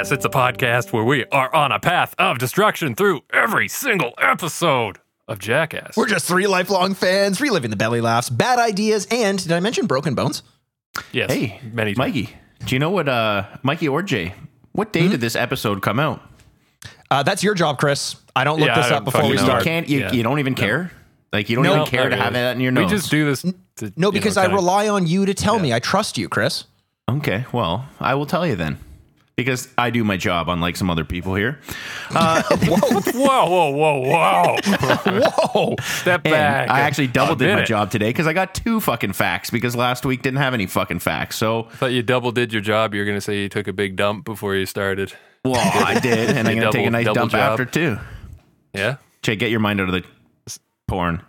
Jackass. 0.00 0.12
It's 0.12 0.24
a 0.24 0.28
podcast 0.30 0.92
where 0.92 1.04
we 1.04 1.24
are 1.26 1.54
on 1.54 1.72
a 1.72 1.78
path 1.78 2.14
of 2.18 2.38
destruction 2.38 2.94
through 2.94 3.20
every 3.32 3.68
single 3.68 4.12
episode 4.18 4.98
of 5.28 5.38
Jackass. 5.38 5.94
We're 5.96 6.06
just 6.08 6.26
three 6.26 6.46
lifelong 6.46 6.94
fans 6.94 7.38
reliving 7.40 7.70
the 7.70 7.76
belly 7.76 8.00
laughs, 8.00 8.30
bad 8.30 8.58
ideas, 8.58 9.06
and 9.10 9.38
did 9.42 9.52
I 9.52 9.60
mention 9.60 9.86
broken 9.86 10.14
bones? 10.14 10.42
yes, 11.12 11.30
Hey, 11.30 11.60
many 11.72 11.90
times. 11.94 11.98
Mikey, 11.98 12.30
do 12.64 12.74
you 12.74 12.78
know 12.78 12.88
what, 12.90 13.08
uh, 13.10 13.44
Mikey 13.62 13.88
or 13.88 14.02
Jay, 14.02 14.32
what 14.72 14.92
day 14.92 15.06
did 15.08 15.20
this 15.20 15.36
episode 15.36 15.82
come 15.82 16.00
out? 16.00 16.22
Uh, 17.10 17.22
that's 17.22 17.42
your 17.44 17.54
job, 17.54 17.78
Chris. 17.78 18.16
I 18.34 18.44
don't 18.44 18.58
look 18.58 18.68
Yeah, 18.68 18.76
this 18.76 18.86
up 18.90 19.04
don't 19.04 19.04
before 19.04 19.28
we 19.28 19.36
know. 19.36 19.42
start. 19.44 19.60
You 19.60 19.70
can't, 19.70 19.88
you, 19.88 20.00
Yeah. 20.00 20.12
you 20.12 20.22
don't 20.22 20.38
even 20.38 20.54
care? 20.54 20.92
Like, 21.32 21.50
you 21.50 21.56
don't 21.56 21.64
No, 21.64 21.74
even 21.74 21.86
care 21.86 22.08
Not 22.08 22.16
to 22.16 22.22
have 22.22 22.32
that 22.32 22.54
in 22.56 22.60
your 22.62 22.72
We 22.72 22.80
nose? 22.82 22.90
just 22.90 23.10
do 23.10 23.26
this. 23.26 23.42
To, 23.76 23.92
No, 23.96 24.10
because 24.10 24.36
know, 24.36 24.42
I 24.42 24.44
kinda- 24.46 24.56
rely 24.56 24.88
on 24.88 25.06
you 25.06 25.26
to 25.26 25.34
tell 25.34 25.58
me. 25.58 25.72
I 25.74 25.78
trust 25.78 26.16
you, 26.16 26.28
Chris. 26.28 26.64
Okay, 27.08 27.44
well, 27.52 27.86
I 28.00 28.14
will 28.14 28.26
tell 28.26 28.46
you 28.46 28.56
then. 28.56 28.78
Because 29.40 29.68
I 29.78 29.90
do 29.90 30.04
my 30.04 30.16
job, 30.16 30.48
unlike 30.48 30.76
some 30.76 30.90
other 30.90 31.04
people 31.04 31.34
here. 31.34 31.58
Uh, 32.14 32.42
Whoa, 33.12 33.46
whoa, 33.46 33.70
whoa, 33.70 34.00
whoa! 34.00 34.56
Whoa! 35.54 35.76
Step 35.82 36.22
and 36.24 36.32
back. 36.32 36.70
I 36.70 36.80
actually 36.80 37.08
double 37.08 37.34
did 37.36 37.54
my 37.54 37.64
job 37.64 37.90
today 37.90 38.10
because 38.10 38.26
I 38.26 38.32
got 38.32 38.54
two 38.54 38.80
fucking 38.80 39.12
facts 39.12 39.50
because 39.50 39.74
last 39.76 40.04
week 40.04 40.22
didn't 40.22 40.38
have 40.38 40.54
any 40.54 40.66
fucking 40.66 40.98
facts. 41.00 41.36
So, 41.36 41.64
I 41.64 41.76
Thought 41.76 41.92
you 41.92 42.02
double 42.02 42.32
did 42.32 42.52
your 42.52 42.62
job. 42.62 42.94
You're 42.94 43.06
gonna 43.06 43.20
say 43.20 43.42
you 43.42 43.48
took 43.48 43.68
a 43.68 43.72
big 43.72 43.96
dump 43.96 44.24
before 44.24 44.54
you 44.54 44.66
started. 44.66 45.12
well, 45.44 45.54
I 45.86 45.98
did, 46.00 46.30
and 46.30 46.46
I'm 46.48 46.58
going 46.58 46.70
to 46.72 46.76
take 46.78 46.86
a 46.86 46.90
nice 46.90 47.06
dump 47.06 47.32
job. 47.32 47.52
after 47.52 47.64
too. 47.64 47.98
Yeah. 48.74 48.96
Jay, 49.22 49.36
get 49.36 49.50
your 49.50 49.60
mind 49.60 49.80
out 49.80 49.88
of 49.88 49.94
the 49.94 50.04
porn. 50.86 51.22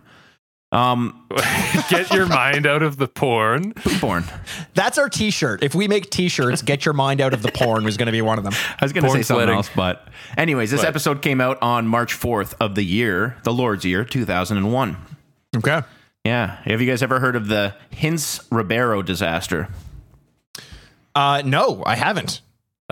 Um, 0.72 1.26
Get 1.90 2.10
your 2.14 2.26
mind 2.26 2.66
out 2.66 2.82
of 2.82 2.96
the 2.96 3.06
porn. 3.06 3.74
porn. 4.00 4.24
That's 4.74 4.96
our 4.96 5.08
T-shirt. 5.10 5.62
If 5.62 5.74
we 5.74 5.86
make 5.86 6.08
T-shirts, 6.10 6.62
"Get 6.62 6.86
your 6.86 6.94
mind 6.94 7.20
out 7.20 7.34
of 7.34 7.42
the 7.42 7.52
porn" 7.52 7.84
was 7.84 7.98
going 7.98 8.06
to 8.06 8.12
be 8.12 8.22
one 8.22 8.38
of 8.38 8.44
them. 8.44 8.54
I 8.54 8.82
was 8.84 8.92
going 8.94 9.04
to 9.04 9.10
say 9.10 9.22
something 9.22 9.44
sweating. 9.44 9.54
else, 9.54 9.70
but 9.76 10.08
anyways, 10.38 10.70
this 10.70 10.80
What? 10.80 10.88
episode 10.88 11.20
came 11.22 11.42
out 11.42 11.58
on 11.60 11.86
March 11.86 12.18
4th 12.18 12.54
of 12.58 12.74
the 12.74 12.82
year, 12.82 13.36
the 13.44 13.52
Lord's 13.52 13.84
year, 13.84 14.02
2001. 14.04 14.96
Okay. 15.58 15.82
Yeah. 16.24 16.56
Have 16.64 16.80
you 16.80 16.86
guys 16.88 17.02
ever 17.02 17.20
heard 17.20 17.36
of 17.36 17.48
the 17.48 17.74
Hintze 17.92 18.40
Ribeiro 18.50 19.02
disaster? 19.02 19.68
Uh, 21.14 21.42
no, 21.44 21.82
I 21.84 21.96
haven't. 21.96 22.40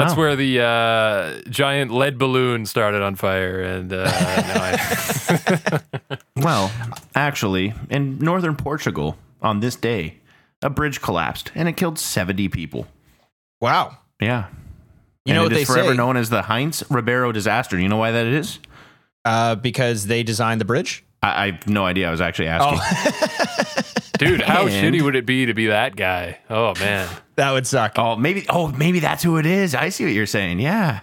That's 0.00 0.14
Oh. 0.14 0.16
where 0.16 0.36
the 0.36 0.60
uh, 0.60 1.50
giant 1.50 1.90
lead 1.90 2.18
balloon 2.18 2.66
started 2.66 3.02
on 3.02 3.14
fire, 3.16 3.60
and 3.60 3.92
uh, 3.92 4.04
I, 4.06 5.80
Well, 6.36 6.70
actually, 7.14 7.74
in 7.90 8.18
northern 8.18 8.56
Portugal 8.56 9.16
on 9.42 9.60
this 9.60 9.76
day, 9.76 10.16
a 10.62 10.70
bridge 10.70 11.00
collapsed 11.00 11.50
and 11.54 11.69
it 11.69 11.76
killed 11.76 11.98
70 11.98 12.48
people. 12.48 12.86
Wow. 13.60 13.98
Yeah. 14.20 14.47
You 15.25 15.32
And 15.32 15.36
know 15.36 15.41
it 15.42 15.44
what 15.44 15.52
is 15.52 15.58
they 15.58 15.64
forever 15.72 15.91
say? 15.92 15.97
known 15.97 16.16
as 16.16 16.30
the 16.30 16.42
Hintze 16.42 16.82
Ribeiro 16.91 17.32
disaster. 17.32 17.78
You 17.78 17.88
know 17.88 17.96
why 17.98 18.10
that 18.10 18.26
is? 18.26 18.58
Uh, 19.25 19.54
because 19.54 20.06
they 20.06 20.22
designed 20.22 20.60
the 20.60 20.64
bridge. 20.64 21.04
I, 21.22 21.42
I 21.42 21.50
have 21.52 21.66
no 21.69 21.84
idea. 21.84 22.08
I 22.08 22.10
was 22.10 22.20
actually 22.22 22.48
asking. 22.48 22.78
dude, 24.26 24.41
how 24.42 24.66
And- 24.66 24.70
shitty 24.94 25.03
would 25.03 25.16
it 25.16 25.26
be 25.26 25.47
to 25.47 25.54
be 25.54 25.66
that 25.66 25.97
guy? 25.97 26.38
Oh 26.48 26.75
man, 26.78 27.08
That 27.36 27.50
would 27.53 27.66
suck. 27.66 27.92
Oh, 27.97 28.16
maybe. 28.16 28.44
Oh, 28.48 28.69
maybe 28.69 29.00
that's 29.00 29.22
who 29.22 29.36
it 29.38 29.47
is. 29.47 29.75
I 29.75 29.88
see 29.88 30.04
what 30.04 30.12
you're 30.12 30.26
saying. 30.26 30.60
Yeah. 30.60 31.00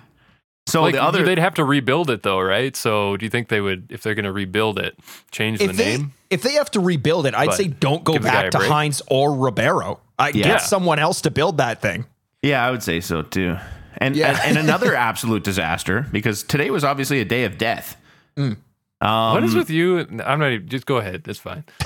So 0.68 0.82
like 0.82 0.96
the 0.96 1.02
other, 1.04 1.24
they'd 1.24 1.38
have 1.40 1.54
to 1.56 1.64
rebuild 1.64 2.10
it 2.10 2.24
though, 2.24 2.40
right? 2.42 2.76
So 2.76 3.16
do 3.18 3.26
you 3.26 3.30
think 3.30 3.48
they 3.48 3.62
would, 3.62 3.88
if 3.90 4.04
they're 4.04 4.16
going 4.16 4.26
to 4.26 4.34
rebuild 4.34 4.78
it, 4.80 4.98
change 5.32 5.60
the 5.60 5.66
if 5.66 5.78
they 5.78 5.98
name? 5.98 6.14
if 6.30 6.42
they 6.42 6.54
have 6.54 6.70
to 6.72 6.80
rebuild 6.82 7.26
it, 7.26 7.34
I'd 7.34 7.46
But 7.48 7.56
say 7.56 7.68
don't 7.70 8.04
go 8.04 8.14
give 8.14 8.24
the 8.24 8.28
guy 8.30 8.42
back 8.44 8.52
to 8.52 8.58
break. 8.58 8.70
Heinz 8.70 9.02
or 9.10 9.34
Ribeiro. 9.34 10.02
I 10.20 10.30
Yeah. 10.30 10.44
get 10.44 10.62
someone 10.62 11.00
else 11.00 11.22
to 11.22 11.32
build 11.32 11.58
that 11.60 11.82
thing. 11.82 12.06
yeah, 12.44 12.66
I 12.66 12.70
would 12.72 12.84
say 12.84 13.00
so 13.00 13.22
too. 13.22 13.56
And 14.00 14.16
Yeah. 14.16 14.32
and, 14.44 14.58
and 14.58 14.68
another 14.68 14.94
absolute 15.10 15.44
disaster 15.44 16.06
because 16.12 16.44
today 16.44 16.70
was 16.70 16.84
obviously 16.84 17.22
a 17.22 17.26
day 17.26 17.46
of 17.46 17.58
death. 17.58 17.96
Um, 18.38 18.58
what 19.00 19.44
is 19.44 19.56
with 19.56 19.70
you? 19.70 20.00
I'm 20.26 20.40
not 20.40 20.52
even. 20.52 20.68
Just 20.68 20.86
go 20.86 20.98
ahead. 20.98 21.24
That's 21.24 21.40
fine. 21.40 21.64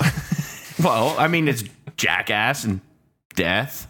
Well, 0.82 1.14
I 1.18 1.28
mean, 1.28 1.48
it's 1.48 1.64
jackass 1.96 2.64
and 2.64 2.80
death. 3.34 3.88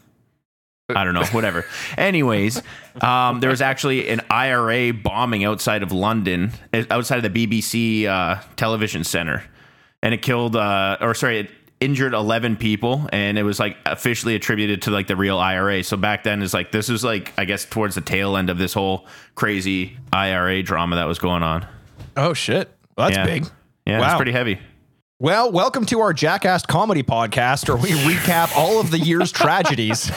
I 0.94 1.04
don't 1.04 1.14
know, 1.14 1.24
whatever. 1.26 1.64
Anyways, 1.96 2.60
um, 3.00 3.40
there 3.40 3.48
was 3.48 3.62
actually 3.62 4.08
an 4.10 4.20
IRA 4.28 4.92
bombing 4.92 5.42
outside 5.44 5.82
of 5.82 5.90
London, 5.92 6.52
eh, 6.74 6.84
outside 6.90 7.24
of 7.24 7.32
the 7.32 7.46
BBC 7.46 8.06
uh, 8.06 8.42
television 8.56 9.04
center, 9.04 9.42
and 10.02 10.12
it 10.12 10.20
killed, 10.20 10.54
uh, 10.54 10.98
or 11.00 11.14
sorry, 11.14 11.38
it 11.40 11.50
injured 11.80 12.12
11 12.12 12.56
people, 12.56 13.08
and 13.10 13.38
it 13.38 13.42
was 13.42 13.58
like 13.58 13.76
officially 13.86 14.34
attributed 14.34 14.82
to 14.82 14.90
like 14.90 15.06
the 15.06 15.16
real 15.16 15.38
IRA. 15.38 15.82
So 15.82 15.96
back 15.96 16.24
then, 16.24 16.42
is 16.42 16.52
like 16.52 16.72
this 16.72 16.90
was 16.90 17.02
like 17.02 17.32
I 17.38 17.46
guess 17.46 17.64
towards 17.64 17.94
the 17.94 18.02
tail 18.02 18.36
end 18.36 18.50
of 18.50 18.58
this 18.58 18.74
whole 18.74 19.06
crazy 19.34 19.96
IRA 20.12 20.62
drama 20.62 20.96
that 20.96 21.06
was 21.06 21.18
going 21.18 21.42
on. 21.42 21.66
Oh 22.18 22.34
shit. 22.34 22.70
Well, 22.98 23.06
that's 23.08 23.16
Yeah. 23.16 23.24
big. 23.24 23.46
Yeah, 23.86 24.00
Wow. 24.00 24.06
it's 24.08 24.16
pretty 24.16 24.32
heavy. 24.32 24.58
Well, 25.22 25.52
welcome 25.52 25.86
to 25.86 26.00
our 26.00 26.12
Jackass 26.12 26.66
comedy 26.66 27.04
podcast, 27.04 27.68
where 27.68 27.76
we 27.76 27.90
recap 28.12 28.56
all 28.56 28.80
of 28.80 28.90
the 28.90 28.98
year's 28.98 29.30
tragedies 29.32 30.08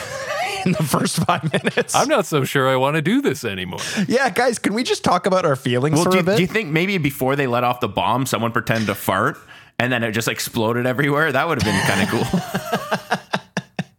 in 0.66 0.72
the 0.72 0.82
first 0.84 1.18
five 1.18 1.44
minutes. 1.54 1.94
I'm 1.94 2.08
not 2.08 2.26
so 2.26 2.44
sure 2.44 2.68
I 2.68 2.76
want 2.76 2.96
to 2.96 3.04
do 3.04 3.22
this 3.22 3.44
anymore. 3.46 3.82
yeah, 4.08 4.32
guys, 4.32 4.58
can 4.58 4.74
we 4.74 4.82
just 4.82 5.04
talk 5.04 5.28
about 5.28 5.46
our 5.46 5.56
feelings 5.56 5.98
Well, 5.98 6.06
for 6.06 6.10
do 6.10 6.18
a 6.18 6.22
you, 6.22 6.26
bit? 6.26 6.36
do 6.38 6.42
you 6.42 6.48
think 6.48 6.70
maybe 6.72 6.98
before 6.98 7.36
they 7.36 7.46
let 7.46 7.64
off 7.64 7.82
the 7.82 7.88
bomb, 7.88 8.26
someone 8.26 8.52
pretended 8.52 8.88
to 8.88 8.96
fart 8.96 9.38
and 9.78 9.94
then 9.94 10.02
it 10.04 10.12
just 10.14 10.28
exploded 10.28 10.88
everywhere? 10.88 11.32
That 11.32 11.48
would 11.48 11.62
have 11.62 11.72
been 11.72 11.86
kind 11.88 12.02
of 12.02 13.12
cool. 13.14 13.20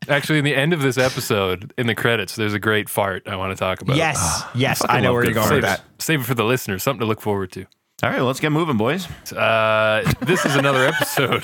Actually, 0.12 0.40
in 0.40 0.44
the 0.44 0.56
end 0.56 0.72
of 0.72 0.82
this 0.82 0.98
episode, 0.98 1.72
in 1.78 1.86
the 1.86 1.94
credits, 1.94 2.34
there's 2.34 2.52
a 2.52 2.58
great 2.58 2.88
fart 2.88 3.28
I 3.28 3.36
want 3.36 3.56
to 3.56 3.56
talk 3.56 3.80
about. 3.80 3.94
yes, 3.96 4.16
ah, 4.18 4.50
yes, 4.56 4.78
fucking 4.80 4.96
I 4.96 4.98
know 5.02 5.10
love 5.10 5.14
where 5.14 5.24
you're 5.26 5.34
going 5.34 5.46
Save 5.46 5.54
with 5.58 5.64
that. 5.66 5.82
save 6.00 6.20
it 6.22 6.24
for 6.24 6.34
the 6.34 6.44
listeners. 6.44 6.82
Something 6.82 6.98
to 7.02 7.06
look 7.06 7.20
forward 7.20 7.52
to. 7.52 7.66
All 8.02 8.10
right, 8.10 8.18
well, 8.18 8.26
let's 8.26 8.40
get 8.40 8.52
moving, 8.52 8.76
boys. 8.76 9.08
Uh, 9.32 10.02
this 10.20 10.44
is 10.44 10.54
another 10.54 10.84
episode. 10.86 11.42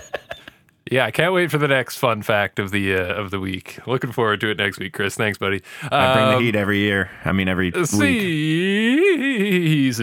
yeah, 0.90 1.04
I 1.04 1.10
can't 1.10 1.34
wait 1.34 1.50
for 1.50 1.58
the 1.58 1.68
next 1.68 1.98
fun 1.98 2.22
fact 2.22 2.58
of 2.58 2.70
the 2.70 2.94
uh, 2.94 3.12
of 3.14 3.30
the 3.30 3.38
week. 3.38 3.78
Looking 3.86 4.10
forward 4.10 4.40
to 4.40 4.50
it 4.50 4.56
next 4.56 4.78
week, 4.78 4.94
Chris. 4.94 5.16
Thanks, 5.16 5.36
buddy. 5.36 5.62
I 5.82 6.14
bring 6.14 6.24
Um, 6.28 6.34
the 6.36 6.40
heat 6.40 6.56
every 6.56 6.78
year. 6.78 7.10
I 7.26 7.32
mean, 7.32 7.46
every 7.46 7.72
week. 7.72 7.86
Season 7.86 8.08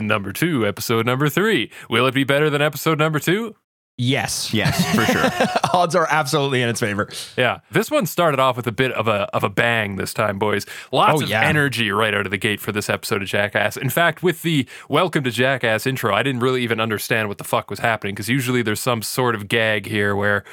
number 0.06 0.32
two, 0.32 0.68
episode 0.68 1.08
number 1.08 1.28
three. 1.28 1.72
Will 1.90 2.06
it 2.06 2.14
be 2.14 2.24
better 2.24 2.52
than 2.52 2.62
episode 2.62 3.00
number 3.00 3.18
two? 3.18 3.56
Yes, 4.00 4.54
Yes, 4.54 4.94
for 4.96 5.06
sure. 5.06 5.26
odds 5.74 5.96
are 5.96 6.06
absolutely 6.08 6.62
in 6.62 6.70
its 6.70 6.80
favor. 6.80 7.10
Yeah, 7.36 7.62
this 7.72 7.90
one 7.90 8.06
started 8.06 8.40
off 8.40 8.56
with 8.56 8.68
a 8.68 8.72
bit 8.72 8.92
of 8.92 9.08
a 9.08 9.28
of 9.36 9.44
a 9.44 9.50
bang 9.50 9.96
this 9.96 10.14
time, 10.14 10.38
boys. 10.38 10.68
Lots 10.92 11.20
Oh, 11.20 11.24
of 11.24 11.30
yeah. 11.30 11.42
energy 11.42 11.90
right 11.90 12.14
out 12.14 12.28
of 12.28 12.30
the 12.32 12.38
gate 12.38 12.60
for 12.62 12.72
this 12.72 12.92
episode 12.92 13.24
of 13.24 13.28
Jackass. 13.28 13.76
In 13.76 13.90
fact, 13.90 14.22
with 14.22 14.44
the 14.44 14.68
"Welcome 14.88 15.24
to 15.24 15.32
Jackass" 15.32 15.88
intro, 15.88 16.14
I 16.14 16.22
didn't 16.22 16.42
really 16.42 16.62
even 16.62 16.80
understand 16.80 17.28
what 17.28 17.40
the 17.40 17.44
fuck 17.44 17.72
was 17.72 17.80
happening 17.80 18.14
because 18.14 18.30
usually 18.30 18.62
there's 18.62 18.80
some 18.80 19.02
sort 19.02 19.34
of 19.34 19.48
gag 19.48 19.88
here 19.88 20.16
where. 20.16 20.44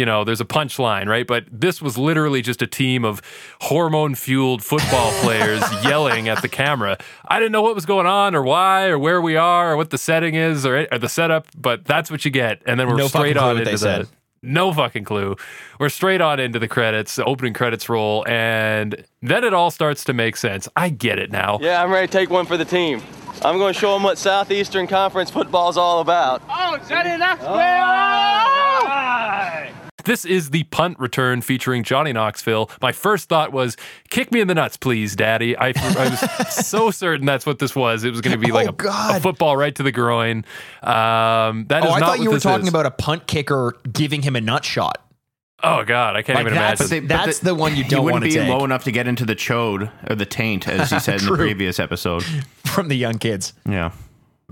You 0.00 0.06
know, 0.06 0.24
there's 0.24 0.40
a 0.40 0.46
punchline, 0.46 1.08
right? 1.08 1.26
But 1.26 1.44
this 1.52 1.82
was 1.82 1.98
literally 1.98 2.40
just 2.40 2.62
a 2.62 2.66
team 2.66 3.04
of 3.04 3.20
hormone 3.60 4.14
fueled 4.14 4.64
football 4.64 5.12
players 5.20 5.60
yelling 5.84 6.26
at 6.26 6.40
the 6.40 6.48
camera. 6.48 6.96
I 7.28 7.38
didn't 7.38 7.52
know 7.52 7.60
what 7.60 7.74
was 7.74 7.84
going 7.84 8.06
on 8.06 8.34
or 8.34 8.42
why 8.42 8.86
or 8.86 8.98
where 8.98 9.20
we 9.20 9.36
are 9.36 9.72
or 9.72 9.76
what 9.76 9.90
the 9.90 9.98
setting 9.98 10.36
is 10.36 10.64
or, 10.64 10.88
or 10.90 10.98
the 10.98 11.10
setup, 11.10 11.48
but 11.54 11.84
that's 11.84 12.10
what 12.10 12.24
you 12.24 12.30
get. 12.30 12.62
And 12.64 12.80
then 12.80 12.88
we're 12.88 12.96
No 12.96 13.08
fucking 13.08 13.20
straight 13.20 13.36
clue 13.36 13.42
on 13.46 13.48
what 13.56 13.58
into 13.58 13.70
they 13.72 13.76
said. 13.76 14.06
the 14.06 14.08
no 14.42 14.72
fucking 14.72 15.04
clue. 15.04 15.36
We're 15.78 15.90
straight 15.90 16.22
on 16.22 16.40
into 16.40 16.58
the 16.58 16.66
credits, 16.66 17.16
the 17.16 17.24
opening 17.26 17.52
credits 17.52 17.90
roll, 17.90 18.26
and 18.26 19.04
then 19.20 19.44
it 19.44 19.52
all 19.52 19.70
starts 19.70 20.02
to 20.04 20.14
make 20.14 20.38
sense. 20.38 20.66
I 20.76 20.88
get 20.88 21.18
it 21.18 21.30
now. 21.30 21.58
Yeah, 21.60 21.82
I'm 21.82 21.90
ready 21.92 22.06
to 22.06 22.10
take 22.12 22.30
one 22.30 22.46
for 22.46 22.56
the 22.56 22.64
team. 22.64 23.02
I'm 23.42 23.58
going 23.58 23.74
to 23.74 23.78
show 23.78 23.92
them 23.92 24.02
what 24.02 24.16
Southeastern 24.16 24.86
Conference 24.86 25.30
football's 25.30 25.76
all 25.76 26.00
about. 26.00 26.40
Oh, 26.48 26.76
is 26.76 26.88
that 26.88 27.04
in 27.06 27.20
Knoxville? 27.20 27.50
This 30.04 30.24
is 30.24 30.50
the 30.50 30.64
punt 30.64 30.98
return 30.98 31.40
featuring 31.42 31.82
Johnny 31.84 32.12
Knoxville. 32.12 32.70
My 32.80 32.92
first 32.92 33.28
thought 33.28 33.52
was, 33.52 33.76
kick 34.10 34.32
me 34.32 34.40
in 34.40 34.48
the 34.48 34.54
nuts, 34.54 34.76
please, 34.76 35.14
daddy. 35.16 35.56
I, 35.56 35.68
I 35.76 36.08
was 36.10 36.54
so 36.66 36.90
certain 36.90 37.26
that's 37.26 37.46
what 37.46 37.58
this 37.58 37.74
was. 37.76 38.04
It 38.04 38.10
was 38.10 38.20
going 38.20 38.38
to 38.38 38.44
be 38.44 38.52
like 38.52 38.66
Oh, 38.66 38.70
a, 38.70 38.74
God. 38.74 39.16
a 39.16 39.20
football 39.20 39.56
right 39.56 39.74
to 39.74 39.82
the 39.82 39.92
groin. 39.92 40.44
Um, 40.82 41.66
that 41.68 41.84
is 41.84 41.90
Oh, 41.90 41.94
I 41.94 41.98
not 41.98 42.00
thought 42.00 42.08
what 42.18 42.20
you 42.20 42.30
were 42.30 42.40
talking 42.40 42.64
is. 42.66 42.68
about 42.70 42.86
a 42.86 42.90
punt 42.90 43.26
kicker 43.26 43.76
giving 43.92 44.22
him 44.22 44.36
a 44.36 44.40
nut 44.40 44.64
shot. 44.64 45.04
Oh, 45.62 45.84
God. 45.84 46.16
I 46.16 46.22
can't 46.22 46.36
Like 46.36 46.46
even 46.46 46.54
that's- 46.54 46.80
imagine. 46.80 47.06
they- 47.08 47.14
That's 47.14 47.38
the 47.40 47.54
one 47.54 47.76
you 47.76 47.84
don't 47.88 48.04
wanna 48.10 48.24
be 48.26 48.32
take. 48.32 48.48
low 48.48 48.64
enough 48.64 48.84
to 48.84 48.92
get 48.92 49.06
into 49.06 49.26
the 49.26 49.36
chode 49.36 49.90
or 50.08 50.14
the 50.16 50.24
taint, 50.26 50.66
as 50.66 50.90
he 50.90 50.98
said 51.00 51.20
in 51.20 51.26
the 51.28 51.36
previous 51.36 51.78
episode. 51.78 52.24
from 52.64 52.88
the 52.88 52.96
young 52.96 53.18
kids. 53.18 53.52
Yeah. 53.68 53.90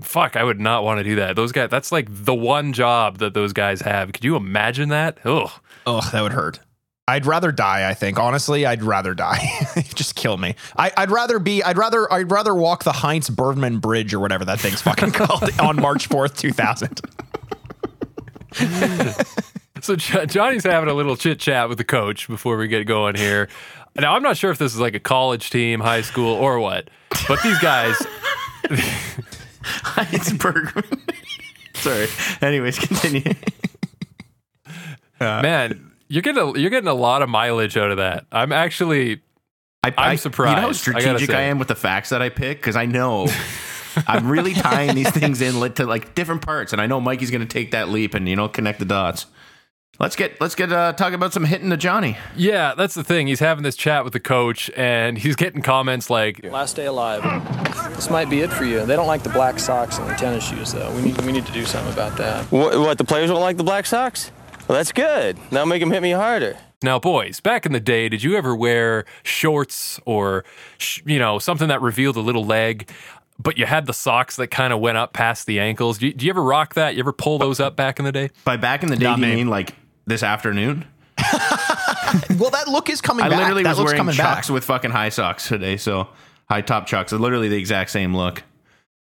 Fuck, 0.01 0.35
I 0.35 0.43
would 0.43 0.59
not 0.59 0.83
want 0.83 0.99
to 0.99 1.03
do 1.03 1.15
that. 1.15 1.35
Those 1.35 1.51
guys, 1.51 1.69
that's 1.69 1.91
like 1.91 2.07
the 2.09 2.33
one 2.35 2.73
job 2.73 3.17
that 3.19 3.33
those 3.33 3.53
guys 3.53 3.81
have. 3.81 4.11
Could 4.11 4.23
you 4.23 4.35
imagine 4.35 4.89
that? 4.89 5.17
Oh, 5.25 5.59
Ugh, 5.85 6.03
that 6.11 6.21
would 6.21 6.33
hurt. 6.33 6.59
I'd 7.07 7.25
rather 7.25 7.51
die. 7.51 7.89
I 7.89 7.95
think 7.95 8.19
honestly, 8.19 8.65
I'd 8.67 8.83
rather 8.83 9.15
die. 9.15 9.39
Just 9.95 10.15
kill 10.15 10.37
me. 10.37 10.55
I, 10.77 10.91
I'd 10.95 11.09
rather 11.09 11.39
be. 11.39 11.63
I'd 11.63 11.77
rather. 11.77 12.11
I'd 12.13 12.29
rather 12.29 12.53
walk 12.53 12.83
the 12.83 12.91
Heinz 12.91 13.29
Bergman 13.31 13.79
Bridge 13.79 14.13
or 14.13 14.19
whatever 14.19 14.45
that 14.45 14.59
thing's 14.59 14.81
fucking 14.81 15.11
called 15.13 15.49
on 15.59 15.75
March 15.77 16.05
fourth, 16.07 16.37
two 16.37 16.51
thousand. 16.51 17.01
So 19.81 19.95
Jo- 19.95 20.25
Johnny's 20.25 20.65
having 20.65 20.89
a 20.89 20.93
little 20.93 21.15
chit 21.15 21.39
chat 21.39 21.69
with 21.69 21.77
the 21.77 21.85
coach 21.85 22.27
before 22.27 22.57
we 22.57 22.67
get 22.67 22.85
going 22.85 23.15
here. 23.15 23.47
Now 23.95 24.13
I'm 24.13 24.21
not 24.21 24.35
sure 24.35 24.51
if 24.51 24.57
this 24.57 24.73
is 24.73 24.79
like 24.79 24.93
a 24.93 24.99
college 24.99 25.51
team, 25.51 25.79
high 25.79 26.01
school, 26.01 26.33
or 26.35 26.59
what, 26.59 26.89
but 27.29 27.41
these 27.43 27.57
guys. 27.59 27.95
It's 29.97 30.31
Bergman. 30.33 30.83
Sorry. 31.75 32.07
Anyways, 32.41 32.79
continue. 32.79 33.33
Uh, 35.19 35.41
Man, 35.41 35.91
you're 36.07 36.21
getting 36.21 36.41
a, 36.41 36.57
you're 36.57 36.69
getting 36.69 36.87
a 36.89 36.93
lot 36.93 37.21
of 37.21 37.29
mileage 37.29 37.77
out 37.77 37.91
of 37.91 37.97
that. 37.97 38.25
I'm 38.31 38.51
actually 38.51 39.21
I, 39.83 39.93
I'm 39.97 40.17
surprised, 40.17 40.55
You 40.57 40.61
know 40.61 40.67
how 40.67 40.73
strategic 40.73 41.29
I, 41.29 41.33
say. 41.33 41.49
am 41.49 41.59
with 41.59 41.67
the 41.69 41.75
facts 41.75 42.09
that 42.09 42.21
I 42.21 42.29
pick 42.29 42.57
because 42.57 42.75
I 42.75 42.85
know 42.85 43.27
I'm 44.07 44.29
really 44.29 44.53
tying 44.53 44.95
these 44.95 45.09
things 45.11 45.41
in 45.41 45.53
to 45.73 45.85
like 45.85 46.15
different 46.15 46.41
parts, 46.41 46.73
and 46.73 46.81
I 46.81 46.85
know 46.87 46.99
Mikey's 46.99 47.31
going 47.31 47.41
to 47.41 47.47
take 47.47 47.71
that 47.71 47.89
leap 47.89 48.13
and 48.13 48.27
you 48.27 48.35
know 48.35 48.47
connect 48.47 48.79
the 48.79 48.85
dots. 48.85 49.25
Let's 49.99 50.15
get 50.15 50.39
let's 50.39 50.55
get 50.55 50.71
uh, 50.71 50.93
talk 50.93 51.11
about 51.11 51.33
some 51.33 51.43
hitting 51.43 51.69
to 51.71 51.77
Johnny. 51.77 52.17
yeah. 52.35 52.73
That's 52.75 52.93
the 52.93 53.03
thing. 53.03 53.27
He's 53.27 53.41
having 53.41 53.63
this 53.63 53.75
chat 53.75 54.05
with 54.05 54.13
the 54.13 54.19
coach, 54.21 54.71
and 54.77 55.17
he's 55.17 55.35
getting 55.35 55.61
comments 55.61 56.09
like, 56.09 56.41
Last 56.45 56.77
day 56.77 56.85
alive. 56.85 57.21
This 57.95 58.09
might 58.09 58.29
be 58.29 58.39
it 58.39 58.49
for 58.51 58.63
you. 58.63 58.85
They 58.85 58.95
don't 58.95 59.07
like 59.07 59.23
the 59.23 59.29
black 59.29 59.59
socks 59.59 59.97
and 59.97 60.09
the 60.09 60.13
tennis 60.13 60.47
shoes, 60.47 60.71
though. 60.71 60.89
We 60.95 61.01
need 61.01 61.21
we 61.23 61.33
need 61.33 61.45
to 61.45 61.51
do 61.51 61.65
something 61.65 61.91
about 61.91 62.17
that. 62.17 62.45
What, 62.45 62.79
what, 62.79 62.97
the 62.97 63.03
players 63.03 63.29
don't 63.29 63.41
like 63.41 63.57
the 63.57 63.63
Black 63.65 63.85
socks? 63.85 64.31
Well, 64.69 64.77
that's 64.77 64.91
good. 64.93 65.37
Now 65.51 65.65
make 65.65 65.81
them 65.81 65.91
hit 65.91 66.01
me 66.01 66.11
harder. 66.11 66.57
Now, 66.81 66.97
boys, 66.97 67.41
back 67.41 67.65
in 67.65 67.73
the 67.73 67.79
day, 67.81 68.07
did 68.07 68.23
you 68.23 68.37
ever 68.37 68.55
wear 68.55 69.03
shorts 69.23 69.99
or, 70.05 70.45
sh- 70.77 71.01
you 71.05 71.19
know, 71.19 71.39
something 71.39 71.67
that 71.67 71.81
revealed 71.81 72.15
a 72.15 72.21
little 72.21 72.45
leg, 72.45 72.89
but 73.37 73.57
you 73.57 73.65
had 73.65 73.85
the 73.85 73.93
socks 73.93 74.37
that 74.37 74.47
kind 74.47 74.71
of 74.71 74.79
went 74.79 74.97
up 74.97 75.11
past 75.11 75.45
the 75.45 75.59
ankles? 75.59 75.97
Do 75.97 76.07
you, 76.07 76.13
do 76.13 76.25
you 76.25 76.29
ever 76.29 76.41
rock 76.43 76.75
that? 76.75 76.93
You 76.95 77.01
ever 77.01 77.11
pull 77.11 77.37
those 77.37 77.59
up 77.59 77.75
back 77.75 77.99
in 77.99 78.05
the 78.05 78.11
day? 78.13 78.29
By 78.45 78.55
back 78.55 78.83
in 78.83 78.89
the 78.89 78.95
day, 78.95 79.03
Not 79.05 79.17
do 79.17 79.23
you 79.23 79.27
me. 79.27 79.35
mean 79.35 79.47
like 79.49 79.73
this 80.09 80.23
afternoon? 80.23 80.85
Well, 82.39 82.49
that 82.49 82.67
look 82.67 82.89
is 82.89 83.01
coming 83.01 83.23
I 83.23 83.29
back. 83.29 83.39
literally 83.39 83.63
that 83.63 83.69
was 83.69 83.79
look's 83.79 83.89
wearing 83.89 83.99
coming 83.99 84.15
chucks 84.15 84.47
back. 84.47 84.53
with 84.53 84.63
fucking 84.63 84.89
high 84.89 85.09
socks 85.09 85.47
today, 85.47 85.77
so 85.77 86.07
high 86.49 86.61
top 86.61 86.87
chucks. 86.87 87.13
It's 87.13 87.19
literally 87.21 87.49
the 87.49 87.57
exact 87.57 87.91
same 87.91 88.15
look. 88.15 88.41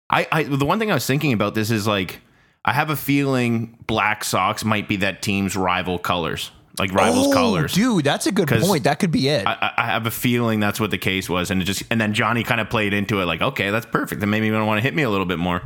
I, 0.09 0.27
I 0.31 0.43
the 0.43 0.65
one 0.65 0.79
thing 0.79 0.89
I 0.89 0.95
was 0.95 1.05
thinking 1.05 1.33
about 1.33 1.53
this 1.53 1.69
is 1.69 1.85
like 1.85 2.21
I 2.63 2.73
have 2.73 2.89
a 2.89 2.95
feeling 2.95 3.77
black 3.85 4.23
socks 4.23 4.63
might 4.65 4.87
be 4.87 4.95
that 4.97 5.21
team's 5.21 5.55
rival 5.55 5.99
colors, 5.99 6.51
like 6.79 6.91
rivals 6.93 7.27
oh, 7.27 7.33
colors. 7.33 7.73
dude, 7.73 8.03
that's 8.05 8.25
a 8.25 8.31
good 8.31 8.47
point. 8.47 8.85
That 8.85 8.97
could 8.99 9.11
be 9.11 9.27
it. 9.27 9.45
I, 9.45 9.53
I- 9.53 9.73
I 9.77 9.85
have 9.85 10.07
a 10.07 10.11
feeling 10.11 10.59
that's 10.59 10.79
what 10.79 10.89
the 10.89 10.97
case 10.97 11.29
was, 11.29 11.51
and 11.51 11.61
it 11.61 11.65
just 11.65 11.83
and 11.91 12.01
then 12.01 12.13
Johnny 12.13 12.43
kind 12.43 12.59
of 12.61 12.69
played 12.71 12.93
into 12.93 13.21
it, 13.21 13.25
like, 13.25 13.41
okay, 13.41 13.69
that's 13.69 13.85
perfect. 13.85 14.19
Then 14.21 14.31
maybe 14.31 14.47
you 14.47 14.53
want 14.65 14.79
to 14.79 14.83
hit 14.83 14.95
me 14.95 15.03
a 15.03 15.09
little 15.11 15.27
bit 15.27 15.37
more. 15.37 15.61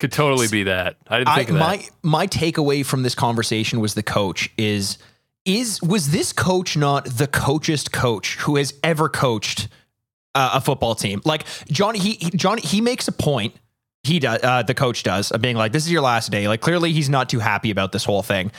Could 0.00 0.12
totally 0.12 0.48
be 0.48 0.64
that. 0.64 0.96
I 1.08 1.18
didn't 1.18 1.28
I, 1.28 1.36
think 1.36 1.48
of 1.50 1.54
that. 1.56 1.60
my 1.60 1.88
my 2.02 2.26
takeaway 2.26 2.86
from 2.86 3.02
this 3.02 3.14
conversation 3.14 3.80
was 3.80 3.94
the 3.94 4.02
coach 4.02 4.50
is 4.56 4.98
is 5.44 5.82
was 5.82 6.10
this 6.10 6.32
coach 6.32 6.76
not 6.76 7.04
the 7.06 7.26
coachest 7.26 7.90
coach 7.90 8.36
who 8.36 8.56
has 8.56 8.74
ever 8.84 9.08
coached 9.08 9.68
uh, 10.34 10.50
a 10.54 10.60
football 10.60 10.94
team? 10.94 11.20
Like 11.24 11.44
Johnny, 11.66 11.98
he, 11.98 12.12
he 12.12 12.30
Johnny 12.30 12.62
he 12.62 12.80
makes 12.80 13.08
a 13.08 13.12
point. 13.12 13.56
He 14.04 14.20
does. 14.20 14.40
Uh, 14.42 14.62
the 14.62 14.74
coach 14.74 15.02
does 15.02 15.32
of 15.32 15.42
being 15.42 15.56
like, 15.56 15.72
"This 15.72 15.84
is 15.84 15.90
your 15.90 16.02
last 16.02 16.30
day." 16.30 16.46
Like 16.46 16.60
clearly, 16.60 16.92
he's 16.92 17.08
not 17.08 17.28
too 17.28 17.40
happy 17.40 17.70
about 17.70 17.90
this 17.90 18.04
whole 18.04 18.22
thing. 18.22 18.52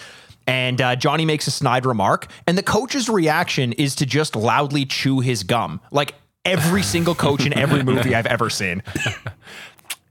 And 0.46 0.82
uh, 0.82 0.96
Johnny 0.96 1.26
makes 1.26 1.48
a 1.48 1.52
snide 1.52 1.86
remark, 1.86 2.28
and 2.48 2.58
the 2.58 2.64
coach's 2.64 3.08
reaction 3.08 3.72
is 3.74 3.96
to 3.96 4.06
just 4.06 4.36
loudly 4.36 4.86
chew 4.86 5.20
his 5.20 5.44
gum, 5.44 5.80
like 5.92 6.16
every 6.44 6.82
single 6.84 7.16
coach 7.16 7.46
in 7.46 7.58
every 7.58 7.84
movie 7.92 8.16
I've 8.16 8.26
ever 8.26 8.50
seen. 8.50 8.82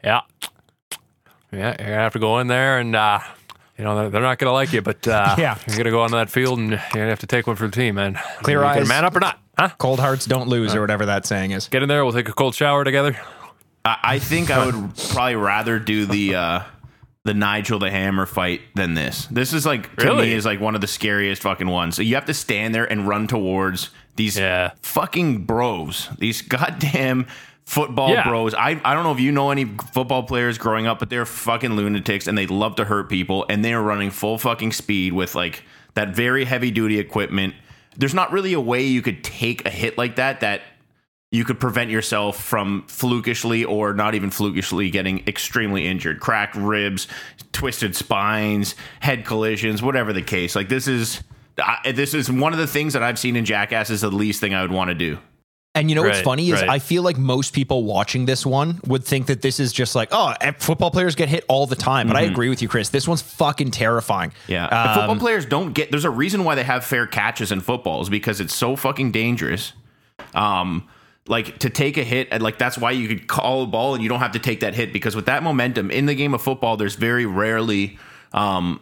yeah. 0.02 0.20
Yeah, 1.52 1.58
you're 1.68 1.74
going 1.76 1.88
to 1.88 1.94
have 1.94 2.12
to 2.14 2.18
go 2.18 2.38
in 2.40 2.46
there 2.46 2.78
and, 2.78 2.94
uh, 2.94 3.20
you 3.76 3.84
know, 3.84 3.96
they're, 3.96 4.10
they're 4.10 4.20
not 4.22 4.38
going 4.38 4.48
to 4.50 4.52
like 4.52 4.72
you, 4.72 4.82
but 4.82 5.06
uh, 5.08 5.34
Yeah. 5.38 5.56
you're 5.66 5.76
going 5.76 5.84
to 5.84 5.90
go 5.90 6.02
onto 6.02 6.16
that 6.16 6.30
field 6.30 6.58
and 6.58 6.70
you're 6.70 6.78
going 6.92 7.06
to 7.06 7.10
have 7.10 7.20
to 7.20 7.26
take 7.26 7.46
one 7.46 7.56
for 7.56 7.66
the 7.66 7.72
team, 7.74 7.94
man. 7.94 8.18
Clear 8.42 8.62
eyes. 8.64 8.86
man 8.88 9.04
up 9.04 9.16
or 9.16 9.20
not? 9.20 9.40
Huh? 9.58 9.70
Cold 9.78 9.98
hearts 9.98 10.24
don't 10.26 10.48
lose, 10.48 10.74
or 10.74 10.80
whatever 10.80 11.06
that 11.06 11.26
saying 11.26 11.50
is. 11.52 11.66
Get 11.68 11.82
in 11.82 11.88
there. 11.88 12.04
We'll 12.04 12.12
take 12.14 12.28
a 12.28 12.32
cold 12.32 12.54
shower 12.54 12.84
together. 12.84 13.16
I, 13.84 13.96
I 14.02 14.18
think 14.20 14.50
I 14.50 14.64
would 14.66 14.74
probably 15.10 15.34
rather 15.34 15.80
do 15.80 16.06
the 16.06 16.34
uh, 16.36 16.60
the 17.24 17.34
Nigel 17.34 17.80
the 17.80 17.90
Hammer 17.90 18.24
fight 18.24 18.60
than 18.76 18.94
this. 18.94 19.26
This 19.26 19.52
is 19.52 19.66
like 19.66 19.96
to 19.96 20.04
Really? 20.06 20.26
me 20.28 20.32
is 20.34 20.44
like 20.46 20.60
one 20.60 20.76
of 20.76 20.80
the 20.80 20.86
scariest 20.86 21.42
fucking 21.42 21.66
ones. 21.66 21.96
So 21.96 22.02
you 22.02 22.14
have 22.14 22.26
to 22.26 22.34
stand 22.34 22.72
there 22.72 22.84
and 22.84 23.08
run 23.08 23.26
towards 23.26 23.90
these 24.14 24.38
Yeah. 24.38 24.72
fucking 24.82 25.44
bros, 25.44 26.08
these 26.18 26.40
goddamn 26.42 27.26
football 27.68 28.08
Yeah. 28.10 28.26
bros. 28.26 28.54
I, 28.54 28.80
I 28.82 28.94
don't 28.94 29.04
know 29.04 29.12
if 29.12 29.20
you 29.20 29.30
know 29.30 29.50
any 29.50 29.66
football 29.66 30.22
players 30.22 30.56
growing 30.56 30.86
up, 30.86 30.98
but 30.98 31.10
they're 31.10 31.26
fucking 31.26 31.76
lunatics 31.76 32.26
and 32.26 32.36
they 32.38 32.46
love 32.46 32.76
to 32.76 32.84
hurt 32.86 33.10
people 33.10 33.44
and 33.50 33.62
they're 33.62 33.82
running 33.82 34.10
full 34.10 34.38
fucking 34.38 34.72
speed 34.72 35.12
with 35.12 35.34
like 35.34 35.62
that 35.92 36.16
very 36.16 36.46
heavy 36.46 36.70
duty 36.70 36.98
equipment. 36.98 37.54
There's 37.94 38.14
not 38.14 38.32
really 38.32 38.54
a 38.54 38.60
way 38.60 38.84
you 38.86 39.02
could 39.02 39.22
take 39.22 39.66
a 39.66 39.70
hit 39.70 39.98
like 39.98 40.16
that 40.16 40.40
that 40.40 40.62
you 41.30 41.44
could 41.44 41.60
prevent 41.60 41.90
yourself 41.90 42.42
from 42.42 42.86
flukishly 42.88 43.66
or 43.66 43.92
not 43.92 44.14
even 44.14 44.30
flukishly 44.30 44.88
getting 44.88 45.22
extremely 45.28 45.86
injured 45.86 46.20
cracked 46.20 46.54
ribs 46.56 47.06
twisted 47.52 47.94
spines 47.94 48.74
head 49.00 49.26
collisions 49.26 49.82
whatever 49.82 50.14
the 50.14 50.22
case 50.22 50.56
like 50.56 50.70
this 50.70 50.88
is 50.88 51.22
I, 51.58 51.92
this 51.92 52.14
is 52.14 52.32
one 52.32 52.54
of 52.54 52.58
the 52.58 52.66
things 52.66 52.94
that 52.94 53.02
i've 53.02 53.18
seen 53.18 53.36
in 53.36 53.44
jackass 53.44 53.90
is 53.90 54.00
the 54.00 54.10
least 54.10 54.40
thing 54.40 54.54
i 54.54 54.62
would 54.62 54.72
want 54.72 54.88
to 54.88 54.94
do 54.94 55.18
And 55.78 55.88
you 55.88 55.94
know 55.94 56.02
what's 56.02 56.20
funny 56.20 56.50
is 56.50 56.60
right. 56.60 56.68
I 56.68 56.78
feel 56.78 57.02
like 57.02 57.16
most 57.16 57.52
people 57.54 57.84
watching 57.84 58.26
this 58.26 58.44
one 58.44 58.80
would 58.86 59.04
think 59.04 59.26
that 59.26 59.42
this 59.42 59.60
is 59.60 59.72
just 59.72 59.94
like, 59.94 60.08
oh, 60.12 60.34
eh, 60.40 60.52
football 60.58 60.90
players 60.90 61.14
get 61.14 61.28
hit 61.28 61.44
all 61.48 61.66
the 61.66 61.76
time. 61.76 62.08
But 62.08 62.16
I 62.16 62.22
agree 62.22 62.48
with 62.48 62.60
you, 62.62 62.68
Chris. 62.68 62.88
This 62.88 63.06
one's 63.08 63.22
fucking 63.22 63.70
terrifying. 63.70 64.30
Mm-hmm. 64.30 64.52
yeah 64.52 64.66
Um, 64.66 64.94
football 64.94 65.16
players 65.16 65.46
don't 65.46 65.72
get 65.72 65.90
there's 65.90 66.04
a 66.04 66.10
reason 66.10 66.44
why 66.44 66.54
they 66.54 66.64
have 66.64 66.84
fair 66.84 67.06
catches 67.06 67.52
in 67.52 67.60
football 67.60 68.02
is 68.02 68.08
because 68.08 68.40
it's 68.40 68.54
so 68.54 68.76
fucking 68.76 69.12
dangerous 69.12 69.72
um 70.34 70.86
like 71.26 71.58
to 71.58 71.70
take 71.70 71.96
a 71.96 72.04
hit 72.04 72.28
and 72.30 72.42
like 72.42 72.58
that's 72.58 72.78
why 72.78 72.90
you 72.90 73.06
could 73.08 73.26
call 73.28 73.62
a 73.62 73.66
ball 73.66 73.94
and 73.94 74.02
you 74.02 74.08
don't 74.08 74.20
have 74.20 74.32
to 74.32 74.38
take 74.38 74.60
that 74.60 74.74
hit 74.74 74.92
because 74.92 75.14
with 75.14 75.26
that 75.26 75.42
momentum 75.42 75.90
in 75.90 76.06
the 76.06 76.14
game 76.14 76.34
of 76.34 76.42
football 76.42 76.76
there's 76.76 76.94
very 76.96 77.26
rarely 77.26 77.98
um 78.32 78.80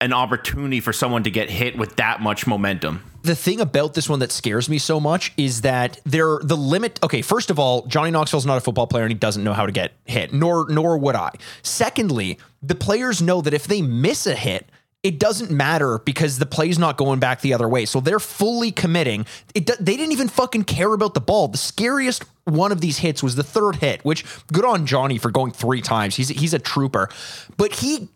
an 0.00 0.12
opportunity 0.12 0.80
for 0.80 0.92
someone 0.92 1.24
to 1.24 1.30
get 1.30 1.50
hit 1.50 1.76
with 1.76 1.96
that 1.96 2.20
much 2.20 2.46
momentum 2.46 3.02
the 3.22 3.34
thing 3.34 3.60
about 3.60 3.94
this 3.94 4.08
one 4.08 4.20
that 4.20 4.32
scares 4.32 4.68
me 4.68 4.78
so 4.78 4.98
much 4.98 5.32
is 5.36 5.60
that 5.60 6.00
they're 6.04 6.38
the 6.42 6.56
limit. 6.56 6.98
Okay, 7.02 7.22
first 7.22 7.50
of 7.50 7.58
all, 7.58 7.86
Johnny 7.86 8.10
Knoxville's 8.10 8.46
not 8.46 8.58
a 8.58 8.60
football 8.60 8.86
player 8.86 9.04
and 9.04 9.12
he 9.12 9.18
doesn't 9.18 9.44
know 9.44 9.52
how 9.52 9.66
to 9.66 9.72
get 9.72 9.92
hit, 10.06 10.32
nor 10.32 10.66
nor 10.68 10.98
would 10.98 11.14
I. 11.14 11.32
Secondly, 11.62 12.38
the 12.62 12.74
players 12.74 13.20
know 13.20 13.40
that 13.40 13.54
if 13.54 13.66
they 13.66 13.82
miss 13.82 14.26
a 14.26 14.34
hit, 14.34 14.70
it 15.02 15.20
doesn't 15.20 15.50
matter 15.50 15.98
because 15.98 16.38
the 16.38 16.46
play's 16.46 16.78
not 16.78 16.96
going 16.96 17.20
back 17.20 17.40
the 17.40 17.54
other 17.54 17.68
way. 17.68 17.84
So 17.84 18.00
they're 18.00 18.18
fully 18.18 18.72
committing. 18.72 19.26
It 19.54 19.66
they 19.66 19.96
didn't 19.96 20.12
even 20.12 20.28
fucking 20.28 20.64
care 20.64 20.92
about 20.92 21.14
the 21.14 21.20
ball. 21.20 21.48
The 21.48 21.58
scariest 21.58 22.24
one 22.44 22.72
of 22.72 22.80
these 22.80 22.98
hits 22.98 23.22
was 23.22 23.34
the 23.36 23.44
third 23.44 23.76
hit, 23.76 24.04
which 24.04 24.24
good 24.52 24.64
on 24.64 24.86
Johnny 24.86 25.18
for 25.18 25.30
going 25.30 25.52
three 25.52 25.82
times. 25.82 26.16
He's 26.16 26.28
he's 26.28 26.54
a 26.54 26.58
trooper, 26.58 27.10
but 27.56 27.74
he 27.74 28.08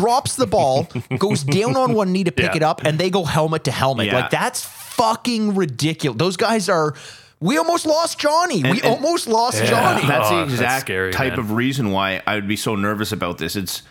drops 0.00 0.36
the 0.36 0.46
ball, 0.46 0.88
goes 1.18 1.42
down 1.42 1.76
on 1.76 1.92
one 1.94 2.12
knee 2.12 2.24
to 2.24 2.32
pick 2.32 2.50
Yeah. 2.52 2.56
it 2.56 2.62
up, 2.62 2.84
and 2.84 2.98
they 2.98 3.10
go 3.10 3.24
helmet 3.24 3.64
to 3.64 3.70
helmet. 3.70 4.06
Yeah. 4.06 4.20
Like 4.20 4.30
that's 4.30 4.62
fucking 4.64 5.54
ridiculous. 5.54 6.18
Those 6.18 6.36
guys 6.36 6.68
are. 6.68 6.94
We 7.40 7.56
almost 7.56 7.86
lost 7.86 8.18
Johnny. 8.18 8.62
we 8.64 8.80
and- 8.82 8.84
almost 8.84 9.28
lost 9.28 9.64
Johnny. 9.64 10.04
That's 10.06 10.28
Oh, 10.28 10.30
the 10.30 10.40
that's 10.42 10.52
exact 10.54 10.80
scary, 10.80 11.12
type 11.12 11.32
man. 11.32 11.38
of 11.38 11.52
reason 11.52 11.92
why 11.92 12.20
I 12.26 12.34
would 12.34 12.48
be 12.48 12.56
so 12.56 12.74
nervous 12.74 13.12
about 13.12 13.38
this. 13.38 13.54
It's 13.54 13.82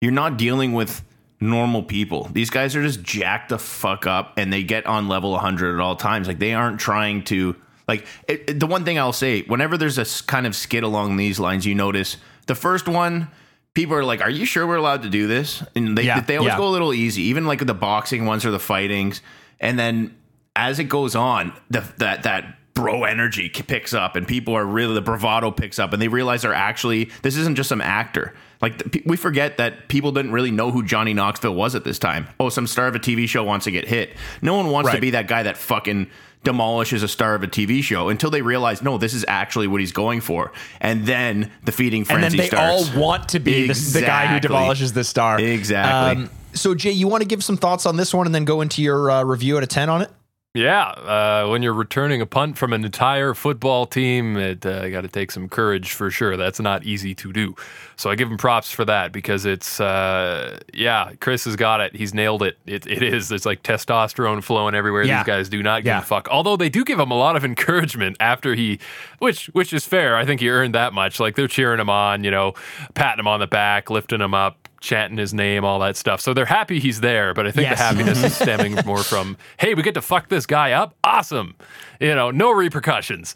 you're 0.00 0.12
not 0.12 0.36
dealing 0.36 0.74
with 0.74 1.02
normal 1.40 1.82
people. 1.82 2.28
These 2.32 2.50
guys 2.50 2.76
are 2.76 2.82
just 2.82 3.02
jacked 3.02 3.48
the 3.48 3.58
fuck 3.58 4.06
up 4.06 4.34
and 4.38 4.52
they 4.52 4.62
get 4.62 4.86
on 4.86 5.08
level 5.08 5.32
100 5.32 5.74
at 5.74 5.80
all 5.80 5.96
times. 5.96 6.28
Like 6.28 6.38
they 6.38 6.54
aren't 6.54 6.78
trying 6.78 7.24
to 7.24 7.56
like 7.88 8.06
it, 8.28 8.44
it- 8.50 8.60
the 8.60 8.66
one 8.68 8.84
thing 8.84 8.96
I'll 8.96 9.12
say, 9.12 9.42
whenever 9.42 9.76
there's 9.76 9.98
a 9.98 10.06
kind 10.26 10.46
of 10.46 10.54
skid 10.54 10.84
along 10.84 11.16
these 11.16 11.40
lines, 11.40 11.66
you 11.66 11.74
notice 11.74 12.16
the 12.46 12.54
first 12.54 12.86
one 12.86 13.26
people 13.74 13.96
are 13.96 14.04
like, 14.04 14.20
"Are 14.22 14.30
you 14.30 14.46
sure 14.46 14.66
we're 14.66 14.76
allowed 14.76 15.02
to 15.02 15.10
do 15.10 15.26
this?" 15.26 15.62
And 15.74 15.98
they 15.98 16.04
Yeah, 16.04 16.20
they 16.20 16.36
always 16.36 16.52
yeah. 16.52 16.58
go 16.58 16.68
a 16.68 16.70
little 16.70 16.94
easy, 16.94 17.22
even 17.24 17.46
like 17.46 17.64
the 17.64 17.74
boxing 17.74 18.24
ones 18.26 18.44
or 18.44 18.50
the 18.50 18.58
fightings. 18.58 19.20
And 19.60 19.78
then 19.78 20.14
as 20.56 20.78
it 20.78 20.84
goes 20.84 21.14
on, 21.14 21.52
the, 21.70 21.84
that 21.98 22.22
that 22.22 22.58
bro 22.74 23.04
energy 23.04 23.48
picks 23.48 23.94
up, 23.94 24.16
and 24.16 24.26
people 24.26 24.54
are 24.54 24.64
really 24.64 24.94
the 24.94 25.02
bravado 25.02 25.50
picks 25.50 25.78
up, 25.78 25.92
and 25.92 26.00
they 26.02 26.08
realize 26.08 26.42
they're 26.42 26.54
actually 26.54 27.10
this 27.22 27.36
isn't 27.36 27.56
just 27.56 27.68
some 27.68 27.80
actor. 27.80 28.34
Like 28.60 28.78
the, 28.78 29.02
we 29.04 29.16
forget 29.16 29.58
that 29.58 29.88
people 29.88 30.12
didn't 30.12 30.32
really 30.32 30.50
know 30.50 30.70
who 30.70 30.82
Johnny 30.82 31.12
Knoxville 31.12 31.54
was 31.54 31.74
at 31.74 31.84
this 31.84 31.98
time. 31.98 32.28
Oh, 32.40 32.48
some 32.48 32.66
star 32.66 32.86
of 32.86 32.94
a 32.94 32.98
TV 32.98 33.28
show 33.28 33.44
wants 33.44 33.64
to 33.64 33.70
get 33.70 33.86
hit. 33.86 34.16
No 34.40 34.56
one 34.56 34.70
wants 34.70 34.90
to 34.90 35.00
be 35.00 35.10
that 35.10 35.28
guy 35.28 35.42
that 35.42 35.56
fucking 35.56 36.08
demolishes 36.44 37.02
a 37.02 37.08
star 37.08 37.34
of 37.34 37.42
a 37.42 37.46
TV 37.48 37.82
show 37.82 38.08
until 38.08 38.30
they 38.30 38.42
realize 38.42 38.82
no, 38.82 38.98
this 38.98 39.14
is 39.14 39.24
actually 39.26 39.66
what 39.66 39.80
he's 39.80 39.92
going 39.92 40.20
for, 40.20 40.52
and 40.80 41.06
then 41.06 41.50
the 41.64 41.72
feeding 41.72 42.00
and 42.02 42.06
frenzy 42.06 42.36
then 42.36 42.44
they 42.44 42.46
starts. 42.48 42.94
all 42.94 43.00
want 43.00 43.28
to 43.30 43.40
be 43.40 43.66
the, 43.66 43.74
the 43.74 44.00
guy 44.02 44.26
who 44.26 44.40
demolishes 44.40 44.92
the 44.92 45.02
star. 45.04 45.38
Um, 45.38 45.44
Exactly. 45.44 46.28
so, 46.52 46.74
Jay, 46.74 46.92
you 46.92 47.08
want 47.08 47.22
to 47.22 47.26
give 47.28 47.42
some 47.42 47.56
thoughts 47.56 47.86
on 47.86 47.96
this 47.96 48.14
one 48.14 48.26
and 48.26 48.34
then 48.34 48.44
go 48.44 48.60
into 48.60 48.82
your 48.82 49.10
uh, 49.10 49.24
review 49.24 49.56
at 49.56 49.62
a 49.62 49.66
10 49.66 49.88
on 49.88 50.02
it? 50.02 50.10
Yeah, 50.56 50.84
uh, 50.84 51.48
when 51.48 51.62
you're 51.64 51.74
returning 51.74 52.20
a 52.20 52.26
punt 52.26 52.56
from 52.56 52.72
an 52.72 52.84
entire 52.84 53.34
football 53.34 53.86
team, 53.86 54.36
it 54.36 54.64
uh, 54.64 54.88
got 54.88 55.00
to 55.00 55.08
take 55.08 55.32
some 55.32 55.48
courage 55.48 55.90
for 55.90 56.12
sure. 56.12 56.36
That's 56.36 56.60
not 56.60 56.84
easy 56.84 57.12
to 57.16 57.32
do. 57.32 57.56
So 57.96 58.08
I 58.08 58.14
give 58.14 58.30
him 58.30 58.38
props 58.38 58.70
for 58.70 58.84
that 58.84 59.10
because 59.10 59.46
it's, 59.46 59.80
uh, 59.80 60.60
yeah, 60.72 61.10
Chris 61.20 61.44
has 61.46 61.56
got 61.56 61.80
it. 61.80 61.96
He's 61.96 62.14
nailed 62.14 62.44
it. 62.44 62.56
It, 62.66 62.86
it 62.86 63.02
is. 63.02 63.32
It's 63.32 63.44
like 63.44 63.64
testosterone 63.64 64.44
flowing 64.44 64.76
everywhere. 64.76 65.02
Yeah. 65.02 65.24
These 65.24 65.26
guys 65.26 65.48
do 65.48 65.60
not 65.60 65.80
give 65.82 65.86
Yeah. 65.86 65.98
a 65.98 66.02
fuck. 66.02 66.28
Although 66.30 66.56
they 66.56 66.68
do 66.68 66.84
give 66.84 67.00
him 67.00 67.10
a 67.10 67.18
lot 67.18 67.34
of 67.34 67.44
encouragement 67.44 68.16
after 68.20 68.54
he, 68.54 68.78
which 69.18 69.46
which 69.46 69.72
is 69.72 69.84
fair. 69.84 70.16
I 70.16 70.24
think 70.24 70.40
he 70.40 70.50
earned 70.50 70.76
that 70.76 70.92
much. 70.92 71.18
Like 71.18 71.34
they're 71.34 71.48
cheering 71.48 71.80
him 71.80 71.90
on, 71.90 72.22
you 72.22 72.30
know, 72.30 72.54
patting 72.94 73.18
him 73.18 73.26
on 73.26 73.40
the 73.40 73.48
back, 73.48 73.90
lifting 73.90 74.20
him 74.20 74.34
up. 74.34 74.63
Chanting 74.84 75.16
his 75.16 75.32
name, 75.32 75.64
all 75.64 75.78
that 75.78 75.96
stuff. 75.96 76.20
So 76.20 76.34
they're 76.34 76.44
happy 76.44 76.78
he's 76.78 77.00
there, 77.00 77.32
but 77.32 77.46
I 77.46 77.50
think 77.52 77.70
Yes. 77.70 77.78
the 77.78 77.84
happiness 77.84 78.22
is 78.22 78.36
stemming 78.40 78.76
more 78.84 79.02
from, 79.02 79.38
hey, 79.58 79.72
we 79.72 79.82
get 79.82 79.94
to 79.94 80.02
fuck 80.02 80.28
this 80.28 80.44
guy 80.44 80.72
up. 80.72 80.94
Awesome. 81.02 81.56
You 82.00 82.14
know, 82.14 82.30
no 82.30 82.50
repercussions. 82.52 83.34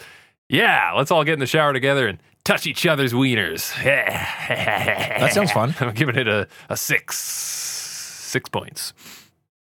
Yeah, 0.50 0.93
let's 0.95 1.11
all 1.11 1.25
get 1.25 1.33
in 1.33 1.38
the 1.38 1.47
shower 1.47 1.73
together 1.73 2.07
and 2.07 2.19
touch 2.45 2.67
each 2.67 2.85
other's 2.85 3.14
wieners. 3.14 3.73
that 3.83 5.33
sounds 5.33 5.50
fun. 5.52 5.75
I'm 5.81 5.95
giving 5.95 6.17
it 6.17 6.28
a, 6.28 6.47
a 6.69 6.76
six. 6.76 7.17
Six 7.17 8.50
points. 8.50 8.93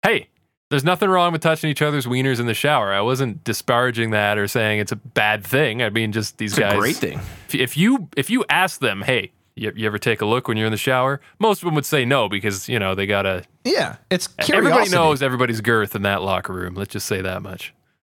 Hey, 0.04 0.30
there's 0.70 0.86
nothing 0.86 1.10
wrong 1.10 1.34
with 1.34 1.42
touching 1.42 1.70
each 1.70 1.82
other's 1.82 2.06
wieners 2.06 2.40
in 2.40 2.46
the 2.46 2.54
shower. 2.54 2.94
I 2.94 3.02
wasn't 3.02 3.44
disparaging 3.44 4.12
that 4.12 4.38
or 4.38 4.48
saying 4.48 4.80
it's 4.80 4.94
a 4.94 4.96
bad 4.96 5.44
thing. 5.46 5.84
I 5.84 5.90
mean, 5.90 6.14
just 6.14 6.38
these 6.38 6.54
It's 6.54 6.60
a 6.60 6.62
guys. 6.62 6.80
great 6.80 6.96
thing. 6.96 7.20
If, 7.50 7.56
if 7.56 7.76
you 7.78 8.08
if 8.16 8.30
you 8.30 8.46
ask 8.50 8.80
them, 8.80 9.02
hey, 9.02 9.33
you, 9.56 9.72
you 9.76 9.86
ever 9.86 10.00
take 10.00 10.22
a 10.22 10.26
look 10.26 10.48
when 10.48 10.58
you're 10.58 10.68
in 10.68 10.72
the 10.72 10.78
shower? 10.78 11.22
Most 11.40 11.62
of 11.62 11.66
them 11.66 11.76
would 11.76 11.86
say 11.86 12.06
no 12.06 12.30
because 12.30 12.68
you 12.68 12.80
know 12.80 12.96
they 12.96 13.06
gotta 13.06 13.44
Yeah, 13.64 13.98
it's 14.10 14.28
curiosity. 14.28 14.58
Everybody 14.58 14.90
knows 14.90 15.22
everybody's 15.22 15.62
girth 15.62 15.96
in 15.96 16.02
that 16.04 16.22
locker 16.22 16.54
room. 16.54 16.76
Let's 16.76 16.94
just 16.94 17.06
say 17.06 17.22
that 17.22 17.42
much. 17.42 17.74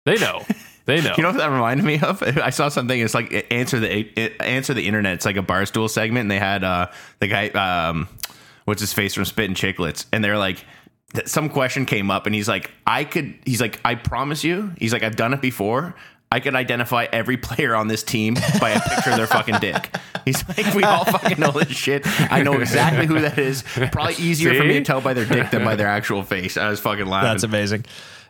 They 0.05 0.15
know. 0.15 0.43
They 0.85 1.01
know. 1.01 1.13
You 1.17 1.23
know 1.23 1.29
what 1.29 1.39
that 1.39 1.49
reminded 1.49 1.83
me 1.83 1.99
of? 1.99 2.21
I 2.37 2.51
saw 2.51 2.69
something. 2.69 2.99
It's 2.99 3.15
like 3.15 3.47
answer 3.51 3.79
the 3.79 4.07
answer 4.39 4.73
the 4.73 4.85
internet. 4.85 5.15
It's 5.15 5.25
like 5.25 5.37
a 5.37 5.41
barstool 5.41 5.89
segment, 5.89 6.21
and 6.21 6.31
they 6.31 6.39
had 6.39 6.63
uh, 6.63 6.91
the 7.19 7.27
guy, 7.27 7.47
um, 7.49 8.07
what's 8.65 8.81
his 8.81 8.93
face 8.93 9.15
from 9.15 9.25
Spittin' 9.25 9.55
Chiclets, 9.55 10.05
and 10.13 10.23
they're 10.23 10.37
like, 10.37 10.63
some 11.25 11.49
question 11.49 11.85
came 11.85 12.11
up, 12.11 12.25
and 12.27 12.35
he's 12.35 12.47
like, 12.47 12.71
I 12.85 13.03
could. 13.03 13.33
He's 13.45 13.61
like, 13.61 13.79
I 13.83 13.95
promise 13.95 14.43
you. 14.43 14.73
He's 14.77 14.93
like, 14.93 15.01
I've 15.01 15.15
done 15.15 15.33
it 15.33 15.41
before. 15.41 15.95
I 16.31 16.39
could 16.39 16.55
identify 16.55 17.05
every 17.13 17.37
player 17.37 17.75
on 17.75 17.87
this 17.87 18.03
team 18.03 18.35
by 18.59 18.71
a 18.71 18.79
picture 18.81 19.11
of 19.11 19.17
their 19.17 19.27
fucking 19.27 19.59
dick. 19.61 19.95
He's 20.25 20.43
like, 20.49 20.73
we 20.73 20.83
all 20.83 21.05
fucking 21.05 21.39
know 21.39 21.51
this 21.51 21.69
shit. 21.69 22.01
I 22.31 22.41
know 22.41 22.53
exactly 22.59 23.05
who 23.05 23.19
that 23.21 23.37
is. 23.37 23.63
Probably 23.91 24.15
easier 24.15 24.53
for 24.55 24.63
me 24.63 24.73
to 24.73 24.83
tell 24.83 24.99
by 25.01 25.13
their 25.13 25.25
dick 25.25 25.51
than 25.51 25.63
by 25.63 25.75
their 25.75 25.87
actual 25.87 26.23
face. 26.23 26.57
I 26.57 26.69
was 26.69 26.79
fucking 26.79 27.05
laughing. 27.05 27.29
That's 27.29 27.43
amazing. 27.43 27.85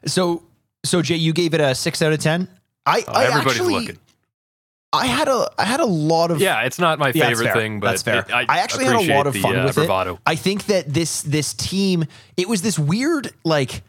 So, 0.05 0.43
so 0.83 1.01
Jay, 1.01 1.15
you 1.15 1.33
gave 1.33 1.53
it 1.53 1.61
a 1.61 1.73
six 1.73 2.01
out 2.01 2.11
of 2.13 2.19
ten. 2.19 2.47
I, 2.85 3.03
Oh, 3.07 3.11
I 3.13 3.23
everybody's 3.25 3.53
actually, 3.53 3.73
looking. 3.73 3.97
I 4.93 5.07
had 5.07 5.27
a, 5.27 5.49
I 5.57 5.65
had 5.65 5.79
a 5.79 5.85
lot 5.85 6.31
of 6.31 6.39
Yeah, 6.39 6.61
it's 6.63 6.77
not 6.79 6.99
my 6.99 7.07
Yeah, 7.07 7.27
favorite 7.29 7.45
that's 7.45 7.53
fair. 7.55 7.61
thing, 7.61 7.79
but 7.79 7.87
that's 7.91 8.03
fair. 8.03 8.19
it- 8.19 8.31
I, 8.31 8.59
actually 8.59 8.85
had 8.85 8.95
a 8.95 9.13
lot 9.15 9.25
of 9.27 9.35
appreciate 9.35 9.41
fun 9.41 9.53
the, 9.55 9.61
uh, 9.61 9.65
with 9.67 9.75
bravado. 9.75 10.13
it. 10.15 10.19
I 10.25 10.35
think 10.35 10.65
that 10.67 10.93
this 10.93 11.21
this 11.23 11.53
team, 11.53 12.05
it 12.37 12.47
was 12.49 12.61
this 12.61 12.77
weird 12.77 13.31
like. 13.43 13.81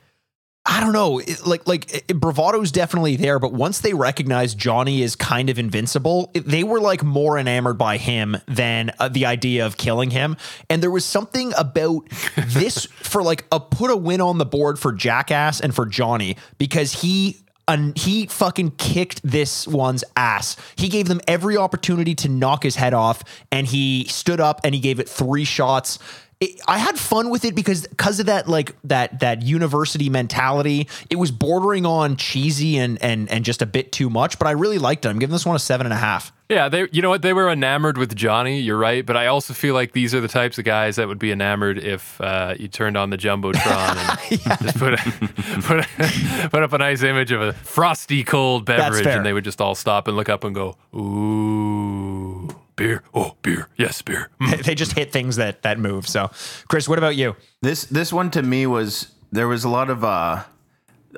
I 0.69 0.81
don't 0.81 0.93
know, 0.93 1.19
it- 1.21 1.47
like 1.47 1.67
like 1.69 1.95
it, 1.95 2.09
bravado's 2.09 2.73
definitely 2.73 3.15
there, 3.17 3.39
but 3.39 3.53
once 3.53 3.81
they 3.81 3.95
recognized 3.95 4.59
Johnny 4.59 5.01
is 5.03 5.15
kind 5.15 5.49
of 5.49 5.59
invincible, 5.61 6.31
it- 6.35 6.47
they 6.47 6.65
were 6.65 6.81
like 6.81 7.05
more 7.05 7.39
enamored 7.39 7.79
by 7.79 7.99
him 7.99 8.37
than 8.49 8.91
uh, 8.99 9.09
the 9.09 9.27
idea 9.27 9.65
of 9.65 9.77
killing 9.77 10.11
him. 10.11 10.37
And 10.69 10.83
there 10.83 10.91
was 10.91 11.05
something 11.05 11.53
about 11.57 12.09
this 12.49 12.87
for 12.87 13.23
like 13.23 13.45
a 13.53 13.61
put 13.61 13.91
a 13.91 13.97
win 13.97 14.21
on 14.21 14.39
the 14.39 14.47
board 14.47 14.79
for 14.79 14.93
Jackass 14.93 15.61
and 15.61 15.73
for 15.75 15.87
Johnny 15.87 16.37
because 16.59 17.01
he 17.03 17.39
and 17.69 17.97
he 17.99 18.27
fucking 18.27 18.71
kicked 18.73 19.21
this 19.25 19.67
one's 19.67 20.05
ass. 20.17 20.57
He 20.77 20.89
gave 20.89 21.09
them 21.09 21.21
every 21.27 21.57
opportunity 21.57 22.15
to 22.17 22.29
knock 22.29 22.63
his 22.63 22.77
head 22.77 22.95
off, 22.95 23.25
and 23.51 23.67
he 23.67 24.05
stood 24.05 24.41
up 24.41 24.61
and 24.63 24.73
he 24.73 24.81
gave 24.81 25.01
it 25.01 25.09
three 25.09 25.45
shots. 25.45 25.99
It, 26.39 26.61
I 26.69 26.77
had 26.77 26.99
fun 26.99 27.31
with 27.31 27.47
it 27.47 27.55
because 27.55 27.87
because 27.87 28.21
of 28.21 28.27
that 28.27 28.47
like 28.47 28.77
that 28.85 29.21
that 29.21 29.43
university 29.43 30.11
mentality. 30.11 30.87
It 31.09 31.17
was 31.17 31.31
bordering 31.31 31.87
on 31.87 32.17
cheesy 32.17 32.77
and 32.77 33.03
and 33.03 33.31
and 33.31 33.45
just 33.45 33.63
a 33.63 33.67
bit 33.67 33.91
too 33.91 34.11
much, 34.11 34.39
but 34.39 34.47
I 34.47 34.51
really 34.51 34.79
liked 34.79 35.07
it. 35.07 35.09
I'm 35.09 35.19
giving 35.19 35.33
this 35.33 35.47
one 35.47 35.57
a 35.57 35.59
seven 35.59 35.87
and 35.87 35.95
a 35.95 35.97
half. 35.97 36.33
Yeah, 36.49 36.69
they 36.69 36.89
you 36.93 37.03
know 37.03 37.09
what 37.09 37.23
they 37.23 37.33
were 37.33 37.51
enamored 37.51 37.99
with 37.99 38.15
Johnny. 38.15 38.61
You're 38.61 38.77
right, 38.77 39.05
but 39.05 39.17
I 39.17 39.27
also 39.27 39.53
feel 39.53 39.75
like 39.75 39.93
these 39.93 40.15
are 40.15 40.21
the 40.21 40.29
types 40.29 40.59
of 40.59 40.65
guys 40.65 40.97
that 40.97 41.09
would 41.09 41.19
be 41.19 41.33
enamored 41.33 41.79
if 41.79 42.21
uh, 42.21 42.55
you 42.57 42.69
turned 42.69 42.97
on 42.97 43.11
the 43.11 43.17
jumbotron 43.17 43.97
and 44.31 44.41
just 44.63 44.79
put 44.79 44.95
a, 44.95 45.63
put 45.63 45.81
a, 45.81 46.49
put 46.49 46.63
up 46.63 46.73
a 46.73 46.79
nice 46.79 47.03
image 47.03 47.33
of 47.33 47.41
a 47.41 47.53
frosty 47.53 48.23
cold 48.23 48.65
beverage, 48.65 49.07
and 49.07 49.27
they 49.27 49.33
would 49.33 49.43
just 49.43 49.61
all 49.61 49.75
stop 49.75 50.07
and 50.07 50.17
look 50.17 50.29
up 50.29 50.45
and 50.45 50.55
go, 50.55 50.77
"Ooh, 50.95 52.26
beer! 52.77 53.03
Oh, 53.15 53.37
beer! 53.43 53.69
Yes, 53.77 54.03
beer." 54.03 54.31
Mm. 54.41 54.65
they 54.65 54.75
just 54.75 54.93
hit 54.93 55.13
things 55.13 55.37
that 55.37 55.63
that 55.63 55.79
move. 55.79 56.07
So, 56.07 56.31
Chris, 56.69 56.89
what 56.89 56.99
about 56.99 57.17
you? 57.17 57.37
This 57.63 57.85
this 57.85 58.13
one 58.13 58.31
to 58.33 58.43
me 58.43 58.67
was 58.67 59.09
there 59.33 59.49
was 59.49 59.65
a 59.65 59.69
lot 59.69 59.91
of 59.91 60.05
uh 60.05 60.45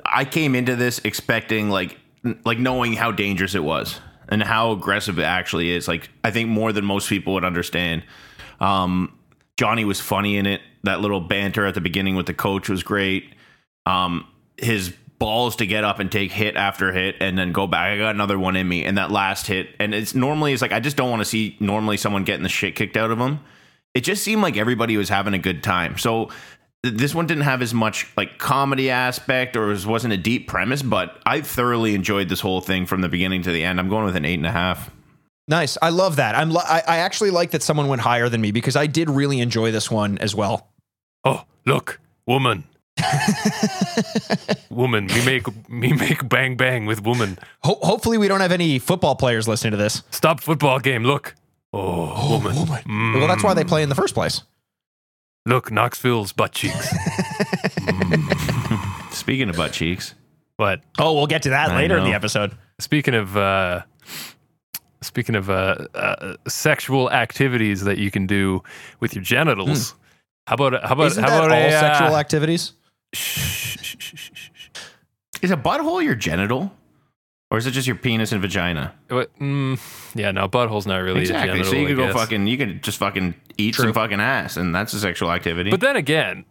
I 0.05 0.25
came 0.25 0.55
into 0.55 0.75
this 0.75 0.99
expecting 1.03 1.69
like 1.69 1.97
like 2.45 2.59
knowing 2.59 2.93
how 2.93 3.11
dangerous 3.11 3.55
it 3.55 3.63
was 3.63 3.99
and 4.27 4.43
how 4.43 4.71
aggressive 4.71 5.19
it 5.19 5.23
actually 5.23 5.71
is. 5.71 5.87
Like 5.87 6.09
I 6.23 6.31
think 6.31 6.49
more 6.49 6.71
than 6.71 6.85
most 6.85 7.09
people 7.09 7.33
would 7.33 7.45
understand. 7.45 8.03
Um 8.59 9.15
Johnny 9.57 9.85
was 9.85 9.99
funny 9.99 10.37
in 10.37 10.45
it. 10.45 10.61
That 10.83 11.01
little 11.01 11.19
banter 11.19 11.65
at 11.65 11.73
the 11.73 11.81
beginning 11.81 12.15
with 12.15 12.25
the 12.25 12.33
coach 12.33 12.69
was 12.69 12.83
great. 12.83 13.33
Um 13.85 14.25
his 14.57 14.93
balls 15.19 15.57
to 15.57 15.67
get 15.67 15.83
up 15.83 15.99
and 15.99 16.11
take 16.11 16.31
hit 16.31 16.55
after 16.55 16.91
hit 16.91 17.17
and 17.19 17.37
then 17.37 17.51
go 17.51 17.67
back. 17.67 17.91
I 17.91 17.97
got 17.97 18.15
another 18.15 18.39
one 18.39 18.55
in 18.55 18.67
me 18.67 18.85
and 18.85 18.97
that 18.97 19.11
last 19.11 19.47
hit 19.47 19.69
and 19.79 19.93
it's 19.93 20.15
normally 20.15 20.53
it's 20.53 20.61
like 20.61 20.71
I 20.71 20.79
just 20.79 20.97
don't 20.97 21.09
want 21.09 21.21
to 21.21 21.25
see 21.25 21.57
normally 21.59 21.97
someone 21.97 22.23
getting 22.23 22.43
the 22.43 22.49
shit 22.49 22.75
kicked 22.75 22.97
out 22.97 23.11
of 23.11 23.19
them 23.19 23.41
it 23.93 24.01
just 24.01 24.23
seemed 24.23 24.41
like 24.41 24.57
everybody 24.57 24.97
was 24.97 25.09
having 25.09 25.33
a 25.33 25.39
good 25.39 25.63
time. 25.63 25.97
So 25.97 26.29
th- 26.83 26.95
this 26.95 27.15
one 27.15 27.27
didn't 27.27 27.43
have 27.43 27.61
as 27.61 27.73
much 27.73 28.07
like 28.15 28.37
comedy 28.37 28.89
aspect 28.89 29.55
or 29.57 29.71
it 29.71 29.85
wasn't 29.85 30.13
a 30.13 30.17
deep 30.17 30.47
premise, 30.47 30.81
but 30.81 31.19
I 31.25 31.41
thoroughly 31.41 31.95
enjoyed 31.95 32.29
this 32.29 32.39
whole 32.39 32.61
thing 32.61 32.85
from 32.85 33.01
the 33.01 33.09
beginning 33.09 33.43
to 33.43 33.51
the 33.51 33.63
end. 33.63 33.79
I'm 33.79 33.89
going 33.89 34.05
with 34.05 34.15
an 34.15 34.25
eight 34.25 34.35
and 34.35 34.45
a 34.45 34.51
half. 34.51 34.91
Nice. 35.47 35.77
I 35.81 35.89
love 35.89 36.17
that. 36.17 36.35
I'm. 36.35 36.51
li- 36.51 36.61
I, 36.63 36.83
I 36.87 36.97
actually 36.97 37.31
like 37.31 37.51
that 37.51 37.63
someone 37.63 37.87
went 37.87 38.01
higher 38.01 38.29
than 38.29 38.39
me 38.39 38.51
because 38.51 38.75
I 38.75 38.85
did 38.85 39.09
really 39.09 39.39
enjoy 39.39 39.71
this 39.71 39.89
one 39.89 40.19
as 40.19 40.35
well. 40.35 40.69
Oh, 41.25 41.43
look, 41.65 41.99
woman. 42.27 42.65
woman, 44.69 45.07
we 45.07 45.25
make 45.25 45.47
we 45.69 45.93
make 45.93 46.27
bang 46.27 46.55
bang 46.57 46.85
with 46.85 47.03
woman. 47.03 47.37
Ho- 47.63 47.79
hopefully, 47.81 48.17
we 48.17 48.27
don't 48.27 48.41
have 48.41 48.51
any 48.51 48.79
football 48.79 49.15
players 49.15 49.47
listening 49.47 49.71
to 49.71 49.77
this. 49.77 50.03
Stop 50.11 50.41
football 50.41 50.79
game. 50.79 51.03
Look. 51.03 51.35
Oh, 51.71 52.39
woman. 52.41 52.55
Mm. 52.55 53.19
Well, 53.19 53.27
that's 53.27 53.43
why 53.43 53.53
they 53.53 53.63
play 53.63 53.83
in 53.83 53.89
the 53.89 53.95
first 53.95 54.15
place. 54.15 54.41
Look, 55.45 55.71
Knoxville's 55.71 56.31
butt 56.31 56.51
cheeks. 56.51 56.89
Speaking 59.11 59.49
of 59.49 59.55
butt 59.55 59.71
cheeks, 59.71 60.15
What? 60.57 60.81
Oh, 60.97 61.13
we'll 61.13 61.27
get 61.27 61.43
to 61.43 61.49
that 61.49 61.69
I 61.69 61.75
later 61.75 61.97
in 61.97 62.03
the 62.03 62.13
episode. 62.13 62.57
Speaking 62.79 63.13
of 63.15 63.35
uh, 63.37 63.83
speaking 65.01 65.35
of 65.35 65.49
uh, 65.49 65.87
uh, 65.93 66.35
sexual 66.47 67.11
activities 67.11 67.81
that 67.83 67.97
you 67.97 68.11
can 68.11 68.27
do 68.27 68.63
with 68.99 69.13
your 69.15 69.23
genitals, 69.23 69.95
how 70.47 70.55
about 70.55 70.83
how 70.83 70.93
about 70.93 71.07
Isn't 71.07 71.23
how 71.23 71.29
that 71.29 71.45
about 71.45 71.51
all 71.51 71.57
a, 71.57 71.67
uh, 71.73 71.79
sexual 71.79 72.17
activities? 72.17 72.73
Is 75.41 75.51
a 75.51 75.57
butthole 75.57 76.03
your 76.03 76.15
genital? 76.15 76.71
Or 77.51 77.57
is 77.57 77.65
it 77.65 77.71
just 77.71 77.87
your 77.87 77.95
penis 77.95 78.31
and 78.31 78.41
vagina? 78.41 78.93
what- 79.07 79.35
mm, 79.39 79.79
yeah, 80.13 80.29
no, 80.31 80.47
butthole's 80.47 80.85
not 80.85 80.97
really 80.97 81.21
exactly. 81.21 81.49
a 81.49 81.53
genital. 81.63 81.71
so 81.71 81.77
you 81.77 81.85
I 81.85 81.87
could 81.87 81.97
go 81.97 82.13
fucking 82.13 82.45
you 82.45 82.57
could 82.57 82.83
just 82.83 82.99
fucking 82.99 83.33
eat 83.57 83.73
True. 83.73 83.85
some 83.85 83.93
fucking 83.93 84.19
ass 84.19 84.55
and 84.55 84.73
that's 84.73 84.93
a 84.93 84.99
sexual 84.99 85.31
activity. 85.31 85.71
But 85.71 85.79
then 85.79 85.95
again, 85.95 86.45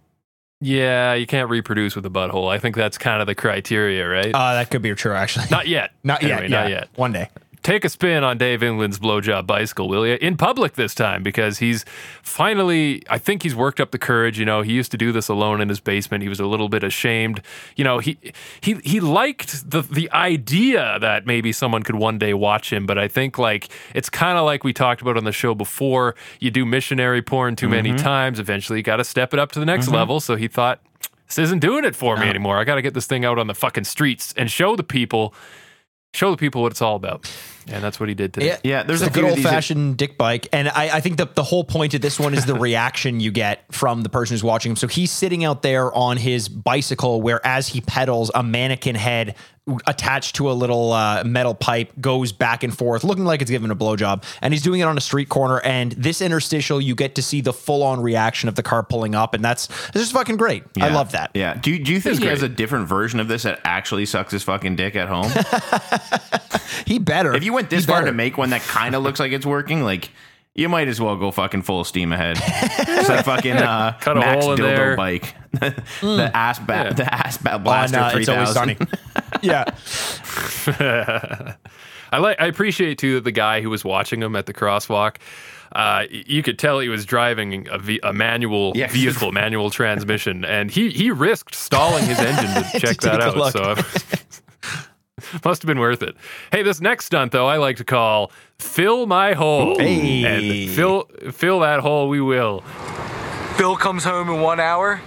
yeah, 0.60 1.14
you 1.14 1.26
can't 1.26 1.48
reproduce 1.48 1.94
with 1.94 2.04
a 2.04 2.10
butthole. 2.10 2.50
I 2.50 2.58
think 2.58 2.74
that's 2.74 2.98
kind 2.98 3.20
of 3.20 3.28
the 3.28 3.36
criteria, 3.36 4.08
right? 4.08 4.34
Uh, 4.34 4.54
that 4.54 4.72
could 4.72 4.82
be 4.82 4.92
true, 4.96 5.14
actually. 5.14 5.46
not 5.52 5.68
yet. 5.68 5.92
not 6.02 6.22
yet. 6.22 6.42
Anyway, 6.42 6.48
yeah. 6.50 6.60
Not 6.62 6.70
yet. 6.70 6.88
One 6.96 7.12
day. 7.12 7.28
Take 7.68 7.84
a 7.84 7.88
spin 7.90 8.25
on 8.25 8.38
Dave 8.38 8.62
England's 8.62 8.98
blowjob 8.98 9.46
bicycle, 9.46 9.90
will 9.90 10.06
you? 10.06 10.14
In 10.22 10.38
public 10.38 10.72
this 10.72 10.94
time, 10.94 11.22
because 11.22 11.58
he's 11.58 11.84
finally, 12.22 13.02
I 13.10 13.18
think 13.18 13.42
he's 13.42 13.54
worked 13.54 13.78
up 13.78 13.90
the 13.90 13.98
courage. 13.98 14.38
You 14.38 14.46
know, 14.46 14.62
he 14.62 14.72
used 14.72 14.90
to 14.92 14.96
do 14.96 15.12
this 15.12 15.28
alone 15.28 15.60
in 15.60 15.68
his 15.68 15.78
basement. 15.78 16.22
He 16.22 16.30
was 16.30 16.40
a 16.40 16.46
little 16.46 16.70
bit 16.70 16.82
ashamed. 16.82 17.42
You 17.76 17.84
know, 17.84 17.98
he 17.98 18.16
he 18.62 18.76
he 18.84 19.00
liked 19.00 19.70
the 19.70 19.82
the 19.82 20.10
idea 20.12 20.98
that 21.00 21.26
maybe 21.26 21.52
someone 21.52 21.82
could 21.82 21.96
one 21.96 22.18
day 22.18 22.32
watch 22.32 22.72
him, 22.72 22.87
but 22.87 22.96
I 22.96 23.06
think 23.06 23.37
like 23.37 23.68
it's 23.94 24.08
kind 24.08 24.38
of 24.38 24.46
like 24.46 24.64
we 24.64 24.72
talked 24.72 25.02
about 25.02 25.18
on 25.18 25.25
the 25.25 25.32
show 25.32 25.54
before. 25.54 26.14
You 26.40 26.50
do 26.50 26.64
missionary 26.64 27.20
porn 27.20 27.54
too 27.54 27.68
many 27.68 27.90
mm-hmm. 27.90 27.98
times, 27.98 28.40
eventually 28.40 28.78
you 28.78 28.82
got 28.82 28.96
to 28.96 29.04
step 29.04 29.34
it 29.34 29.38
up 29.38 29.52
to 29.52 29.60
the 29.60 29.66
next 29.66 29.87
mm-hmm. 29.87 29.96
level. 29.96 30.20
So 30.20 30.37
he 30.37 30.48
thought. 30.48 30.80
This 31.26 31.37
isn't 31.40 31.58
doing 31.58 31.84
it 31.84 31.94
for 31.94 32.16
me 32.16 32.26
anymore. 32.26 32.56
I 32.56 32.64
got 32.64 32.76
to 32.76 32.80
get 32.80 32.94
this 32.94 33.06
thing 33.06 33.26
out 33.26 33.38
on 33.38 33.48
the 33.48 33.54
fucking 33.54 33.84
streets 33.84 34.32
and 34.38 34.50
show 34.50 34.76
the 34.76 34.82
people, 34.82 35.34
show 36.14 36.30
the 36.30 36.38
people 36.38 36.62
what 36.62 36.72
it's 36.72 36.80
all 36.80 36.96
about. 36.96 37.30
And 37.70 37.82
that's 37.82 37.98
what 38.00 38.08
he 38.08 38.14
did 38.14 38.32
today. 38.34 38.46
Yeah, 38.46 38.56
Yeah, 38.62 38.82
there's 38.82 39.02
it's 39.02 39.08
a 39.08 39.12
a 39.12 39.14
good 39.14 39.25
old 39.28 39.37
these 39.37 39.44
that- 39.44 39.50
fashioned 39.52 39.96
dick 39.96 40.16
bike, 40.18 40.48
and 40.52 40.68
I, 40.68 40.96
I 40.96 41.00
think 41.00 41.16
the 41.18 41.26
the 41.26 41.42
whole 41.44 41.64
point 41.64 41.94
of 41.94 42.00
this 42.00 42.18
one 42.18 42.34
is 42.34 42.46
the 42.46 42.54
reaction 42.68 43.20
you 43.20 43.30
get 43.30 43.64
from 43.72 44.02
the 44.02 44.08
person 44.08 44.34
who's 44.34 44.44
watching 44.44 44.70
him. 44.70 44.76
So 44.76 44.87
he's 44.88 45.10
sitting 45.10 45.44
out 45.44 45.62
there 45.62 45.92
on 45.94 46.16
his 46.16 46.48
bicycle, 46.48 47.20
where 47.22 47.44
as 47.46 47.68
he 47.68 47.80
pedals, 47.80 48.30
a 48.34 48.42
mannequin 48.42 48.94
head 48.94 49.34
attached 49.87 50.34
to 50.37 50.50
a 50.50 50.52
little 50.54 50.92
uh, 50.92 51.22
metal 51.25 51.54
pipe 51.54 51.92
goes 52.00 52.32
back 52.32 52.62
and 52.62 52.75
forth, 52.75 53.04
looking 53.04 53.26
like 53.26 53.42
it's 53.42 53.50
giving 53.50 53.70
a 53.70 53.76
blowjob, 53.76 54.25
and 54.40 54.54
he's 54.54 54.62
doing 54.62 54.80
it 54.80 54.84
on 54.84 54.96
a 54.96 55.00
street 55.00 55.28
corner. 55.28 55.60
And 55.60 55.92
this 55.92 56.22
interstitial, 56.22 56.80
you 56.80 56.94
get 56.94 57.16
to 57.16 57.22
see 57.22 57.42
the 57.42 57.52
full 57.52 57.82
on 57.82 58.00
reaction 58.00 58.48
of 58.48 58.54
the 58.54 58.62
car 58.62 58.82
pulling 58.82 59.14
up, 59.14 59.34
and 59.34 59.44
that's 59.44 59.68
it's 59.88 59.92
just 59.92 60.12
fucking 60.12 60.38
great. 60.38 60.64
I 60.80 60.88
love 60.88 61.12
that. 61.12 61.32
Yeah. 61.34 61.52
Do 61.52 61.70
you, 61.70 61.84
do 61.84 61.92
you 61.92 62.00
think 62.00 62.14
It's 62.14 62.22
he 62.22 62.30
has 62.30 62.42
a 62.42 62.48
different 62.48 62.88
version 62.88 63.20
of 63.20 63.28
this 63.28 63.42
that 63.42 63.60
actually 63.62 64.06
sucks 64.06 64.32
his 64.32 64.42
fucking 64.42 64.76
dick 64.76 64.96
at 64.96 65.08
home? 65.08 65.30
He 66.87 66.98
better. 66.98 67.34
if 67.34 67.44
you 67.44 67.52
went 67.58 67.70
this 67.70 67.84
He 67.84 67.90
far 67.92 68.04
to 68.04 68.12
make 68.12 68.38
one 68.38 68.50
that 68.50 68.62
kind 68.62 68.94
of 68.94 69.02
looks 69.06 69.20
like 69.20 69.32
it's 69.32 69.46
working, 69.46 69.82
like 69.82 70.10
you 70.54 70.68
might 70.68 70.88
as 70.88 71.00
well 71.00 71.14
go 71.16 71.30
fucking 71.30 71.62
full 71.62 71.84
steam 71.84 72.12
ahead. 72.12 72.36
it's 72.42 73.08
like 73.08 73.24
fucking 73.24 73.56
uh, 73.56 73.96
Cut 74.00 74.16
a 74.16 74.20
Max 74.20 74.44
hole 74.44 74.54
in 74.54 74.58
dildo 74.58 74.62
there. 74.76 74.96
bike, 74.96 75.34
the 76.00 76.30
ass 76.34 76.58
ba- 76.58 76.72
Yeah. 76.86 76.92
the 76.94 77.14
ass 77.14 77.36
ba- 77.38 77.52
on 77.54 77.62
blaster 77.62 78.10
three 78.10 78.20
it's 78.22 78.28
always 78.28 78.52
thousand. 78.54 78.76
sunny. 78.78 78.90
yeah. 79.42 79.64
I 82.10 82.18
like. 82.18 82.40
I 82.40 82.46
appreciate 82.46 82.98
too 82.98 83.14
that 83.16 83.24
the 83.24 83.32
guy 83.32 83.60
who 83.60 83.70
was 83.70 83.84
watching 83.84 84.22
him 84.22 84.34
at 84.36 84.46
the 84.46 84.54
crosswalk. 84.54 85.16
Uh, 85.70 86.08
y- 86.10 86.24
you 86.26 86.42
could 86.42 86.58
tell 86.58 86.80
he 86.80 86.88
was 86.88 87.04
driving 87.04 87.68
a, 87.70 87.78
ve- 87.78 88.00
a 88.02 88.12
manual 88.14 88.72
Yes. 88.74 88.90
vehicle, 88.92 89.32
manual 89.32 89.68
transmission, 89.70 90.44
and 90.44 90.70
he 90.70 90.88
he 90.90 91.10
risked 91.10 91.54
stalling 91.54 92.04
his 92.06 92.18
engine 92.18 92.46
to 92.54 92.80
check 92.80 92.96
that 93.02 93.18
take 93.18 93.20
a 93.20 93.24
out. 93.24 93.36
look. 93.36 93.52
So 93.52 93.74
must 95.44 95.62
have 95.62 95.66
been 95.66 95.78
worth 95.78 96.02
it. 96.02 96.16
Hey, 96.52 96.62
this 96.62 96.80
next 96.80 97.06
stunt 97.06 97.32
though, 97.32 97.46
I 97.46 97.56
like 97.56 97.76
to 97.76 97.84
call 97.84 98.30
"fill 98.58 99.06
my 99.06 99.32
hole." 99.34 99.78
Hey. 99.78 100.25
And 100.25 100.70
fill 100.75 101.08
fill 101.32 101.60
that 101.60 101.80
hole, 101.80 102.08
we 102.08 102.20
will. 102.20 102.62
Bill 103.56 103.76
comes 103.76 104.04
home 104.04 104.28
in 104.30 104.40
one 104.40 104.60
hour. 104.60 105.00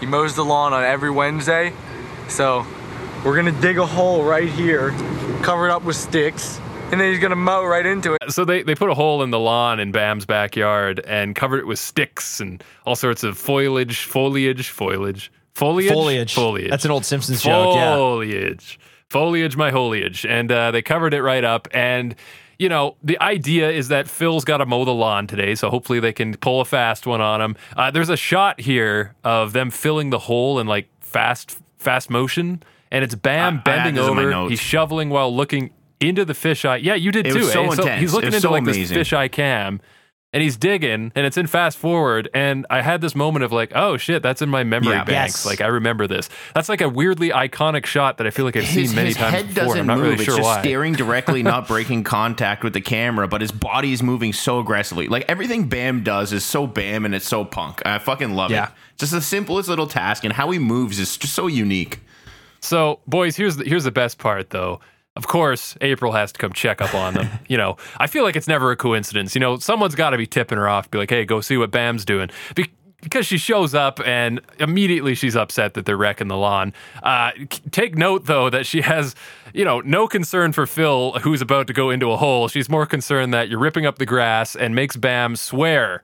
He 0.00 0.06
mows 0.06 0.34
the 0.34 0.44
lawn 0.44 0.72
on 0.72 0.82
every 0.82 1.10
Wednesday. 1.10 1.72
So 2.28 2.66
we're 3.24 3.36
gonna 3.36 3.52
dig 3.60 3.78
a 3.78 3.86
hole 3.86 4.24
right 4.24 4.48
here, 4.48 4.90
cover 5.42 5.68
it 5.68 5.70
up 5.70 5.84
with 5.84 5.96
sticks, 5.96 6.58
and 6.90 7.00
then 7.00 7.10
he's 7.12 7.20
gonna 7.20 7.36
mow 7.36 7.64
right 7.64 7.84
into 7.84 8.14
it. 8.14 8.32
So 8.32 8.44
they, 8.44 8.62
they 8.62 8.74
put 8.74 8.88
a 8.90 8.94
hole 8.94 9.22
in 9.22 9.30
the 9.30 9.38
lawn 9.38 9.78
in 9.78 9.92
Bam's 9.92 10.24
backyard 10.26 11.00
and 11.06 11.36
covered 11.36 11.58
it 11.58 11.66
with 11.66 11.78
sticks 11.78 12.40
and 12.40 12.64
all 12.86 12.96
sorts 12.96 13.22
of 13.22 13.36
foliage, 13.38 14.04
foliage, 14.04 14.70
foliage, 14.70 15.30
foliage, 15.54 15.88
Foliage. 15.92 16.34
foliage. 16.34 16.70
That's 16.70 16.84
an 16.86 16.90
old 16.90 17.04
Simpsons 17.04 17.42
joke. 17.42 17.76
Yeah. 17.76 18.56
Foliage. 19.12 19.56
My 19.56 19.70
foliage. 19.70 20.26
And 20.26 20.50
uh, 20.50 20.70
they 20.70 20.82
covered 20.82 21.14
it 21.14 21.22
right 21.22 21.44
up. 21.44 21.68
And, 21.72 22.14
you 22.58 22.68
know, 22.68 22.96
the 23.02 23.20
idea 23.20 23.70
is 23.70 23.88
that 23.88 24.08
Phil's 24.08 24.44
got 24.44 24.56
to 24.58 24.66
mow 24.66 24.84
the 24.84 24.94
lawn 24.94 25.26
today. 25.26 25.54
So 25.54 25.70
hopefully 25.70 26.00
they 26.00 26.12
can 26.12 26.34
pull 26.36 26.60
a 26.60 26.64
fast 26.64 27.06
one 27.06 27.20
on 27.20 27.40
him. 27.40 27.56
Uh, 27.76 27.90
there's 27.90 28.08
a 28.08 28.16
shot 28.16 28.60
here 28.60 29.14
of 29.22 29.52
them 29.52 29.70
filling 29.70 30.10
the 30.10 30.18
hole 30.18 30.58
in 30.58 30.66
like 30.66 30.88
fast, 31.00 31.58
fast 31.78 32.10
motion. 32.10 32.62
And 32.90 33.04
it's 33.04 33.14
Bam 33.14 33.54
I- 33.54 33.58
I 33.58 33.62
bending 33.62 33.94
my 33.96 34.02
over. 34.24 34.48
He's 34.50 34.60
shoveling 34.60 35.08
while 35.10 35.34
looking 35.34 35.70
into 36.00 36.24
the 36.24 36.32
fisheye. 36.32 36.82
Yeah, 36.82 36.94
you 36.94 37.12
did 37.12 37.26
It 37.26 37.32
too. 37.34 37.38
was 37.40 37.52
so 37.52 37.62
eh? 37.62 37.70
intense. 37.70 38.00
he's 38.00 38.12
It 38.12 38.16
looking 38.16 38.26
into 38.28 38.40
so 38.40 38.50
like 38.50 38.62
amazing. 38.62 38.98
this 38.98 39.08
fisheye 39.08 39.30
cam 39.30 39.80
and 40.32 40.42
he's 40.42 40.56
digging 40.56 41.12
and 41.14 41.26
it's 41.26 41.36
in 41.36 41.46
fast 41.46 41.76
forward 41.78 42.28
and 42.32 42.66
i 42.70 42.80
had 42.80 43.00
this 43.00 43.14
moment 43.14 43.44
of 43.44 43.52
like 43.52 43.70
oh 43.74 43.96
shit 43.96 44.22
that's 44.22 44.40
in 44.42 44.48
my 44.48 44.64
memory 44.64 44.92
Yeah. 44.94 45.04
banks 45.04 45.34
Yes. 45.34 45.46
like 45.46 45.60
i 45.60 45.66
remember 45.66 46.06
this 46.06 46.28
that's 46.54 46.68
like 46.68 46.80
a 46.80 46.88
weirdly 46.88 47.30
iconic 47.30 47.84
shot 47.86 48.18
that 48.18 48.26
i 48.26 48.30
feel 48.30 48.44
like 48.44 48.56
i've 48.56 48.64
His, 48.64 48.88
seen 48.90 48.96
many 48.96 49.08
his 49.08 49.16
times 49.18 49.34
head 49.34 49.48
before 49.48 49.64
doesn't 49.64 49.80
i'm 49.80 49.86
not 49.86 49.96
move. 49.98 50.02
really 50.04 50.14
it's 50.14 50.24
sure 50.24 50.36
just 50.36 50.46
why 50.46 50.60
staring 50.62 50.94
directly, 50.94 51.42
not 51.42 51.68
breaking 51.72 52.04
contact 52.04 52.64
with 52.64 52.72
the 52.72 52.80
camera, 52.80 53.28
but 53.28 53.40
his 53.40 53.52
body 53.52 53.92
is 53.92 54.02
moving 54.02 54.32
so 54.32 54.58
aggressively. 54.60 55.08
Like 55.08 55.24
everything 55.28 55.68
Bam 55.68 56.02
does 56.02 56.32
is 56.32 56.44
so 56.44 56.66
Bam 56.66 57.04
and 57.04 57.14
it's 57.14 57.26
so 57.28 57.44
punk. 57.44 57.82
I 57.84 57.98
fucking 57.98 58.32
love 58.34 58.50
Yeah. 58.50 58.66
it. 58.68 58.70
Just 58.98 59.12
the 59.12 59.20
simplest 59.20 59.68
little 59.68 59.86
task, 59.86 60.24
and 60.24 60.32
how 60.32 60.50
he 60.50 60.58
moves 60.58 60.98
is 60.98 61.16
just 61.16 61.34
so 61.34 61.46
unique. 61.46 62.00
So, 62.60 63.00
boys, 63.06 63.36
here's 63.36 63.56
the, 63.56 63.64
here's 63.64 63.84
the 63.84 63.90
best 63.90 64.18
part, 64.18 64.50
though. 64.50 64.80
Of 65.14 65.26
course, 65.26 65.76
April 65.82 66.12
has 66.12 66.32
to 66.32 66.38
come 66.38 66.52
check 66.52 66.80
up 66.80 66.94
on 66.94 67.14
them. 67.14 67.28
you 67.48 67.58
know, 67.58 67.76
I 67.98 68.06
feel 68.06 68.24
like 68.24 68.34
it's 68.36 68.48
never 68.48 68.70
a 68.70 68.76
coincidence. 68.76 69.34
You 69.34 69.40
know, 69.40 69.58
someone's 69.58 69.94
got 69.94 70.10
to 70.10 70.16
be 70.16 70.26
tipping 70.26 70.58
her 70.58 70.68
off, 70.68 70.90
be 70.90 70.98
like, 70.98 71.10
"Hey, 71.10 71.24
go 71.24 71.40
see 71.40 71.56
what 71.56 71.70
Bam's 71.70 72.04
doing," 72.04 72.30
Be- 72.54 72.70
because 73.02 73.26
she 73.26 73.36
shows 73.36 73.74
up 73.74 74.00
and 74.06 74.40
immediately 74.58 75.14
she's 75.14 75.36
upset 75.36 75.74
that 75.74 75.84
they're 75.84 75.96
wrecking 75.96 76.28
the 76.28 76.36
lawn. 76.36 76.72
Uh, 77.02 77.32
take 77.72 77.96
note, 77.96 78.26
though, 78.26 78.48
that 78.48 78.64
she 78.64 78.80
has, 78.80 79.14
you 79.52 79.64
know, 79.64 79.80
no 79.80 80.06
concern 80.06 80.52
for 80.52 80.66
Phil, 80.66 81.12
who's 81.20 81.42
about 81.42 81.66
to 81.66 81.72
go 81.72 81.90
into 81.90 82.10
a 82.12 82.16
hole. 82.16 82.48
She's 82.48 82.68
more 82.68 82.86
concerned 82.86 83.34
that 83.34 83.48
you're 83.48 83.58
ripping 83.58 83.84
up 83.86 83.98
the 83.98 84.06
grass 84.06 84.54
and 84.54 84.74
makes 84.74 84.96
Bam 84.96 85.36
swear 85.36 86.02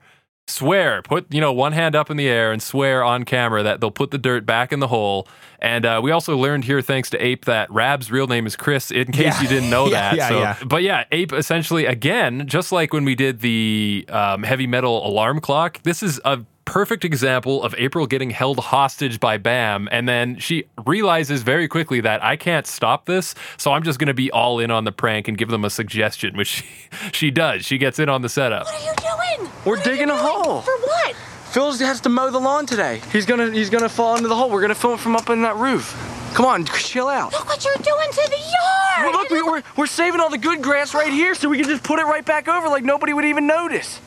swear 0.49 1.01
put 1.03 1.31
you 1.33 1.39
know 1.39 1.53
one 1.53 1.71
hand 1.73 1.95
up 1.95 2.09
in 2.09 2.17
the 2.17 2.27
air 2.27 2.51
and 2.51 2.61
swear 2.61 3.03
on 3.03 3.23
camera 3.23 3.61
that 3.63 3.79
they'll 3.79 3.91
put 3.91 4.11
the 4.11 4.17
dirt 4.17 4.45
back 4.45 4.71
in 4.73 4.79
the 4.79 4.87
hole 4.87 5.27
and 5.61 5.85
uh, 5.85 5.99
we 6.01 6.09
also 6.11 6.35
learned 6.37 6.63
here 6.63 6.81
thanks 6.81 7.09
to 7.09 7.17
ape 7.23 7.45
that 7.45 7.69
Raab's 7.69 8.09
real 8.11 8.27
name 8.27 8.45
is 8.47 8.55
chris 8.55 8.91
in 8.91 9.11
case 9.11 9.35
Yeah. 9.35 9.41
you 9.41 9.47
didn't 9.47 9.69
know 9.69 9.85
Yeah, 9.89 9.91
that 10.11 10.15
yeah, 10.17 10.27
so 10.29 10.39
yeah. 10.39 10.55
but 10.65 10.83
yeah 10.83 11.03
ape 11.11 11.33
essentially 11.33 11.85
again 11.85 12.47
just 12.47 12.71
like 12.71 12.93
when 12.93 13.05
we 13.05 13.15
did 13.15 13.41
the 13.41 14.05
um, 14.09 14.43
heavy 14.43 14.67
metal 14.67 15.05
alarm 15.07 15.39
clock 15.39 15.81
this 15.83 16.01
is 16.03 16.19
a 16.25 16.39
perfect 16.69 17.03
example 17.03 17.63
of 17.63 17.73
April 17.79 18.05
getting 18.05 18.29
held 18.29 18.59
hostage 18.59 19.19
by 19.19 19.37
Bam, 19.37 19.89
and 19.91 20.07
then 20.07 20.37
she 20.37 20.65
realizes 20.85 21.41
very 21.41 21.67
quickly 21.67 21.99
that 22.01 22.23
I 22.23 22.35
can't 22.35 22.67
stop 22.67 23.07
this, 23.07 23.33
so 23.57 23.73
I'm 23.73 23.81
just 23.81 23.97
going 23.97 24.07
to 24.07 24.13
be 24.13 24.29
all 24.29 24.59
in 24.59 24.69
on 24.69 24.83
the 24.83 24.91
prank 24.91 25.27
and 25.27 25.35
give 25.35 25.49
them 25.49 25.65
a 25.65 25.71
suggestion, 25.71 26.37
which 26.37 26.47
she, 26.47 26.65
she 27.11 27.31
does. 27.31 27.65
She 27.65 27.79
gets 27.79 27.97
in 27.97 28.07
on 28.07 28.21
the 28.21 28.29
setup. 28.29 28.65
What 28.65 28.75
are 28.75 28.85
you 28.85 28.93
doing? 28.97 29.51
We're 29.65 29.77
What 29.77 29.87
are 29.87 29.89
you 29.89 29.97
digging 29.97 30.09
a 30.11 30.17
hole. 30.17 30.61
For 30.61 30.77
what? 30.77 31.15
Phil 31.49 31.71
has 31.71 32.01
to 32.01 32.09
mow 32.09 32.29
the 32.29 32.39
lawn 32.39 32.67
today. 32.67 33.01
He's 33.11 33.25
gonna 33.25 33.49
he's 33.49 33.71
gonna 33.71 33.89
fall 33.89 34.15
into 34.15 34.27
the 34.27 34.35
hole. 34.35 34.51
We're 34.51 34.61
gonna 34.61 34.75
film 34.75 34.93
it 34.93 34.99
from 34.99 35.15
up 35.15 35.31
in 35.31 35.41
that 35.41 35.55
roof. 35.55 35.95
Come 36.35 36.45
on, 36.45 36.65
chill 36.65 37.07
out. 37.07 37.31
Look 37.31 37.47
what 37.47 37.65
you're 37.65 37.73
doing 37.77 38.11
to 38.11 38.29
the 38.29 38.37
yard. 38.37 38.99
Well, 38.99 39.11
look, 39.13 39.29
we, 39.31 39.41
we're, 39.41 39.63
we're 39.75 39.87
saving 39.87 40.21
all 40.21 40.29
the 40.29 40.37
good 40.37 40.61
grass 40.61 40.93
right 40.93 41.11
here 41.11 41.33
so 41.33 41.49
we 41.49 41.57
can 41.57 41.67
just 41.67 41.81
put 41.81 41.97
it 41.97 42.03
right 42.03 42.23
back 42.23 42.47
over 42.47 42.67
like 42.67 42.83
nobody 42.83 43.13
would 43.13 43.25
even 43.25 43.47
notice. 43.47 43.99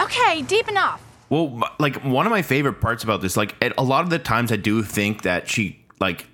Okay, 0.00 0.42
deep 0.42 0.66
enough. 0.68 1.01
Well, 1.32 1.60
like 1.78 1.96
one 2.04 2.26
of 2.26 2.30
my 2.30 2.42
favorite 2.42 2.74
parts 2.82 3.02
about 3.04 3.22
this, 3.22 3.38
like 3.38 3.54
at, 3.62 3.72
a 3.78 3.82
lot 3.82 4.04
of 4.04 4.10
the 4.10 4.18
times 4.18 4.52
I 4.52 4.56
do 4.56 4.82
think 4.82 5.22
that 5.22 5.48
she 5.48 5.82
like 5.98 6.26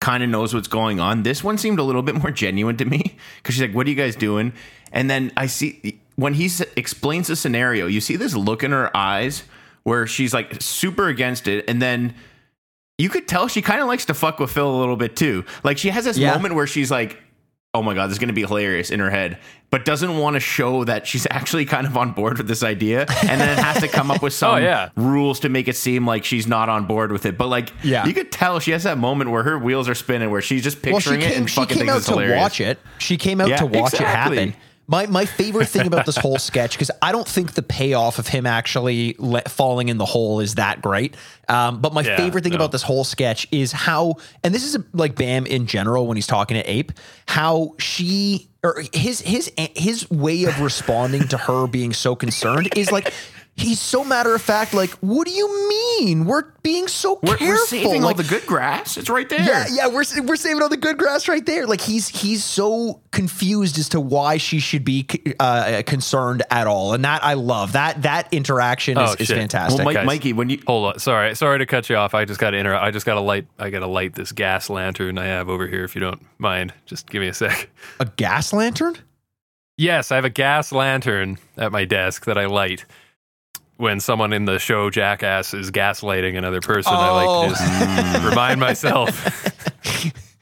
kind 0.00 0.22
of 0.22 0.30
knows 0.30 0.54
what's 0.54 0.68
going 0.68 1.00
on. 1.00 1.22
This 1.22 1.44
one 1.44 1.58
seemed 1.58 1.78
a 1.78 1.82
little 1.82 2.00
bit 2.02 2.14
more 2.14 2.30
genuine 2.30 2.78
to 2.78 2.86
me 2.86 3.16
because 3.36 3.54
she's 3.54 3.60
like, 3.60 3.74
"What 3.74 3.86
are 3.86 3.90
you 3.90 3.96
guys 3.96 4.16
doing?" 4.16 4.54
And 4.90 5.10
then 5.10 5.32
I 5.36 5.46
see 5.46 6.00
when 6.16 6.32
he 6.32 6.46
s- 6.46 6.62
explains 6.76 7.26
the 7.28 7.36
scenario, 7.36 7.86
you 7.86 8.00
see 8.00 8.16
this 8.16 8.34
look 8.34 8.62
in 8.64 8.70
her 8.70 8.96
eyes 8.96 9.42
where 9.82 10.06
she's 10.06 10.32
like 10.32 10.62
super 10.62 11.08
against 11.08 11.46
it, 11.46 11.68
and 11.68 11.82
then 11.82 12.14
you 12.96 13.10
could 13.10 13.28
tell 13.28 13.48
she 13.48 13.60
kind 13.60 13.82
of 13.82 13.86
likes 13.86 14.06
to 14.06 14.14
fuck 14.14 14.38
with 14.38 14.50
Phil 14.50 14.74
a 14.74 14.78
little 14.78 14.96
bit 14.96 15.14
too. 15.14 15.44
Like 15.62 15.76
she 15.76 15.90
has 15.90 16.06
this 16.06 16.16
Yeah. 16.16 16.32
moment 16.32 16.54
where 16.54 16.66
she's 16.66 16.90
like, 16.90 17.18
"Oh 17.74 17.82
my 17.82 17.94
god, 17.94 18.08
this 18.08 18.14
is 18.14 18.18
gonna 18.18 18.32
be 18.32 18.42
hilarious" 18.42 18.90
in 18.90 19.00
her 19.00 19.10
head, 19.10 19.38
but 19.70 19.84
doesn't 19.84 20.18
want 20.18 20.34
to 20.34 20.40
show 20.40 20.84
that 20.84 21.06
she's 21.06 21.26
actually 21.30 21.64
kind 21.64 21.86
of 21.86 21.96
on 21.96 22.12
board 22.12 22.36
with 22.38 22.46
this 22.46 22.62
idea, 22.62 23.06
and 23.22 23.40
then 23.40 23.48
it 23.48 23.58
has 23.62 23.80
to 23.80 23.88
come 23.88 24.10
up 24.10 24.22
with 24.22 24.32
oh, 24.34 24.36
some 24.36 24.54
Oh, 24.56 24.58
yeah. 24.58 24.90
rules 24.96 25.40
to 25.40 25.48
make 25.48 25.68
it 25.68 25.76
seem 25.76 26.06
like 26.06 26.24
she's 26.24 26.46
not 26.46 26.68
on 26.68 26.84
board 26.86 27.12
with 27.12 27.24
it. 27.24 27.38
But 27.38 27.46
like, 27.48 27.70
Yeah. 27.82 28.04
you 28.06 28.12
could 28.12 28.30
tell 28.30 28.58
she 28.60 28.72
has 28.72 28.84
that 28.84 28.98
moment 28.98 29.30
where 29.30 29.42
her 29.42 29.58
wheels 29.58 29.88
are 29.88 29.94
spinning, 29.94 30.30
where 30.30 30.42
she's 30.42 30.62
just 30.62 30.84
Well, 30.84 30.98
she 31.00 31.10
picturing 31.10 31.22
it 31.22 31.28
came, 31.32 31.38
and 31.42 31.50
she 31.50 31.56
fucking 31.56 31.68
came 31.68 31.78
thinks 31.86 31.92
out 31.92 31.96
it's 31.98 32.06
to 32.06 32.12
hilarious. 32.12 32.38
watch 32.40 32.60
it. 32.60 32.78
She 32.98 33.16
came 33.16 33.40
out 33.40 33.48
Yeah, 33.48 33.56
to 33.56 33.66
watch 33.66 33.94
exactly. 33.94 34.36
it 34.36 34.40
happen. 34.50 34.54
My 34.88 35.06
my 35.06 35.24
favorite 35.26 35.68
thing 35.68 35.86
about 35.86 36.06
this 36.06 36.16
whole 36.16 36.38
sketch 36.38 36.72
because 36.72 36.90
I 37.00 37.12
don't 37.12 37.26
think 37.26 37.52
the 37.52 37.62
payoff 37.62 38.18
of 38.18 38.26
him 38.26 38.46
actually 38.46 39.14
let, 39.18 39.50
falling 39.50 39.88
in 39.88 39.96
the 39.96 40.04
hole 40.04 40.40
is 40.40 40.56
that 40.56 40.82
great. 40.82 41.14
Um, 41.48 41.80
but 41.80 41.94
my 41.94 42.02
Yeah, 42.02 42.16
favorite 42.16 42.42
thing 42.42 42.52
no. 42.52 42.56
about 42.56 42.72
this 42.72 42.82
whole 42.82 43.04
sketch 43.04 43.46
is 43.52 43.70
how, 43.72 44.16
and 44.42 44.52
this 44.54 44.64
is 44.64 44.76
like 44.92 45.14
Bam 45.14 45.46
in 45.46 45.66
general 45.66 46.06
when 46.06 46.16
he's 46.16 46.26
talking 46.26 46.56
to 46.56 46.62
Ape, 46.70 46.92
how 47.26 47.74
she 47.78 48.48
or 48.64 48.82
his 48.92 49.20
his 49.20 49.52
his 49.56 50.10
way 50.10 50.44
of 50.44 50.60
responding 50.60 51.26
to 51.28 51.36
her 51.36 51.66
being 51.66 51.92
so 51.92 52.14
concerned 52.16 52.68
is 52.76 52.90
like 52.92 53.12
he's 53.56 53.80
so 53.80 54.02
matter 54.04 54.34
of 54.34 54.42
fact. 54.42 54.74
Like, 54.74 54.90
what 55.00 55.26
do 55.26 55.32
you 55.32 55.68
mean? 55.68 56.24
We're 56.24 56.44
being 56.62 56.88
so 56.88 57.18
We're, 57.22 57.36
careful. 57.36 57.46
we're 57.48 57.66
saving 57.66 58.02
like, 58.02 58.16
all 58.16 58.22
the 58.22 58.28
good 58.28 58.46
grass. 58.46 58.96
It's 58.96 59.10
right 59.10 59.28
there. 59.28 59.42
yeah, 59.42 59.66
yeah, 59.70 59.86
we're 59.88 60.04
we're 60.24 60.36
saving 60.36 60.62
all 60.62 60.68
the 60.68 60.76
good 60.76 60.98
grass 60.98 61.28
right 61.28 61.44
there. 61.44 61.66
Like 61.66 61.80
he's 61.80 62.08
he's 62.08 62.44
so 62.44 63.00
confused 63.10 63.78
as 63.78 63.88
to 63.90 64.00
why 64.00 64.38
she 64.38 64.58
should 64.58 64.84
be 64.84 65.06
uh, 65.38 65.82
concerned 65.86 66.42
at 66.50 66.66
all, 66.66 66.94
and 66.94 67.04
that 67.04 67.22
I 67.22 67.34
love 67.34 67.72
that 67.72 68.02
that 68.02 68.32
interaction 68.32 68.98
is, 68.98 69.10
Oh, 69.10 69.16
is 69.18 69.28
fantastic. 69.30 69.78
Well, 69.78 69.84
Mike, 69.84 69.94
guys. 69.96 70.06
Mikey, 70.06 70.32
when 70.32 70.50
you 70.50 70.60
Hold 70.66 70.94
on, 70.94 70.98
sorry, 70.98 71.34
sorry 71.34 71.58
to 71.58 71.66
cut 71.66 71.88
you 71.90 71.96
off. 71.96 72.14
I 72.14 72.24
just 72.24 72.40
got 72.40 72.50
to 72.50 72.56
inter. 72.56 72.74
I 72.74 72.90
just 72.90 73.06
got 73.06 73.14
to 73.14 73.20
light. 73.20 73.46
I 73.58 73.70
got 73.70 73.80
to 73.80 73.86
light 73.86 74.14
this 74.14 74.32
gas 74.32 74.70
lantern 74.70 75.18
I 75.18 75.26
have 75.26 75.48
over 75.48 75.66
here. 75.66 75.84
If 75.84 75.94
you 75.94 76.00
don't 76.00 76.24
mind, 76.38 76.72
just 76.86 77.08
give 77.10 77.20
me 77.20 77.28
a 77.28 77.34
sec. 77.34 77.68
a 78.00 78.06
gas 78.06 78.52
lantern? 78.52 78.96
Yes, 79.78 80.12
I 80.12 80.16
have 80.16 80.24
a 80.24 80.30
gas 80.30 80.70
lantern 80.70 81.38
at 81.56 81.72
my 81.72 81.84
desk 81.84 82.26
that 82.26 82.36
I 82.38 82.46
light 82.46 82.84
when 83.76 84.00
someone 84.00 84.32
in 84.32 84.44
the 84.44 84.58
show 84.58 84.90
Jackass 84.90 85.54
is 85.54 85.70
gaslighting 85.70 86.36
another 86.36 86.60
person. 86.60 86.92
I 86.94 87.10
like 87.10 87.48
to 87.48 87.54
just 87.54 88.24
remind 88.28 88.60
myself. 88.60 89.10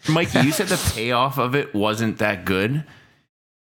Mike, 0.08 0.32
you 0.34 0.50
said 0.52 0.68
the 0.68 0.92
payoff 0.94 1.38
of 1.38 1.54
it 1.54 1.74
wasn't 1.74 2.18
that 2.18 2.44
good. 2.44 2.84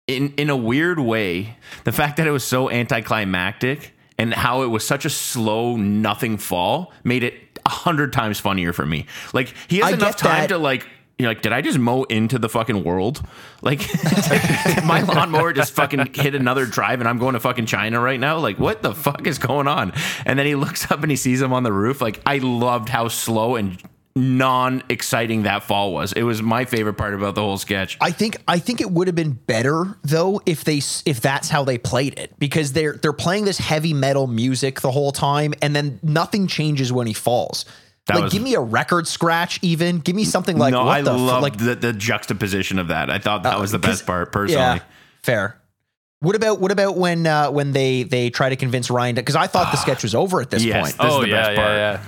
In 0.07 0.33
in 0.37 0.49
a 0.51 0.57
weird 0.57 0.99
way, 1.01 1.57
the 1.85 1.93
fact 1.93 2.17
that 2.17 2.27
it 2.27 2.31
was 2.31 2.45
so 2.45 2.71
anticlimactic 2.71 3.93
and 4.19 4.33
how 4.35 4.63
it 4.63 4.67
was 4.67 4.87
such 4.87 5.05
a 5.05 5.11
slow 5.11 5.77
nothing 5.77 6.39
fall 6.39 6.93
made 7.05 7.23
it 7.23 7.35
a 7.65 7.71
hundred 7.71 8.13
times 8.13 8.41
funnier 8.41 8.73
for 8.73 8.87
me. 8.87 9.07
Like 9.33 9.55
he 9.69 9.79
has 9.79 9.93
I 9.93 9.97
enough 9.97 10.17
time 10.17 10.43
that. 10.43 10.49
to 10.49 10.59
like 10.59 10.87
you're 11.19 11.31
like, 11.31 11.43
did 11.43 11.53
I 11.53 11.61
just 11.61 11.79
mow 11.79 12.05
into 12.05 12.39
the 12.39 12.49
fucking 12.49 12.85
world? 12.85 13.21
Like, 13.61 13.81
my 14.85 15.03
lawnmower 15.03 15.53
just 15.53 15.73
fucking 15.73 16.15
hit 16.15 16.35
another 16.35 16.65
drive 16.65 17.01
and 17.01 17.09
I'm 17.09 17.19
going 17.19 17.35
to 17.35 17.41
fucking 17.41 17.67
China 17.67 18.01
right 18.01 18.21
now? 18.21 18.39
Like, 18.39 18.59
what 18.59 18.83
the 18.83 18.95
fuck 18.95 19.27
is 19.27 19.39
going 19.39 19.67
on? 19.67 19.93
And 20.25 20.39
then 20.39 20.47
he 20.47 20.55
looks 20.55 20.91
up 20.91 21.03
and 21.03 21.11
he 21.11 21.17
sees 21.17 21.43
him 21.43 21.53
on 21.53 21.65
the 21.65 21.73
roof. 21.73 22.01
Like, 22.01 22.21
I 22.25 22.39
loved 22.39 22.89
how 22.89 23.09
slow 23.09 23.57
and 23.57 23.83
non 24.19 24.83
exciting 24.89 25.45
that 25.45 25.63
fall 25.63 25.93
was. 25.93 26.13
It 26.13 26.23
was 26.23 26.43
my 26.43 26.65
favorite 26.65 26.95
part 26.95 27.15
about 27.15 27.35
the 27.35 27.41
whole 27.41 27.59
sketch. 27.59 27.97
I 28.01 28.11
think 28.11 28.37
I 28.47 28.59
think 28.59 28.81
it 28.81 28.91
would 28.91 29.07
have 29.07 29.15
been 29.15 29.33
better 29.33 29.97
though 30.03 30.41
if 30.45 30.65
they 30.65 30.81
if 31.07 31.21
that's 31.21 31.49
how 31.49 31.65
they 31.65 31.79
played 31.79 32.19
it 32.19 32.39
because 32.39 32.73
they're 32.73 32.95
they're 32.95 33.13
playing 33.13 33.45
this 33.45 33.59
heavy 33.59 33.95
metal 33.95 34.27
music 34.27 34.81
the 34.81 34.91
whole 34.91 35.13
time 35.13 35.55
and 35.63 35.75
then 35.75 36.01
nothing 36.03 36.47
changes 36.47 36.93
when 36.93 37.07
he 37.07 37.13
falls. 37.13 37.65
That 38.09 38.15
like 38.17 38.25
was- 38.25 38.33
give 38.33 38.43
me 38.43 38.55
a 38.55 38.61
record 38.61 39.07
scratch 39.07 39.59
even 39.63 40.01
give 40.01 40.17
me 40.17 40.25
something 40.25 40.59
like 40.59 40.73
no, 40.73 40.85
what 40.85 40.99
I 40.99 41.03
the 41.03 41.13
f- 41.15 41.43
like 41.43 41.57
the, 41.59 41.75
the 41.77 41.93
juxtaposition 41.93 42.79
of 42.79 42.89
that. 42.89 43.09
I 43.11 43.19
thought 43.19 43.45
that 43.45 43.61
was 43.61 43.71
the 43.71 43.79
best 43.79 44.05
part, 44.07 44.33
personally. 44.33 44.61
yeah 44.63 44.79
fair. 45.23 45.61
What 46.21 46.35
about 46.35 46.59
what 46.61 46.73
about 46.73 46.97
when 46.97 47.27
uh, 47.29 47.51
when 47.53 47.71
they 47.73 48.03
they 48.03 48.31
try 48.31 48.49
to 48.49 48.57
convince 48.57 48.91
Ryan 48.91 49.15
because 49.15 49.37
I 49.37 49.47
thought 49.47 49.71
the 49.71 49.77
sketch 49.79 50.03
was 50.03 50.15
over 50.17 50.41
at 50.41 50.51
this 50.51 50.65
Yes. 50.65 50.83
point. 50.83 50.97
This 50.99 51.07
is 51.07 51.13
oh 51.19 51.21
the 51.23 51.29
yeah, 51.29 51.35
best 51.43 51.51
yeah, 51.53 51.57
part. 51.63 51.77
yeah. 51.77 52.01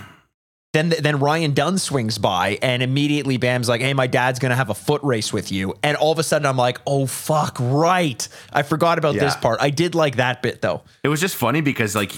Then 0.73 0.89
then 1.01 1.19
Ryan 1.21 1.53
Dunn 1.53 1.79
swings 1.79 2.19
by 2.19 2.59
and 2.63 2.83
immediately 2.83 3.37
Bam's 3.37 3.69
like, 3.69 3.81
"Hey, 3.81 3.93
my 3.93 4.07
dad's 4.07 4.39
gonna 4.39 4.55
have 4.57 4.71
a 4.71 4.75
foot 4.75 5.03
race 5.03 5.33
with 5.33 5.51
you." 5.53 5.75
And 5.83 5.97
all 5.97 6.13
of 6.13 6.19
a 6.19 6.23
sudden, 6.23 6.47
I'm 6.47 6.57
like, 6.57 6.81
"Oh 6.87 7.07
fuck, 7.07 7.57
right! 7.61 8.27
I 8.53 8.63
forgot 8.63 8.97
about 8.99 9.15
this 9.17 9.35
part. 9.37 9.61
I 9.61 9.71
did 9.71 9.95
like 9.95 10.17
that 10.17 10.43
bit 10.43 10.61
though." 10.63 10.83
It 11.05 11.09
was 11.09 11.21
just 11.21 11.37
funny 11.37 11.61
because 11.61 11.95
like 11.95 12.13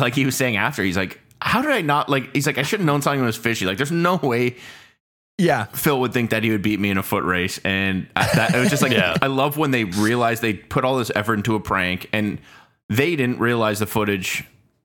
like 0.00 0.14
he 0.14 0.24
was 0.26 0.34
saying 0.34 0.56
after, 0.56 0.82
he's 0.82 0.96
like, 0.96 1.20
How 1.42 1.62
did 1.62 1.70
I 1.70 1.82
not 1.82 2.08
like 2.08 2.34
he's 2.34 2.46
like, 2.46 2.58
I 2.58 2.62
should 2.62 2.80
have 2.80 2.86
known 2.86 3.02
something 3.02 3.22
was 3.24 3.36
fishy. 3.36 3.66
Like 3.66 3.76
there's 3.76 3.92
no 3.92 4.16
way 4.16 4.56
Yeah, 5.38 5.64
Phil 5.66 6.00
would 6.00 6.12
think 6.14 6.30
that 6.30 6.42
he 6.44 6.50
would 6.50 6.62
beat 6.62 6.80
me 6.80 6.88
in 6.90 6.96
a 6.98 7.02
foot 7.02 7.24
race. 7.24 7.58
And 7.64 8.08
I, 8.16 8.26
that, 8.34 8.54
it 8.54 8.58
was 8.58 8.70
just 8.70 8.82
like 8.82 8.92
Yeah. 9.02 9.16
I 9.20 9.26
love 9.26 9.56
when 9.58 9.70
they 9.70 9.84
realize 9.84 10.40
they 10.40 10.54
put 10.54 10.84
all 10.84 10.96
this 10.96 11.10
effort 11.14 11.34
into 11.34 11.54
a 11.54 11.60
prank 11.60 12.08
and 12.12 12.38
they 12.88 13.16
didn't 13.16 13.38
realize 13.38 13.78
the 13.80 13.86
footage. 13.86 14.44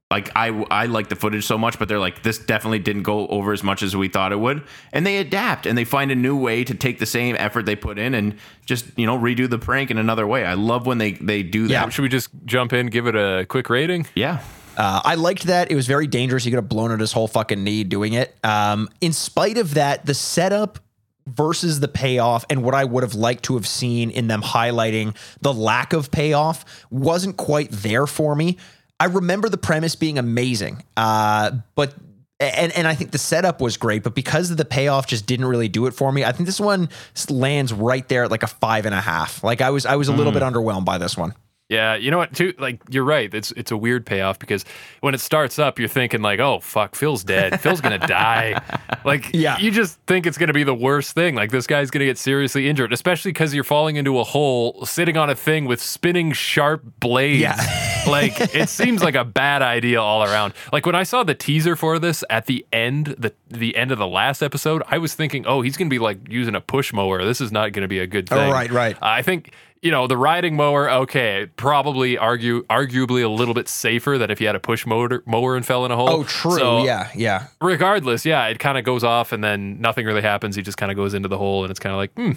Like 0.10 0.30
I, 0.36 0.48
I 0.70 0.88
like 0.88 1.08
the 1.08 1.16
footage 1.16 1.46
so 1.46 1.58
much, 1.58 1.80
but 1.80 1.88
they're 1.88 1.98
like, 2.00 2.22
this 2.22 2.38
definitely 2.38 2.80
didn't 2.80 3.04
go 3.04 3.28
over 3.28 3.54
as 3.54 3.64
much 3.64 3.82
as 3.82 3.96
we 3.96 4.10
thought 4.10 4.34
it 4.34 4.40
would. 4.42 4.62
And 4.92 5.08
they 5.08 5.20
adapt 5.20 5.66
and 5.66 5.78
they 5.78 5.86
find 5.86 6.12
a 6.12 6.16
new 6.16 6.36
way 6.36 6.66
to 6.66 6.74
take 6.76 7.00
the 7.00 7.06
same 7.06 7.38
effort 7.40 7.66
they 7.66 7.78
put 7.78 7.98
in 7.98 8.14
and 8.14 8.36
just 8.66 8.88
you 8.98 9.06
know 9.06 9.18
redo 9.18 9.50
the 9.50 9.58
prank 9.58 9.90
in 9.90 9.98
another 9.98 10.28
way. 10.28 10.44
I 10.44 10.56
love 10.56 10.86
when 10.86 10.98
they 10.98 11.14
they 11.14 11.44
do 11.44 11.66
Yeah. 11.68 11.86
that. 11.86 11.94
Should 11.94 12.02
we 12.02 12.10
just 12.10 12.30
jump 12.44 12.74
in, 12.74 12.88
give 12.88 13.08
it 13.08 13.16
a 13.16 13.46
quick 13.48 13.70
rating? 13.70 14.06
Yeah. 14.14 14.42
Uh, 14.78 15.02
I 15.04 15.16
liked 15.16 15.44
that. 15.44 15.72
It 15.72 15.76
was 15.76 15.88
very 15.88 16.08
dangerous. 16.08 16.44
He 16.44 16.50
could 16.50 16.58
have 16.58 16.70
blown 16.70 16.92
out 16.92 17.00
his 17.00 17.12
whole 17.12 17.28
fucking 17.28 17.64
knee 17.64 17.84
doing 17.84 18.14
it. 18.14 18.36
Um, 18.44 18.90
in 19.02 19.14
spite 19.14 19.58
of 19.58 19.76
that, 19.76 20.06
the 20.06 20.14
setup 20.14 20.80
versus 21.28 21.80
the 21.80 21.88
payoff 21.88 22.46
and 22.50 22.64
what 22.64 22.74
I 22.74 22.84
would 22.84 23.04
have 23.04 23.14
liked 23.14 23.44
to 23.46 23.56
have 23.56 23.68
seen 23.68 24.10
in 24.10 24.28
them 24.28 24.42
highlighting 24.42 25.16
the 25.42 25.54
lack 25.54 25.94
of 25.94 26.12
payoff 26.12 26.66
wasn't 26.90 27.38
quite 27.38 27.70
there 27.72 28.08
for 28.08 28.36
me. 28.36 28.58
I 29.00 29.06
remember 29.06 29.50
the 29.50 29.58
premise 29.58 29.96
being 29.96 30.18
amazing, 30.18 30.84
uh, 30.96 31.52
but 31.76 31.94
and 32.40 32.72
and 32.74 32.88
I 32.88 32.96
think 32.96 33.12
the 33.12 33.18
setup 33.18 33.62
was 33.62 33.78
great, 33.78 34.04
but 34.04 34.14
because 34.14 34.52
of 34.52 34.58
the 34.58 34.66
payoff 34.66 35.08
just 35.08 35.26
didn't 35.26 35.46
really 35.46 35.68
do 35.68 35.88
it 35.88 35.92
for 35.92 36.12
me. 36.12 36.24
I 36.24 36.32
think 36.32 36.46
this 36.46 36.60
one 36.60 36.90
lands 37.30 37.74
right 37.74 38.08
there 38.08 38.26
at 38.26 38.32
like 38.32 38.44
a 38.44 38.48
five 38.48 38.86
and 38.86 38.94
a 38.94 39.02
half. 39.02 39.44
Like 39.44 39.62
I 39.62 39.72
was 39.72 39.86
I 39.86 39.96
was 39.96 40.08
a 40.08 40.14
little 40.14 40.32
bit 40.32 40.44
underwhelmed 40.44 40.86
by 40.86 40.98
this 40.98 41.18
one. 41.18 41.34
Yeah, 41.72 41.96
you 41.96 42.12
know 42.12 42.18
what? 42.18 42.34
Too 42.36 42.54
like 42.60 42.82
you're 42.90 43.06
right. 43.06 43.34
It's 43.34 43.54
it's 43.54 43.72
a 43.72 43.78
weird 43.78 44.06
payoff 44.06 44.40
because 44.40 44.66
when 45.00 45.14
it 45.14 45.22
starts 45.22 45.58
up, 45.58 45.80
you're 45.80 45.88
thinking 45.88 46.22
like, 46.22 46.42
"Oh 46.42 46.60
fuck, 46.60 46.96
Phil's 46.96 47.24
dead. 47.24 47.62
Phil's 47.62 47.80
gonna 47.80 47.98
die." 47.98 48.62
Like, 49.04 49.32
Yeah. 49.34 49.58
you 49.58 49.72
just 49.72 50.00
think 50.06 50.28
it's 50.28 50.38
gonna 50.38 50.54
be 50.54 50.64
the 50.64 50.76
worst 50.76 51.14
thing. 51.16 51.34
Like 51.34 51.50
this 51.50 51.66
guy's 51.66 51.90
gonna 51.90 52.06
get 52.06 52.20
seriously 52.20 52.70
injured, 52.70 52.94
especially 52.94 53.32
because 53.32 53.52
you're 53.52 53.64
falling 53.64 53.96
into 53.96 54.20
a 54.20 54.24
hole, 54.24 54.86
sitting 54.86 55.18
on 55.18 55.28
a 55.32 55.34
thing 55.36 55.66
with 55.66 55.82
spinning 55.82 56.34
sharp 56.34 56.84
blades. 57.00 57.40
Yeah. 57.42 58.04
like 58.08 58.40
it 58.54 58.70
seems 58.70 59.02
like 59.02 59.16
a 59.16 59.24
bad 59.26 59.62
idea 59.64 60.00
all 60.02 60.24
around. 60.24 60.54
Like 60.72 60.86
when 60.86 60.94
I 60.94 61.02
saw 61.04 61.24
the 61.24 61.34
teaser 61.34 61.76
for 61.76 61.98
this 61.98 62.24
at 62.30 62.46
the 62.46 62.64
end, 62.72 63.16
the 63.18 63.34
the 63.50 63.76
end 63.76 63.92
of 63.92 63.98
the 63.98 64.06
last 64.08 64.44
episode, 64.44 64.84
I 64.88 64.98
was 65.00 65.16
thinking, 65.16 65.48
"Oh, 65.48 65.62
he's 65.62 65.78
gonna 65.78 65.90
be 65.90 66.00
like 66.00 66.20
using 66.30 66.54
a 66.54 66.62
push 66.62 66.92
mower. 66.94 67.24
This 67.24 67.42
is 67.42 67.52
not 67.52 67.72
gonna 67.72 67.88
be 67.88 68.00
a 68.00 68.08
good 68.08 68.28
thing." 68.30 68.38
Oh, 68.38 68.52
right, 68.52 68.70
right. 68.70 68.98
I 69.02 69.22
think 69.24 69.52
you 69.82 69.92
know 69.92 70.08
the 70.08 70.18
riding 70.18 70.56
mower. 70.56 70.90
Okay, 70.90 71.48
probably 71.56 72.18
argue 72.18 72.64
arguably 72.66 73.24
a 73.24 73.28
little 73.28 73.54
bit 73.54 73.68
safer 73.68 74.18
than 74.18 74.30
if 74.30 74.40
you 74.40 74.48
had 74.48 74.56
a 74.56 74.60
push 74.60 74.86
motor 74.86 75.24
mower 75.26 75.56
and 75.56 75.66
fell 75.66 75.86
in 75.86 75.92
a 75.92 75.96
hole. 75.96 76.10
Oh, 76.10 76.24
true. 76.24 76.58
So, 76.58 76.84
yeah, 76.84 77.10
yeah. 77.16 77.48
Regardless, 77.62 78.26
yeah, 78.26 78.46
it 78.48 78.60
kind 78.60 78.78
of 78.78 78.84
goes 78.84 79.04
off 79.04 79.32
and 79.32 79.44
then 79.44 79.82
nothing 79.82 80.06
really 80.06 80.22
happens. 80.22 80.56
He 80.56 80.62
just 80.62 80.78
kind 80.78 80.92
of 80.92 80.96
goes 80.96 81.14
into 81.14 81.30
the 81.30 81.38
hole 81.38 81.64
and 81.64 81.72
it's 81.72 81.80
kind 81.80 81.94
of 81.94 81.98
like, 81.98 82.14
hmm, 82.14 82.34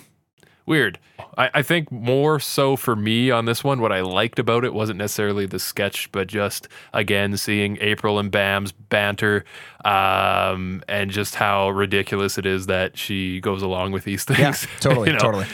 weird. 0.66 0.98
I, 1.36 1.50
I 1.54 1.62
think 1.62 1.90
more 1.90 2.40
so 2.40 2.76
for 2.76 2.96
me 2.96 3.30
on 3.30 3.44
this 3.44 3.62
one, 3.62 3.80
what 3.80 3.92
I 3.92 4.00
liked 4.00 4.38
about 4.38 4.64
it 4.64 4.72
wasn't 4.72 4.98
necessarily 4.98 5.46
the 5.46 5.58
sketch, 5.58 6.10
but 6.12 6.28
just 6.28 6.68
again 6.92 7.36
seeing 7.36 7.76
April 7.80 8.18
and 8.18 8.30
Bam's 8.30 8.72
banter, 8.72 9.44
um, 9.84 10.82
and 10.88 11.10
just 11.10 11.34
how 11.34 11.70
ridiculous 11.70 12.38
it 12.38 12.46
is 12.46 12.66
that 12.66 12.96
she 12.96 13.40
goes 13.40 13.62
along 13.62 13.92
with 13.92 14.04
these 14.04 14.24
things. 14.24 14.38
Yeah, 14.38 14.54
totally, 14.80 15.06
You 15.08 15.12
know, 15.14 15.18
totally. 15.18 15.46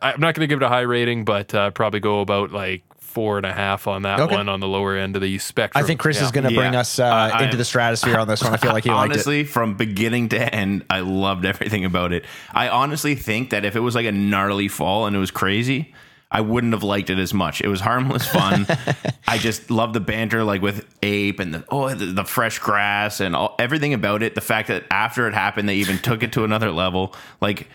I'm 0.00 0.20
not 0.20 0.34
going 0.34 0.42
to 0.42 0.46
give 0.46 0.60
it 0.62 0.64
a 0.64 0.68
high 0.68 0.82
rating, 0.82 1.24
but 1.24 1.54
uh, 1.54 1.70
probably 1.70 2.00
go 2.00 2.20
about 2.20 2.52
like 2.52 2.82
four 2.98 3.36
and 3.38 3.46
a 3.46 3.52
half 3.52 3.86
on 3.86 4.02
that 4.02 4.20
Okay. 4.20 4.34
one 4.36 4.48
on 4.48 4.60
the 4.60 4.68
lower 4.68 4.96
end 4.96 5.16
of 5.16 5.22
the 5.22 5.38
spectrum. 5.38 5.82
I 5.82 5.86
think 5.86 5.98
Chris 5.98 6.18
Yeah. 6.18 6.24
is 6.26 6.30
going 6.30 6.44
to 6.48 6.54
bring 6.54 6.74
Yeah. 6.74 6.80
us 6.80 6.98
uh, 6.98 7.04
I- 7.06 7.44
into 7.44 7.56
the 7.56 7.64
stratosphere 7.64 8.16
on 8.18 8.28
this 8.28 8.44
one. 8.44 8.52
I 8.52 8.58
feel 8.58 8.72
like 8.72 8.84
he 8.84 8.90
liked 8.90 9.10
it. 9.10 9.14
honestly, 9.14 9.44
from 9.44 9.74
beginning 9.74 10.28
to 10.30 10.54
end, 10.54 10.84
I 10.90 11.00
loved 11.00 11.44
everything 11.46 11.84
about 11.84 12.12
it. 12.12 12.24
I 12.52 12.68
honestly 12.68 13.14
think 13.14 13.50
that 13.50 13.64
if 13.64 13.74
it 13.76 13.80
was 13.80 13.94
like 13.94 14.06
a 14.06 14.12
gnarly 14.12 14.68
fall 14.68 15.06
and 15.06 15.16
it 15.16 15.18
was 15.18 15.30
crazy, 15.30 15.94
I 16.30 16.42
wouldn't 16.42 16.74
have 16.74 16.82
liked 16.82 17.08
it 17.08 17.18
as 17.18 17.32
much. 17.32 17.62
It 17.62 17.68
was 17.68 17.80
harmless 17.80 18.28
fun. 18.28 18.66
I 19.26 19.38
just 19.38 19.70
love 19.70 19.94
the 19.94 20.00
banter, 20.00 20.44
like 20.44 20.60
with 20.60 20.84
Ape 21.02 21.40
and 21.40 21.54
the 21.54 21.64
oh 21.70 21.88
the, 21.94 22.04
the 22.06 22.24
fresh 22.24 22.58
grass 22.58 23.20
and 23.20 23.34
all, 23.34 23.54
everything 23.58 23.94
about 23.94 24.22
it. 24.22 24.34
The 24.34 24.42
fact 24.42 24.68
that 24.68 24.84
after 24.90 25.26
it 25.26 25.32
happened, 25.32 25.68
they 25.70 25.76
even 25.76 25.96
took 25.98 26.22
it 26.22 26.32
to 26.34 26.44
another 26.44 26.70
level. 26.70 27.14
Like 27.40 27.68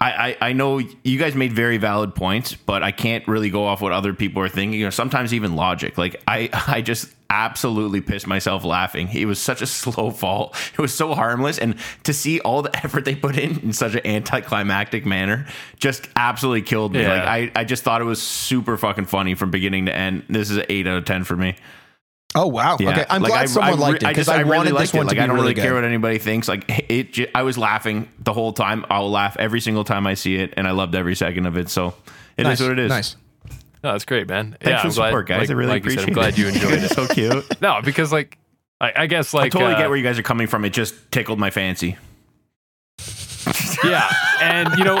I, 0.00 0.10
I, 0.40 0.48
I 0.48 0.52
know 0.52 0.78
you 0.78 1.18
guys 1.18 1.34
made 1.34 1.52
very 1.52 1.78
valid 1.78 2.14
points, 2.14 2.54
but 2.54 2.82
I 2.82 2.90
can't 2.90 3.26
really 3.28 3.50
go 3.50 3.64
off 3.64 3.80
what 3.80 3.92
other 3.92 4.12
people 4.12 4.42
are 4.42 4.48
thinking 4.48 4.82
or 4.84 4.90
sometimes 4.90 5.32
even 5.32 5.54
logic. 5.56 5.96
Like 5.96 6.22
I, 6.26 6.50
I 6.66 6.82
just 6.82 7.10
absolutely 7.30 8.00
pissed 8.00 8.26
myself 8.26 8.64
laughing. 8.64 9.08
It 9.12 9.24
was 9.26 9.40
such 9.40 9.62
a 9.62 9.66
slow 9.66 10.10
fall. 10.10 10.54
It 10.72 10.78
was 10.78 10.94
so 10.94 11.14
harmless. 11.14 11.58
And 11.58 11.76
to 12.04 12.12
see 12.12 12.40
all 12.40 12.62
the 12.62 12.74
effort 12.84 13.04
they 13.04 13.14
put 13.14 13.38
in 13.38 13.58
in 13.60 13.72
such 13.72 13.94
an 13.94 14.06
anticlimactic 14.06 15.06
manner 15.06 15.46
just 15.78 16.08
absolutely 16.16 16.62
killed 16.62 16.92
me. 16.92 17.02
Yeah. 17.02 17.14
Like 17.14 17.22
I, 17.56 17.60
I 17.60 17.64
just 17.64 17.82
thought 17.82 18.00
it 18.00 18.04
was 18.04 18.22
super 18.22 18.76
fucking 18.76 19.06
funny 19.06 19.34
from 19.34 19.50
beginning 19.50 19.86
to 19.86 19.94
end. 19.94 20.24
This 20.28 20.50
is 20.50 20.58
an 20.58 20.66
eight 20.68 20.86
out 20.86 20.98
of 20.98 21.04
10 21.04 21.24
for 21.24 21.36
me. 21.36 21.56
Oh 22.36 22.48
wow! 22.48 22.76
Yeah. 22.80 22.90
Okay, 22.90 23.06
I'm 23.08 23.22
Like, 23.22 23.30
glad 23.30 23.42
I- 23.42 23.46
someone 23.46 23.72
I, 23.74 23.76
liked 23.76 24.02
it 24.02 24.08
because 24.08 24.26
just 24.26 24.28
I, 24.30 24.34
I, 24.36 24.40
really 24.40 24.56
wanted 24.56 24.72
liked 24.74 24.92
this 24.92 24.94
one 24.98 25.02
it. 25.02 25.06
Like 25.06 25.10
to 25.10 25.14
be 25.14 25.20
I 25.22 25.26
don't 25.28 25.36
really 25.36 25.48
really 25.50 25.54
care 25.62 25.70
good. 25.70 25.74
what 25.76 25.84
anybody 25.84 26.18
thinks. 26.18 26.48
Like 26.48 26.64
it, 26.90 27.12
ju- 27.12 27.28
I 27.34 27.42
was 27.42 27.56
laughing 27.56 28.08
the 28.18 28.32
whole 28.32 28.52
time. 28.52 28.84
I'll 28.90 29.10
laugh 29.10 29.36
every 29.38 29.60
single 29.60 29.84
time 29.84 30.06
I 30.06 30.14
see 30.14 30.36
it, 30.36 30.52
and 30.56 30.66
I 30.66 30.72
loved 30.72 30.94
every 30.96 31.14
second 31.14 31.46
of 31.46 31.56
it. 31.56 31.68
So 31.68 31.94
it 32.36 32.42
is 32.42 32.44
nice, 32.44 32.60
what 32.60 32.70
it 32.72 32.78
is. 32.80 32.88
Nice. 32.88 33.16
No, 33.84 33.92
that's 33.92 34.04
great, 34.04 34.26
man. 34.28 34.56
Thanks 34.60 34.66
yeah, 34.66 34.78
for 34.80 34.86
I'm 34.88 34.90
the 34.90 34.94
glad- 35.12 35.26
guys. 35.26 35.40
like- 35.48 35.50
I 35.50 35.52
really 35.52 35.70
like 35.70 35.84
you 35.84 35.90
said, 35.90 35.98
appreciate 36.08 36.08
I'm 36.08 36.32
glad 36.32 36.38
you 36.38 36.46
it. 36.48 36.54
enjoyed 36.54 36.72
It's 36.82 36.92
it. 36.92 36.94
so 36.94 37.06
cute. 37.06 37.60
No, 37.60 37.80
because 37.84 38.10
like 38.10 38.38
I, 38.80 38.92
I 38.96 39.06
guess 39.06 39.32
I 39.32 39.38
like 39.38 39.52
totally 39.52 39.74
uh, 39.74 39.78
get 39.78 39.88
where 39.88 39.96
you 39.96 40.02
guys 40.02 40.18
are 40.18 40.22
coming 40.24 40.46
from. 40.48 40.64
It 40.64 40.70
just 40.72 40.94
tickled 41.12 41.38
my 41.38 41.50
fancy. 41.50 41.96
yeah, 43.84 44.08
and 44.40 44.70
you 44.78 44.84
know, 44.84 45.00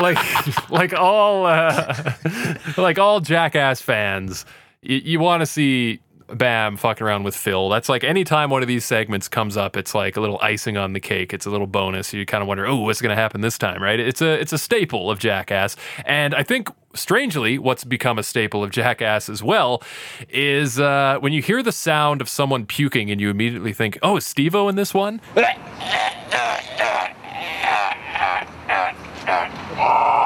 like 0.00 0.18
like 0.70 0.92
all 0.92 1.46
uh, 1.46 2.12
like 2.76 2.98
all 2.98 3.20
jackass 3.20 3.80
fans, 3.80 4.44
you, 4.82 4.96
you 4.96 5.20
want 5.20 5.40
to 5.42 5.46
see 5.46 6.00
Bam 6.28 6.76
fucking 6.76 7.06
around 7.06 7.24
with 7.24 7.36
Phil. 7.36 7.68
That's 7.68 7.88
like 7.88 8.02
anytime 8.02 8.50
one 8.50 8.62
of 8.62 8.68
these 8.68 8.84
segments 8.84 9.28
comes 9.28 9.56
up, 9.56 9.76
it's 9.76 9.94
like 9.94 10.16
a 10.16 10.20
little 10.20 10.38
icing 10.40 10.76
on 10.76 10.92
the 10.92 11.00
cake. 11.00 11.34
It's 11.34 11.46
a 11.46 11.50
little 11.50 11.66
bonus. 11.66 12.12
You 12.12 12.24
kind 12.24 12.42
of 12.42 12.48
wonder, 12.48 12.66
oh, 12.66 12.76
what's 12.76 13.02
going 13.02 13.14
to 13.14 13.20
happen 13.20 13.40
this 13.40 13.58
time, 13.58 13.82
right? 13.82 14.00
It's 14.00 14.22
a 14.22 14.40
it's 14.40 14.52
a 14.52 14.58
staple 14.58 15.10
of 15.10 15.18
Jackass, 15.18 15.76
and 16.06 16.34
I 16.34 16.42
think 16.42 16.70
strangely, 16.94 17.58
what's 17.58 17.84
become 17.84 18.18
a 18.18 18.22
staple 18.22 18.64
of 18.64 18.70
Jackass 18.70 19.28
as 19.28 19.42
well 19.42 19.82
is 20.28 20.80
uh, 20.80 21.18
when 21.20 21.32
you 21.32 21.42
hear 21.42 21.62
the 21.62 21.72
sound 21.72 22.20
of 22.20 22.28
someone 22.28 22.66
puking 22.66 23.10
and 23.10 23.20
you 23.20 23.30
immediately 23.30 23.72
think, 23.72 23.98
oh, 24.02 24.16
is 24.16 24.26
Steve-O 24.26 24.68
in 24.68 24.76
this 24.76 24.94
one? 24.94 25.20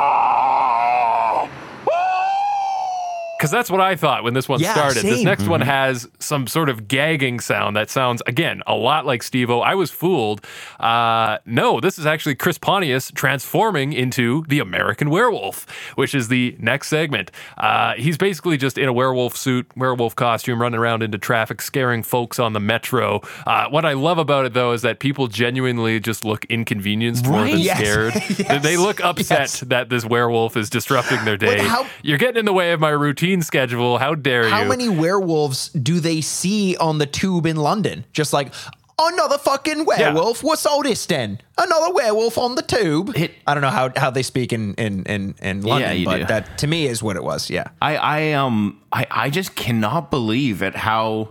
Because 3.48 3.58
that's 3.58 3.70
what 3.70 3.80
I 3.80 3.96
thought 3.96 4.24
when 4.24 4.34
this 4.34 4.46
one 4.48 4.60
Yeah, 4.60 4.74
started. 4.74 5.02
This 5.04 5.16
same. 5.16 5.24
next 5.24 5.48
one 5.48 5.62
has 5.62 6.06
some 6.18 6.46
sort 6.46 6.68
of 6.68 6.86
gagging 6.86 7.40
sound 7.40 7.76
that 7.76 7.88
sounds, 7.88 8.22
again, 8.26 8.62
a 8.66 8.74
lot 8.74 9.06
like 9.06 9.22
Steve 9.22 9.48
O. 9.48 9.60
I 9.60 9.74
was 9.74 9.90
fooled. 9.90 10.44
Uh, 10.78 11.38
no, 11.46 11.80
this 11.80 11.98
is 11.98 12.04
actually 12.04 12.34
Chris 12.34 12.58
Pontius 12.58 13.10
transforming 13.14 13.92
into 13.94 14.44
the 14.48 14.58
American 14.58 15.08
werewolf, 15.08 15.66
which 15.94 16.14
is 16.14 16.28
the 16.28 16.54
next 16.58 16.88
segment. 16.88 17.30
Uh, 17.56 17.94
he's 17.94 18.18
basically 18.18 18.56
just 18.58 18.76
in 18.76 18.86
a 18.88 18.92
werewolf 18.92 19.36
suit, 19.36 19.66
werewolf 19.76 20.14
costume, 20.14 20.60
running 20.60 20.78
around 20.78 21.02
into 21.02 21.16
traffic, 21.18 21.62
scaring 21.62 22.02
folks 22.02 22.38
on 22.38 22.52
the 22.52 22.60
metro. 22.60 23.20
Uh, 23.46 23.66
what 23.70 23.84
I 23.86 23.94
love 23.94 24.18
about 24.18 24.44
it, 24.44 24.52
though, 24.52 24.72
is 24.72 24.82
that 24.82 24.98
people 24.98 25.26
genuinely 25.28 26.00
just 26.00 26.24
look 26.24 26.44
inconvenienced 26.46 27.26
more 27.26 27.46
than 27.46 27.58
Yes. 27.58 27.78
scared. 27.78 28.14
Yes. 28.38 28.62
They 28.62 28.76
look 28.76 29.00
upset 29.02 29.38
Yes. 29.40 29.60
that 29.60 29.88
this 29.88 30.04
werewolf 30.04 30.56
is 30.56 30.68
disrupting 30.70 31.24
their 31.24 31.36
day. 31.36 31.58
how- 31.66 31.86
You're 32.02 32.18
getting 32.18 32.36
in 32.38 32.44
the 32.44 32.52
way 32.52 32.72
of 32.72 32.80
my 32.80 32.90
routine 32.90 33.37
schedule. 33.42 33.98
How 33.98 34.14
dare 34.14 34.42
How 34.48 34.58
you? 34.58 34.62
How 34.64 34.68
many 34.68 34.88
werewolves 34.88 35.68
do 35.70 36.00
they 36.00 36.20
see 36.20 36.76
on 36.76 36.98
the 36.98 37.06
tube 37.06 37.46
in 37.46 37.56
London? 37.56 38.04
Just 38.12 38.32
like 38.32 38.52
another 38.98 39.38
fucking 39.38 39.84
werewolf. 39.84 40.42
What's 40.42 40.66
all 40.66 40.82
this 40.82 41.06
then? 41.06 41.40
Another 41.56 41.92
werewolf 41.94 42.36
on 42.38 42.54
the 42.56 42.62
tube. 42.62 43.12
It- 43.16 43.32
I 43.46 43.54
don't 43.54 43.62
know 43.62 43.70
how, 43.70 43.90
how 43.96 44.10
they 44.10 44.22
speak 44.22 44.52
in 44.52 44.74
in 44.74 45.04
in, 45.04 45.34
in 45.40 45.62
London, 45.62 45.96
you 45.98 46.04
but 46.04 46.18
do. 46.18 46.24
that 46.26 46.58
to 46.58 46.66
me 46.66 46.86
is 46.86 47.02
what 47.02 47.16
it 47.16 47.22
was. 47.24 47.48
Yeah. 47.50 47.68
I, 47.80 47.96
I 47.96 48.32
um 48.32 48.80
I, 48.92 49.06
I 49.10 49.30
just 49.30 49.54
cannot 49.54 50.10
believe 50.10 50.62
at 50.62 50.74
how 50.74 51.28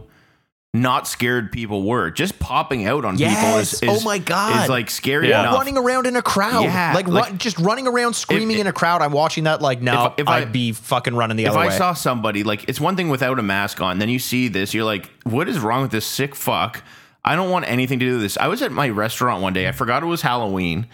not 0.74 1.08
scared 1.08 1.52
people 1.52 1.84
were. 1.84 2.12
Just 2.12 2.38
popping 2.40 2.86
out 2.86 3.04
on 3.06 3.18
people 3.18 3.58
is, 3.58 3.82
is 3.82 3.90
Oh 3.90 4.02
my 4.04 4.18
God. 4.20 4.64
is 4.64 4.70
like 4.70 4.90
scary 4.90 5.30
Yeah. 5.30 5.54
Running 5.54 5.78
around 5.78 6.06
in 6.06 6.16
a 6.16 6.22
crowd, 6.22 6.66
Yeah, 6.66 6.92
like, 6.94 7.08
like- 7.08 7.26
run, 7.30 7.38
just 7.38 7.58
running 7.58 7.88
around 7.88 8.14
screaming 8.16 8.56
If- 8.58 8.62
in 8.62 8.68
a 8.68 8.74
crowd. 8.74 9.02
I'm 9.02 9.12
watching 9.12 9.46
that. 9.46 9.62
Like, 9.62 9.82
no, 9.82 10.08
If- 10.08 10.22
if 10.24 10.28
I- 10.28 10.40
I'd 10.40 10.52
be 10.52 10.74
fucking 10.74 11.16
running 11.16 11.38
the 11.38 11.46
if 11.46 11.50
other 11.52 11.60
I 11.60 11.62
way. 11.62 11.68
If 11.70 11.74
I 11.74 11.78
saw 11.78 11.94
somebody 11.94 12.44
like 12.44 12.66
it's 12.68 12.80
one 12.82 12.96
thing 12.96 13.10
without 13.10 13.40
a 13.40 13.44
mask 13.44 13.82
on, 13.82 13.98
then 14.00 14.10
you 14.10 14.20
see 14.20 14.50
this, 14.50 14.74
you're 14.74 14.86
like, 14.86 15.10
what 15.24 15.48
is 15.50 15.58
wrong 15.60 15.82
with 15.82 15.92
this 15.92 16.06
sick 16.06 16.36
fuck? 16.36 16.84
I 17.26 17.36
don't 17.36 17.50
want 17.50 17.66
anything 17.68 18.00
to 18.00 18.06
do 18.06 18.14
with 18.14 18.22
this. 18.22 18.38
I 18.38 18.48
was 18.48 18.62
at 18.62 18.72
my 18.72 18.90
restaurant 18.90 19.42
one 19.42 19.54
day. 19.54 19.68
I 19.68 19.72
forgot 19.72 20.04
it 20.04 20.06
was 20.06 20.22
Halloween, 20.22 20.86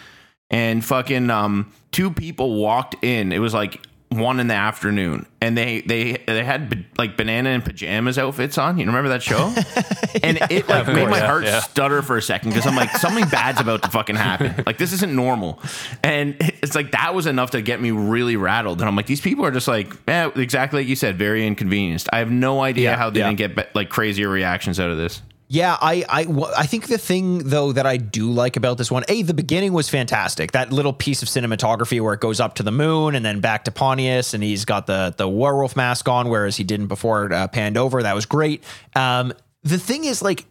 and 0.49 0.83
fucking 0.83 1.29
um, 1.29 1.71
two 1.91 2.09
people 2.09 2.55
walked 2.55 2.95
in. 3.03 3.31
It 3.31 3.39
was 3.39 3.53
like 3.53 3.81
one 4.17 4.39
in 4.39 4.47
the 4.47 4.53
afternoon, 4.53 5.25
and 5.41 5.57
they 5.57 5.81
they 5.81 6.17
they 6.25 6.43
had 6.43 6.85
like 6.97 7.17
banana 7.17 7.49
and 7.49 7.63
pajamas 7.63 8.17
outfits 8.17 8.57
on. 8.57 8.77
You 8.77 8.85
remember 8.85 9.09
that 9.09 9.23
show? 9.23 9.53
and 10.23 10.37
it 10.49 10.67
like 10.67 10.87
made 10.87 11.09
my 11.09 11.17
yeah, 11.17 11.25
heart 11.27 11.43
yeah. 11.43 11.59
stutter 11.59 12.01
for 12.01 12.17
a 12.17 12.21
second 12.21 12.51
because 12.51 12.65
I'm 12.65 12.75
like, 12.75 12.89
something 12.91 13.27
bad's 13.29 13.59
about 13.61 13.83
to 13.83 13.89
fucking 13.89 14.15
happen. 14.15 14.53
Like 14.65 14.77
this 14.77 14.93
isn't 14.93 15.13
normal, 15.13 15.61
and 16.03 16.35
it's 16.39 16.75
like 16.75 16.91
that 16.91 17.13
was 17.13 17.25
enough 17.25 17.51
to 17.51 17.61
get 17.61 17.81
me 17.81 17.91
really 17.91 18.37
rattled. 18.37 18.79
And 18.79 18.87
I'm 18.87 18.95
like, 18.95 19.07
these 19.07 19.21
people 19.21 19.45
are 19.45 19.51
just 19.51 19.67
like, 19.67 19.93
eh, 20.07 20.29
exactly 20.35 20.81
like 20.81 20.87
you 20.87 20.95
said, 20.95 21.17
very 21.17 21.45
inconvenienced. 21.45 22.07
I 22.13 22.19
have 22.19 22.31
no 22.31 22.61
idea 22.61 22.91
Yeah, 22.91 22.97
how 22.97 23.09
they 23.09 23.19
yeah. 23.19 23.31
didn't 23.31 23.55
get 23.55 23.75
like 23.75 23.89
crazier 23.89 24.29
reactions 24.29 24.79
out 24.79 24.89
of 24.89 24.97
this. 24.97 25.21
Yeah, 25.53 25.77
I, 25.79 26.03
I, 26.09 26.25
I 26.57 26.65
think 26.65 26.87
the 26.87 26.97
thing 26.97 27.37
though 27.37 27.73
that 27.73 27.85
I 27.85 27.97
do 27.97 28.31
like 28.31 28.57
about 28.57 28.79
this 28.79 28.89
one, 28.89 29.03
a 29.07 29.21
the 29.21 29.35
beginning 29.35 29.71
was 29.71 29.87
fantastic. 29.87 30.51
That 30.53 30.73
little 30.73 30.93
piece 30.93 31.21
of 31.21 31.27
cinematography 31.27 32.01
where 32.01 32.15
it 32.15 32.21
goes 32.21 32.39
up 32.39 32.55
to 32.55 32.63
the 32.63 32.71
moon 32.71 33.13
and 33.13 33.23
then 33.23 33.39
back 33.39 33.65
to 33.65 33.71
Pontius, 33.71 34.33
and 34.33 34.43
he's 34.43 34.65
got 34.65 34.87
the 34.87 35.13
the 35.15 35.29
werewolf 35.29 35.75
mask 35.75 36.09
on, 36.09 36.29
whereas 36.29 36.57
he 36.57 36.63
didn't 36.63 36.87
before 36.87 37.27
it 37.27 37.31
uh, 37.31 37.47
panned 37.49 37.77
over. 37.77 38.01
That 38.01 38.15
was 38.15 38.25
great. 38.25 38.63
Um, 38.95 39.31
the 39.61 39.77
thing 39.77 40.05
is, 40.05 40.23
like, 40.23 40.47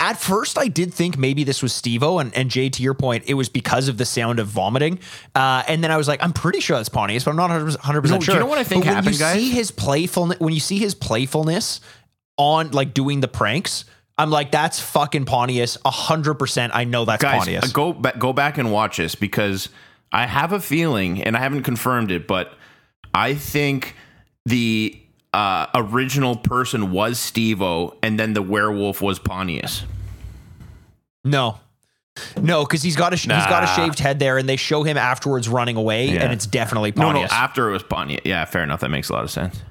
at 0.00 0.18
first 0.18 0.58
I 0.58 0.66
did 0.66 0.92
think 0.92 1.16
maybe 1.16 1.44
this 1.44 1.62
was 1.62 1.72
Steve-O 1.72 2.18
and, 2.18 2.36
and 2.36 2.50
Jay, 2.50 2.70
to 2.70 2.82
your 2.82 2.94
point, 2.94 3.22
it 3.28 3.34
was 3.34 3.48
because 3.48 3.86
of 3.86 3.98
the 3.98 4.04
sound 4.04 4.40
of 4.40 4.48
vomiting. 4.48 4.98
Uh, 5.32 5.62
and 5.68 5.84
then 5.84 5.92
I 5.92 5.96
was 5.96 6.08
like, 6.08 6.24
I'm 6.24 6.32
pretty 6.32 6.58
sure 6.58 6.76
that's 6.76 6.88
Pontius, 6.88 7.22
but 7.22 7.30
I'm 7.30 7.36
not 7.36 7.50
100% 7.50 8.10
No, 8.10 8.18
do 8.18 8.32
you 8.32 8.38
know 8.40 8.46
what 8.46 8.58
I 8.58 8.64
think 8.64 8.84
but 8.84 9.04
when 9.04 9.12
you 9.12 9.18
guys? 9.20 9.36
see 9.36 9.50
his 9.50 9.70
playfulness, 9.70 10.40
when 10.40 10.52
you 10.52 10.60
see 10.60 10.78
his 10.78 10.96
playfulness 10.96 11.80
on 12.36 12.72
like 12.72 12.94
doing 12.94 13.20
the 13.20 13.28
pranks, 13.28 13.84
I'm 14.20 14.30
like, 14.30 14.50
that's 14.52 14.78
fucking 14.80 15.24
Pontius. 15.24 15.76
hundred 15.84 16.34
percent. 16.34 16.72
I 16.74 16.84
know 16.84 17.04
that's 17.04 17.22
Guys, 17.22 17.38
Pontius. 17.38 17.72
go 17.72 17.92
ba- 17.92 18.14
go 18.18 18.32
back 18.32 18.58
and 18.58 18.70
watch 18.70 18.98
this 18.98 19.14
because 19.14 19.68
I 20.12 20.26
have 20.26 20.52
a 20.52 20.60
feeling, 20.60 21.22
and 21.22 21.36
I 21.36 21.40
haven't 21.40 21.62
confirmed 21.62 22.10
it, 22.10 22.26
but 22.26 22.52
I 23.14 23.34
think 23.34 23.94
the 24.46 25.00
uh, 25.32 25.66
original 25.74 26.36
person 26.36 26.90
was 26.90 27.18
Steve-O, 27.18 27.96
and 28.02 28.18
then 28.18 28.32
the 28.34 28.42
werewolf 28.42 29.00
was 29.00 29.18
Pontius. 29.18 29.84
no. 31.24 31.58
No, 32.40 32.64
because 32.64 32.82
he's 32.82 32.96
got 32.96 33.12
a 33.14 33.16
he's 33.16 33.26
got 33.26 33.62
a 33.62 33.66
shaved 33.68 33.98
head 34.00 34.18
there, 34.18 34.36
and 34.36 34.46
they 34.48 34.56
show 34.56 34.82
him 34.82 34.98
afterwards 34.98 35.48
running 35.48 35.76
away, 35.76 36.08
Yeah. 36.08 36.24
and 36.24 36.32
it's 36.32 36.44
definitely 36.46 36.92
Pontius. 36.92 37.30
No, 37.30 37.36
no, 37.36 37.42
after 37.42 37.68
it 37.70 37.72
was 37.72 37.82
Pontius. 37.84 38.20
Yeah, 38.24 38.44
fair 38.44 38.62
enough. 38.62 38.80
That 38.80 38.90
makes 38.90 39.08
a 39.08 39.12
lot 39.14 39.22
of 39.24 39.30
sense. 39.30 39.62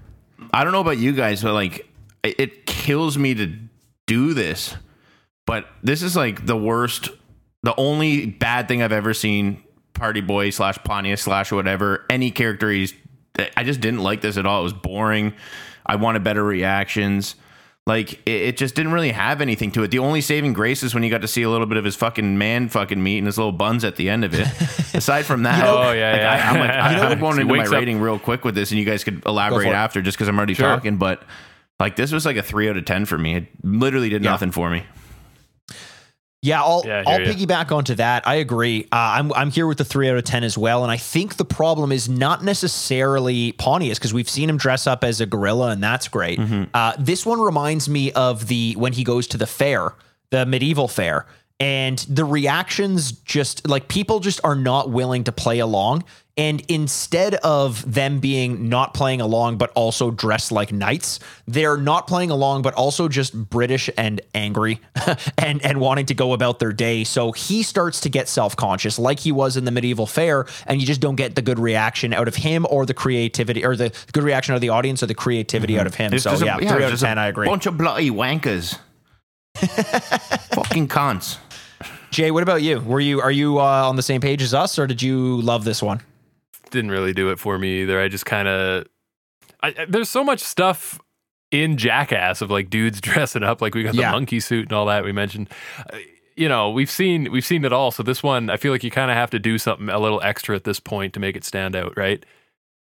I 0.53 0.63
don't 0.63 0.71
know 0.73 0.79
about 0.79 0.97
you 0.97 1.11
guys, 1.11 1.43
but 1.43 1.53
like, 1.53 1.87
it 2.23 2.65
kills 2.65 3.17
me 3.17 3.35
to 3.35 3.53
do 4.09 4.33
this. 4.33 4.75
But 5.45 5.65
this 5.81 6.03
is 6.03 6.15
like 6.15 6.45
the 6.45 6.57
worst, 6.57 7.09
the 7.63 7.73
only 7.77 8.25
bad 8.25 8.67
thing 8.67 8.81
I've 8.83 8.91
ever 8.91 9.13
seen. 9.13 9.63
Party 9.93 10.21
Boy 10.21 10.49
slash 10.51 10.77
Pontius 10.83 11.21
slash 11.23 11.51
whatever 11.51 12.05
any 12.09 12.31
character 12.31 12.69
he's. 12.69 12.93
I 13.57 13.63
just 13.63 13.79
didn't 13.81 14.01
like 14.01 14.21
this 14.21 14.37
at 14.37 14.45
all. 14.45 14.59
It 14.61 14.63
was 14.63 14.73
boring. 14.73 15.33
I 15.85 15.95
wanted 15.95 16.23
better 16.23 16.43
reactions. 16.43 17.35
Like 17.87 18.13
it, 18.27 18.41
it 18.49 18.57
just 18.57 18.75
didn't 18.75 18.91
really 18.91 19.11
have 19.11 19.41
anything 19.41 19.71
to 19.71 19.83
it. 19.83 19.89
The 19.91 19.99
only 19.99 20.21
saving 20.21 20.53
grace 20.53 20.83
is 20.83 20.93
when 20.93 21.01
you 21.03 21.09
got 21.09 21.21
to 21.21 21.27
see 21.27 21.41
a 21.41 21.49
little 21.49 21.65
bit 21.65 21.77
of 21.77 21.83
his 21.83 21.95
fucking 21.95 22.37
man 22.37 22.69
fucking 22.69 23.01
meat 23.01 23.17
and 23.17 23.25
his 23.27 23.37
little 23.37 23.51
buns 23.51 23.83
at 23.83 23.95
the 23.95 24.09
end 24.09 24.23
of 24.23 24.33
it. 24.35 24.47
Aside 24.93 25.25
from 25.25 25.43
that, 25.43 25.65
Oh, 25.65 25.91
yeah, 25.91 26.11
like, 26.11 26.21
yeah. 26.21 26.31
I, 26.31 26.49
I'm 26.53 26.59
like, 26.59 26.69
I, 26.71 26.91
You 26.91 26.97
know 26.97 27.03
I'm 27.07 27.19
going 27.19 27.35
he 27.35 27.41
into 27.41 27.53
my 27.53 27.59
wakes 27.59 27.69
up- 27.71 27.75
rating 27.79 27.99
real 27.99 28.19
quick 28.19 28.45
with 28.45 28.53
this, 28.55 28.69
and 28.71 28.79
you 28.79 28.85
guys 28.85 29.03
could 29.03 29.25
elaborate 29.25 29.67
after, 29.69 30.01
just 30.01 30.17
because 30.17 30.27
I'm 30.27 30.37
already 30.37 30.53
Sure. 30.53 30.67
talking. 30.67 30.97
But 30.97 31.23
like, 31.79 31.95
this 31.95 32.11
was 32.11 32.25
like 32.25 32.37
a 32.37 32.43
three 32.43 32.69
out 32.69 32.77
of 32.77 32.85
ten 32.85 33.05
for 33.05 33.17
me. 33.17 33.35
It 33.35 33.47
literally 33.63 34.09
did 34.09 34.23
Yeah. 34.23 34.31
nothing 34.31 34.51
for 34.51 34.69
me. 34.69 34.83
Yeah, 36.41 36.61
I'll 36.63 36.83
Yeah, 36.85 37.03
I 37.05 37.11
I'll 37.11 37.19
hear 37.19 37.33
piggyback 37.33 37.69
onto 37.75 37.95
that. 37.95 38.25
I 38.25 38.35
agree. 38.35 38.85
Uh, 38.93 38.95
I'm 38.95 39.33
I'm 39.33 39.51
here 39.51 39.67
with 39.67 39.77
the 39.77 39.83
three 39.83 40.09
out 40.09 40.15
of 40.15 40.23
ten 40.23 40.45
as 40.45 40.57
well, 40.57 40.83
and 40.83 40.91
I 40.91 40.95
think 40.95 41.35
the 41.35 41.43
problem 41.43 41.91
is 41.91 42.07
not 42.07 42.45
necessarily 42.45 43.51
Pontius 43.53 43.99
because 43.99 44.13
we've 44.13 44.29
seen 44.29 44.49
him 44.49 44.55
dress 44.55 44.87
up 44.87 45.03
as 45.03 45.19
a 45.19 45.25
gorilla, 45.25 45.71
and 45.71 45.83
that's 45.83 46.07
great. 46.07 46.39
Uh, 46.73 46.93
this 46.97 47.25
one 47.25 47.41
reminds 47.41 47.89
me 47.89 48.13
of 48.13 48.47
the 48.47 48.73
when 48.77 48.93
he 48.93 49.03
goes 49.03 49.27
to 49.27 49.37
the 49.37 49.47
fair, 49.47 49.89
the 50.29 50.45
medieval 50.45 50.87
fair, 50.87 51.25
and 51.59 51.99
the 52.07 52.23
reactions 52.23 53.11
just 53.11 53.67
like 53.67 53.89
people 53.89 54.21
just 54.21 54.39
are 54.45 54.55
not 54.55 54.89
willing 54.91 55.25
to 55.25 55.33
play 55.33 55.59
along. 55.59 56.05
And 56.39 56.63
instead 56.69 57.35
of 57.35 57.93
them 57.93 58.21
being 58.21 58.69
not 58.69 58.93
playing 58.93 59.19
along, 59.19 59.57
but 59.57 59.71
also 59.71 60.09
dressed 60.09 60.53
like 60.53 60.71
knights, 60.71 61.19
they're 61.45 61.75
not 61.75 62.07
playing 62.07 62.31
along, 62.31 62.61
but 62.61 62.73
also 62.75 63.09
just 63.09 63.33
British 63.49 63.89
and 63.97 64.21
angry 64.33 64.79
and, 65.37 65.61
and 65.65 65.81
wanting 65.81 66.05
to 66.05 66.13
go 66.13 66.31
about 66.31 66.59
their 66.59 66.71
day. 66.71 67.03
So 67.03 67.33
he 67.33 67.61
starts 67.61 67.99
to 67.99 68.09
get 68.09 68.29
self 68.29 68.55
conscious, 68.55 68.97
like 68.97 69.19
he 69.19 69.33
was 69.33 69.57
in 69.57 69.65
the 69.65 69.71
medieval 69.71 70.07
fair, 70.07 70.45
and 70.65 70.79
you 70.79 70.87
just 70.87 71.01
don't 71.01 71.17
get 71.17 71.35
the 71.35 71.41
good 71.41 71.59
reaction 71.59 72.13
out 72.13 72.29
of 72.29 72.35
him 72.35 72.65
or 72.69 72.85
the 72.85 72.93
creativity 72.93 73.65
or 73.65 73.75
the 73.75 73.93
good 74.13 74.23
reaction 74.23 74.53
out 74.53 74.55
of 74.55 74.61
the 74.61 74.69
audience 74.69 75.03
or 75.03 75.07
the 75.07 75.15
creativity 75.15 75.77
out 75.77 75.87
of 75.87 75.95
him. 75.95 76.17
So 76.19 76.29
just 76.29 76.41
a- 76.41 76.45
yeah, 76.45 76.57
yeah, 76.61 76.73
three 76.73 76.85
out 76.85 76.93
of 76.93 76.99
ten, 77.01 77.17
I 77.17 77.27
agree. 77.27 77.49
Bunch 77.49 77.65
of 77.65 77.77
bloody 77.77 78.11
wankers. 78.11 78.79
fucking 80.53 80.87
cons. 80.87 81.37
Jay, 82.11 82.31
what 82.31 82.43
about 82.43 82.61
you? 82.61 82.79
Were 82.79 83.01
you 83.01 83.19
are 83.19 83.31
you 83.31 83.59
uh, 83.59 83.89
on 83.89 83.97
the 83.97 84.03
same 84.03 84.21
page 84.21 84.41
as 84.41 84.53
us, 84.53 84.79
or 84.79 84.87
did 84.87 85.01
you 85.01 85.41
love 85.41 85.65
this 85.65 85.83
one? 85.83 85.99
Didn't 86.71 86.91
really 86.91 87.13
do 87.13 87.29
it 87.31 87.39
for 87.39 87.57
me 87.57 87.81
either. 87.81 87.99
I 88.01 88.07
just 88.07 88.25
kind 88.25 88.47
of 88.47 88.85
I, 89.61 89.67
I- 89.77 89.85
there's 89.87 90.09
so 90.09 90.23
much 90.23 90.39
stuff 90.39 90.99
in 91.51 91.77
Jackass 91.77 92.41
of 92.41 92.51
like 92.51 92.69
dudes 92.69 93.01
dressing 93.01 93.43
up 93.43 93.61
like 93.61 93.73
we 93.75 93.83
got 93.83 93.95
the 93.95 94.01
Yeah. 94.01 94.11
monkey 94.11 94.39
suit 94.39 94.63
and 94.63 94.73
all 94.73 94.85
that 94.87 95.03
we 95.03 95.11
mentioned. 95.11 95.49
Uh, 95.91 95.97
You 96.35 96.47
know, 96.47 96.69
we've 96.69 96.89
seen 96.91 97.31
we've 97.31 97.45
seen 97.45 97.65
it 97.65 97.73
all. 97.73 97.91
So 97.91 98.01
this 98.03 98.23
one, 98.23 98.49
I 98.49 98.55
feel 98.57 98.71
like 98.71 98.83
you 98.83 98.91
kind 98.91 99.11
of 99.11 99.17
have 99.17 99.29
to 99.31 99.39
do 99.39 99.57
something 99.57 99.89
a 99.89 99.99
little 99.99 100.21
extra 100.23 100.55
at 100.55 100.63
this 100.63 100.79
point 100.79 101.13
to 101.15 101.19
make 101.19 101.35
it 101.35 101.43
stand 101.43 101.75
out, 101.75 101.97
right? 101.97 102.23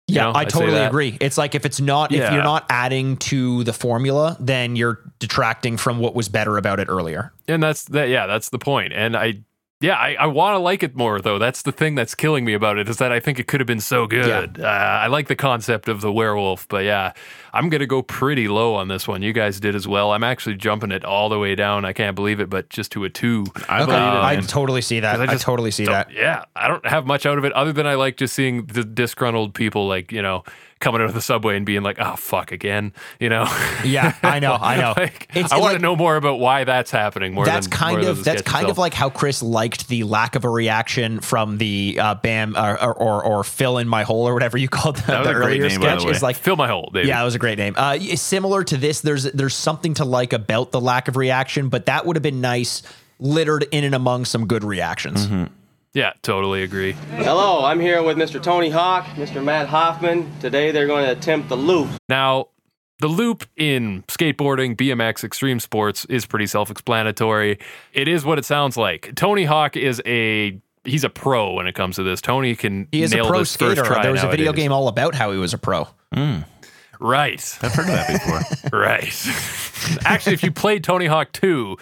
You 0.07 0.15
Yeah, 0.17 0.23
know, 0.25 0.31
I 0.33 0.41
I'd 0.41 0.49
totally 0.51 0.79
agree. 0.79 1.17
It's 1.21 1.37
like 1.37 1.55
if 1.55 1.67
it's 1.67 1.81
not 1.81 2.11
if 2.13 2.21
you're 2.33 2.43
not 2.43 2.65
adding 2.71 3.17
to 3.19 3.63
the 3.65 3.73
formula, 3.75 4.37
then 4.41 4.77
you're 4.77 5.01
detracting 5.19 5.77
from 5.77 5.99
what 5.99 6.15
was 6.15 6.29
better 6.31 6.57
about 6.57 6.79
it 6.81 6.89
earlier. 6.89 7.33
And 7.49 7.63
that's 7.63 7.85
that. 7.87 8.09
Yeah, 8.09 8.27
that's 8.27 8.49
the 8.51 8.59
point. 8.59 8.93
And 8.95 9.15
I, 9.17 9.41
yeah, 9.81 9.97
I, 9.97 10.17
I 10.19 10.27
want 10.27 10.55
to 10.55 10.59
like 10.59 10.83
it 10.83 10.95
more 10.97 11.21
though. 11.21 11.39
That's 11.39 11.63
the 11.63 11.73
thing 11.73 11.95
that's 11.95 12.15
killing 12.15 12.45
me 12.45 12.55
about 12.55 12.79
it 12.79 12.89
is 12.89 12.97
that 12.99 13.13
I 13.13 13.21
think 13.21 13.39
it 13.39 13.47
could 13.47 13.61
have 13.61 13.67
been 13.67 13.81
so 13.81 14.07
good. 14.07 14.61
Uh, 14.61 14.65
I 14.67 15.09
like 15.09 15.29
the 15.29 15.37
concept 15.37 15.89
of 15.89 16.01
the 16.01 16.11
werewolf, 16.13 16.67
but 16.69 16.85
yeah, 16.85 17.13
I'm 17.53 17.69
going 17.69 17.81
to 17.81 17.87
go 17.87 18.01
pretty 18.01 18.49
low 18.49 18.75
on 18.75 18.89
this 18.89 19.07
one. 19.07 19.21
You 19.21 19.33
guys 19.33 19.61
did 19.61 19.75
as 19.75 19.87
well. 19.87 20.13
I'm 20.13 20.25
actually 20.25 20.57
jumping 20.57 20.91
it 20.91 21.05
all 21.05 21.29
the 21.29 21.39
way 21.39 21.55
down. 21.55 21.85
I 21.85 21.93
can't 21.93 22.15
believe 22.15 22.41
it, 22.41 22.49
but 22.49 22.71
just 22.71 22.93
to 22.93 23.05
a 23.05 23.11
two. 23.11 23.45
I 23.69 23.83
Okay, 23.83 23.87
believe 23.93 23.97
it, 23.97 23.99
I 23.99 24.41
totally 24.41 24.81
see 24.81 25.01
that. 25.01 25.21
I 25.21 25.33
I, 25.35 25.37
totally 25.37 25.71
see 25.71 25.85
that. 25.87 26.11
Yeah, 26.13 26.45
I 26.57 26.69
don't 26.69 26.87
have 26.87 27.05
much 27.07 27.27
out 27.27 27.37
of 27.37 27.45
it 27.45 27.53
other 27.53 27.73
than 27.73 27.87
I 27.87 27.95
like 27.95 28.17
just 28.17 28.35
seeing 28.35 28.67
the 28.67 28.85
disgruntled 28.85 29.55
people 29.55 29.87
like, 29.87 30.13
you 30.13 30.23
know, 30.23 30.45
coming 30.85 31.01
out 31.01 31.09
of 31.09 31.15
the 31.15 31.21
subway 31.21 31.57
and 31.57 31.67
being 31.67 31.83
like, 31.83 31.97
oh, 31.99 32.15
fuck 32.17 32.53
again, 32.53 32.93
you 33.19 33.29
know? 33.29 33.45
Yeah, 33.85 34.15
I 34.23 34.39
know, 34.39 34.53
I 34.61 34.77
know. 34.77 34.95
like, 34.97 35.29
It's 35.35 35.51
I 35.51 35.57
want 35.57 35.73
like- 35.73 35.77
to 35.79 35.83
know 35.83 35.97
more 35.97 36.15
about 36.17 36.39
why 36.39 36.63
that's 36.65 36.91
happening 36.93 37.35
more 37.35 37.45
that's 37.45 37.67
than 37.67 37.73
kind 37.77 38.01
more 38.03 38.11
of 38.11 38.17
than 38.19 38.25
that's 38.25 38.41
sketch 38.43 38.53
kind 38.53 38.71
of 38.71 38.79
like 38.79 38.95
how 38.95 39.11
Chris 39.11 39.43
liked 39.43 39.89
the 39.89 40.05
lack 40.05 40.37
of 40.37 40.45
a 40.45 40.49
reaction 40.49 41.19
from 41.21 41.59
the 41.59 41.99
uh, 42.01 42.15
Bam 42.15 42.57
or, 42.57 42.81
or, 42.81 42.95
or, 42.95 43.25
or 43.25 43.45
fill 43.45 43.79
in 43.79 43.89
my 43.89 44.05
hole 44.05 44.29
or 44.29 44.35
whatever 44.35 44.57
you 44.59 44.69
called 44.69 44.97
the, 44.97 45.13
was 45.13 45.27
the 45.27 45.33
a 45.33 45.35
earlier 45.35 45.69
name, 45.69 45.81
by 45.81 45.95
the 45.95 46.01
sketch. 46.01 46.15
Is 46.15 46.23
like 46.23 46.37
Fill 46.37 46.57
my 46.57 46.69
hole, 46.69 46.91
David. 46.93 47.09
Yeah, 47.09 47.21
it 47.21 47.25
was 47.25 47.35
a 47.35 47.39
great 47.39 47.59
name. 47.59 47.75
Uh, 47.77 47.99
similar 47.99 48.63
to 48.65 48.77
this, 48.77 49.01
there's 49.01 49.25
there's 49.25 49.55
something 49.55 49.95
to 49.95 50.05
like 50.05 50.33
about 50.33 50.71
the 50.71 50.81
lack 50.81 51.09
of 51.09 51.17
reaction, 51.17 51.69
but 51.71 51.87
that 51.87 52.05
would 52.07 52.17
have 52.17 52.23
been 52.23 52.41
nice, 52.43 52.83
littered 53.19 53.67
in 53.73 53.85
and 53.85 53.95
among 53.95 54.27
some 54.27 54.47
good 54.47 54.63
reactions. 54.65 55.27
Yeah, 55.95 56.13
totally 56.23 56.65
agree. 56.65 56.93
Hello, 57.13 57.65
I'm 57.65 57.79
here 57.79 58.03
with 58.03 58.17
Mr. 58.17 58.43
Tony 58.43 58.69
Hawk, 58.69 59.05
Mr. 59.15 59.43
Matt 59.43 59.69
Hoffman. 59.69 60.29
Today 60.41 60.73
they're 60.73 60.89
going 60.89 61.05
to 61.05 61.13
attempt 61.13 61.49
the 61.49 61.57
loop. 61.57 61.89
Now, 62.09 62.49
the 62.99 63.07
loop 63.07 63.45
in 63.57 64.03
skateboarding, 64.09 64.77
BMX, 64.77 65.23
extreme 65.23 65.61
sports 65.61 66.05
is 66.07 66.27
pretty 66.27 66.47
self-explanatory. 66.47 67.61
It 67.93 68.09
is 68.09 68.25
what 68.25 68.39
it 68.39 68.45
sounds 68.45 68.77
like. 68.77 69.15
Tony 69.15 69.45
Hawk 69.45 69.77
is 69.77 70.03
a 70.05 70.61
he's 70.83 71.05
a 71.05 71.11
pro 71.11 71.53
when 71.53 71.69
it 71.69 71.77
comes 71.77 71.95
to 71.97 72.03
this. 72.03 72.21
Tony 72.21 72.57
can 72.57 72.89
He 72.91 73.03
is 73.05 73.15
a 73.15 73.19
pro 73.23 73.39
this 73.39 73.53
skater. 73.53 73.85
There 73.85 74.11
was 74.11 74.25
a 74.25 74.29
video 74.29 74.53
game 74.53 74.73
all 74.73 74.89
about 74.89 75.15
how 75.15 75.31
he 75.31 75.39
was 75.39 75.55
a 75.55 75.59
pro. 75.59 75.87
Hmm. 76.13 76.39
Right. 76.99 77.59
I've 77.63 77.73
heard 77.73 77.89
of 77.89 77.95
that 77.95 78.13
before. 78.13 78.81
Right. 78.81 79.15
Actually, 80.05 80.35
if 80.35 80.43
you 80.43 80.51
played 80.51 80.83
Tony 80.83 81.07
Hawk 81.07 81.31
2, 81.33 81.77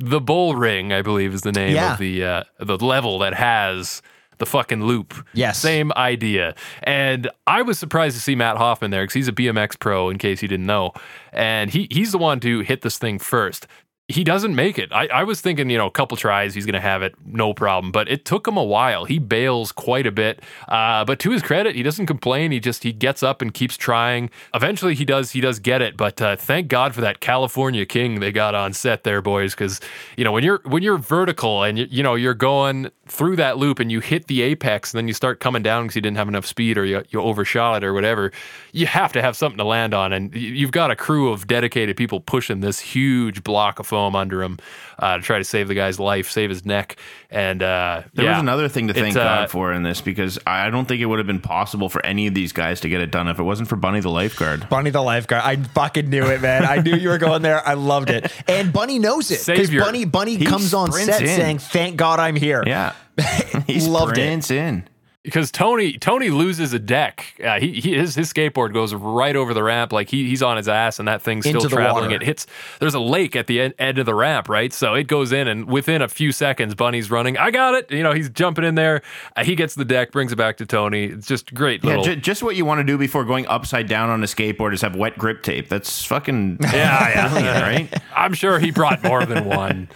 the 0.00 0.20
Bull 0.20 0.56
Ring, 0.56 0.92
I 0.92 1.02
believe, 1.02 1.32
is 1.34 1.42
the 1.42 1.52
name 1.52 1.74
Yeah. 1.74 1.92
of 1.92 1.98
the 1.98 2.24
uh, 2.24 2.44
the 2.58 2.76
level 2.78 3.18
that 3.20 3.34
has 3.34 4.02
the 4.38 4.46
fucking 4.46 4.82
loop. 4.82 5.12
Yes. 5.34 5.58
Same 5.58 5.92
idea. 5.96 6.54
And 6.82 7.28
I 7.46 7.60
was 7.60 7.78
surprised 7.78 8.16
to 8.16 8.22
see 8.22 8.34
Matt 8.34 8.56
Hoffman 8.56 8.90
there 8.90 9.02
because 9.02 9.12
he's 9.12 9.28
a 9.28 9.32
BMX 9.34 9.78
pro, 9.78 10.08
in 10.08 10.16
case 10.16 10.40
you 10.40 10.48
didn't 10.48 10.64
know. 10.64 10.92
And 11.32 11.70
he 11.70 11.86
he's 11.90 12.12
the 12.12 12.18
one 12.18 12.40
to 12.40 12.60
hit 12.60 12.80
this 12.80 12.96
thing 12.96 13.18
first. 13.18 13.66
He 14.10 14.24
doesn't 14.24 14.54
make 14.54 14.78
it. 14.78 14.92
I, 14.92 15.06
I 15.06 15.24
was 15.24 15.40
thinking, 15.40 15.70
you 15.70 15.78
know, 15.78 15.86
a 15.86 15.90
couple 15.90 16.16
tries, 16.16 16.54
he's 16.54 16.66
going 16.66 16.74
to 16.74 16.80
have 16.80 17.02
it, 17.02 17.14
no 17.24 17.54
problem. 17.54 17.92
But 17.92 18.08
it 18.08 18.24
took 18.24 18.46
him 18.46 18.56
a 18.56 18.64
while. 18.64 19.04
He 19.04 19.18
bails 19.18 19.70
quite 19.70 20.06
a 20.06 20.10
bit. 20.10 20.42
Uh, 20.68 21.04
but 21.04 21.20
to 21.20 21.30
his 21.30 21.42
credit, 21.42 21.76
he 21.76 21.82
doesn't 21.82 22.06
complain. 22.06 22.50
He 22.50 22.58
just 22.58 22.82
he 22.82 22.92
gets 22.92 23.22
up 23.22 23.40
and 23.40 23.54
keeps 23.54 23.76
trying. 23.76 24.30
Eventually, 24.52 24.94
he 24.94 25.04
does 25.04 25.30
he 25.30 25.40
does 25.40 25.60
get 25.60 25.80
it. 25.80 25.96
But 25.96 26.20
uh, 26.20 26.36
thank 26.36 26.68
God 26.68 26.94
for 26.94 27.00
that 27.02 27.20
California 27.20 27.86
King 27.86 28.20
they 28.20 28.32
got 28.32 28.54
on 28.54 28.72
set 28.72 29.04
there, 29.04 29.22
boys. 29.22 29.54
Because 29.54 29.80
you 30.16 30.24
know 30.24 30.32
when 30.32 30.42
you're 30.42 30.60
when 30.64 30.82
you're 30.82 30.98
vertical 30.98 31.62
and 31.62 31.78
you, 31.78 31.86
you 31.88 32.02
know 32.02 32.16
you're 32.16 32.34
going 32.34 32.90
through 33.10 33.36
that 33.36 33.58
loop 33.58 33.80
and 33.80 33.90
you 33.90 34.00
hit 34.00 34.28
the 34.28 34.42
apex 34.42 34.92
and 34.92 34.98
then 34.98 35.08
you 35.08 35.14
start 35.14 35.40
coming 35.40 35.62
down 35.62 35.84
because 35.84 35.96
you 35.96 36.02
didn't 36.02 36.16
have 36.16 36.28
enough 36.28 36.46
speed 36.46 36.78
or 36.78 36.84
you, 36.84 37.02
you 37.10 37.20
overshot 37.20 37.82
it 37.82 37.86
or 37.86 37.92
whatever. 37.92 38.32
You 38.72 38.86
have 38.86 39.12
to 39.12 39.22
have 39.22 39.36
something 39.36 39.58
to 39.58 39.64
land 39.64 39.94
on, 39.94 40.12
and 40.12 40.34
you've 40.34 40.70
got 40.72 40.90
a 40.90 40.96
crew 40.96 41.32
of 41.32 41.46
dedicated 41.46 41.96
people 41.96 42.20
pushing 42.20 42.60
this 42.60 42.78
huge 42.78 43.42
block 43.42 43.78
of 43.78 43.86
foam 43.86 44.14
under 44.14 44.42
him 44.42 44.58
uh, 45.00 45.16
to 45.16 45.22
try 45.22 45.38
to 45.38 45.44
save 45.44 45.66
the 45.66 45.74
guy's 45.74 45.98
life, 45.98 46.30
save 46.30 46.50
his 46.50 46.64
neck. 46.64 46.96
And 47.30 47.62
uh, 47.62 48.02
There 48.14 48.24
yeah, 48.26 48.32
was 48.34 48.40
another 48.42 48.68
thing 48.68 48.86
to 48.88 48.92
It's, 48.92 49.00
thank 49.00 49.16
uh, 49.16 49.22
God 49.24 49.50
for 49.50 49.72
in 49.72 49.82
this 49.82 50.00
because 50.00 50.38
I 50.46 50.70
don't 50.70 50.86
think 50.86 51.00
it 51.00 51.06
would 51.06 51.18
have 51.18 51.26
been 51.26 51.40
possible 51.40 51.88
for 51.88 52.04
any 52.04 52.26
of 52.26 52.34
these 52.34 52.52
guys 52.52 52.80
to 52.80 52.88
get 52.88 53.00
it 53.00 53.10
done 53.10 53.26
if 53.28 53.38
it 53.38 53.42
wasn't 53.42 53.68
for 53.68 53.76
Bunny 53.76 54.00
the 54.00 54.10
lifeguard. 54.10 54.68
Bunny 54.68 54.90
the 54.90 55.00
lifeguard. 55.02 55.42
I 55.44 55.56
fucking 55.56 56.08
knew 56.10 56.26
it, 56.26 56.40
man. 56.42 56.64
I 56.64 56.76
knew 56.76 56.94
you 56.94 57.08
were 57.08 57.18
going 57.18 57.42
there. 57.42 57.66
I 57.66 57.74
loved 57.74 58.10
it. 58.10 58.30
And 58.46 58.72
Bunny 58.72 58.98
knows 58.98 59.30
it 59.30 59.44
because 59.46 59.70
Bunny 59.70 60.04
Bunny 60.04 60.36
He 60.36 60.44
comes 60.44 60.74
on 60.74 60.92
set 60.92 61.22
in. 61.22 61.28
saying, 61.28 61.58
"Thank 61.58 61.96
God 61.96 62.20
I'm 62.20 62.36
here." 62.36 62.62
Yeah, 62.66 62.92
he 63.66 63.80
Loved 63.80 64.12
it. 64.12 64.22
sprints 64.22 64.50
in. 64.50 64.86
Because 65.22 65.50
Tony 65.50 65.98
Tony 65.98 66.30
loses 66.30 66.72
a 66.72 66.78
deck. 66.78 67.34
Uh, 67.44 67.60
he, 67.60 67.80
he 67.80 67.94
his 67.94 68.14
his 68.14 68.32
skateboard 68.32 68.72
goes 68.72 68.94
right 68.94 69.36
over 69.36 69.52
the 69.52 69.62
ramp, 69.62 69.92
like 69.92 70.08
he, 70.08 70.26
he's 70.28 70.42
on 70.42 70.56
his 70.56 70.66
ass, 70.68 70.98
and 70.98 71.06
that 71.08 71.20
thing's 71.20 71.46
still 71.46 71.60
traveling. 71.68 72.04
water. 72.04 72.14
It 72.16 72.22
hits. 72.22 72.46
There's 72.80 72.94
a 72.94 73.00
lake 73.00 73.36
at 73.36 73.46
the 73.46 73.60
end, 73.60 73.74
end 73.78 73.98
of 73.98 74.06
the 74.06 74.14
ramp, 74.14 74.48
right? 74.48 74.72
So 74.72 74.94
it 74.94 75.08
goes 75.08 75.30
in, 75.32 75.46
and 75.46 75.66
within 75.66 76.00
a 76.00 76.08
few 76.08 76.32
seconds, 76.32 76.74
Bunny's 76.74 77.10
running. 77.10 77.36
I 77.36 77.50
got 77.50 77.74
it. 77.74 77.90
You 77.90 78.02
know, 78.02 78.12
he's 78.12 78.30
jumping 78.30 78.64
in 78.64 78.76
there. 78.76 79.02
Uh, 79.36 79.44
he 79.44 79.54
gets 79.56 79.74
the 79.74 79.84
deck, 79.84 80.10
brings 80.12 80.32
it 80.32 80.36
back 80.36 80.56
to 80.58 80.66
Tony. 80.66 81.04
It's 81.04 81.26
just 81.26 81.52
great 81.52 81.84
Yeah, 81.84 81.90
little. 81.90 82.04
ju- 82.04 82.16
just 82.16 82.42
what 82.42 82.56
you 82.56 82.64
want 82.64 82.78
to 82.78 82.84
do 82.84 82.96
before 82.96 83.24
going 83.24 83.46
upside 83.48 83.88
down 83.88 84.08
on 84.10 84.22
a 84.22 84.26
skateboard 84.26 84.72
is 84.72 84.80
have 84.82 84.96
wet 84.96 85.18
grip 85.18 85.42
tape. 85.42 85.68
That's 85.68 86.04
fucking 86.04 86.58
yeah, 86.62 87.38
yeah. 87.38 87.60
right. 87.62 88.02
I'm 88.16 88.32
sure 88.32 88.58
he 88.58 88.70
brought 88.70 89.02
more 89.02 89.26
than 89.26 89.44
one. 89.44 89.88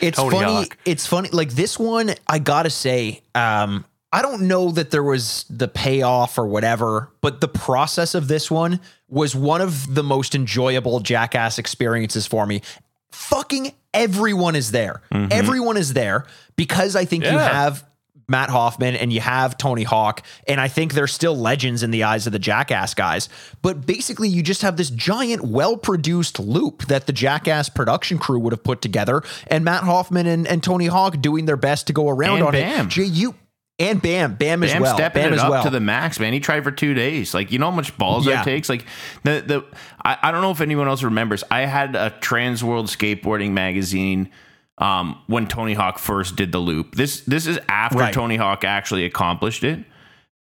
It's 0.00 0.18
Tony 0.18 0.36
funny. 0.36 0.52
Hawk. 0.52 0.76
It's 0.84 1.06
funny. 1.06 1.30
Like 1.30 1.50
this 1.50 1.78
one, 1.78 2.12
I 2.28 2.38
gotta 2.38 2.70
say, 2.70 3.22
um, 3.34 3.84
I 4.12 4.22
don't 4.22 4.48
know 4.48 4.70
that 4.70 4.90
there 4.90 5.02
was 5.02 5.44
the 5.50 5.68
payoff 5.68 6.38
or 6.38 6.46
whatever, 6.46 7.10
but 7.20 7.40
the 7.40 7.48
process 7.48 8.14
of 8.14 8.26
this 8.28 8.50
one 8.50 8.80
was 9.08 9.34
one 9.34 9.60
of 9.60 9.94
the 9.94 10.02
most 10.02 10.34
enjoyable 10.34 11.00
jackass 11.00 11.58
experiences 11.58 12.26
for 12.26 12.46
me. 12.46 12.62
Fucking 13.10 13.72
everyone 13.92 14.56
is 14.56 14.70
there. 14.70 15.02
Mm-hmm. 15.12 15.32
Everyone 15.32 15.76
is 15.76 15.92
there 15.92 16.24
because 16.56 16.96
I 16.96 17.04
think 17.04 17.24
you 17.24 17.36
have 17.36 17.84
Matt 18.30 18.50
Hoffman 18.50 18.94
and 18.94 19.10
you 19.12 19.20
have 19.20 19.56
Tony 19.56 19.82
Hawk, 19.82 20.22
and 20.46 20.60
I 20.60 20.68
think 20.68 20.92
they're 20.92 21.06
still 21.06 21.36
legends 21.36 21.82
in 21.82 21.90
the 21.90 22.04
eyes 22.04 22.26
of 22.26 22.32
the 22.32 22.38
Jackass 22.38 22.92
guys. 22.94 23.28
But 23.62 23.86
basically, 23.86 24.28
you 24.28 24.42
just 24.42 24.62
have 24.62 24.76
this 24.76 24.90
giant, 24.90 25.42
well 25.42 25.76
produced 25.78 26.38
loop 26.38 26.86
that 26.86 27.06
the 27.06 27.12
Jackass 27.12 27.70
production 27.70 28.18
crew 28.18 28.38
would 28.40 28.52
have 28.52 28.62
put 28.64 28.82
together, 28.82 29.22
and 29.46 29.64
Matt 29.64 29.82
Hoffman 29.84 30.26
and, 30.26 30.46
and 30.46 30.62
Tony 30.62 30.86
Hawk 30.86 31.20
doing 31.22 31.46
their 31.46 31.56
best 31.56 31.86
to 31.86 31.92
go 31.94 32.08
around 32.08 32.36
And 32.38 32.46
on 32.46 32.52
Bam. 32.52 32.86
it. 32.86 32.90
Jay, 32.90 33.04
you 33.04 33.34
and 33.80 34.02
Bam, 34.02 34.34
Bam, 34.34 34.62
as 34.64 34.72
Bam 34.72 34.82
well. 34.82 34.94
stepping 34.96 35.22
Bam 35.22 35.32
it 35.34 35.38
up 35.38 35.50
well. 35.50 35.62
to 35.62 35.70
the 35.70 35.80
max, 35.80 36.18
man. 36.18 36.32
He 36.32 36.40
tried 36.40 36.64
for 36.64 36.70
two 36.72 36.94
days. 36.94 37.32
Like 37.34 37.52
you 37.52 37.58
know 37.58 37.70
how 37.70 37.76
much 37.76 37.96
balls 37.96 38.26
Yeah. 38.26 38.36
that 38.36 38.44
takes. 38.44 38.68
Like 38.68 38.84
the 39.22 39.42
the 39.46 39.64
I, 40.04 40.18
I 40.22 40.30
don't 40.32 40.42
know 40.42 40.50
if 40.50 40.60
anyone 40.60 40.88
else 40.88 41.02
remembers. 41.02 41.44
I 41.50 41.60
had 41.60 41.94
a 41.94 42.10
Trans 42.20 42.62
World 42.64 42.86
Skateboarding 42.86 43.52
magazine 43.52 44.30
um, 44.78 45.20
when 45.26 45.46
Tony 45.46 45.74
Hawk 45.74 45.98
first 45.98 46.36
did 46.36 46.50
the 46.52 46.58
loop. 46.58 46.94
This 46.96 47.20
this 47.20 47.46
is 47.46 47.58
after 47.68 47.98
Right. 47.98 48.14
Tony 48.14 48.36
Hawk 48.36 48.64
actually 48.64 49.04
accomplished 49.04 49.62
it, 49.64 49.84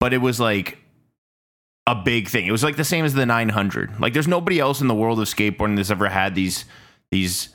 but 0.00 0.12
it 0.14 0.18
was 0.18 0.38
like 0.38 0.78
a 1.86 1.94
big 1.94 2.28
thing. 2.28 2.46
It 2.46 2.52
was 2.52 2.64
like 2.64 2.76
the 2.76 2.84
same 2.84 3.04
as 3.04 3.14
the 3.14 3.26
900. 3.26 4.00
Like 4.00 4.12
there's 4.12 4.28
nobody 4.28 4.58
else 4.60 4.80
in 4.80 4.86
the 4.86 4.94
world 4.94 5.20
of 5.20 5.26
skateboarding 5.26 5.76
that's 5.76 5.90
ever 5.90 6.08
had 6.08 6.34
these 6.34 6.64
these 7.10 7.48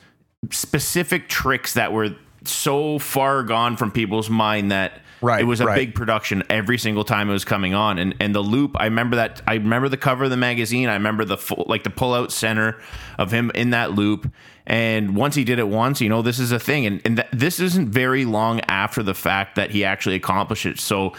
specific 0.52 1.28
tricks 1.30 1.74
that 1.74 1.92
were 1.94 2.16
so 2.46 3.00
far 3.00 3.44
gone 3.44 3.76
from 3.76 3.92
people's 3.92 4.30
mind 4.30 4.72
that 4.72 5.02
Right, 5.22 5.42
it 5.42 5.46
was 5.46 5.60
a 5.60 5.66
right. 5.66 5.76
big 5.76 5.96
production 5.96 6.44
every 6.50 6.78
single 6.78 7.04
time 7.04 7.30
it 7.30 7.34
was 7.34 7.46
coming 7.46 7.74
on 7.74 8.00
and 8.00 8.16
and 8.20 8.34
the 8.34 8.42
loop 8.42 8.76
i 8.80 8.86
remember 8.86 9.18
that 9.18 9.42
i 9.48 9.56
remember 9.56 9.90
the 9.90 9.98
cover 9.98 10.24
of 10.24 10.30
the 10.30 10.38
magazine 10.38 10.88
i 10.88 10.94
remember 10.94 11.26
the 11.26 11.38
full, 11.38 11.66
like 11.68 11.84
the 11.84 11.90
pull 11.90 12.14
out 12.14 12.32
center 12.32 12.80
of 13.18 13.32
him 13.32 13.52
in 13.54 13.72
that 13.72 13.92
loop 13.92 14.32
and 14.66 15.16
once 15.16 15.36
he 15.36 15.44
did 15.44 15.60
it 15.60 15.68
once 15.68 16.00
you 16.00 16.08
know 16.08 16.22
this 16.22 16.40
is 16.40 16.52
a 16.52 16.60
thing 16.60 16.86
and, 16.86 17.02
and 17.04 17.18
th- 17.18 17.28
this 17.34 17.60
isn't 17.60 17.90
very 17.90 18.24
long 18.24 18.62
after 18.70 19.04
the 19.04 19.14
fact 19.14 19.56
that 19.56 19.72
he 19.72 19.84
actually 19.84 20.16
accomplished 20.16 20.66
it 20.66 20.80
so 20.80 21.14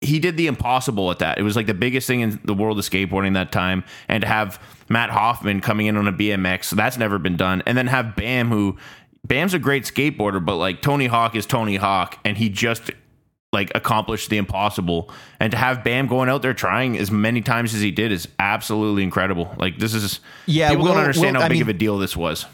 he 0.00 0.18
did 0.18 0.36
the 0.36 0.46
impossible 0.46 1.10
at 1.10 1.18
that. 1.18 1.38
It 1.38 1.42
was 1.42 1.56
like 1.56 1.66
the 1.66 1.74
biggest 1.74 2.06
thing 2.06 2.20
in 2.20 2.40
the 2.44 2.54
world 2.54 2.78
of 2.78 2.84
skateboarding 2.84 3.34
that 3.34 3.52
time. 3.52 3.84
And 4.08 4.22
to 4.22 4.26
have 4.26 4.62
Matt 4.88 5.10
Hoffman 5.10 5.60
coming 5.60 5.86
in 5.86 5.96
on 5.96 6.08
a 6.08 6.12
BMX, 6.12 6.64
so 6.64 6.76
that's 6.76 6.96
never 6.96 7.18
been 7.18 7.36
done. 7.36 7.62
And 7.66 7.76
then 7.76 7.86
have 7.86 8.16
Bam, 8.16 8.48
who 8.48 8.78
Bam's 9.24 9.54
a 9.54 9.58
great 9.58 9.84
skateboarder, 9.84 10.44
but 10.44 10.56
like 10.56 10.80
Tony 10.80 11.06
Hawk 11.06 11.36
is 11.36 11.44
Tony 11.44 11.76
Hawk, 11.76 12.18
and 12.24 12.36
he 12.36 12.48
just 12.48 12.90
like 13.52 13.72
accomplish 13.74 14.28
the 14.28 14.36
impossible. 14.36 15.10
And 15.40 15.50
to 15.50 15.56
have 15.56 15.82
Bam 15.82 16.06
going 16.06 16.28
out 16.28 16.42
there 16.42 16.54
trying 16.54 16.96
as 16.96 17.10
many 17.10 17.40
times 17.40 17.74
as 17.74 17.80
he 17.80 17.90
did 17.90 18.12
is 18.12 18.28
absolutely 18.38 19.02
incredible. 19.02 19.52
Like 19.58 19.78
this 19.78 19.92
is 19.94 20.20
Yeah, 20.46 20.68
people 20.70 20.84
Will- 20.84 20.92
don't 20.92 21.00
understand 21.02 21.34
Will- 21.36 21.40
how 21.42 21.46
I 21.46 21.48
big 21.48 21.56
mean- 21.56 21.62
of 21.62 21.68
a 21.68 21.72
deal 21.72 21.98
this 21.98 22.16
was. 22.16 22.46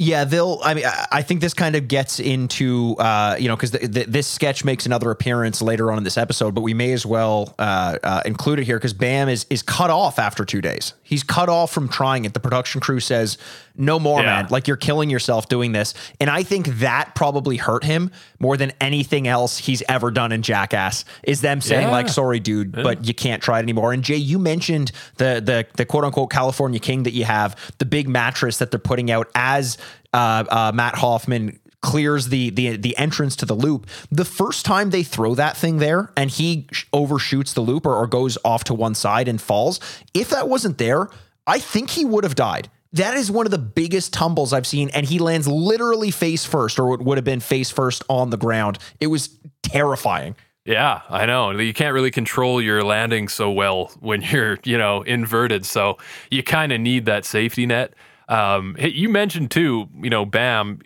Yeah, 0.00 0.22
they'll. 0.22 0.60
I 0.62 0.74
mean, 0.74 0.84
I- 1.10 1.22
think 1.22 1.40
this 1.40 1.54
kind 1.54 1.74
of 1.74 1.88
gets 1.88 2.20
into, 2.20 2.94
uh, 3.00 3.34
you 3.36 3.48
know, 3.48 3.56
because 3.56 3.72
this 3.72 4.28
sketch 4.28 4.64
makes 4.64 4.86
another 4.86 5.10
appearance 5.10 5.60
later 5.60 5.90
on 5.90 5.98
in 5.98 6.04
this 6.04 6.16
episode, 6.16 6.54
but 6.54 6.60
we 6.60 6.72
may 6.72 6.92
as 6.92 7.04
well 7.04 7.52
uh, 7.58 7.96
uh, 8.04 8.22
include 8.24 8.60
it 8.60 8.64
here 8.64 8.76
because 8.76 8.92
Bam 8.92 9.28
is 9.28 9.44
is 9.50 9.60
cut 9.60 9.90
off 9.90 10.20
after 10.20 10.44
two 10.44 10.60
days. 10.60 10.94
He's 11.02 11.24
cut 11.24 11.48
off 11.48 11.72
from 11.72 11.88
trying 11.88 12.24
it. 12.26 12.32
The 12.32 12.38
production 12.38 12.80
crew 12.80 13.00
says, 13.00 13.38
"No 13.78 13.98
more, 13.98 14.20
Yeah. 14.20 14.26
man! 14.42 14.46
Like 14.50 14.66
you're 14.68 14.76
killing 14.76 15.08
yourself 15.10 15.48
doing 15.48 15.72
this." 15.72 15.94
And 16.20 16.28
I 16.28 16.42
think 16.42 16.66
that 16.80 17.14
probably 17.14 17.56
hurt 17.56 17.84
him 17.84 18.10
more 18.38 18.56
than 18.56 18.72
anything 18.80 19.26
else 19.28 19.58
he's 19.58 19.82
ever 19.88 20.10
done 20.10 20.32
in 20.32 20.42
Jackass. 20.42 21.04
Is 21.22 21.40
them 21.40 21.60
saying 21.60 21.86
Yeah. 21.88 21.92
like, 21.92 22.08
"Sorry, 22.08 22.40
dude, 22.40 22.72
but 22.72 23.06
you 23.06 23.14
can't 23.14 23.42
try 23.42 23.58
it 23.60 23.62
anymore." 23.62 23.92
And 23.92 24.02
Jay, 24.02 24.16
you 24.16 24.38
mentioned 24.38 24.92
the 25.16 25.40
the 25.44 25.66
the 25.76 25.84
quote 25.84 26.04
unquote 26.04 26.30
California 26.30 26.80
King 26.80 27.04
that 27.04 27.12
you 27.12 27.24
have, 27.24 27.56
the 27.78 27.84
big 27.86 28.08
mattress 28.08 28.58
that 28.58 28.70
they're 28.70 28.78
putting 28.80 29.10
out 29.10 29.28
as 29.34 29.78
uh, 30.12 30.44
uh, 30.48 30.72
Matt 30.74 30.96
Hoffman 30.96 31.58
clears 31.80 32.28
the 32.28 32.50
the 32.50 32.76
the 32.76 32.96
entrance 32.98 33.36
to 33.36 33.46
the 33.46 33.54
loop. 33.54 33.86
The 34.10 34.24
first 34.24 34.64
time 34.66 34.90
they 34.90 35.04
throw 35.04 35.36
that 35.36 35.56
thing 35.56 35.78
there 35.78 36.10
and 36.16 36.28
he 36.28 36.66
overshoots 36.92 37.52
the 37.52 37.60
loop 37.60 37.86
or, 37.86 37.94
or 37.94 38.06
goes 38.08 38.36
off 38.44 38.64
to 38.64 38.74
one 38.74 38.94
side 38.96 39.28
and 39.28 39.40
falls, 39.40 39.78
if 40.12 40.30
that 40.30 40.48
wasn't 40.48 40.78
there. 40.78 41.08
I 41.46 41.60
think 41.60 41.88
he 41.90 42.04
would 42.04 42.24
have 42.24 42.34
died. 42.34 42.68
That 42.92 43.16
is 43.16 43.30
one 43.30 43.46
of 43.46 43.50
the 43.50 43.58
biggest 43.58 44.12
tumbles 44.12 44.52
I've 44.52 44.66
seen, 44.66 44.88
and 44.90 45.04
he 45.06 45.18
lands 45.18 45.46
literally 45.46 46.10
face 46.10 46.44
first, 46.44 46.78
or 46.78 46.94
it 46.94 47.02
would 47.02 47.18
have 47.18 47.24
been 47.24 47.40
face 47.40 47.70
first 47.70 48.02
on 48.08 48.30
the 48.30 48.38
ground. 48.38 48.78
It 49.00 49.08
was 49.08 49.38
terrifying. 49.62 50.36
Yeah, 50.64 51.00
I 51.08 51.24
know. 51.24 51.50
You 51.50 51.72
can't 51.72 51.94
really 51.94 52.10
control 52.10 52.60
your 52.60 52.82
landing 52.82 53.28
so 53.28 53.50
well 53.50 53.90
when 54.00 54.20
you're, 54.30 54.58
you 54.64 54.78
know, 54.78 55.02
inverted. 55.02 55.64
So 55.66 55.98
you 56.30 56.42
kind 56.42 56.72
of 56.72 56.80
need 56.80 57.06
that 57.06 57.24
safety 57.24 57.66
net. 57.66 57.94
Um, 58.28 58.76
you 58.78 59.08
mentioned 59.08 59.50
too, 59.50 59.88
you 60.02 60.10
know, 60.10 60.26
Bam. 60.26 60.80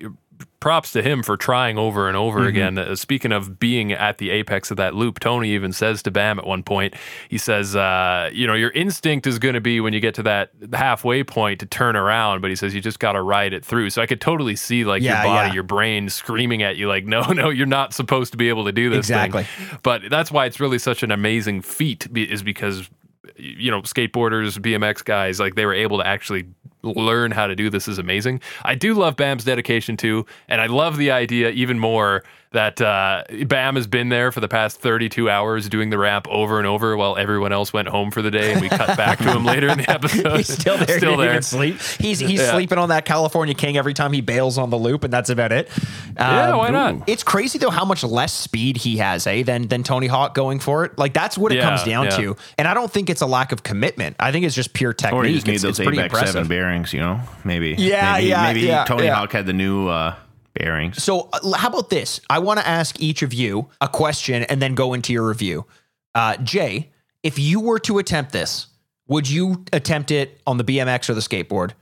Props 0.61 0.93
to 0.93 1.03
him 1.03 1.23
for 1.25 1.37
trying 1.37 1.77
over 1.77 2.07
and 2.07 2.17
over 2.17 2.47
again. 2.47 2.79
Uh, 2.79 2.95
speaking 2.95 3.33
of 3.33 3.59
being 3.59 3.93
at 3.93 4.19
the 4.19 4.31
apex 4.31 4.71
of 4.71 4.77
that 4.77 4.95
loop, 4.95 5.19
Tony 5.19 5.51
even 5.51 5.73
says 5.73 6.03
to 6.05 6.11
Bam 6.13 6.39
at 6.39 6.47
one 6.47 6.63
point, 6.63 6.95
he 7.29 7.37
says, 7.37 7.75
uh, 7.75 8.31
you 8.33 8.47
know, 8.47 8.55
your 8.55 8.71
instinct 8.71 9.27
is 9.27 9.41
going 9.41 9.55
to 9.55 9.61
be 9.61 9.81
when 9.81 9.93
you 9.93 9.99
get 9.99 10.15
to 10.15 10.23
that 10.23 10.51
halfway 10.73 11.25
point 11.25 11.59
to 11.61 11.67
turn 11.67 11.97
around, 11.97 12.43
but 12.43 12.51
he 12.51 12.55
says 12.57 12.75
you 12.75 12.81
just 12.81 13.01
got 13.01 13.13
to 13.13 13.23
ride 13.23 13.53
it 13.53 13.65
through. 13.65 13.91
So 13.91 14.01
I 14.03 14.07
could 14.07 14.21
totally 14.21 14.55
see 14.55 14.85
like 14.85 15.03
Yeah, 15.03 15.23
your 15.25 15.33
body, 15.33 15.49
yeah. 15.49 15.55
your 15.55 15.63
brain 15.65 16.09
screaming 16.09 16.63
at 16.63 16.77
you, 16.77 16.87
like, 16.87 17.05
no, 17.07 17.23
no, 17.33 17.51
you're 17.51 17.67
not 17.67 17.93
supposed 17.93 18.31
to 18.33 18.39
be 18.39 18.49
able 18.49 18.65
to 18.67 18.73
do 18.73 18.89
this. 18.89 19.09
thing." 19.09 19.17
Exactly. 19.17 19.47
But 19.83 20.03
that's 20.11 20.31
why 20.31 20.47
it's 20.47 20.61
really 20.61 20.79
such 20.79 21.03
an 21.03 21.11
amazing 21.11 21.63
feat 21.63 22.07
is 22.15 22.43
because 22.45 22.89
you 23.37 23.71
know 23.71 23.83
skateboarders, 23.83 24.59
BMX 24.59 25.05
guys, 25.05 25.41
like 25.41 25.55
they 25.55 25.67
were 25.67 25.75
able 25.75 25.99
to 25.99 26.07
actually 26.07 26.47
learn 26.83 27.31
how 27.31 27.47
to 27.47 27.55
do 27.55 27.71
this 27.71 27.89
is 27.89 27.99
amazing. 27.99 28.41
I 28.65 28.75
do 28.75 28.95
love 28.95 29.17
Bam's 29.17 29.45
dedication 29.45 29.97
too, 29.97 30.27
and 30.49 30.61
I 30.61 30.67
love 30.67 30.97
the 30.97 31.11
idea 31.11 31.51
even 31.51 31.79
more 31.79 32.25
that 32.53 32.81
uh, 32.81 33.25
Bam 33.47 33.77
has 33.77 33.87
been 33.87 34.09
there 34.09 34.31
for 34.33 34.41
the 34.41 34.49
past 34.49 34.81
32 34.81 35.29
hours 35.31 35.69
doing 35.69 35.91
the 35.91 35.99
ramp 35.99 36.27
over 36.31 36.59
and 36.59 36.67
over 36.67 36.97
while 36.97 37.17
everyone 37.17 37.53
else 37.53 37.73
went 37.73 37.89
home 37.89 38.11
for 38.11 38.23
the 38.23 38.31
day, 38.31 38.53
and 38.53 38.61
we 38.61 38.69
cut 38.69 38.97
back 38.97 39.19
to 39.19 39.25
him 39.33 39.45
later 39.45 39.69
in 39.69 39.79
the 39.79 39.91
episode. 39.91 40.37
He's 40.37 40.53
still 40.53 40.77
there. 40.77 40.99
still 40.99 41.13
he 41.13 41.17
didn't 41.17 41.19
there. 41.33 41.43
sleep. 41.43 41.77
He's 41.99 42.21
he's 42.21 42.41
Yeah. 42.41 42.53
sleeping 42.53 42.79
on 42.79 42.91
that 42.91 43.05
California 43.05 43.55
King 43.55 43.77
every 43.77 43.95
time 43.95 44.13
he 44.13 44.21
bails 44.21 44.59
on 44.59 44.71
the 44.71 44.79
loop, 44.79 45.05
and 45.05 45.13
that's 45.13 45.31
about 45.31 45.53
it. 45.53 45.69
Yeah, 46.17 46.51
Um, 46.51 46.59
why 46.59 46.71
not? 46.71 47.09
It's 47.09 47.23
crazy 47.23 47.59
though 47.59 47.71
how 47.71 47.85
much 47.85 48.05
less 48.05 48.33
speed 48.33 48.77
he 48.77 48.99
has, 48.99 49.27
eh, 49.27 49.43
than 49.43 49.69
than 49.69 49.83
Tony 49.83 50.07
Hawk 50.07 50.35
going 50.35 50.59
for 50.61 50.85
it. 50.85 50.99
Like 50.99 51.13
that's 51.15 51.39
what 51.39 51.53
it 51.53 51.57
Yeah, 51.57 51.69
comes 51.69 51.85
down 51.85 52.05
yeah. 52.07 52.17
to. 52.19 52.37
And 52.59 52.69
I 52.69 52.75
don't 52.75 52.91
think 52.93 53.09
it's 53.11 53.21
a 53.23 53.27
lack 53.27 53.53
of 53.53 53.63
commitment. 53.63 54.17
I 54.21 54.31
think 54.33 54.45
it's 54.45 54.55
just 54.55 54.73
pure 54.75 54.93
technique. 54.93 55.21
Or 55.21 55.25
you 55.27 55.35
just 55.35 55.47
need 55.47 55.55
it's, 55.55 55.63
those 55.63 55.79
it's 55.81 55.87
pretty 55.87 55.99
Apex 55.99 56.13
impressive. 56.13 56.33
Seven 56.35 56.49
bearings, 56.49 56.93
you 56.93 57.01
know? 57.01 57.21
Maybe. 57.45 57.75
Yeah, 57.79 58.13
maybe, 58.15 58.27
yeah, 58.29 58.43
Maybe 58.43 58.61
yeah, 58.61 58.85
Tony 58.85 59.05
yeah. 59.05 59.15
Hawk 59.15 59.33
had 59.33 59.47
the 59.47 59.53
new 59.53 59.89
uh, 59.89 60.15
bearings. 60.55 61.03
So, 61.03 61.29
uh, 61.33 61.53
how 61.57 61.69
about 61.69 61.91
this? 61.91 62.21
I 62.31 62.39
want 62.39 62.61
to 62.61 62.67
ask 62.67 63.01
each 63.01 63.23
of 63.23 63.33
you 63.33 63.69
a 63.81 63.89
question 63.89 64.43
and 64.45 64.61
then 64.61 64.75
go 64.75 64.93
into 64.95 65.13
your 65.13 65.27
review. 65.27 65.67
Uh, 66.15 66.37
Jay, 66.39 66.91
if 67.23 67.39
you 67.39 67.61
were 67.61 67.79
to 67.81 67.99
attempt 67.99 68.33
this, 68.33 68.67
would 69.09 69.29
you 69.29 69.65
attempt 69.73 70.11
it 70.11 70.41
on 70.47 70.59
the 70.59 70.65
BMX 70.65 71.09
or 71.09 71.15
the 71.15 71.21
skateboard? 71.21 71.73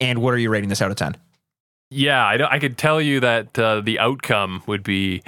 And 0.00 0.20
what 0.20 0.34
are 0.34 0.38
you 0.38 0.50
rating 0.50 0.68
this 0.68 0.82
out 0.82 0.90
of 0.90 0.96
10? 0.96 1.16
Yeah, 1.90 2.24
I, 2.24 2.36
don't- 2.36 2.52
I 2.52 2.58
could 2.58 2.76
tell 2.78 3.00
you 3.00 3.20
that 3.20 3.58
uh, 3.58 3.80
the 3.80 3.98
outcome 4.00 4.62
would 4.66 4.82
be 4.82 5.22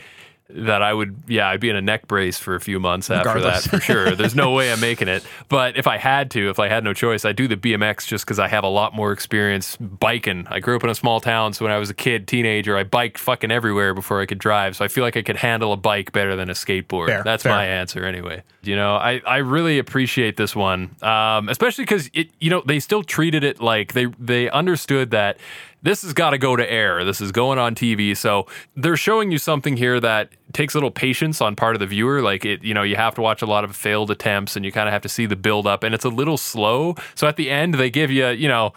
that 0.49 0.81
I 0.81 0.95
would, 0.95 1.17
yeah, 1.27 1.49
I'd 1.49 1.61
be 1.61 1.71
in 1.71 1.77
a 1.77 1.83
neck 1.83 2.07
brace 2.07 2.39
for 2.39 2.55
a 2.55 2.61
few 2.61 2.79
months 2.79 3.11
after 3.11 3.31
Regardless. 3.31 3.65
that 3.65 3.71
for 3.71 3.81
sure. 3.81 4.15
There's 4.15 4.35
no 4.37 4.53
way 4.53 4.73
I'm 4.73 4.81
making 4.93 5.09
it. 5.09 5.25
But 5.49 5.77
if 5.77 5.87
I 5.87 5.97
had 5.99 6.31
to, 6.33 6.51
if 6.51 6.61
I 6.61 6.69
had 6.69 6.85
no 6.85 6.95
choice, 6.95 7.25
I'd 7.25 7.35
do 7.37 7.49
the 7.49 7.57
BMX 7.57 8.07
just 8.07 8.25
because 8.25 8.39
I 8.39 8.47
have 8.47 8.63
a 8.63 8.69
lot 8.69 8.95
more 8.95 9.11
experience 9.13 9.77
biking. 9.77 10.47
I 10.49 10.61
grew 10.61 10.77
up 10.77 10.85
in 10.85 10.91
a 10.91 10.95
small 10.95 11.21
town, 11.21 11.53
so 11.53 11.65
when 11.65 11.73
I 11.73 11.79
was 11.79 11.91
a 11.91 11.95
kid, 11.95 12.29
teenager, 12.29 12.77
I 12.77 12.85
biked 12.85 13.19
fucking 13.19 13.51
everywhere 13.51 13.93
before 13.93 14.21
I 14.21 14.27
could 14.27 14.39
drive. 14.39 14.77
So 14.77 14.85
I 14.85 14.89
feel 14.89 15.03
like 15.03 15.17
I 15.17 15.23
could 15.23 15.37
handle 15.37 15.73
a 15.73 15.77
bike 15.77 16.13
better 16.13 16.37
than 16.37 16.49
a 16.49 16.55
skateboard. 16.55 17.09
Fair, 17.09 17.23
That's 17.25 17.43
fair. 17.43 17.53
my 17.53 17.67
answer 17.67 18.05
anyway. 18.05 18.43
You 18.63 18.77
know, 18.77 18.95
I, 18.97 19.21
I 19.27 19.39
really 19.39 19.79
appreciate 19.79 20.37
this 20.37 20.55
one, 20.55 20.95
um, 21.03 21.49
especially 21.49 21.85
because 21.85 22.09
it, 22.15 22.31
you 22.41 22.51
know, 22.51 22.63
they 22.67 22.81
still 22.81 23.03
treated 23.03 23.45
it 23.45 23.61
like 23.61 23.93
they 23.95 24.07
they 24.19 24.51
understood 24.51 25.11
that 25.13 25.39
this 25.87 26.03
has 26.03 26.13
got 26.13 26.31
to 26.31 26.39
go 26.39 26.57
to 26.57 26.69
air. 26.69 27.05
This 27.05 27.21
is 27.21 27.31
going 27.31 27.61
on 27.61 27.77
TV, 27.77 28.17
so 28.17 28.47
they're 28.75 28.97
showing 28.97 29.31
you 29.31 29.39
something 29.39 29.77
here 29.77 30.01
that 30.01 30.31
takes 30.53 30.75
a 30.75 30.79
little 30.79 30.91
patience 30.91 31.41
on 31.41 31.55
part 31.55 31.77
of 31.77 31.81
the 31.81 31.87
viewer. 31.87 32.23
Like 32.23 32.45
it, 32.45 32.65
you 32.65 32.75
know, 32.75 32.83
you 32.83 32.97
have 32.97 33.15
to 33.15 33.23
watch 33.23 33.41
a 33.41 33.47
lot 33.47 33.63
of 33.63 33.75
failed 33.77 34.11
attempts, 34.11 34.57
and 34.57 34.65
you 34.65 34.73
kind 34.73 34.89
of 34.89 34.93
have 34.93 35.03
to 35.03 35.09
see 35.09 35.27
the 35.27 35.37
build 35.37 35.65
up, 35.65 35.85
and 35.85 35.95
it's 35.95 36.05
a 36.05 36.09
little 36.09 36.37
slow. 36.37 36.97
So 37.15 37.29
at 37.29 37.37
the 37.37 37.51
end, 37.51 37.75
they 37.75 37.89
give 37.89 38.11
you, 38.11 38.29
you 38.31 38.49
know 38.49 38.73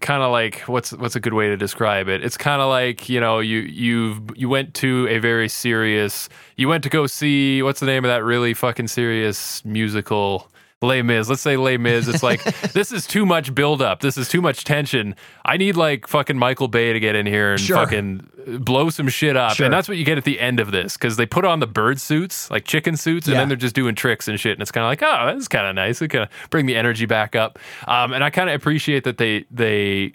kind 0.00 0.22
of 0.22 0.32
like 0.32 0.60
what's 0.60 0.92
what's 0.94 1.14
a 1.14 1.20
good 1.20 1.34
way 1.34 1.48
to 1.48 1.58
describe 1.58 2.08
it 2.08 2.24
it's 2.24 2.36
kind 2.38 2.62
of 2.62 2.70
like 2.70 3.10
you 3.10 3.20
know 3.20 3.38
you 3.38 3.58
you 3.58 4.18
you 4.34 4.48
went 4.48 4.72
to 4.72 5.06
a 5.10 5.18
very 5.18 5.46
serious 5.46 6.30
you 6.56 6.68
went 6.68 6.82
to 6.82 6.88
go 6.88 7.06
see 7.06 7.62
what's 7.62 7.80
the 7.80 7.86
name 7.86 8.02
of 8.02 8.08
that 8.08 8.24
really 8.24 8.54
fucking 8.54 8.88
serious 8.88 9.62
musical 9.62 10.49
Les 10.82 11.02
Mis. 11.02 11.28
Let's 11.28 11.42
say 11.42 11.58
Les 11.58 11.76
Mis. 11.76 12.08
It's 12.08 12.22
like 12.22 12.42
this 12.72 12.90
is 12.90 13.06
too 13.06 13.26
much 13.26 13.54
buildup. 13.54 14.00
This 14.00 14.16
is 14.16 14.28
too 14.28 14.40
much 14.40 14.64
tension. 14.64 15.14
I 15.44 15.58
need 15.58 15.76
like 15.76 16.06
fucking 16.06 16.38
Michael 16.38 16.68
Bay 16.68 16.94
to 16.94 17.00
get 17.00 17.14
in 17.14 17.26
here 17.26 17.52
and 17.52 17.60
Sure. 17.60 17.76
fucking 17.76 18.26
blow 18.60 18.88
some 18.88 19.08
shit 19.08 19.36
up. 19.36 19.56
Sure. 19.56 19.66
And 19.66 19.72
that's 19.74 19.88
what 19.88 19.98
you 19.98 20.04
get 20.04 20.16
at 20.16 20.24
the 20.24 20.40
end 20.40 20.58
of 20.58 20.70
this 20.72 20.96
because 20.96 21.16
they 21.18 21.26
put 21.26 21.44
on 21.44 21.60
the 21.60 21.66
bird 21.66 22.00
suits, 22.00 22.50
like 22.50 22.64
chicken 22.64 22.96
suits, 22.96 23.26
and 23.26 23.34
Yeah. 23.34 23.40
then 23.40 23.48
they're 23.48 23.56
just 23.58 23.74
doing 23.74 23.94
tricks 23.94 24.26
and 24.26 24.40
shit. 24.40 24.52
And 24.52 24.62
it's 24.62 24.70
kind 24.72 24.84
of 24.84 24.88
like, 24.88 25.02
oh, 25.02 25.26
that's 25.34 25.48
kind 25.48 25.66
of 25.66 25.74
nice. 25.74 26.00
It 26.00 26.08
kind 26.08 26.24
of 26.24 26.30
bring 26.48 26.64
the 26.64 26.76
energy 26.76 27.04
back 27.04 27.36
up. 27.36 27.58
Um, 27.86 28.14
and 28.14 28.24
I 28.24 28.30
kind 28.30 28.48
of 28.48 28.54
appreciate 28.54 29.04
that 29.04 29.18
they 29.18 29.44
they 29.50 30.14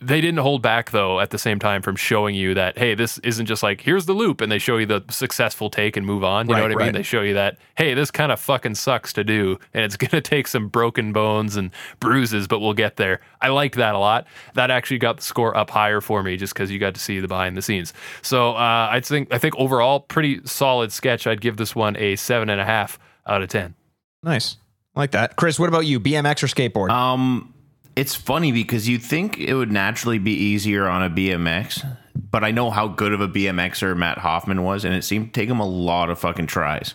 they 0.00 0.20
didn't 0.20 0.38
hold 0.40 0.60
back 0.62 0.90
though 0.90 1.20
at 1.20 1.30
the 1.30 1.38
same 1.38 1.58
time 1.58 1.80
from 1.82 1.96
showing 1.96 2.34
you 2.34 2.54
that 2.54 2.76
hey 2.78 2.94
this 2.94 3.18
isn't 3.18 3.46
just 3.46 3.62
like 3.62 3.80
here's 3.80 4.06
the 4.06 4.12
loop 4.12 4.40
and 4.40 4.50
they 4.52 4.58
show 4.58 4.76
you 4.76 4.86
the 4.86 5.02
successful 5.08 5.70
take 5.70 5.96
and 5.96 6.04
move 6.06 6.22
on 6.24 6.46
you 6.48 6.52
Right, 6.54 6.58
know 6.60 6.64
what 6.64 6.72
i 6.72 6.74
right. 6.74 6.84
mean 6.86 6.92
they 6.94 7.02
show 7.02 7.22
you 7.22 7.34
that 7.34 7.56
hey 7.76 7.94
this 7.94 8.10
kind 8.10 8.30
of 8.32 8.38
fucking 8.40 8.74
sucks 8.74 9.12
to 9.14 9.24
do 9.24 9.58
and 9.72 9.84
it's 9.84 9.96
going 10.04 10.10
to 10.10 10.20
take 10.20 10.46
some 10.48 10.68
broken 10.68 11.12
bones 11.12 11.56
and 11.56 11.70
bruises 12.00 12.46
but 12.46 12.60
we'll 12.60 12.74
get 12.74 12.96
there 12.96 13.20
i 13.40 13.48
liked 13.48 13.76
that 13.76 13.94
a 13.94 13.98
lot 13.98 14.26
that 14.54 14.70
actually 14.70 14.98
got 14.98 15.16
the 15.18 15.22
score 15.22 15.56
up 15.56 15.70
higher 15.70 16.00
for 16.00 16.22
me 16.22 16.36
just 16.36 16.52
because 16.54 16.70
you 16.70 16.78
got 16.78 16.94
to 16.94 17.00
see 17.00 17.20
the 17.20 17.28
behind 17.28 17.56
the 17.56 17.62
scenes 17.62 17.92
so 18.20 18.50
uh, 18.56 18.88
i 18.90 19.00
think 19.00 19.32
i 19.32 19.38
think 19.38 19.54
overall 19.56 20.00
pretty 20.00 20.40
solid 20.44 20.92
sketch 20.92 21.26
i'd 21.26 21.40
give 21.40 21.56
this 21.56 21.74
one 21.74 21.96
a 21.96 22.16
seven 22.16 22.50
and 22.50 22.60
a 22.60 22.64
half 22.64 22.98
out 23.26 23.40
of 23.42 23.48
ten 23.48 23.74
Nice. 24.22 24.56
I 24.96 25.00
like 25.00 25.10
that. 25.10 25.36
Chris, 25.36 25.58
what 25.58 25.68
about 25.68 25.86
you? 25.86 25.98
BMX 26.00 26.42
or 26.42 26.46
skateboard? 26.46 26.90
Um, 26.90 27.53
it's 27.96 28.14
funny 28.14 28.52
because 28.52 28.88
you'd 28.88 29.02
think 29.02 29.38
it 29.38 29.54
would 29.54 29.72
naturally 29.72 30.18
be 30.18 30.32
easier 30.32 30.88
on 30.88 31.02
a 31.02 31.10
BMX, 31.10 31.96
but 32.30 32.44
I 32.44 32.50
know 32.50 32.70
how 32.70 32.88
good 32.88 33.12
of 33.12 33.20
a 33.20 33.28
BMXer 33.28 33.96
Matt 33.96 34.18
Hoffman 34.18 34.62
was, 34.62 34.84
and 34.84 34.94
it 34.94 35.02
seemed 35.02 35.32
to 35.32 35.40
take 35.40 35.48
him 35.48 35.60
a 35.60 35.66
lot 35.66 36.10
of 36.10 36.18
fucking 36.18 36.46
tries. 36.46 36.94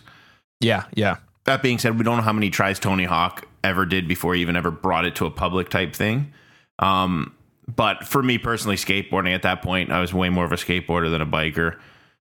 yeah, 0.60 0.84
yeah. 0.94 1.16
That 1.44 1.62
being 1.62 1.78
said, 1.78 1.96
we 1.96 2.04
don't 2.04 2.18
know 2.18 2.22
how 2.22 2.34
many 2.34 2.50
tries 2.50 2.78
Tony 2.78 3.04
Hawk 3.04 3.48
ever 3.64 3.86
did 3.86 4.06
before 4.06 4.34
he 4.34 4.42
even 4.42 4.56
ever 4.56 4.70
brought 4.70 5.06
it 5.06 5.16
to 5.16 5.26
a 5.26 5.30
public 5.30 5.70
type 5.70 5.94
thing. 5.94 6.32
Um, 6.78 7.34
but 7.66 8.06
for 8.06 8.22
me 8.22 8.38
personally, 8.38 8.76
skateboarding 8.76 9.34
at 9.34 9.42
that 9.42 9.62
point, 9.62 9.90
I 9.90 10.00
was 10.00 10.12
way 10.12 10.28
more 10.28 10.44
of 10.44 10.52
a 10.52 10.56
skateboarder 10.56 11.10
than 11.10 11.22
a 11.22 11.26
biker. 11.26 11.78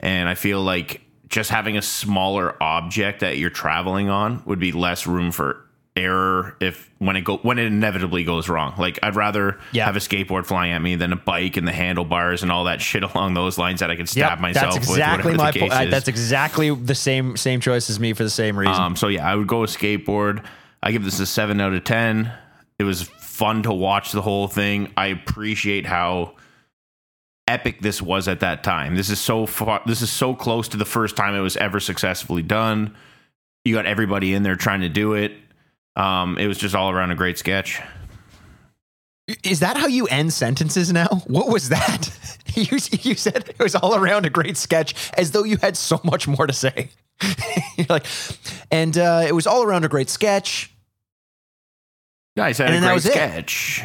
And 0.00 0.28
I 0.28 0.34
feel 0.34 0.60
like 0.60 1.02
just 1.28 1.50
having 1.50 1.76
a 1.76 1.82
smaller 1.82 2.60
object 2.62 3.20
that 3.20 3.38
you're 3.38 3.50
traveling 3.50 4.08
on 4.08 4.42
would 4.44 4.58
be 4.58 4.72
less 4.72 5.06
room 5.06 5.32
for 5.32 5.65
error 5.96 6.56
if 6.60 6.90
when 6.98 7.16
it 7.16 7.22
go 7.22 7.38
when 7.38 7.58
it 7.58 7.64
inevitably 7.66 8.22
goes 8.24 8.48
wrong. 8.48 8.74
Like 8.78 8.98
I'd 9.02 9.16
rather 9.16 9.58
Yeah. 9.72 9.86
have 9.86 9.96
a 9.96 10.00
skateboard 10.00 10.44
flying 10.46 10.72
at 10.72 10.82
me 10.82 10.94
than 10.96 11.12
a 11.12 11.16
bike 11.16 11.56
and 11.56 11.66
the 11.66 11.72
handlebars 11.72 12.42
and 12.42 12.52
all 12.52 12.64
that 12.64 12.80
shit 12.80 13.02
along 13.14 13.34
those 13.34 13.56
lines 13.58 13.80
that 13.80 13.90
I 13.90 13.96
could 13.96 14.08
stab 14.08 14.32
Yep, 14.32 14.40
myself 14.40 14.74
that's 14.74 14.88
with. 14.88 14.98
exactly 14.98 15.34
my 15.34 15.52
point. 15.52 15.72
is. 15.72 15.90
That's 15.90 16.08
exactly 16.08 16.74
the 16.74 16.94
same 16.94 17.36
same 17.36 17.60
choice 17.60 17.88
as 17.90 17.98
me 17.98 18.12
for 18.12 18.22
the 18.24 18.30
same 18.30 18.58
reason. 18.58 18.74
Um, 18.74 18.96
so 18.96 19.08
yeah, 19.08 19.26
I 19.30 19.34
would 19.34 19.46
go 19.48 19.62
with 19.62 19.70
skateboard. 19.70 20.44
I 20.82 20.92
give 20.92 21.04
this 21.04 21.18
a 21.20 21.26
seven 21.26 21.60
out 21.60 21.72
of 21.72 21.82
ten. 21.84 22.30
It 22.78 22.84
was 22.84 23.02
fun 23.02 23.62
to 23.64 23.72
watch 23.72 24.12
the 24.12 24.22
whole 24.22 24.48
thing. 24.48 24.92
I 24.96 25.06
appreciate 25.06 25.86
how 25.86 26.34
epic 27.48 27.80
this 27.80 28.02
was 28.02 28.28
at 28.28 28.40
that 28.40 28.64
time. 28.64 28.96
This 28.96 29.08
is 29.08 29.20
so 29.20 29.46
far. 29.46 29.80
This 29.86 30.02
is 30.02 30.10
so 30.10 30.34
close 30.34 30.68
to 30.68 30.76
the 30.76 30.84
first 30.84 31.16
time 31.16 31.34
it 31.34 31.40
was 31.40 31.56
ever 31.56 31.80
successfully 31.80 32.42
done. 32.42 32.94
You 33.64 33.74
got 33.74 33.86
everybody 33.86 34.34
in 34.34 34.42
there 34.42 34.56
trying 34.56 34.80
to 34.82 34.88
do 34.88 35.14
it. 35.14 35.32
Um, 35.96 36.38
it 36.38 36.46
was 36.46 36.58
just 36.58 36.74
all 36.74 36.90
around 36.90 37.10
a 37.10 37.14
great 37.14 37.38
sketch. 37.38 37.80
Is 39.42 39.60
that 39.60 39.76
how 39.76 39.86
you 39.86 40.06
end 40.06 40.32
sentences 40.32 40.92
now? 40.92 41.08
What 41.26 41.48
was 41.48 41.68
that? 41.70 42.10
You, 42.54 42.78
you 43.02 43.16
said 43.16 43.50
it 43.50 43.58
was 43.58 43.74
all 43.74 43.94
around 43.94 44.24
a 44.24 44.30
great 44.30 44.56
sketch 44.56 44.94
as 45.18 45.32
though 45.32 45.44
you 45.44 45.58
had 45.58 45.76
so 45.76 46.00
much 46.04 46.26
more 46.26 46.46
to 46.46 46.54
say. 46.54 46.88
You're 47.76 47.86
like, 47.90 48.06
and 48.70 48.96
uh, 48.96 49.24
it 49.28 49.34
was 49.34 49.46
all 49.46 49.62
around 49.62 49.84
a 49.84 49.88
great 49.88 50.08
sketch. 50.08 50.74
Guys 52.34 52.56
had 52.56 52.70
And 52.70 52.82
a 52.82 52.88
great 52.88 53.02
sketch. 53.02 53.82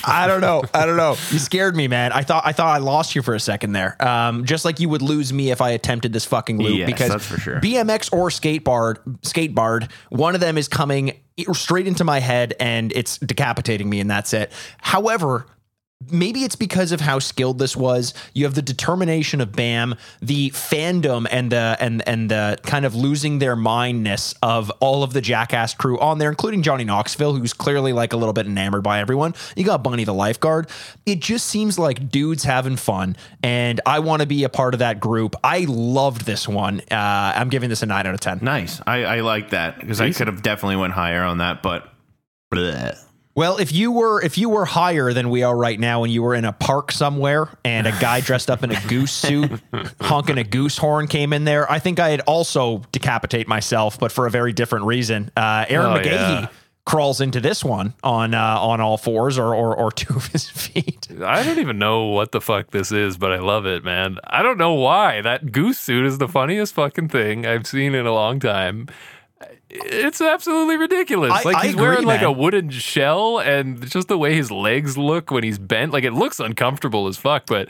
I 0.06 0.26
don't 0.26 0.40
know. 0.40 0.62
I 0.72 0.86
don't 0.86 0.96
know. 0.96 1.16
You 1.30 1.38
scared 1.38 1.76
me, 1.76 1.86
man. 1.86 2.12
I 2.12 2.22
thought 2.22 2.46
I 2.46 2.52
thought 2.52 2.74
I 2.74 2.78
lost 2.78 3.14
you 3.14 3.20
for 3.20 3.34
a 3.34 3.40
second 3.40 3.72
there. 3.72 4.02
Um, 4.02 4.46
just 4.46 4.64
like 4.64 4.80
you 4.80 4.88
would 4.88 5.02
lose 5.02 5.30
me 5.34 5.50
if 5.50 5.60
I 5.60 5.70
attempted 5.70 6.14
this 6.14 6.24
fucking 6.24 6.56
loop. 6.56 6.78
Yes, 6.78 6.86
because 6.86 7.10
that's 7.10 7.26
for 7.26 7.38
sure. 7.38 7.60
BMX 7.60 8.10
or 8.10 8.30
skateboard, 8.30 9.00
skateboard, 9.20 9.90
one 10.08 10.34
of 10.34 10.40
them 10.40 10.56
is 10.56 10.66
coming 10.66 11.12
straight 11.52 11.86
into 11.86 12.04
my 12.04 12.20
head 12.20 12.54
and 12.60 12.92
it's 12.94 13.18
decapitating 13.18 13.88
me, 13.88 14.00
and 14.00 14.10
that's 14.10 14.32
it. 14.32 14.52
However, 14.78 15.46
maybe 16.10 16.44
it's 16.44 16.56
because 16.56 16.92
of 16.92 17.00
how 17.00 17.18
skilled 17.18 17.58
this 17.58 17.76
was. 17.76 18.14
You 18.32 18.44
have 18.44 18.54
the 18.54 18.62
determination 18.62 19.40
of 19.40 19.52
Bam, 19.52 19.94
the 20.20 20.50
fandom 20.50 21.26
and 21.30 21.50
the 21.50 21.76
and 21.80 22.06
and 22.06 22.30
the 22.30 22.58
kind 22.62 22.84
of 22.84 22.94
losing 22.94 23.38
their 23.38 23.56
mindness 23.56 24.34
of 24.42 24.70
all 24.80 25.02
of 25.02 25.12
the 25.12 25.20
Jackass 25.20 25.74
crew 25.74 25.98
on 25.98 26.18
there, 26.18 26.28
including 26.28 26.62
Johnny 26.62 26.84
Knoxville, 26.84 27.34
who's 27.34 27.52
clearly 27.52 27.92
like 27.92 28.12
a 28.12 28.16
little 28.16 28.32
bit 28.32 28.46
enamored 28.46 28.82
by 28.82 29.00
everyone. 29.00 29.34
You 29.56 29.64
got 29.64 29.82
Bunny 29.82 30.04
the 30.04 30.14
lifeguard. 30.14 30.68
It 31.06 31.20
just 31.20 31.46
seems 31.46 31.78
like 31.78 32.10
dudes 32.10 32.44
having 32.44 32.76
fun, 32.76 33.16
and 33.42 33.80
I 33.84 33.98
want 33.98 34.22
to 34.22 34.26
be 34.26 34.44
a 34.44 34.48
part 34.48 34.74
of 34.74 34.78
that 34.78 35.00
group. 35.00 35.34
I 35.42 35.66
loved 35.68 36.24
this 36.26 36.46
one. 36.48 36.80
Uh, 36.90 37.32
I'm 37.34 37.48
giving 37.48 37.68
this 37.68 37.82
a 37.82 37.86
nine 37.86 38.06
out 38.06 38.14
of 38.14 38.20
ten. 38.20 38.38
Nice. 38.42 38.80
I, 38.86 39.04
I 39.04 39.20
like 39.20 39.50
that 39.50 39.80
because 39.80 40.00
I 40.00 40.12
could 40.12 40.28
have 40.28 40.42
definitely 40.42 40.76
went 40.76 40.92
higher 40.92 41.22
on 41.22 41.38
that, 41.38 41.62
but 41.62 41.92
bleh. 42.52 42.96
Well, 43.38 43.58
if 43.58 43.70
you 43.70 43.92
were 43.92 44.20
if 44.20 44.36
you 44.36 44.48
were 44.48 44.64
higher 44.64 45.12
than 45.12 45.30
we 45.30 45.44
are 45.44 45.56
right 45.56 45.78
now, 45.78 46.02
and 46.02 46.12
you 46.12 46.24
were 46.24 46.34
in 46.34 46.44
a 46.44 46.52
park 46.52 46.90
somewhere, 46.90 47.48
and 47.64 47.86
a 47.86 47.92
guy 48.00 48.20
dressed 48.20 48.50
up 48.50 48.64
in 48.64 48.72
a 48.72 48.80
goose 48.88 49.12
suit 49.12 49.48
honking 50.00 50.38
a 50.38 50.42
goose 50.42 50.76
horn 50.76 51.06
came 51.06 51.32
in 51.32 51.44
there, 51.44 51.70
I 51.70 51.78
think 51.78 52.00
I'd 52.00 52.18
also 52.22 52.82
decapitate 52.90 53.46
myself, 53.46 53.96
but 53.96 54.10
for 54.10 54.26
a 54.26 54.30
very 54.30 54.52
different 54.52 54.86
reason. 54.86 55.30
Uh, 55.36 55.66
Ehren 55.66 55.94
Oh, 55.94 56.00
McGhehey 56.00 56.40
yeah. 56.42 56.48
crawls 56.84 57.20
into 57.20 57.40
this 57.40 57.64
one 57.64 57.94
on 58.02 58.34
uh, 58.34 58.58
on 58.60 58.80
all 58.80 58.96
fours 58.98 59.38
or, 59.38 59.54
or 59.54 59.76
or 59.76 59.92
two 59.92 60.16
of 60.16 60.26
his 60.26 60.48
feet. 60.64 61.06
I 61.24 61.44
don't 61.44 61.60
even 61.60 61.78
know 61.78 62.06
what 62.06 62.32
the 62.32 62.40
fuck 62.40 62.72
this 62.72 62.90
is, 62.90 63.16
but 63.18 63.32
I 63.32 63.38
love 63.38 63.66
it, 63.66 63.84
man. 63.84 64.18
I 64.24 64.42
don't 64.42 64.58
know 64.58 64.74
why. 64.74 65.20
That 65.20 65.52
goose 65.52 65.78
suit 65.78 66.04
is 66.06 66.18
the 66.18 66.26
funniest 66.26 66.74
fucking 66.74 67.10
thing 67.10 67.46
I've 67.46 67.68
seen 67.68 67.94
in 67.94 68.04
a 68.04 68.12
long 68.12 68.40
time. 68.40 68.88
It's 69.70 70.20
absolutely 70.20 70.76
ridiculous. 70.76 71.32
I- 71.32 71.42
like 71.42 71.62
he's 71.64 71.74
agree, 71.74 71.82
wearing 71.88 72.04
like 72.06 72.20
man. 72.22 72.30
a 72.30 72.32
wooden 72.32 72.70
shell 72.70 73.38
and 73.38 73.88
just 73.90 74.08
the 74.08 74.16
way 74.18 74.34
his 74.34 74.50
legs 74.50 74.96
look 74.96 75.30
when 75.30 75.44
he's 75.44 75.58
bent, 75.58 75.92
like 75.92 76.04
it 76.04 76.12
looks 76.12 76.40
uncomfortable 76.40 77.06
as 77.06 77.16
fuck, 77.16 77.46
but 77.46 77.68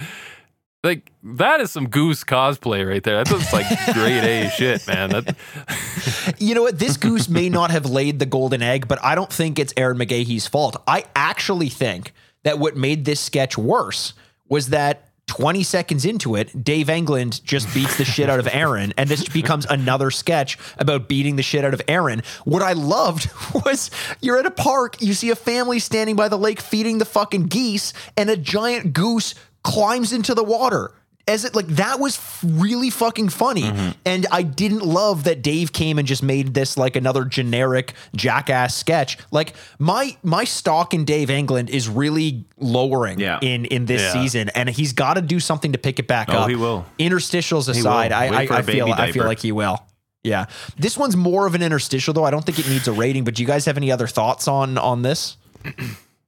like 0.84 1.10
that 1.24 1.60
is 1.60 1.72
some 1.72 1.88
goose 1.88 2.22
cosplay 2.22 2.88
right 2.88 3.02
there. 3.02 3.16
That's 3.16 3.30
just 3.30 3.52
like 3.52 3.66
grade 3.94 4.22
A 4.24 4.48
shit, 4.50 4.86
man. 4.86 5.10
That, 5.10 5.36
You 6.38 6.54
know 6.54 6.62
what? 6.62 6.78
This 6.78 6.96
goose 6.96 7.28
may 7.28 7.48
not 7.48 7.70
have 7.72 7.86
laid 7.86 8.18
the 8.20 8.26
golden 8.26 8.62
egg, 8.62 8.86
but 8.86 9.02
I 9.02 9.14
don't 9.16 9.32
think 9.32 9.58
it's 9.58 9.72
Ehren 9.74 10.00
McGhehey's 10.00 10.46
fault. 10.46 10.76
I 10.86 11.04
actually 11.16 11.68
think 11.68 12.12
that 12.44 12.58
what 12.60 12.76
made 12.76 13.04
this 13.06 13.18
sketch 13.20 13.58
worse 13.58 14.12
was 14.48 14.68
that 14.68 15.07
20 15.28 15.62
seconds 15.62 16.04
into 16.04 16.34
it, 16.34 16.64
Dave 16.64 16.90
England 16.90 17.44
just 17.44 17.72
beats 17.72 17.96
the 17.96 18.04
shit 18.04 18.28
out 18.28 18.40
of 18.40 18.46
Ehren, 18.46 18.92
and 18.96 19.08
this 19.08 19.28
becomes 19.28 19.66
another 19.66 20.10
sketch 20.10 20.58
about 20.78 21.08
beating 21.08 21.36
the 21.36 21.42
shit 21.42 21.64
out 21.64 21.74
of 21.74 21.84
Ehren. 21.86 22.24
What 22.44 22.62
I 22.62 22.72
loved 22.72 23.30
was 23.64 23.90
you're 24.20 24.38
at 24.38 24.46
a 24.46 24.50
park, 24.50 25.00
you 25.00 25.14
see 25.14 25.30
a 25.30 25.36
family 25.36 25.78
standing 25.78 26.16
by 26.16 26.28
the 26.28 26.38
lake 26.38 26.60
feeding 26.60 26.98
the 26.98 27.04
fucking 27.04 27.44
geese, 27.44 27.92
and 28.16 28.28
a 28.28 28.36
giant 28.36 28.92
goose 28.92 29.34
climbs 29.62 30.12
into 30.12 30.34
the 30.34 30.44
water 30.44 30.92
as 31.28 31.44
it 31.44 31.54
like 31.54 31.66
that 31.68 32.00
was 32.00 32.18
really 32.42 32.90
fucking 32.90 33.28
funny 33.28 33.62
Mm-hmm. 33.62 33.90
and 34.06 34.26
i 34.32 34.42
didn't 34.42 34.82
love 34.82 35.24
that 35.24 35.42
dave 35.42 35.72
came 35.72 35.98
and 35.98 36.08
just 36.08 36.22
made 36.22 36.54
this 36.54 36.76
like 36.76 36.96
another 36.96 37.24
generic 37.24 37.92
jackass 38.16 38.74
sketch 38.74 39.18
like 39.30 39.54
my 39.78 40.16
my 40.22 40.44
stock 40.44 40.94
in 40.94 41.04
dave 41.04 41.28
england 41.30 41.70
is 41.70 41.88
really 41.88 42.44
lowering 42.56 43.20
Yeah. 43.20 43.38
in 43.42 43.64
in 43.66 43.84
this 43.86 44.00
Yeah. 44.02 44.12
season 44.22 44.48
and 44.54 44.68
he's 44.68 44.92
got 44.92 45.14
to 45.14 45.20
do 45.22 45.38
something 45.38 45.72
to 45.72 45.78
pick 45.78 45.98
it 45.98 46.06
back 46.08 46.28
Oh, 46.30 46.38
up 46.38 46.48
he 46.48 46.56
will. 46.56 46.84
interstitials 46.98 47.68
aside 47.68 48.10
will. 48.10 48.18
i 48.18 48.30
Wait 48.30 48.48
for 48.48 48.54
I, 48.54 48.56
a 48.56 48.58
I 48.60 48.62
feel 48.62 48.86
baby 48.86 48.98
i 48.98 49.12
feel 49.12 49.24
like 49.26 49.40
he 49.40 49.52
will 49.52 49.78
yeah 50.24 50.46
this 50.78 50.96
one's 50.96 51.16
more 51.16 51.46
of 51.46 51.54
an 51.54 51.62
interstitial 51.62 52.14
though 52.14 52.24
i 52.24 52.30
don't 52.30 52.44
think 52.44 52.58
it 52.58 52.68
needs 52.68 52.88
a 52.88 52.92
rating 52.92 53.24
but 53.24 53.34
do 53.34 53.42
you 53.42 53.46
guys 53.46 53.66
have 53.66 53.76
any 53.76 53.92
other 53.92 54.06
thoughts 54.06 54.48
on 54.48 54.78
on 54.78 55.02
this 55.02 55.36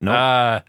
Nope. 0.02 0.14
Uh, 0.14 0.60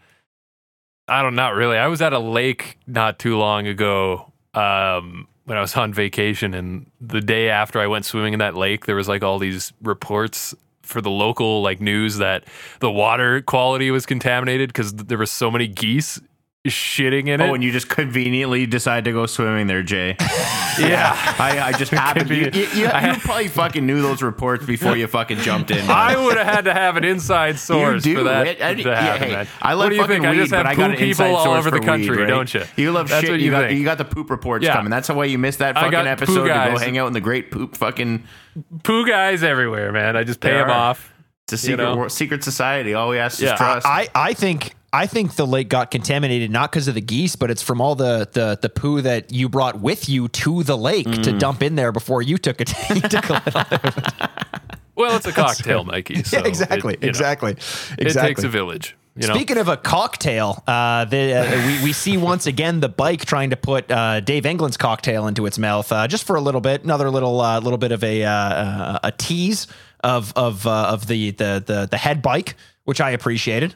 I 1.08 1.22
don't, 1.22 1.34
not 1.34 1.54
really. 1.54 1.76
I 1.76 1.88
was 1.88 2.00
at 2.00 2.12
a 2.12 2.18
lake 2.18 2.78
not 2.86 3.18
too 3.18 3.36
long 3.36 3.66
ago 3.66 4.32
um, 4.54 5.26
when 5.44 5.58
I 5.58 5.60
was 5.60 5.76
on 5.76 5.92
vacation, 5.92 6.54
and 6.54 6.90
the 7.00 7.20
day 7.20 7.48
after 7.48 7.80
I 7.80 7.86
went 7.86 8.04
swimming 8.04 8.32
in 8.32 8.38
that 8.38 8.54
lake, 8.54 8.86
there 8.86 8.96
was 8.96 9.08
like 9.08 9.22
all 9.22 9.38
these 9.38 9.72
reports 9.82 10.54
for 10.82 11.00
the 11.00 11.10
local 11.10 11.62
like 11.62 11.80
news 11.80 12.18
that 12.18 12.44
the 12.80 12.90
water 12.90 13.40
quality 13.42 13.90
was 13.90 14.04
contaminated 14.04 14.68
because 14.68 14.92
there 14.94 15.18
were 15.18 15.26
so 15.26 15.50
many 15.50 15.66
geese 15.68 16.20
shitting 16.68 17.26
in 17.26 17.40
oh, 17.40 17.44
it. 17.46 17.50
oh, 17.50 17.54
and 17.54 17.64
you 17.64 17.72
just 17.72 17.88
conveniently 17.88 18.66
decide 18.66 19.04
to 19.06 19.12
go 19.12 19.26
swimming 19.26 19.66
there, 19.66 19.82
Jay. 19.82 20.14
yeah. 20.78 21.12
I, 21.38 21.60
I 21.60 21.72
just 21.72 21.90
happened. 21.90 22.30
You, 22.30 22.50
be- 22.50 22.58
you, 22.60 22.66
you, 22.74 22.86
I 22.86 23.12
you 23.14 23.18
probably 23.20 23.48
fucking 23.48 23.84
knew 23.84 24.00
those 24.00 24.22
reports 24.22 24.64
before 24.64 24.96
you 24.96 25.08
fucking 25.08 25.38
jumped 25.38 25.72
in. 25.72 25.90
I 25.90 26.16
would 26.16 26.36
have 26.36 26.46
had 26.46 26.64
to 26.66 26.72
have 26.72 26.96
an 26.96 27.04
inside 27.04 27.58
source 27.58 28.06
you 28.06 28.12
do. 28.14 28.18
for 28.18 28.24
that 28.24 28.46
It- 28.46 28.62
I- 28.62 28.74
to 28.74 28.80
yeah, 28.82 29.00
happen. 29.00 29.28
hey. 29.28 29.46
I 29.60 29.72
love 29.72 29.86
what 29.86 29.88
do 29.90 29.96
you 29.96 30.02
fucking 30.02 30.14
think? 30.22 30.26
I 30.26 30.30
weed, 30.30 30.36
just 30.36 30.52
have 30.52 30.64
but 30.64 30.70
I 30.70 30.74
got 30.76 30.90
an 30.92 30.96
inside 30.98 31.24
people 31.24 31.36
all 31.36 31.44
source 31.46 31.58
over 31.66 31.70
the 31.72 31.80
country, 31.84 32.10
weed, 32.10 32.22
right? 32.22 32.28
don't 32.28 32.54
you? 32.54 32.62
You 32.76 32.92
love 32.92 33.08
That's 33.08 33.22
shit. 33.22 33.30
what 33.30 33.40
you, 33.40 33.46
you 33.46 33.50
got 33.50 33.66
think. 33.66 33.78
you 33.78 33.84
got 33.84 33.98
the 33.98 34.04
poop 34.04 34.30
reports 34.30 34.64
Yeah. 34.64 34.74
coming. 34.74 34.90
That's 34.90 35.08
why 35.08 35.24
you 35.24 35.38
missed 35.38 35.58
that 35.58 35.74
fucking 35.74 35.94
episode 35.94 36.42
to 36.46 36.48
go 36.48 36.78
hang 36.78 36.96
out 36.96 37.08
in 37.08 37.12
the 37.12 37.20
great 37.20 37.50
poop 37.50 37.76
fucking. 37.76 38.22
poo 38.84 39.04
guys 39.06 39.42
everywhere, 39.42 39.90
man. 39.90 40.16
I 40.16 40.22
just 40.22 40.38
pay 40.38 40.50
There 40.50 40.60
them 40.60 40.70
off. 40.70 41.12
It's 41.46 41.54
a 41.54 41.58
secret 41.58 41.76
know? 41.84 41.96
wor- 41.96 42.08
secret 42.08 42.44
society. 42.44 42.94
All 42.94 43.08
we 43.08 43.18
ask 43.18 43.40
Yeah. 43.40 43.54
is 43.54 43.58
trust. 43.58 43.84
I, 43.86 44.08
I 44.14 44.32
think 44.32 44.74
I 44.94 45.06
think 45.06 45.36
the 45.36 45.46
lake 45.46 45.68
got 45.70 45.90
contaminated 45.90 46.50
not 46.50 46.70
because 46.70 46.86
of 46.88 46.94
the 46.94 47.00
geese, 47.00 47.34
but 47.34 47.50
it's 47.50 47.62
from 47.62 47.80
all 47.80 47.94
the, 47.94 48.28
the 48.32 48.58
the 48.60 48.68
poo 48.68 49.00
that 49.00 49.32
you 49.32 49.48
brought 49.48 49.80
with 49.80 50.08
you 50.08 50.28
to 50.28 50.62
the 50.62 50.76
lake 50.76 51.06
Mm. 51.06 51.22
to 51.22 51.38
dump 51.38 51.62
in 51.62 51.76
there 51.76 51.92
before 51.92 52.20
you 52.22 52.36
took 52.38 52.60
it. 52.60 52.72
you 52.90 53.00
took 53.00 53.28
a 53.30 53.42
little. 53.44 54.30
Well, 54.94 55.16
it's 55.16 55.26
a 55.26 55.32
cocktail, 55.44 55.84
Mikey. 55.84 56.22
So 56.24 56.38
yeah, 56.38 56.46
exactly, 56.46 56.94
it, 56.94 57.00
you 57.00 57.06
know, 57.06 57.10
exactly, 57.10 57.52
It 57.52 57.58
exactly. 58.06 58.30
takes 58.34 58.44
a 58.44 58.48
village. 58.48 58.94
You 59.16 59.28
know? 59.28 59.34
Speaking 59.34 59.58
of 59.58 59.68
a 59.68 59.76
cocktail, 59.76 60.62
uh, 60.66 61.04
the, 61.06 61.34
uh, 61.34 61.66
we, 61.66 61.84
we 61.84 61.92
see 61.92 62.16
once 62.16 62.46
again 62.46 62.80
the 62.80 62.88
bike 62.88 63.24
trying 63.26 63.50
to 63.50 63.56
put 63.56 63.90
uh, 63.90 64.20
Dave 64.20 64.46
England's 64.46 64.76
cocktail 64.78 65.26
into 65.26 65.44
its 65.46 65.58
mouth 65.58 65.90
uh, 65.92 66.06
just 66.08 66.24
for 66.24 66.36
a 66.36 66.40
little 66.40 66.60
bit. 66.62 66.82
Another 66.84 67.10
little 67.10 67.40
uh, 67.40 67.60
little 67.60 67.78
bit 67.78 67.92
of 67.92 68.02
a 68.04 68.24
uh, 68.24 68.98
a 69.02 69.12
tease 69.12 69.66
of 70.02 70.32
of 70.36 70.66
uh, 70.66 70.86
of 70.88 71.06
the, 71.08 71.30
the 71.32 71.62
the 71.66 71.88
the 71.90 71.98
head 71.98 72.22
bike, 72.22 72.56
which 72.84 73.00
I 73.00 73.10
appreciated. 73.10 73.74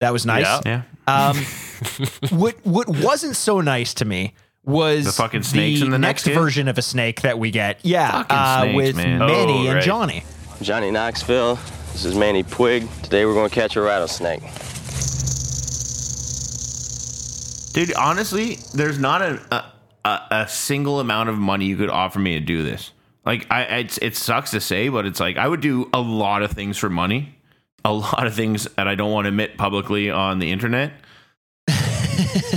That 0.00 0.12
was 0.12 0.24
nice. 0.26 0.44
Yeah. 0.64 0.82
yeah. 1.06 1.28
Um, 1.28 1.36
what 2.38 2.56
what 2.64 2.88
wasn't 2.88 3.36
so 3.36 3.60
nice 3.60 3.94
to 3.94 4.04
me 4.04 4.34
was 4.64 5.04
The 5.04 5.12
fucking 5.12 5.42
snakes 5.42 5.80
in 5.82 5.90
the 5.90 5.98
next 5.98 6.26
next 6.26 6.36
version 6.38 6.68
of 6.68 6.78
a 6.78 6.82
snake 6.82 7.22
that 7.22 7.38
we 7.38 7.50
get. 7.50 7.80
Yeah, 7.82 8.24
uh, 8.28 8.62
snakes, 8.62 8.76
with 8.76 8.96
man. 8.96 9.18
Manny 9.18 9.52
Oh, 9.52 9.64
and 9.66 9.74
right. 9.74 9.82
Johnny. 9.82 10.24
Johnny 10.62 10.90
Knoxville. 10.90 11.56
This 11.92 12.04
is 12.04 12.14
Manny 12.14 12.42
Puig. 12.42 12.88
Today 13.02 13.24
we're 13.26 13.34
going 13.34 13.48
to 13.48 13.54
catch 13.54 13.76
a 13.76 13.80
rattlesnake. 13.82 14.40
Dude, 17.72 17.94
honestly, 17.94 18.58
there's 18.74 18.98
not 18.98 19.22
a, 19.22 19.40
a 19.54 19.72
a 20.08 20.20
a 20.42 20.48
single 20.48 20.98
amount 21.00 21.28
of 21.28 21.36
money 21.38 21.66
you 21.66 21.76
could 21.76 21.90
offer 21.90 22.18
me 22.18 22.34
to 22.38 22.40
do 22.44 22.62
this. 22.62 22.90
Like, 23.24 23.46
I 23.50 23.62
it's, 23.80 23.98
it 23.98 24.16
sucks 24.16 24.50
to 24.52 24.60
say, 24.60 24.88
but 24.88 25.04
it's 25.06 25.20
like 25.20 25.36
I 25.36 25.46
would 25.46 25.60
do 25.60 25.88
a 25.92 26.00
lot 26.00 26.42
of 26.42 26.52
things 26.52 26.78
for 26.78 26.88
money, 26.90 27.36
a 27.84 27.92
lot 27.92 28.26
of 28.26 28.34
things 28.34 28.64
that 28.76 28.86
I 28.88 28.94
don't 28.94 29.10
want 29.12 29.24
to 29.24 29.28
admit 29.30 29.56
publicly 29.56 30.10
on 30.10 30.38
the 30.38 30.50
internet. 30.50 30.92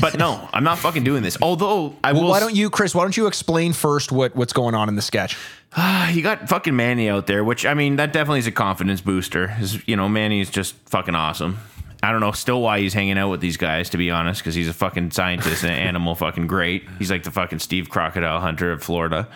but 0.01 0.17
no, 0.17 0.47
I'm 0.53 0.63
not 0.63 0.78
fucking 0.80 1.03
doing 1.03 1.24
this. 1.24 1.38
Although 1.41 1.95
I 2.03 2.13
Well, 2.13 2.24
will. 2.24 2.30
why 2.30 2.39
don't 2.39 2.55
you, 2.55 2.69
Chris? 2.69 2.93
Why 2.95 3.03
don't 3.03 3.15
you 3.15 3.28
explain 3.28 3.74
first 3.74 4.11
what 4.11 4.36
what's 4.36 4.53
going 4.53 4.76
on 4.76 4.89
in 4.89 4.95
the 4.95 5.01
sketch? 5.01 5.38
you 6.11 6.21
got 6.21 6.49
fucking 6.49 6.76
Manny 6.76 7.09
out 7.09 7.28
there, 7.28 7.43
which 7.43 7.65
I 7.65 7.74
mean, 7.74 7.95
that 7.97 8.13
definitely 8.13 8.39
is 8.39 8.47
a 8.47 8.51
confidence 8.51 9.01
booster. 9.01 9.55
Is 9.59 9.86
you 9.88 9.95
know, 9.95 10.09
Manny 10.09 10.41
is 10.41 10.49
just 10.49 10.76
fucking 10.89 11.15
awesome. 11.15 11.57
I 12.01 12.11
don't 12.11 12.19
know 12.19 12.34
still 12.34 12.61
why 12.61 12.80
he's 12.82 12.93
hanging 12.93 13.17
out 13.17 13.30
with 13.30 13.39
these 13.39 13.55
guys, 13.55 13.89
to 13.91 13.97
be 13.97 14.11
honest, 14.11 14.41
because 14.41 14.55
he's 14.55 14.67
a 14.67 14.74
fucking 14.74 15.11
scientist 15.11 15.63
and 15.63 15.71
an 15.71 15.80
animal 15.88 16.15
fucking 16.15 16.47
great. 16.47 16.84
He's 16.99 17.09
like 17.09 17.24
the 17.24 17.32
fucking 17.32 17.59
Steve 17.59 17.89
Crocodile 17.89 18.41
Hunter 18.41 18.74
of 18.74 18.84
Florida. 18.84 19.30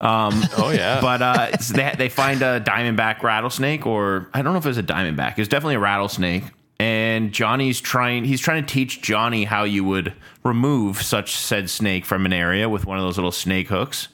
Um, 0.00 0.42
oh 0.56 0.70
yeah. 0.70 1.00
but 1.02 1.20
uh, 1.22 1.58
so 1.58 1.74
they 1.74 1.94
they 1.96 2.08
find 2.08 2.42
a 2.42 2.60
diamondback 2.60 3.22
rattlesnake, 3.22 3.86
or 3.86 4.28
I 4.32 4.42
don't 4.42 4.52
know 4.52 4.58
if 4.58 4.64
it 4.64 4.68
was 4.68 4.78
a 4.78 4.82
diamondback. 4.82 5.32
It 5.32 5.38
was 5.38 5.48
definitely 5.48 5.74
a 5.76 5.80
rattlesnake. 5.80 6.44
And 6.78 7.32
Johnny's 7.32 7.78
trying. 7.80 8.24
He's 8.24 8.40
trying 8.40 8.64
to 8.64 8.72
teach 8.72 9.02
Johnny 9.02 9.44
how 9.44 9.64
you 9.64 9.84
would 9.84 10.14
remove 10.44 11.02
such 11.02 11.36
said 11.36 11.68
snake 11.68 12.06
from 12.06 12.24
an 12.24 12.32
area 12.32 12.68
with 12.70 12.86
one 12.86 12.96
of 12.96 13.04
those 13.04 13.18
little 13.18 13.32
snake 13.32 13.68
hooks. 13.68 14.08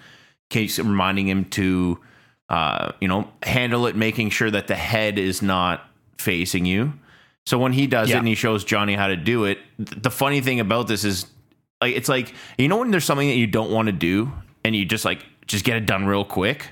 Keeps 0.51 0.78
reminding 0.78 1.28
him 1.28 1.45
to, 1.51 2.01
uh, 2.49 2.93
you 3.01 3.07
know, 3.07 3.28
handle 3.45 3.87
it, 3.87 3.95
making 3.95 4.30
sure 4.30 4.51
that 4.51 4.66
the 4.66 4.74
head 4.74 5.16
is 5.18 5.43
not 5.43 5.89
facing 6.18 6.64
you. 6.64 6.93
So 7.47 7.59
when 7.59 7.72
he 7.72 7.87
does 7.87 8.09
Yeah. 8.11 8.16
it 8.16 8.18
and 8.20 8.28
he 8.28 8.34
shows 8.34 8.64
Johnny 8.64 8.95
how 8.95 9.07
to 9.07 9.16
do 9.16 9.45
it, 9.45 9.59
th- 9.76 10.03
the 10.03 10.11
funny 10.11 10.41
thing 10.41 10.59
about 10.59 10.89
this 10.89 11.05
is, 11.05 11.26
like, 11.80 11.95
it's 11.95 12.09
like 12.09 12.34
you 12.59 12.66
know 12.66 12.78
when 12.78 12.91
there's 12.91 13.05
something 13.05 13.28
that 13.28 13.37
you 13.37 13.47
don't 13.47 13.70
want 13.70 13.87
to 13.87 13.93
do 13.93 14.32
and 14.64 14.74
you 14.74 14.84
just 14.84 15.05
like 15.05 15.24
just 15.47 15.64
get 15.64 15.76
it 15.76 15.86
done 15.86 16.07
real 16.07 16.24
quick. 16.24 16.68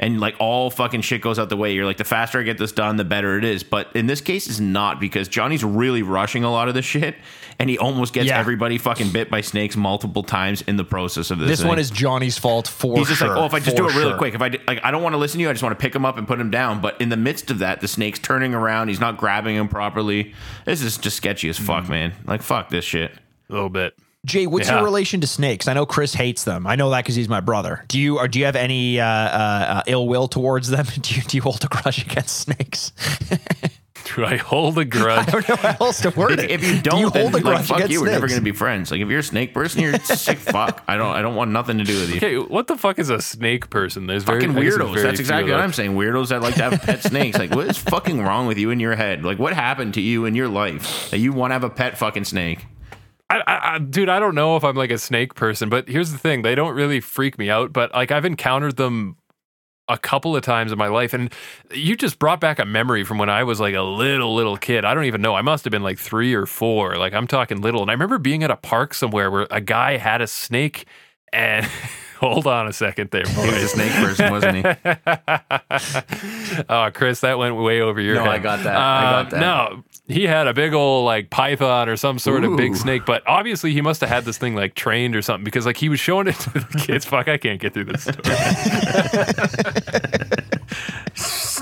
and 0.00 0.20
like 0.20 0.36
all 0.38 0.70
fucking 0.70 1.00
shit 1.00 1.20
goes 1.20 1.40
out 1.40 1.48
the 1.48 1.56
way. 1.56 1.74
You're 1.74 1.84
like, 1.84 1.96
the 1.96 2.04
faster 2.04 2.38
I 2.38 2.44
get 2.44 2.56
this 2.56 2.70
done, 2.70 2.96
the 2.96 3.04
better 3.04 3.36
it 3.36 3.44
is. 3.44 3.64
But 3.64 3.88
in 3.96 4.06
this 4.06 4.20
case, 4.20 4.46
it's 4.46 4.60
not 4.60 5.00
because 5.00 5.26
Johnny's 5.26 5.64
really 5.64 6.02
rushing 6.02 6.44
a 6.44 6.52
lot 6.52 6.68
of 6.68 6.74
the 6.74 6.82
shit, 6.82 7.16
and 7.58 7.68
he 7.68 7.78
almost 7.78 8.14
gets 8.14 8.28
Yeah. 8.28 8.38
everybody 8.38 8.78
fucking 8.78 9.10
bit 9.10 9.28
by 9.28 9.40
snakes 9.40 9.76
multiple 9.76 10.22
times 10.22 10.62
in 10.62 10.76
the 10.76 10.84
process 10.84 11.32
of 11.32 11.40
this. 11.40 11.48
This 11.48 11.58
thing. 11.62 11.68
one 11.68 11.80
is 11.80 11.90
Johnny's 11.90 12.38
fault 12.38 12.68
for 12.68 12.96
He's 12.96 13.08
just 13.08 13.18
sure. 13.18 13.26
like, 13.28 13.38
oh, 13.38 13.46
if 13.46 13.54
I 13.54 13.58
just 13.58 13.76
do 13.76 13.88
it 13.88 13.94
really 13.96 14.10
sure. 14.10 14.18
quick, 14.18 14.34
if 14.36 14.40
I 14.40 14.50
d- 14.50 14.60
like, 14.68 14.78
I 14.84 14.92
don't 14.92 15.02
want 15.02 15.14
to 15.14 15.18
listen 15.18 15.38
to 15.38 15.42
you. 15.42 15.50
I 15.50 15.52
just 15.52 15.64
want 15.64 15.76
to 15.76 15.82
pick 15.82 15.96
him 15.96 16.04
up 16.04 16.16
and 16.16 16.28
put 16.28 16.38
him 16.40 16.52
down. 16.52 16.80
But 16.80 17.00
in 17.00 17.08
the 17.08 17.16
midst 17.16 17.50
of 17.50 17.58
that, 17.58 17.80
the 17.80 17.88
snake's 17.88 18.20
turning 18.20 18.54
around. 18.54 18.86
He's 18.86 19.00
not 19.00 19.16
grabbing 19.16 19.56
him 19.56 19.66
properly. 19.66 20.32
This 20.64 20.80
is 20.80 20.96
just 20.96 21.16
sketchy 21.16 21.48
as 21.48 21.58
fuck, 21.58 21.82
mm-hmm. 21.82 21.92
man. 21.92 22.12
Like, 22.24 22.42
fuck 22.42 22.68
this 22.68 22.84
shit. 22.84 23.10
A 23.50 23.52
little 23.52 23.68
bit. 23.68 23.94
Jay, 24.26 24.46
what's 24.46 24.68
Yeah. 24.68 24.76
your 24.76 24.84
relation 24.84 25.20
to 25.20 25.26
snakes? 25.26 25.68
I 25.68 25.74
know 25.74 25.86
Chris 25.86 26.12
hates 26.12 26.44
them. 26.44 26.66
I 26.66 26.74
know 26.76 26.90
that 26.90 26.98
because 27.04 27.14
he's 27.14 27.28
my 27.28 27.40
brother. 27.40 27.84
Do 27.88 27.98
you 28.00 28.18
or 28.18 28.26
do 28.28 28.38
you 28.38 28.44
have 28.46 28.56
any 28.56 29.00
uh, 29.00 29.06
uh, 29.06 29.08
uh, 29.08 29.82
ill 29.86 30.08
will 30.08 30.26
towards 30.28 30.68
them? 30.68 30.86
Do 31.00 31.14
you, 31.14 31.22
do 31.22 31.36
you 31.36 31.42
hold 31.42 31.64
a 31.64 31.68
grudge 31.68 32.04
against 32.04 32.36
snakes? 32.40 32.92
Do 34.16 34.24
I 34.24 34.36
hold 34.36 34.78
a 34.78 34.84
grudge? 34.84 35.28
I 35.28 35.30
don't 35.30 35.48
know 35.48 35.56
how 35.56 35.76
else 35.86 36.00
to 36.00 36.10
word 36.10 36.32
If, 36.32 36.40
it. 36.40 36.50
if 36.50 36.64
you 36.64 36.80
don't, 36.80 36.94
do 36.96 37.00
you 37.00 37.10
hold 37.10 37.34
a 37.34 37.40
grudge 37.40 37.42
like, 37.42 37.42
grudge 37.44 37.66
fuck 37.66 37.76
against 37.78 37.92
you. 37.92 38.00
We're 38.00 38.10
never 38.10 38.26
gonna 38.26 38.40
be 38.40 38.52
friends. 38.52 38.90
Like, 38.90 39.00
if 39.00 39.08
you're 39.08 39.18
a 39.20 39.22
snake 39.22 39.52
person, 39.54 39.82
you're 39.82 39.98
sick. 40.00 40.38
Fuck. 40.38 40.82
I 40.88 40.96
don't. 40.96 41.14
I 41.14 41.20
don't 41.22 41.34
want 41.36 41.50
nothing 41.50 41.78
to 41.78 41.84
do 41.84 41.94
with 42.00 42.10
you. 42.10 42.16
Okay, 42.16 42.38
what 42.38 42.66
the 42.68 42.76
fuck 42.76 42.98
is 42.98 43.10
a 43.10 43.20
snake 43.20 43.68
person? 43.70 44.06
There's 44.06 44.24
Fucking 44.24 44.50
I 44.56 44.62
guess 44.62 44.76
there's 44.76 44.76
weirdos. 44.78 44.94
very 44.94 45.02
That's 45.06 45.20
exactly 45.20 45.52
what. 45.52 45.60
I'm 45.60 45.72
saying. 45.74 45.94
Weirdos 45.94 46.28
that 46.30 46.40
like 46.42 46.54
to 46.54 46.62
have 46.70 46.80
pet 46.82 47.02
snakes. 47.02 47.38
Like, 47.38 47.50
what 47.54 47.66
is 47.68 47.76
fucking 47.78 48.22
wrong 48.22 48.46
with 48.46 48.56
you 48.58 48.70
in 48.70 48.80
your 48.80 48.96
head? 48.96 49.24
Like, 49.24 49.38
what 49.38 49.52
happened 49.52 49.94
to 49.94 50.00
you 50.00 50.24
in 50.24 50.34
your 50.34 50.48
life 50.48 51.10
that 51.10 51.18
you 51.18 51.32
want 51.32 51.50
to 51.50 51.54
have 51.54 51.64
a 51.64 51.70
pet 51.70 51.98
fucking 51.98 52.24
snake? 52.24 52.64
I, 53.30 53.42
I, 53.46 53.78
dude, 53.78 54.08
I 54.08 54.18
don't 54.18 54.34
know 54.34 54.56
if 54.56 54.64
I'm 54.64 54.76
like 54.76 54.90
a 54.90 54.98
snake 54.98 55.34
person, 55.34 55.68
but 55.68 55.88
here's 55.88 56.12
the 56.12 56.18
thing: 56.18 56.42
they 56.42 56.54
don't 56.54 56.74
really 56.74 57.00
freak 57.00 57.38
me 57.38 57.50
out. 57.50 57.72
But 57.72 57.92
like, 57.92 58.10
I've 58.10 58.24
encountered 58.24 58.76
them 58.76 59.16
a 59.88 59.98
couple 59.98 60.36
of 60.36 60.42
times 60.42 60.72
in 60.72 60.78
my 60.78 60.88
life, 60.88 61.12
and 61.12 61.32
you 61.72 61.96
just 61.96 62.18
brought 62.18 62.40
back 62.40 62.58
a 62.58 62.64
memory 62.64 63.04
from 63.04 63.18
when 63.18 63.28
I 63.28 63.44
was 63.44 63.60
like 63.60 63.74
a 63.74 63.82
little 63.82 64.34
little 64.34 64.56
kid. 64.56 64.84
I 64.84 64.94
don't 64.94 65.04
even 65.04 65.20
know. 65.20 65.34
I 65.34 65.42
must 65.42 65.64
have 65.64 65.70
been 65.70 65.82
like 65.82 65.98
three 65.98 66.34
or 66.34 66.46
four. 66.46 66.96
Like 66.96 67.12
I'm 67.12 67.26
talking 67.26 67.60
little, 67.60 67.82
and 67.82 67.90
I 67.90 67.94
remember 67.94 68.18
being 68.18 68.42
at 68.42 68.50
a 68.50 68.56
park 68.56 68.94
somewhere 68.94 69.30
where 69.30 69.46
a 69.50 69.60
guy 69.60 69.98
had 69.98 70.22
a 70.22 70.26
snake, 70.26 70.86
and 71.32 71.68
hold 72.20 72.46
on 72.46 72.66
a 72.66 72.72
second 72.72 73.10
there, 73.10 73.22
He 73.26 73.36
was 73.36 73.48
a 73.48 73.50
boys. 73.52 73.70
snake 73.72 73.92
person, 73.92 74.30
wasn't 74.30 74.56
he? 74.56 74.64
oh, 76.68 76.90
Chris, 76.92 77.20
that 77.20 77.38
went 77.38 77.56
way 77.56 77.80
over 77.80 78.00
your 78.00 78.16
No, 78.16 78.24
head. 78.24 78.30
I 78.32 78.38
got 78.38 78.62
that. 78.64 78.76
I 78.76 79.02
got 79.22 79.26
Uh, 79.26 79.30
that. 79.30 79.40
No, 79.40 79.84
he 80.08 80.24
had 80.26 80.46
a 80.48 80.54
big 80.54 80.72
old 80.74 81.04
like 81.04 81.30
python 81.30 81.88
or 81.88 81.96
some 81.96 82.18
sort 82.18 82.44
of 82.44 82.56
big 82.56 82.72
Ooh. 82.72 82.76
snake, 82.76 83.02
but 83.06 83.22
obviously 83.26 83.72
he 83.72 83.80
must 83.80 84.00
have 84.00 84.10
had 84.10 84.24
this 84.24 84.38
thing 84.38 84.54
like 84.54 84.74
trained 84.74 85.14
or 85.14 85.22
something 85.22 85.44
because 85.44 85.64
like 85.66 85.76
he 85.76 85.88
was 85.88 86.00
showing 86.00 86.26
it 86.28 86.34
to 86.36 86.50
the 86.50 86.78
kids. 86.86 87.04
Fuck, 87.04 87.28
I 87.28 87.36
can't 87.38 87.60
get 87.60 87.74
through 87.74 87.84
this 87.84 88.02
story. 88.04 88.36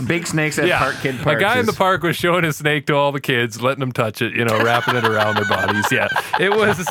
Big 0.06 0.26
snakes 0.26 0.58
at 0.58 0.70
park 0.78 0.96
kid 1.00 1.14
a 1.26 1.36
guy 1.40 1.58
in 1.58 1.64
the 1.66 1.72
is- 1.72 1.78
park 1.78 2.02
was 2.02 2.16
showing 2.16 2.44
his 2.44 2.56
snake 2.56 2.86
to 2.86 2.94
all 2.94 3.12
the 3.12 3.20
kids, 3.20 3.62
letting 3.62 3.80
them 3.80 3.92
touch 3.92 4.20
it, 4.20 4.34
you 4.34 4.44
know, 4.44 4.62
wrapping 4.62 4.94
it 4.94 5.04
around 5.04 5.36
their 5.36 5.48
bodies. 5.48 5.86
Yeah, 5.90 6.08
it 6.38 6.50
was. 6.50 6.86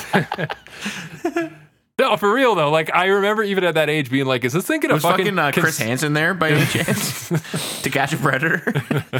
No, 1.97 2.17
for 2.17 2.33
real 2.33 2.55
though. 2.55 2.69
Like 2.71 2.93
I 2.93 3.05
remember 3.05 3.41
even 3.43 3.63
at 3.63 3.75
that 3.75 3.89
age 3.89 4.09
being 4.09 4.25
like, 4.25 4.43
"Is 4.43 4.51
this 4.51 4.67
thing 4.67 4.81
gonna 4.81 4.99
fucking, 4.99 5.25
fucking 5.25 5.39
uh, 5.39 5.51
cons- 5.51 5.63
Chris 5.63 5.77
Hansen 5.77 6.11
there 6.13 6.33
by 6.33 6.49
any 6.49 6.65
chance 6.65 7.29
to 7.83 7.89
catch 7.89 8.11
a 8.11 8.17
predator? 8.17 8.61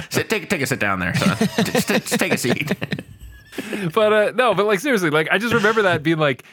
sit, 0.09 0.29
take 0.29 0.49
take 0.49 0.61
a 0.61 0.67
sit 0.67 0.79
down 0.79 0.99
there, 0.99 1.15
son. 1.15 1.37
Just, 1.63 1.87
just 1.87 2.19
take 2.19 2.33
a 2.33 2.37
seat. 2.37 2.73
but 3.93 4.11
uh 4.13 4.31
no, 4.35 4.53
but 4.53 4.65
like 4.65 4.81
seriously, 4.81 5.09
like 5.09 5.29
I 5.31 5.37
just 5.37 5.53
remember 5.53 5.83
that 5.83 6.03
being 6.03 6.17
like, 6.17 6.43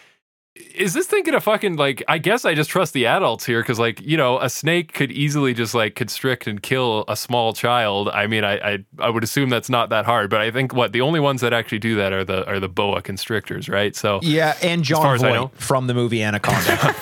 is 0.55 0.93
this 0.93 1.07
thing 1.07 1.23
gonna 1.25 1.41
fucking 1.41 1.77
like? 1.77 2.03
I 2.09 2.19
guess 2.19 2.45
I 2.45 2.55
just 2.55 2.69
trust 2.69 2.93
the 2.93 3.07
adults 3.07 3.47
here 3.47 3.63
because 3.63 3.79
like 3.79 4.01
you 4.03 4.19
know 4.19 4.39
a 4.39 4.51
snake 4.51 4.93
could 4.93 5.11
easily 5.11 5.55
just 5.55 5.75
like 5.75 5.95
constrict 5.95 6.47
and 6.47 6.63
kill 6.63 7.05
a 7.09 7.17
small 7.17 7.55
child. 7.55 8.11
I 8.11 8.27
mean, 8.27 8.45
I 8.45 8.59
I, 8.59 8.79
I 8.99 9.09
would 9.09 9.25
assume 9.25 9.49
that's 9.49 9.71
not 9.71 9.89
that 9.91 10.05
hard, 10.05 10.29
but 10.29 10.43
I 10.43 10.51
think 10.51 10.75
what 10.75 10.93
the 10.93 11.01
only 11.01 11.21
ones 11.21 11.41
that 11.41 11.55
actually 11.55 11.79
do 11.79 11.97
that 11.97 12.13
are 12.13 12.25
the 12.25 12.47
are 12.47 12.61
the 12.61 12.69
boa 12.69 13.01
constrictors, 13.01 13.69
right? 13.69 13.97
So 13.97 14.21
Yeah, 14.23 14.57
and 14.63 14.87
far 14.87 15.03
John 15.03 15.15
as 15.15 15.25
I 15.25 15.33
know. 15.33 15.51
From 15.55 15.87
the 15.87 15.95
movie 15.95 16.23
Anaconda. 16.23 16.95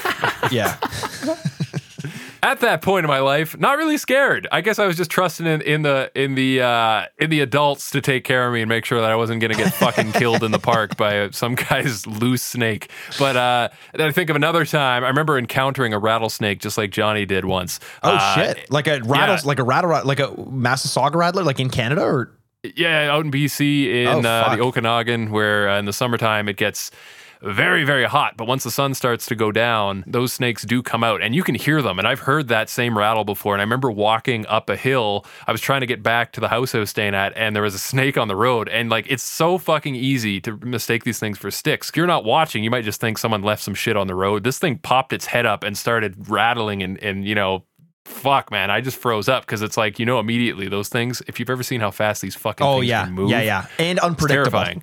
yeah. 0.53 0.79
at 2.43 2.61
that 2.61 2.83
point 2.83 3.05
in 3.05 3.09
my 3.09 3.19
life, 3.21 3.59
not 3.59 3.77
really 3.79 3.99
scared. 3.99 4.47
I 4.51 4.61
guess 4.61 4.79
I 4.79 4.87
was 4.87 4.97
just 4.97 5.11
trusting 5.11 5.47
in, 5.47 5.61
in 5.63 5.83
the 5.83 6.11
in 6.15 6.35
the 6.35 6.63
uh, 6.63 7.07
in 7.19 7.31
the 7.31 7.41
adults 7.41 7.91
to 7.91 8.01
take 8.01 8.25
care 8.25 8.47
of 8.47 8.53
me 8.55 8.63
and 8.63 8.69
make 8.69 8.85
sure 8.85 9.01
that 9.01 9.11
I 9.11 9.17
wasn't 9.17 9.41
going 9.41 9.53
to 9.53 9.57
get 9.59 9.73
fucking 9.75 10.13
killed 10.13 10.43
in 10.43 10.51
the 10.51 10.59
park 10.59 10.97
by 10.97 11.31
some 11.33 11.55
guy's 11.55 12.07
loose 12.07 12.43
snake. 12.43 12.91
But 13.19 13.37
uh, 13.37 13.69
then 13.95 14.09
I 14.09 14.13
think 14.13 14.31
of 14.31 14.37
another 14.37 14.65
time. 14.65 15.05
I 15.05 15.09
remember 15.09 15.39
encountering 15.39 15.93
a 15.93 15.99
rattlesnake 15.99 16.61
just 16.61 16.77
like 16.79 16.91
Johnny 16.91 17.27
did 17.27 17.45
once. 17.45 17.81
Oh 18.03 18.15
Uh, 18.17 18.35
shit! 18.35 18.71
Like 18.71 18.87
a 18.87 19.01
rattle, 19.03 19.37
yeah. 19.37 19.41
like 19.45 19.59
a 19.59 19.65
rattle, 19.65 19.91
like 20.05 20.21
a 20.21 20.29
Massasauga 20.29 21.15
rattler, 21.17 21.43
like 21.43 21.61
in 21.61 21.71
Canada, 21.71 22.03
or 22.03 22.33
Yeah, 22.63 23.11
out 23.13 23.25
in 23.25 23.31
BC 23.31 23.87
in 24.05 24.27
Oh, 24.27 24.29
uh, 24.29 24.55
the 24.57 24.63
Okanagan, 24.63 25.31
where 25.31 25.69
uh, 25.69 25.79
in 25.79 25.85
the 25.87 25.93
summertime 25.93 26.49
it 26.49 26.57
gets 26.57 26.91
very, 27.43 27.85
very 27.85 28.05
hot. 28.05 28.37
But 28.37 28.47
once 28.47 28.65
the 28.65 28.71
sun 28.71 28.95
starts 28.95 29.27
to 29.27 29.35
go 29.35 29.51
down, 29.51 30.05
those 30.07 30.33
snakes 30.33 30.63
do 30.63 30.83
come 30.83 31.03
out 31.03 31.23
and 31.23 31.35
you 31.35 31.43
can 31.43 31.55
hear 31.55 31.81
them. 31.83 31.99
And 31.99 32.07
I've 32.07 32.21
heard 32.21 32.49
that 32.49 32.69
same 32.69 32.97
rattle 32.97 33.25
before. 33.25 33.55
And 33.55 33.61
I 33.61 33.65
remember 33.65 33.91
walking 33.91 34.47
up 34.47 34.69
a 34.69 34.77
hill. 34.77 35.25
I 35.47 35.53
was 35.53 35.61
trying 35.61 35.81
to 35.81 35.87
get 35.87 36.03
back 36.03 36.33
to 36.33 36.41
the 36.41 36.49
house 36.49 36.75
I 36.75 36.79
was 36.79 36.91
staying 36.91 37.15
at, 37.15 37.37
and 37.37 37.55
there 37.55 37.63
was 37.63 37.75
a 37.75 37.79
snake 37.79 38.19
on 38.19 38.29
the 38.29 38.37
road. 38.37 38.69
And 38.69 38.91
like, 38.91 39.07
it's 39.09 39.23
so 39.23 39.59
fucking 39.59 39.95
easy 39.95 40.41
to 40.43 40.57
mistake 40.59 41.05
these 41.05 41.19
things 41.19 41.39
for 41.39 41.51
sticks. 41.51 41.89
If 41.89 41.97
you're 41.97 42.07
not 42.07 42.25
watching, 42.25 42.65
you 42.65 42.71
might 42.71 42.85
just 42.85 43.01
think 43.01 43.19
someone 43.19 43.43
left 43.43 43.63
some 43.63 43.75
shit 43.75 43.97
on 43.97 44.07
the 44.07 44.15
road. 44.15 44.45
This 44.45 44.59
thing 44.59 44.79
popped 44.79 45.13
its 45.13 45.27
head 45.27 45.47
up 45.47 45.65
and 45.65 45.77
started 45.77 46.29
rattling 46.29 46.83
and, 46.83 47.03
and 47.03 47.25
you 47.25 47.35
know, 47.35 47.65
fuck 48.07 48.51
man 48.51 48.71
i 48.71 48.81
just 48.81 48.97
froze 48.97 49.29
up 49.29 49.47
because 49.47 49.63
it's 49.63 49.77
like 49.77 50.01
you 50.01 50.07
know 50.07 50.19
immediately 50.19 50.67
those 50.69 50.89
things 50.89 51.23
if 51.29 51.39
you've 51.39 51.51
ever 51.51 51.63
seen 51.63 51.81
how 51.81 51.93
fast 51.93 52.23
these 52.23 52.35
fucking 52.35 52.67
oh 52.67 52.79
things 52.79 52.89
yeah, 52.89 53.05
can 53.05 53.13
move 53.13 53.31
yeah, 53.31 53.41
yeah, 53.41 53.67
and 53.79 53.99
it's 53.99 54.05
unpredictable. 54.05 54.51
terrifying 54.51 54.83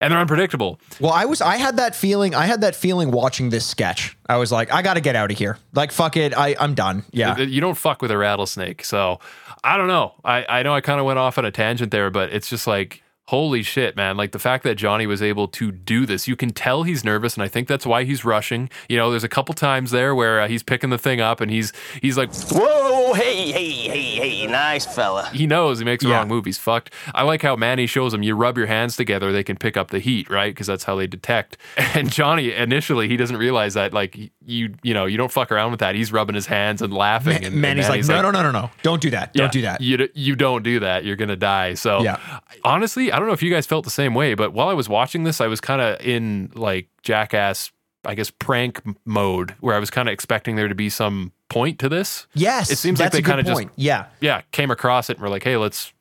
and 0.00 0.12
they're 0.12 0.20
unpredictable 0.20 0.78
Well, 1.00 1.12
I 1.12 1.24
was, 1.24 1.40
I 1.40 1.56
had 1.56 1.76
that 1.76 1.94
feeling, 1.96 2.34
I 2.34 2.46
had 2.46 2.60
that 2.60 2.74
feeling 2.76 3.10
watching 3.10 3.50
this 3.50 3.66
sketch. 3.66 4.16
I 4.28 4.36
was 4.36 4.52
like, 4.52 4.72
I 4.72 4.82
got 4.82 4.94
to 4.94 5.00
get 5.00 5.16
out 5.16 5.30
of 5.30 5.38
here. 5.38 5.58
Like, 5.74 5.90
fuck 5.92 6.16
it, 6.16 6.36
I, 6.36 6.54
I'm 6.60 6.74
done. 6.74 7.04
Yeah. 7.10 7.38
you 7.38 7.60
don't 7.60 7.76
fuck 7.76 8.02
with 8.02 8.10
a 8.10 8.18
rattlesnake 8.18 8.84
so 8.84 9.18
i 9.64 9.76
don't 9.76 9.88
know 9.88 10.14
i, 10.24 10.44
I 10.48 10.62
know 10.62 10.72
i 10.74 10.80
kind 10.80 11.00
of 11.00 11.06
went 11.06 11.18
off 11.18 11.36
on 11.38 11.44
a 11.44 11.50
tangent 11.50 11.90
there 11.90 12.10
but 12.10 12.32
it's 12.32 12.48
just 12.48 12.66
like 12.66 13.02
holy 13.28 13.62
shit 13.62 13.94
man 13.96 14.16
like 14.16 14.32
the 14.32 14.38
fact 14.38 14.64
that 14.64 14.74
johnny 14.76 15.06
was 15.06 15.20
able 15.22 15.46
to 15.48 15.70
do 15.70 16.06
this 16.06 16.26
you 16.26 16.34
can 16.34 16.50
tell 16.50 16.82
he's 16.84 17.04
nervous 17.04 17.34
and 17.34 17.42
i 17.42 17.48
think 17.48 17.68
that's 17.68 17.84
why 17.86 18.02
he's 18.04 18.24
rushing 18.24 18.70
you 18.88 18.96
know 18.96 19.10
there's 19.10 19.24
a 19.24 19.28
couple 19.28 19.54
times 19.54 19.90
there 19.90 20.14
where 20.14 20.40
uh, 20.40 20.48
he's 20.48 20.62
picking 20.62 20.88
the 20.90 20.96
thing 20.98 21.20
up 21.20 21.40
and 21.40 21.50
he's 21.50 21.72
he's 22.00 22.16
like 22.16 22.30
Whoa, 22.50 23.12
hey, 23.14 23.52
hey, 23.52 23.70
hey, 23.70 24.02
hey, 24.40 24.46
nice 24.46 24.84
fella. 24.86 25.28
he 25.32 25.46
knows 25.46 25.78
he 25.78 25.84
makes 25.84 26.02
the 26.04 26.10
Yeah. 26.10 26.18
wrong 26.18 26.28
move. 26.28 26.44
He's 26.44 26.58
fucked. 26.58 26.92
I 27.14 27.22
like 27.22 27.40
how 27.42 27.56
Manny 27.56 27.86
shows 27.86 28.12
him 28.12 28.22
you 28.22 28.34
rub 28.34 28.58
your 28.58 28.66
hands 28.66 28.96
together, 28.96 29.32
they 29.32 29.42
can 29.44 29.56
pick 29.56 29.76
up 29.78 29.90
the 29.90 29.98
heat, 29.98 30.28
right? 30.28 30.52
Because 30.54 30.66
that's 30.66 30.84
how 30.84 30.94
they 30.96 31.06
detect. 31.06 31.56
And 31.94 32.10
Johnny 32.12 32.52
initially 32.52 33.08
he 33.08 33.16
doesn't 33.16 33.36
realize 33.36 33.74
that 33.74 33.92
like 33.94 34.16
you 34.44 34.74
you 34.82 34.94
know 34.94 35.06
you 35.06 35.16
don't 35.16 35.32
fuck 35.32 35.50
around 35.52 35.70
with 35.70 35.80
that. 35.80 35.94
He's 35.94 36.12
rubbing 36.12 36.34
his 36.34 36.46
hands 36.46 36.80
and 36.82 36.92
laughing. 36.92 37.44
and, 37.44 37.54
Man, 37.56 37.72
and 37.72 37.80
he's 37.80 37.88
like, 37.88 38.04
no, 38.06 38.22
no, 38.22 38.30
no, 38.30 38.42
no, 38.42 38.50
no, 38.52 38.70
don't 38.82 39.00
do 39.02 39.10
that. 39.10 39.32
Don't 39.32 39.46
yeah, 39.46 39.50
do 39.50 39.62
that. 39.62 39.80
You 39.80 39.96
d- 39.96 40.08
you 40.14 40.36
don't 40.36 40.62
do 40.62 40.80
that. 40.80 41.04
You're 41.04 41.16
gonna 41.16 41.36
die. 41.36 41.74
So 41.74 42.02
Yeah. 42.02 42.18
honestly, 42.64 43.10
I 43.18 43.20
don't 43.20 43.26
know 43.26 43.34
if 43.34 43.42
you 43.42 43.50
guys 43.50 43.66
felt 43.66 43.84
the 43.84 43.90
same 43.90 44.14
way, 44.14 44.34
but 44.34 44.52
while 44.52 44.68
I 44.68 44.74
was 44.74 44.88
watching 44.88 45.24
this, 45.24 45.40
I 45.40 45.48
was 45.48 45.60
kind 45.60 45.80
of 45.82 46.00
in 46.06 46.52
like 46.54 46.86
jackass. 47.02 47.72
I 48.04 48.14
guess 48.14 48.30
prank 48.30 48.80
mode 49.04 49.56
where 49.58 49.74
I 49.74 49.80
was 49.80 49.90
kind 49.90 50.08
of 50.08 50.12
expecting 50.12 50.54
there 50.54 50.68
to 50.68 50.74
be 50.76 50.88
some 50.88 51.32
point 51.48 51.80
to 51.80 51.88
this. 51.88 52.28
Yes, 52.32 52.70
It 52.70 52.76
seems 52.78 53.00
like 53.00 53.10
they 53.10 53.22
kinda 53.22 53.42
just- 53.42 53.64
yeah. 53.74 54.06
yeah, 54.20 54.42
came 54.52 54.70
across 54.70 55.10
it 55.10 55.16
and 55.16 55.22
were 55.22 55.28
like, 55.28 55.42
hey, 55.42 55.56
let's, 55.56 55.92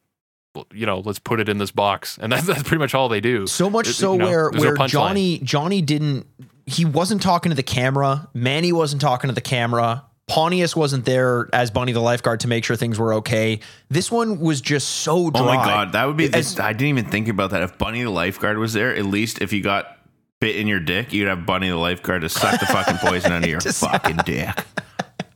you 0.72 0.86
know, 0.86 0.99
let's 0.99 1.18
put 1.18 1.39
it 1.39 1.49
in 1.49 1.57
this 1.57 1.72
box, 1.72 2.20
and 2.22 2.32
that's, 2.32 2.45
that's 2.45 2.61
pretty 2.61 2.78
much 2.78 2.93
all 2.93 3.09
they 3.09 3.20
do. 3.20 3.47
So 3.47 3.68
much 3.68 3.88
It- 3.89 3.93
so 3.93 4.13
you 4.13 4.20
know, 4.20 4.26
where 4.28 4.51
no 4.53 4.59
where 4.59 4.76
punchline. 4.76 4.88
Johnny 4.89 5.39
Johnny 5.39 5.82
didn't 5.82 6.28
he 6.68 6.86
wasn't 6.86 7.22
talking 7.24 7.49
to 7.49 7.55
the 7.55 7.63
camera. 7.63 8.30
Manny 8.34 8.72
wasn't 8.72 9.01
talking 9.01 9.30
to 9.30 9.34
the 9.34 9.41
camera. 9.41 10.03
Pontius 10.28 10.76
wasn't 10.76 11.06
there 11.06 11.48
as 11.54 11.72
Bunny 11.72 11.94
the 11.94 12.02
lifeguard 12.02 12.42
to 12.42 12.48
make 12.50 12.66
sure 12.66 12.76
things 12.76 13.00
were 13.00 13.14
okay. 13.16 13.62
This 13.90 14.12
one 14.12 14.40
was 14.40 14.60
just 14.60 14.90
so 14.90 15.30
dry. 15.30 15.42
Oh 15.42 15.46
my 15.46 15.56
god, 15.56 15.94
that 15.94 16.06
would 16.06 16.18
be. 16.18 16.26
As- 16.26 16.32
This, 16.32 16.60
I 16.60 16.74
didn't 16.74 16.90
even 17.00 17.06
think 17.10 17.30
about 17.30 17.52
that. 17.52 17.64
If 17.64 17.78
Bunny 17.78 18.04
the 18.04 18.10
lifeguard 18.10 18.58
was 18.58 18.74
there, 18.74 18.94
at 18.96 19.06
least 19.06 19.42
if 19.42 19.54
you 19.54 19.64
got 19.64 19.98
bit 20.42 20.58
in 20.58 20.68
your 20.68 20.80
dick, 20.82 21.14
you'd 21.14 21.28
have 21.30 21.46
Bunny 21.46 21.70
the 21.70 21.78
lifeguard 21.78 22.22
to 22.24 22.30
suck 22.30 22.60
the 22.60 22.66
fucking 22.66 22.98
poison 22.98 23.32
out 23.32 23.44
of 23.44 23.50
your 23.50 23.62
fucking 23.62 24.18
dick. 24.26 24.50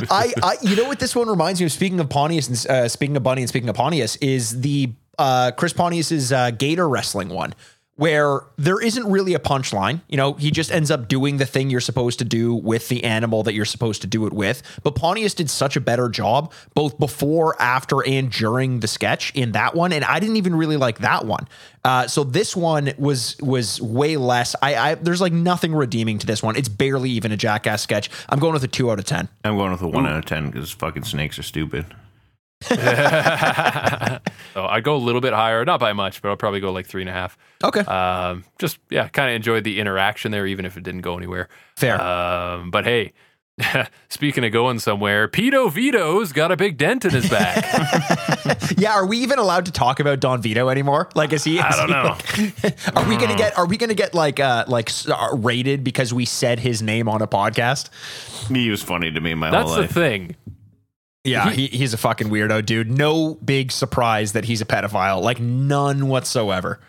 I, 0.09 0.33
I, 0.43 0.57
you 0.61 0.75
know 0.75 0.85
what 0.85 0.99
this 0.99 1.15
one 1.15 1.27
reminds 1.27 1.59
me 1.59 1.65
of. 1.65 1.71
Speaking 1.71 1.99
of 1.99 2.09
Pontius 2.09 2.47
and 2.47 2.71
uh, 2.71 2.87
speaking 2.87 3.17
of 3.17 3.23
Bunny 3.23 3.41
and 3.41 3.49
speaking 3.49 3.69
of 3.69 3.75
Pontius, 3.75 4.15
is 4.17 4.61
the 4.61 4.93
uh, 5.17 5.51
Chris 5.57 5.73
Pontius's 5.73 6.31
uh, 6.31 6.51
Gator 6.51 6.87
wrestling 6.87 7.29
one, 7.29 7.53
where 7.97 8.41
there 8.57 8.79
isn't 8.79 9.05
really 9.05 9.33
a 9.33 9.39
punchline. 9.39 10.01
You 10.07 10.17
know, 10.17 10.33
he 10.33 10.51
just 10.51 10.71
ends 10.71 10.89
up 10.89 11.07
doing 11.07 11.37
the 11.37 11.45
thing 11.45 11.69
you're 11.69 11.81
supposed 11.81 12.19
to 12.19 12.25
do 12.25 12.53
with 12.53 12.87
the 12.89 13.03
animal 13.03 13.43
that 13.43 13.53
you're 13.53 13.65
supposed 13.65 14.01
to 14.03 14.07
do 14.07 14.25
it 14.27 14.33
with. 14.33 14.61
But 14.83 14.95
Pontius 14.95 15.33
did 15.33 15.49
such 15.49 15.75
a 15.75 15.81
better 15.81 16.07
job 16.07 16.53
both 16.75 16.97
before, 16.99 17.59
after, 17.61 18.05
and 18.05 18.31
during 18.31 18.79
the 18.79 18.87
sketch 18.87 19.31
in 19.35 19.51
that 19.53 19.75
one, 19.75 19.91
and 19.91 20.05
I 20.05 20.19
didn't 20.19 20.37
even 20.37 20.55
really 20.55 20.77
like 20.77 20.99
that 20.99 21.25
one. 21.25 21.47
Uh, 21.83 22.07
so 22.07 22.23
this 22.23 22.55
one 22.55 22.93
was 22.97 23.37
was 23.41 23.81
way 23.81 24.17
less. 24.17 24.55
I, 24.61 24.75
I 24.75 24.95
there's 24.95 25.21
like 25.21 25.33
nothing 25.33 25.73
redeeming 25.73 26.19
to 26.19 26.27
this 26.27 26.43
one. 26.43 26.55
It's 26.55 26.69
barely 26.69 27.09
even 27.11 27.31
a 27.31 27.37
jackass 27.37 27.81
sketch. 27.81 28.09
I'm 28.29 28.39
going 28.39 28.53
with 28.53 28.63
a 28.63 28.67
two 28.67 28.91
out 28.91 28.99
of 28.99 29.05
ten. 29.05 29.29
I'm 29.43 29.57
going 29.57 29.71
with 29.71 29.81
a 29.81 29.87
one 29.87 30.05
out 30.05 30.17
of 30.17 30.25
ten 30.25 30.51
because 30.51 30.71
fucking 30.71 31.03
snakes 31.03 31.39
are 31.39 31.43
stupid. 31.43 31.85
So 34.53 34.65
I'd 34.65 34.83
go 34.83 34.95
a 34.95 34.97
little 34.97 35.21
bit 35.21 35.33
higher, 35.33 35.63
not 35.65 35.79
by 35.79 35.93
much, 35.93 36.19
but 36.23 36.29
I'll 36.29 36.35
probably 36.35 36.59
go 36.59 36.71
like 36.71 36.87
three 36.87 37.03
and 37.03 37.09
a 37.09 37.13
half. 37.13 37.37
Okay, 37.63 37.81
Um, 37.81 38.43
just 38.57 38.79
yeah, 38.89 39.07
kind 39.07 39.29
of 39.29 39.35
enjoyed 39.35 39.63
the 39.63 39.79
interaction 39.79 40.31
there, 40.31 40.47
even 40.47 40.65
if 40.65 40.77
it 40.77 40.83
didn't 40.83 41.01
go 41.01 41.15
anywhere. 41.15 41.47
fair. 41.75 42.01
Um, 42.01 42.71
but 42.71 42.83
hey, 42.83 43.13
speaking 44.09 44.43
of 44.45 44.51
going 44.51 44.79
somewhere, 44.79 45.27
Pito 45.27 45.71
Vito's 45.71 46.31
got 46.31 46.51
a 46.51 46.57
big 46.57 46.77
dent 46.77 47.05
in 47.05 47.11
his 47.11 47.29
back. 47.29 47.63
yeah, 48.77 48.93
are 48.93 49.05
we 49.05 49.17
even 49.19 49.37
allowed 49.37 49.65
to 49.67 49.71
talk 49.71 49.99
about 49.99 50.19
Don 50.19 50.41
Vito 50.41 50.69
anymore? 50.69 51.09
Like, 51.13 51.33
is 51.33 51.43
he? 51.43 51.59
I 51.59 51.71
don't 51.75 51.87
he- 52.35 52.45
know. 52.47 52.71
are 52.95 53.07
we 53.07 53.15
gonna 53.17 53.35
get? 53.37 53.55
Are 53.59 53.67
we 53.67 53.77
gonna 53.77 53.93
get 53.93 54.15
like 54.15 54.39
uh 54.39 54.65
like 54.67 54.89
uh, 55.07 55.29
rated 55.35 55.83
because 55.83 56.11
we 56.15 56.25
said 56.25 56.57
his 56.59 56.81
name 56.81 57.07
on 57.07 57.21
a 57.21 57.27
podcast? 57.27 57.89
He 58.47 58.71
was 58.71 58.81
funny 58.81 59.11
to 59.11 59.21
me 59.21 59.35
my 59.35 59.51
That's 59.51 59.69
whole 59.71 59.81
the 59.83 59.87
thing. 59.87 60.35
Yeah, 61.27 61.49
he, 61.49 61.67
he's 61.67 61.93
a 61.93 61.97
fucking 61.97 62.29
weirdo, 62.29 62.65
dude. 62.65 62.89
No 62.89 63.35
big 63.35 63.71
surprise 63.71 64.33
that 64.33 64.45
he's 64.45 64.61
a 64.61 64.65
pedophile. 64.65 65.21
Like 65.21 65.39
none 65.39 66.07
whatsoever. 66.07 66.79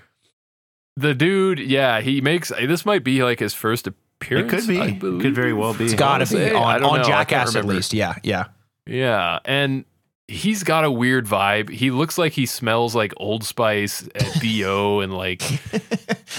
The 0.97 1.15
dude, 1.15 1.59
yeah, 1.59 2.01
he 2.01 2.21
makes 2.21 2.49
this 2.49 2.85
might 2.87 3.05
be 3.05 3.23
like 3.23 3.39
his 3.39 3.55
first 3.55 3.87
appearance. 3.87 4.53
It 4.53 4.71
appearance. 4.71 5.01
could 5.01 5.01
be. 5.01 5.17
It 5.17 5.21
could 5.21 5.35
very 5.35 5.53
well 5.53 5.75
be. 5.75 5.85
It's 5.85 5.95
gotta 5.95 6.27
be 6.27 6.51
on, 6.51 6.83
on 6.83 6.99
know. 6.99 7.05
Jackass 7.05 7.55
at 7.55 7.65
least. 7.65 7.93
Yeah, 7.93 8.17
yeah. 8.23 8.47
Yeah, 8.87 9.39
and 9.45 9.85
he's 10.29 10.63
got 10.63 10.85
a 10.85 10.91
weird 10.91 11.27
vibe. 11.27 11.71
He 11.71 11.91
looks 11.91 12.19
like 12.19 12.33
he 12.33 12.47
smells 12.47 12.95
like 12.95 13.13
Old 13.17 13.45
Spice 13.45 14.09
at 14.15 14.41
BO 14.43 15.01
and 15.01 15.13
like 15.15 15.41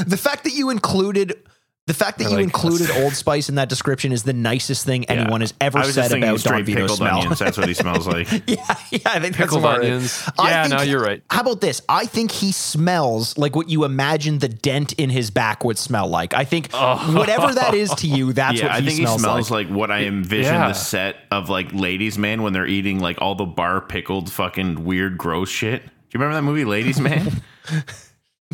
The 0.06 0.18
fact 0.18 0.44
that 0.46 0.54
you 0.54 0.70
included. 0.70 1.36
The 1.90 1.96
fact 1.96 2.20
that 2.20 2.28
I 2.28 2.30
you 2.30 2.36
like 2.36 2.44
included 2.44 2.92
Old 2.98 3.14
Spice 3.14 3.50
in 3.50 3.56
that 3.56 3.68
description 3.68 4.12
is 4.12 4.22
the 4.22 4.32
nicest 4.32 4.86
thing 4.86 5.06
anyone 5.06 5.42
has 5.42 5.56
ever 5.60 5.80
I 5.80 5.88
was 5.88 5.96
said 5.96 6.02
just 6.02 6.12
thinking 6.12 6.30
about 6.30 6.34
Don 6.34 6.40
straight 6.40 6.66
Vito's 6.68 6.82
pickled 6.84 6.98
smell. 7.00 7.18
onions. 7.22 7.40
That's 7.40 7.58
what 7.58 7.68
he 7.68 7.74
smells 7.74 8.06
like. 8.16 8.32
yeah, 8.32 8.76
yeah, 8.92 9.00
I 9.06 9.20
think 9.20 9.36
pickled 9.36 9.64
that's 9.64 9.78
about 9.78 9.80
onions. 9.80 10.30
I 10.38 10.50
Yeah, 10.52 10.68
think 10.68 10.78
no, 10.78 10.84
you're 10.84 11.02
right. 11.02 11.24
How 11.32 11.42
about 11.42 11.62
this? 11.62 11.82
I 11.90 12.06
think 12.06 12.30
he 12.30 12.52
smells 12.52 13.40
like 13.40 13.56
what 13.56 13.70
you 13.70 13.86
imagine 13.86 14.38
the 14.38 14.50
dent 14.50 14.94
in 14.94 15.10
his 15.10 15.32
back 15.32 15.64
would 15.64 15.80
smell 15.80 16.08
like. 16.08 16.36
I 16.36 16.44
think 16.46 16.70
oh. 16.74 17.18
whatever 17.18 17.56
that 17.56 17.74
is 17.74 17.90
to 17.96 18.08
you, 18.08 18.34
that's 18.34 18.60
yeah, 18.60 18.66
what 18.68 18.72
I 18.76 18.80
he 18.82 18.86
think 18.86 18.98
smells, 19.00 19.16
he 19.22 19.24
smells 19.24 19.50
like. 19.50 19.68
like. 19.70 19.76
what 19.76 19.90
I 19.90 20.04
envision 20.04 20.54
Yeah. 20.54 20.68
the 20.68 20.74
set 20.76 21.16
of 21.32 21.50
like 21.50 21.74
Ladies 21.74 22.20
Man 22.20 22.44
when 22.44 22.54
they're 22.54 22.68
eating 22.68 23.00
like 23.00 23.20
all 23.20 23.34
the 23.34 23.46
bar 23.46 23.82
pickled 23.82 24.32
fucking 24.32 24.86
weird 24.86 25.18
gross 25.18 25.50
shit. 25.50 25.82
Do 25.84 25.90
you 26.14 26.20
remember 26.20 26.36
that 26.36 26.44
movie 26.44 26.66
Ladies 26.66 27.00
Man? 27.00 27.42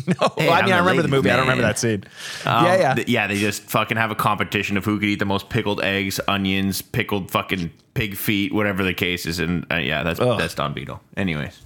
No, 0.20 0.32
Hey, 0.36 0.48
I 0.48 0.58
I'm 0.60 0.64
mean, 0.66 0.74
I 0.74 0.78
remember 0.78 1.02
the 1.02 1.08
ladies' 1.08 1.10
movie. 1.10 1.30
I 1.30 1.36
don't 1.36 1.42
remember 1.46 1.62
that 1.62 1.78
scene. 1.78 2.04
Um, 2.44 2.64
yeah, 2.64 2.76
yeah. 2.78 2.94
th- 2.94 3.08
yeah. 3.08 3.26
They 3.26 3.36
just 3.38 3.62
fucking 3.62 3.96
have 3.96 4.10
a 4.10 4.14
competition 4.14 4.76
of 4.76 4.84
who 4.84 4.98
could 4.98 5.08
eat 5.08 5.18
the 5.18 5.24
most 5.24 5.48
pickled 5.48 5.82
eggs, 5.82 6.20
onions, 6.28 6.82
pickled 6.82 7.30
fucking 7.30 7.70
pig 7.94 8.16
feet, 8.16 8.52
whatever 8.54 8.84
the 8.84 8.94
case 8.94 9.26
is. 9.26 9.38
And 9.40 9.66
uh, 9.70 9.76
yeah, 9.76 10.02
that's 10.02 10.18
that's 10.20 10.54
Don 10.54 10.74
Vito. 10.74 11.00
Anyways, 11.16 11.48
it 11.48 11.62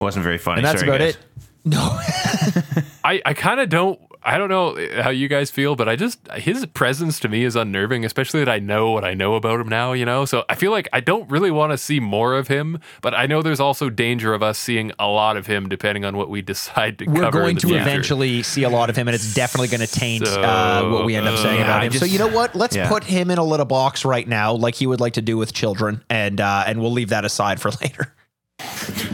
wasn't 0.00 0.24
very 0.24 0.38
funny. 0.38 0.58
and 0.58 0.66
that's 0.66 0.80
Sorry, 0.80 0.88
about 0.90 1.00
guys. 1.00 1.14
it. 1.14 1.20
No, 1.66 1.78
I, 3.04 3.22
I 3.24 3.32
kind 3.34 3.58
of 3.60 3.68
don't 3.68 3.98
I 4.26 4.38
don't 4.38 4.48
know 4.48 5.02
how 5.02 5.10
you 5.10 5.28
guys 5.28 5.50
feel, 5.50 5.76
but 5.76 5.88
I 5.88 5.96
just 5.96 6.18
his 6.32 6.64
presence 6.66 7.20
to 7.20 7.28
me 7.28 7.44
is 7.44 7.56
unnerving, 7.56 8.04
especially 8.04 8.40
that 8.40 8.48
I 8.48 8.58
know 8.58 8.90
what 8.90 9.04
I 9.04 9.12
know 9.14 9.34
about 9.34 9.60
him 9.60 9.68
now, 9.68 9.92
you 9.92 10.04
know. 10.06 10.24
So 10.24 10.44
I 10.48 10.54
feel 10.54 10.70
like 10.70 10.88
I 10.92 11.00
don't 11.00 11.30
really 11.30 11.50
want 11.50 11.72
to 11.72 11.78
see 11.78 12.00
more 12.00 12.34
of 12.34 12.48
him, 12.48 12.78
but 13.02 13.12
I 13.14 13.26
know 13.26 13.42
there's 13.42 13.60
also 13.60 13.90
danger 13.90 14.32
of 14.32 14.42
us 14.42 14.58
seeing 14.58 14.92
a 14.98 15.08
lot 15.08 15.36
of 15.36 15.46
him 15.46 15.68
depending 15.68 16.04
on 16.06 16.16
what 16.16 16.30
we 16.30 16.40
decide 16.54 16.98
to 17.00 17.06
we're 17.06 17.20
cover. 17.20 17.40
in 17.40 17.44
going 17.44 17.54
the 17.56 17.60
to 17.60 17.66
future. 17.68 17.82
eventually 17.82 18.42
see 18.42 18.62
a 18.62 18.70
lot 18.70 18.88
of 18.88 18.96
him, 18.96 19.08
and 19.08 19.14
it's 19.14 19.34
definitely 19.34 19.68
going 19.68 19.86
to 19.86 19.86
taint 19.86 20.26
So, 20.26 20.40
uh, 20.42 20.88
what 20.90 21.04
we 21.04 21.16
end 21.16 21.28
up 21.28 21.38
saying 21.38 21.60
uh, 21.60 21.64
about 21.64 21.82
I 21.82 21.86
him. 21.86 21.92
so 21.92 22.06
you 22.06 22.18
know 22.18 22.28
what? 22.28 22.54
Let's 22.54 22.76
yeah. 22.76 22.88
put 22.88 23.04
him 23.04 23.30
in 23.30 23.38
a 23.38 23.44
little 23.44 23.66
box 23.66 24.04
right 24.04 24.26
now, 24.26 24.54
like 24.54 24.74
he 24.74 24.86
would 24.86 25.00
like 25.00 25.12
to 25.14 25.22
do 25.22 25.36
with 25.36 25.52
children, 25.52 26.02
and 26.08 26.40
uh, 26.40 26.64
and 26.66 26.80
we'll 26.80 26.92
leave 26.92 27.10
that 27.10 27.24
aside 27.26 27.60
for 27.60 27.70
later. 27.82 28.14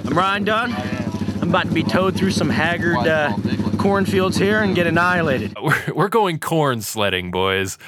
I'm 0.07 0.17
Ryan 0.17 0.45
Dunn. 0.45 0.73
I'm 1.43 1.49
about 1.49 1.67
to 1.67 1.73
be 1.73 1.83
towed 1.83 2.15
through 2.17 2.31
some 2.31 2.49
haggard 2.51 2.99
uh, 2.99 3.33
cornfields 3.81 4.37
here 4.37 4.63
and 4.63 4.75
get 4.75 4.87
annihilated. 4.87 5.57
we're, 5.63 5.95
we're 5.95 6.09
going 6.09 6.39
corn 6.39 6.83
sledding, 6.83 7.31
boys. 7.31 7.79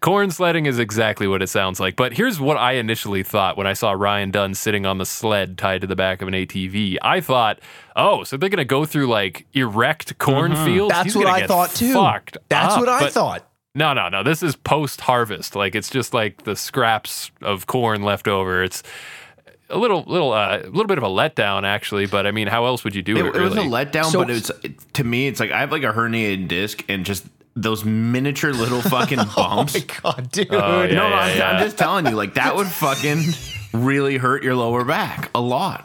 Corn 0.00 0.30
sledding 0.30 0.66
is 0.66 0.78
exactly 0.78 1.26
what 1.26 1.42
it 1.42 1.48
sounds 1.48 1.80
like. 1.80 1.96
But 1.96 2.12
here's 2.12 2.38
what 2.38 2.56
I 2.56 2.72
initially 2.72 3.22
thought 3.22 3.56
when 3.56 3.66
I 3.66 3.72
saw 3.72 3.92
Ryan 3.92 4.30
Dunn 4.30 4.54
sitting 4.54 4.86
on 4.86 4.98
the 4.98 5.06
sled 5.06 5.58
tied 5.58 5.80
to 5.80 5.86
the 5.86 5.96
back 5.96 6.22
of 6.22 6.28
an 6.28 6.34
ATV. 6.34 6.98
I 7.02 7.20
thought, 7.20 7.60
oh, 7.96 8.22
so 8.24 8.36
they're 8.36 8.48
going 8.48 8.58
to 8.58 8.64
go 8.64 8.84
through 8.84 9.08
like 9.08 9.46
erect 9.54 10.12
uh-huh. 10.12 10.32
cornfields? 10.32 10.92
That's 10.92 11.04
He's 11.06 11.16
what 11.16 11.26
I 11.26 11.40
get 11.40 11.48
thought 11.48 11.70
too. 11.70 11.92
fucked 11.92 12.36
That's 12.48 12.74
up. 12.74 12.80
what 12.80 12.88
I 12.88 13.00
But 13.00 13.12
thought. 13.12 13.50
No, 13.74 13.92
no, 13.92 14.08
no. 14.08 14.22
This 14.22 14.42
is 14.42 14.56
post 14.56 15.00
harvest. 15.02 15.54
Like 15.54 15.74
it's 15.74 15.90
just 15.90 16.14
like 16.14 16.44
the 16.44 16.56
scraps 16.56 17.30
of 17.42 17.66
corn 17.66 18.02
left 18.02 18.26
over. 18.28 18.62
It's 18.62 18.82
a 19.70 19.78
little, 19.78 20.04
little, 20.06 20.32
uh, 20.32 20.58
a 20.58 20.66
little 20.66 20.86
bit 20.86 20.98
of 20.98 21.04
a 21.04 21.08
letdown, 21.08 21.64
actually. 21.64 22.06
But 22.06 22.26
I 22.26 22.30
mean, 22.30 22.48
how 22.48 22.64
else 22.66 22.84
would 22.84 22.94
you 22.94 23.02
do 23.02 23.16
It, 23.16 23.26
it? 23.26 23.36
it 23.36 23.40
was 23.40 23.54
a 23.54 23.58
letdown, 23.60 24.06
So- 24.10 24.20
but 24.20 24.30
it's 24.30 24.50
to 24.94 25.04
me, 25.04 25.26
it's 25.28 25.40
like 25.40 25.50
I 25.50 25.60
have 25.60 25.72
like 25.72 25.82
a 25.82 25.92
herniated 25.92 26.48
disc 26.48 26.84
and 26.88 27.04
just 27.04 27.24
those 27.56 27.84
miniature 27.84 28.52
little 28.52 28.80
fucking 28.82 29.18
bumps. 29.36 29.74
Oh 29.76 29.78
my 29.78 29.84
god, 30.14 30.30
dude! 30.30 30.48
Oh, 30.52 30.82
yeah, 30.84 30.94
no, 30.94 31.08
no, 31.08 31.16
yeah, 31.16 31.16
I'm, 31.20 31.36
yeah. 31.38 31.50
I'm 31.50 31.62
just 31.64 31.76
telling 31.76 32.06
you, 32.06 32.12
like 32.12 32.34
that 32.34 32.54
would 32.56 32.68
fucking 32.68 33.22
really 33.72 34.16
hurt 34.16 34.42
your 34.42 34.54
lower 34.54 34.84
back 34.84 35.30
a 35.34 35.40
lot. 35.40 35.84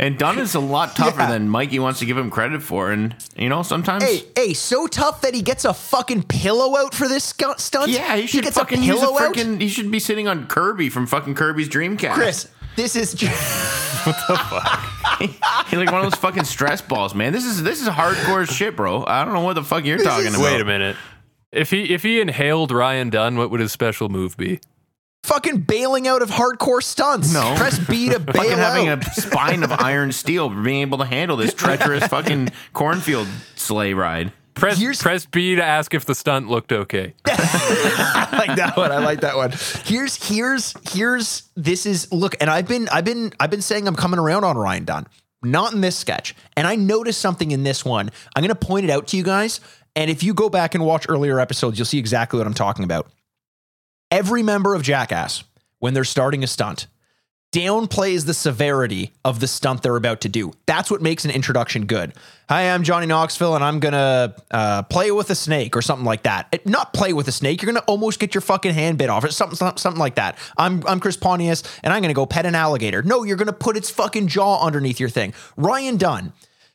And 0.00 0.18
Dunn 0.18 0.40
is 0.40 0.56
a 0.56 0.60
lot 0.60 0.96
tougher 0.96 1.20
Yeah. 1.20 1.30
than 1.30 1.48
Mikey 1.48 1.78
wants 1.78 2.00
to 2.00 2.04
give 2.04 2.18
him 2.18 2.28
credit 2.28 2.62
for, 2.64 2.90
and 2.90 3.14
you 3.36 3.48
know 3.48 3.62
sometimes. 3.62 4.02
Hey, 4.02 4.24
hey, 4.34 4.52
so 4.54 4.88
tough 4.88 5.20
that 5.20 5.34
he 5.34 5.40
gets 5.40 5.64
a 5.64 5.72
fucking 5.72 6.24
pillow 6.24 6.76
out 6.76 6.94
for 6.94 7.06
this 7.06 7.22
stunt. 7.22 7.88
yeah, 7.88 8.16
he 8.16 8.26
should 8.26 8.42
gets 8.42 8.58
fucking 8.58 8.80
a 8.80 8.82
use 8.82 8.96
a 8.96 9.06
pillow 9.06 9.20
out. 9.20 9.34
freaking. 9.34 9.60
He 9.60 9.68
should 9.68 9.92
be 9.92 10.00
sitting 10.00 10.26
on 10.26 10.48
Kirby 10.48 10.88
from 10.90 11.06
fucking 11.06 11.36
Kirby's 11.36 11.68
Dreamcast. 11.68 12.14
Chris, 12.14 12.48
this 12.76 12.96
is 12.96 13.14
ju- 13.14 13.26
He's 15.68 15.78
like 15.78 15.90
one 15.90 16.04
of 16.04 16.10
those 16.10 16.14
fucking 16.16 16.44
stress 16.44 16.82
balls, 16.82 17.14
man. 17.14 17.32
This 17.32 17.44
is 17.44 17.62
this 17.62 17.80
is 17.80 17.88
hardcore 17.88 18.48
shit, 18.50 18.76
bro. 18.76 19.04
I 19.06 19.24
don't 19.24 19.34
know 19.34 19.40
what 19.40 19.54
the 19.54 19.62
fuck 19.62 19.84
you're 19.84 19.98
talking 19.98 20.26
is- 20.26 20.34
about. 20.34 20.44
Wait 20.44 20.60
a 20.60 20.64
minute. 20.64 20.96
If 21.52 21.70
he 21.70 21.94
if 21.94 22.02
he 22.02 22.20
inhaled 22.20 22.70
Ryan 22.72 23.10
Dunn, 23.10 23.36
what 23.36 23.50
would 23.50 23.60
his 23.60 23.72
special 23.72 24.08
move 24.08 24.36
be? 24.36 24.60
fucking 25.22 25.56
bailing 25.62 26.06
out 26.06 26.20
of 26.20 26.28
hardcore 26.28 26.82
stunts. 26.82 27.32
No. 27.32 27.54
press 27.56 27.78
B 27.78 28.10
to 28.10 28.18
bail 28.20 28.34
Fucking 28.34 28.58
having 28.58 28.88
out. 28.88 29.06
a 29.06 29.10
spine 29.22 29.62
of 29.62 29.72
iron 29.72 30.12
steel 30.12 30.50
for 30.50 30.60
being 30.60 30.82
able 30.82 30.98
to 30.98 31.06
handle 31.06 31.38
this 31.38 31.54
treacherous 31.54 32.06
fucking 32.08 32.50
cornfield 32.74 33.26
sleigh 33.56 33.94
ride. 33.94 34.34
Press 34.54 34.78
Here's- 34.78 35.02
press 35.02 35.26
B 35.26 35.56
to 35.56 35.64
ask 35.64 35.94
if 35.94 36.04
the 36.04 36.14
stunt 36.14 36.48
looked 36.48 36.72
okay. 36.72 37.14
I 37.26 38.28
like 38.46 38.56
that 38.56 38.76
one. 38.76 38.92
I 38.92 38.98
like 38.98 39.20
that 39.22 39.36
one. 39.36 39.52
Here's 39.84 40.14
here's 40.28 40.74
here's 40.92 41.50
this 41.56 41.86
is 41.86 42.10
look, 42.12 42.36
and 42.40 42.48
I've 42.48 42.68
been 42.68 42.88
I've 42.90 43.04
been 43.04 43.32
I've 43.40 43.50
been 43.50 43.62
saying 43.62 43.88
I'm 43.88 43.96
coming 43.96 44.18
around 44.20 44.44
on 44.44 44.56
Ryan 44.56 44.84
Dunn. 44.84 45.06
Not 45.42 45.74
in 45.74 45.80
this 45.80 45.96
sketch. 45.96 46.34
And 46.56 46.66
I 46.66 46.76
noticed 46.76 47.20
something 47.20 47.50
in 47.50 47.64
this 47.64 47.84
one. 47.84 48.10
I'm 48.34 48.42
gonna 48.42 48.54
point 48.54 48.84
it 48.84 48.90
out 48.90 49.08
to 49.08 49.16
you 49.16 49.22
guys. 49.24 49.60
And 49.96 50.10
if 50.10 50.22
you 50.22 50.34
go 50.34 50.48
back 50.48 50.74
and 50.74 50.84
watch 50.84 51.06
earlier 51.08 51.38
episodes, 51.38 51.78
you'll 51.78 51.86
see 51.86 51.98
exactly 51.98 52.38
what 52.38 52.46
I'm 52.46 52.54
talking 52.54 52.84
about. 52.84 53.08
Every 54.10 54.42
member 54.42 54.74
of 54.74 54.82
Jackass, 54.82 55.44
when 55.78 55.94
they're 55.94 56.04
starting 56.04 56.42
a 56.44 56.46
stunt, 56.46 56.86
downplays 57.54 58.26
the 58.26 58.34
severity 58.34 59.12
of 59.24 59.38
the 59.38 59.46
stunt 59.46 59.82
they're 59.82 59.94
about 59.96 60.20
to 60.22 60.28
do. 60.28 60.52
That's 60.66 60.90
what 60.90 61.00
makes 61.00 61.24
an 61.24 61.30
introduction 61.30 61.86
good. 61.86 62.12
Hi, 62.48 62.70
I'm 62.74 62.82
Johnny 62.82 63.06
Knoxville, 63.06 63.54
and 63.54 63.62
I'm 63.62 63.78
gonna 63.78 64.34
uh, 64.50 64.82
play 64.82 65.12
with 65.12 65.30
a 65.30 65.34
snake 65.36 65.76
or 65.76 65.80
something 65.82 66.04
like 66.04 66.24
that. 66.24 66.48
It- 66.50 66.66
not 66.66 66.92
play 66.92 67.12
with 67.12 67.28
a 67.28 67.32
snake. 67.32 67.62
You're 67.62 67.72
gonna 67.72 67.84
almost 67.86 68.18
get 68.18 68.34
your 68.34 68.40
fucking 68.40 68.74
hand 68.74 68.98
bit 68.98 69.08
off. 69.08 69.28
Something, 69.30 69.56
something, 69.56 69.78
something 69.78 70.00
like 70.00 70.16
that. 70.16 70.36
I'm 70.58 70.82
I'm 70.86 70.98
Chris 70.98 71.16
Pontius, 71.16 71.62
and 71.84 71.92
I'm 71.92 72.02
gonna 72.02 72.12
go 72.12 72.26
pet 72.26 72.44
an 72.44 72.56
alligator. 72.56 73.02
No, 73.02 73.22
you're 73.22 73.36
gonna 73.36 73.52
put 73.52 73.76
its 73.76 73.88
fucking 73.88 74.26
jaw 74.26 74.64
underneath 74.66 74.98
your 74.98 75.08
thing. 75.08 75.32
Ryan 75.56 75.96
Dunn. 75.96 76.32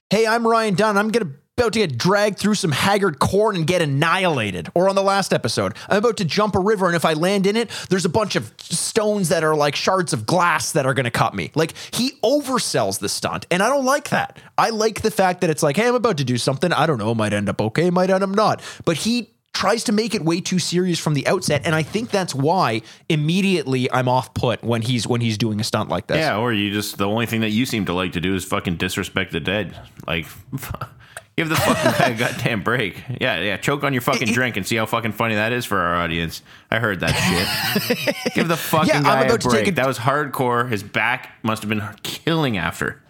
Hey, 0.10 0.26
I'm 0.26 0.48
Ryan 0.48 0.76
Dunn. 0.76 0.98
I'm 0.98 1.10
gonna 1.10 1.32
about 1.60 1.74
to 1.74 1.80
get 1.80 1.98
dragged 1.98 2.40
through 2.40 2.56
some 2.56 2.72
haggard 2.72 3.20
corn 3.20 3.56
and 3.56 3.68
get 3.68 3.82
annihilated. 3.82 4.70
Or 4.74 4.90
on 4.90 4.96
the 4.96 5.04
last 5.04 5.34
episode, 5.34 5.76
I'm 5.90 5.98
about 5.98 6.18
to 6.18 6.26
jump 6.26 6.56
a 6.56 6.60
river, 6.60 6.86
and 6.88 6.96
if 6.96 7.06
I 7.06 7.14
land 7.14 7.46
in 7.46 7.56
it, 7.56 7.70
there's 7.90 8.06
a 8.06 8.10
bunch 8.10 8.36
of 8.36 8.54
stones 8.60 9.30
that 9.30 9.44
are 9.44 9.56
like 9.56 9.76
shards 9.76 10.14
of 10.14 10.26
glass 10.26 10.72
that 10.72 10.86
are 10.86 10.94
going 10.94 11.04
to 11.06 11.12
cut 11.12 11.34
me. 11.34 11.52
Like 11.56 11.74
he 11.92 12.12
oversells 12.24 13.00
the 13.00 13.10
stunt, 13.10 13.46
and 13.52 13.62
I 13.62 13.70
don't 13.70 13.86
like 13.86 14.10
that. 14.10 14.40
I 14.58 14.70
like 14.70 15.02
the 15.02 15.12
fact 15.12 15.42
that 15.42 15.50
it's 15.50 15.64
like, 15.64 15.76
hey, 15.76 15.88
I'm 15.88 15.96
about 15.96 16.18
to 16.18 16.24
do 16.24 16.38
something. 16.38 16.72
I 16.72 16.86
don't 16.86 16.98
know, 16.98 17.14
might 17.14 17.34
end 17.34 17.50
up 17.50 17.62
okay, 17.62 17.90
might 17.90 18.10
end 18.10 18.24
up 18.24 18.30
not. 18.30 18.62
But 18.86 18.98
he 18.98 19.30
tries 19.54 19.84
to 19.84 19.92
make 19.92 20.16
it 20.16 20.24
way 20.24 20.40
too 20.40 20.60
serious 20.60 21.00
from 21.00 21.14
the 21.14 21.28
outset, 21.28 21.64
and 21.66 21.76
I 21.76 21.84
think 21.84 22.10
that's 22.10 22.34
why 22.34 22.82
immediately 23.10 23.92
I'm 23.92 24.08
off 24.08 24.34
put 24.34 24.64
when 24.64 24.82
he's 24.82 25.06
when 25.06 25.20
he's 25.20 25.38
doing 25.38 25.60
a 25.60 25.64
stunt 25.64 25.90
like 25.90 26.08
this. 26.08 26.18
Yeah, 26.18 26.38
or 26.38 26.54
you 26.54 26.72
just 26.72 26.98
the 26.98 27.08
only 27.08 27.26
thing 27.26 27.42
that 27.42 27.50
you 27.50 27.66
seem 27.66 27.86
to 27.86 27.94
like 27.94 28.14
to 28.14 28.22
do 28.22 28.36
is 28.36 28.46
fucking 28.46 28.78
disrespect 28.78 29.32
the 29.34 29.40
dead. 29.42 29.78
Like 30.08 30.28
Give 31.40 31.48
the 31.48 31.56
fucking 31.56 31.92
guy 31.98 32.08
a 32.10 32.16
goddamn 32.18 32.64
break. 32.64 33.02
Yeah, 33.22 33.40
yeah. 33.40 33.56
Choke 33.56 33.86
on 33.86 33.94
your 33.94 34.02
fucking 34.02 34.28
drink 34.34 34.58
and 34.58 34.68
see 34.68 34.76
how 34.76 34.86
fucking 34.86 35.14
funny 35.14 35.36
that 35.36 35.54
is 35.54 35.64
for 35.64 35.78
our 35.80 35.96
audience. 35.96 36.42
I 36.70 36.80
heard 36.80 37.00
that 37.00 37.12
shit. 37.14 38.34
Give 38.36 38.50
the 38.50 38.58
fucking 38.58 38.90
Yeah, 38.90 38.98
I'm 38.98 39.04
guy 39.04 39.22
a 39.22 39.26
about 39.28 39.40
to 39.40 39.48
take 39.50 39.52
break. 39.64 39.68
a- 39.70 39.72
that 39.76 39.88
was 39.88 40.00
hardcore. 40.00 40.70
His 40.70 40.84
back 40.84 41.30
must 41.42 41.62
have 41.62 41.70
been 41.70 41.82
killing 42.04 42.58
after. 42.58 43.02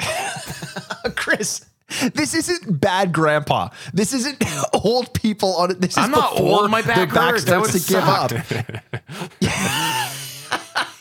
Chris, 1.16 1.66
this 2.14 2.32
isn't 2.34 2.80
bad 2.80 3.12
grandpa. 3.12 3.68
This 3.92 4.14
isn't 4.14 4.42
old 4.72 5.12
people 5.12 5.54
on 5.56 5.70
it. 5.72 5.82
This 5.82 5.90
is 5.90 5.98
I'm 5.98 6.12
not 6.12 6.40
old. 6.40 6.70
My 6.70 6.80
back 6.80 7.12
back 7.12 7.32
hurts. 7.32 7.44
That 7.44 7.62
starts 7.66 7.74
would 7.74 7.82
to 7.82 7.88
give 7.92 9.52
up. 9.52 10.16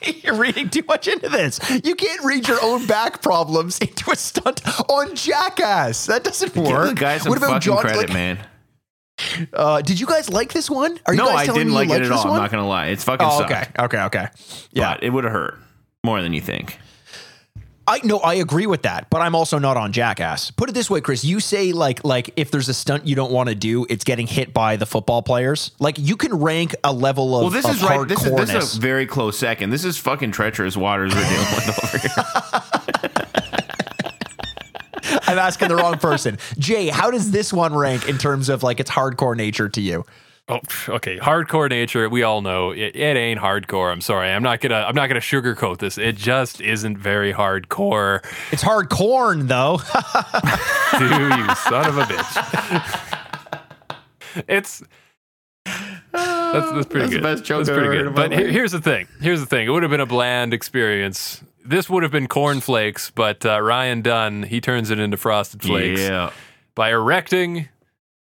You're 0.23 0.35
reading 0.35 0.69
too 0.69 0.83
much 0.87 1.07
into 1.07 1.29
this. 1.29 1.59
You 1.83 1.95
can't 1.95 2.23
read 2.23 2.47
your 2.47 2.59
own 2.63 2.85
back 2.85 3.21
problems 3.21 3.79
into 3.79 4.11
a 4.11 4.15
stunt 4.15 4.61
on 4.89 5.15
Jackass. 5.15 6.05
That 6.07 6.23
doesn't 6.23 6.55
work. 6.55 6.89
the 6.89 6.95
guy 6.95 7.17
some 7.17 7.29
what 7.29 7.37
about 7.37 7.61
John? 7.61 7.79
credit, 7.81 7.97
like, 7.97 8.13
man. 8.13 8.39
Uh, 9.53 9.81
did 9.81 9.99
you 9.99 10.05
guys 10.07 10.29
like 10.29 10.53
this 10.53 10.69
one? 10.69 10.97
Are 11.05 11.13
you 11.13 11.17
No, 11.17 11.25
guys 11.27 11.49
I 11.49 11.53
didn't 11.53 11.69
me 11.69 11.73
like 11.73 11.89
it 11.89 12.01
at 12.03 12.11
all. 12.11 12.31
I'm 12.31 12.37
not 12.41 12.51
gonna 12.51 12.67
lie. 12.67 12.87
It's 12.87 13.03
fucking 13.03 13.27
Oh, 13.29 13.39
sucked. 13.39 13.51
okay, 13.51 13.65
okay, 13.77 14.01
okay. 14.03 14.27
Yeah, 14.71 14.93
But 14.93 15.03
it 15.03 15.09
would 15.09 15.25
have 15.25 15.33
hurt 15.33 15.59
more 16.05 16.21
than 16.21 16.31
you 16.31 16.39
think. 16.41 16.79
I 17.89 17.99
no, 18.03 18.19
I 18.19 18.35
agree 18.35 18.67
with 18.67 18.83
that, 18.83 19.09
but 19.09 19.21
I'm 19.21 19.33
also 19.33 19.57
not 19.57 19.75
on 19.75 19.91
Jackass. 19.91 20.51
Put 20.51 20.69
it 20.69 20.73
this 20.73 20.91
way, 20.91 21.01
Chris. 21.01 21.25
You 21.25 21.39
say 21.39 21.71
like 21.71 22.05
like 22.05 22.29
if 22.35 22.51
there's 22.51 22.69
a 22.69 22.73
stunt 22.73 23.07
you 23.07 23.15
don't 23.15 23.31
want 23.31 23.49
to 23.49 23.55
do, 23.55 23.87
it's 23.89 24.03
getting 24.03 24.27
hit 24.27 24.53
by 24.53 24.75
the 24.75 24.85
football 24.85 25.23
players. 25.23 25.71
Like 25.79 25.97
you 25.97 26.15
can 26.15 26.35
rank 26.35 26.75
a 26.83 26.93
level 26.93 27.35
of 27.35 27.41
Well, 27.41 27.49
this 27.49 27.65
of 27.65 27.71
is 27.71 27.81
right. 27.81 28.07
This 28.07 28.23
is, 28.23 28.31
this 28.35 28.53
is 28.53 28.77
a 28.77 28.79
very 28.79 29.07
close 29.07 29.39
second. 29.39 29.71
This 29.71 29.85
is 29.85 29.97
fucking 29.97 30.31
treacherous 30.33 30.77
waters 30.77 31.15
we're 31.15 31.27
dealing 31.27 31.39
with 31.39 31.83
over 31.83 31.97
here. 31.97 32.09
I'm 35.27 35.39
asking 35.39 35.69
the 35.69 35.75
wrong 35.75 35.97
person. 35.97 36.37
Jay, 36.59 36.89
how 36.89 37.09
does 37.09 37.31
this 37.31 37.51
one 37.51 37.73
rank 37.73 38.07
in 38.07 38.19
terms 38.19 38.49
of 38.49 38.61
like 38.61 38.79
its 38.79 38.91
hardcore 38.91 39.35
nature 39.35 39.67
to 39.67 39.81
you? 39.81 40.05
Oh, 40.51 40.59
okay. 40.89 41.19
Hardcore 41.19 41.69
nature, 41.69 42.09
we 42.09 42.23
all 42.23 42.41
know 42.41 42.71
it, 42.71 42.95
it 42.95 43.15
ain't 43.15 43.39
hardcore. 43.39 43.91
I'm 43.91 44.01
sorry. 44.01 44.29
I'm 44.31 44.41
not 44.41 44.61
gonna 44.61 44.83
I'm 44.87 44.95
not 44.95 45.07
gonna 45.07 45.19
sugarcoat 45.19 45.77
this. 45.77 45.97
It 45.99 46.15
just 46.17 46.59
isn't 46.59 46.97
very 46.97 47.31
hardcore. 47.33 48.25
It's 48.51 48.63
hard 48.63 48.89
corn 48.89 49.45
though. 49.47 49.77
Dude, 50.97 51.11
you 51.11 51.55
son 51.55 51.85
of 51.87 51.97
a 51.99 52.03
bitch. 52.03 53.59
it's 54.47 54.83
that's, 55.65 56.71
that's 56.71 56.87
pretty 56.87 56.99
That's 57.01 57.09
the 57.11 57.17
good. 57.17 57.21
best 57.23 57.43
joke 57.43 57.59
that's 57.59 57.69
I've 57.69 57.75
pretty 57.75 57.87
heard 57.89 57.97
good. 57.97 58.07
in 58.07 58.13
my 58.13 58.27
But 58.27 58.31
life. 58.31 58.47
here's 58.49 58.71
the 58.71 58.81
thing. 58.81 59.07
Here's 59.21 59.39
the 59.39 59.45
thing. 59.45 59.67
It 59.67 59.69
would 59.69 59.83
have 59.83 59.91
been 59.91 59.99
a 59.99 60.05
bland 60.07 60.53
experience. 60.53 61.43
This 61.63 61.87
would 61.91 62.01
have 62.01 62.11
been 62.11 62.27
cornflakes, 62.27 63.11
but 63.11 63.45
uh, 63.45 63.61
Ryan 63.61 64.01
Dunn 64.01 64.43
he 64.43 64.59
turns 64.61 64.89
it 64.89 64.97
into 64.97 65.17
frosted 65.17 65.61
flakes 65.61 66.01
Yeah. 66.01 66.31
by 66.73 66.89
erecting 66.89 67.69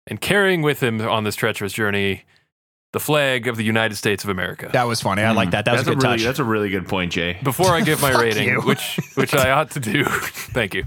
and 0.07 0.19
carrying 0.21 0.61
with 0.61 0.81
him 0.81 1.01
on 1.01 1.23
this 1.23 1.35
treacherous 1.35 1.73
journey 1.73 2.23
the 2.91 2.99
flag 2.99 3.47
of 3.47 3.57
the 3.57 3.63
United 3.63 3.95
States 3.95 4.23
of 4.23 4.29
America. 4.29 4.69
that 4.71 4.83
was 4.83 5.01
funny. 5.01 5.23
I 5.23 5.31
like 5.31 5.49
that. 5.51 5.65
That 5.65 5.71
was 5.71 5.79
that's 5.85 5.87
a 5.87 5.95
good 5.95 6.03
really, 6.03 6.17
touch. 6.17 6.25
That's 6.25 6.37
a 6.39 6.43
really 6.43 6.69
good 6.69 6.87
point, 6.87 7.11
Jay. 7.11 7.39
Before 7.41 7.71
I 7.71 7.81
give 7.81 7.99
my 8.03 8.11
rating, 8.21 8.49
you. 8.49 8.61
which 8.61 8.99
which 9.15 9.33
I 9.33 9.49
ought 9.49 9.71
to 9.71 9.79
do, 9.79 10.05
thank 10.53 10.75
you. 10.75 10.83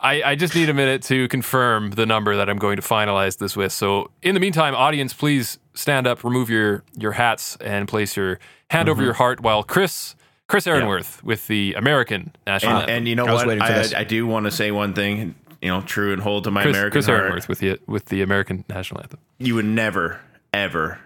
I, 0.00 0.22
I 0.22 0.34
just 0.34 0.54
need 0.56 0.68
a 0.68 0.74
minute 0.74 1.02
to 1.04 1.28
confirm 1.28 1.92
the 1.92 2.04
number 2.06 2.34
that 2.36 2.50
I'm 2.50 2.58
going 2.58 2.74
to 2.76 2.82
finalize 2.82 3.38
this 3.38 3.56
with. 3.56 3.70
So, 3.72 4.10
in 4.20 4.34
the 4.34 4.40
meantime, 4.40 4.74
audience, 4.74 5.14
please 5.14 5.58
stand 5.74 6.06
up, 6.08 6.24
remove 6.24 6.50
your 6.50 6.82
your 6.98 7.12
hats, 7.12 7.56
and 7.60 7.86
place 7.88 8.16
your 8.16 8.38
hand 8.70 8.88
Mm-hmm. 8.88 8.90
over 8.90 9.02
your 9.04 9.12
heart 9.14 9.40
while 9.40 9.62
Chris 9.62 10.14
Chris 10.48 10.66
Aaronworth 10.66 11.22
with 11.24 11.46
the 11.46 11.72
American 11.74 12.34
national 12.46 12.78
And, 12.82 12.90
and 12.90 13.08
you 13.08 13.14
know 13.14 13.26
I 13.26 13.32
what? 13.32 13.46
waiting 13.46 13.62
I. 13.62 13.90
I 13.96 14.04
do 14.04 14.26
want 14.26 14.44
to 14.46 14.50
say 14.50 14.70
one 14.72 14.92
thing. 14.92 15.36
You 15.62 15.68
know, 15.68 15.80
true 15.80 16.12
and 16.12 16.20
hold 16.20 16.44
to 16.44 16.50
my 16.50 16.62
Chris, 16.62 16.76
American 16.76 16.92
Chris 16.92 17.06
heart. 17.06 17.20
Aaronworth 17.20 17.48
with 17.48 17.60
the 17.60 17.78
with 17.86 18.06
the 18.06 18.20
American 18.22 18.64
national 18.68 19.00
anthem. 19.00 19.20
You 19.38 19.54
would 19.54 19.64
never, 19.64 20.20
ever 20.52 20.98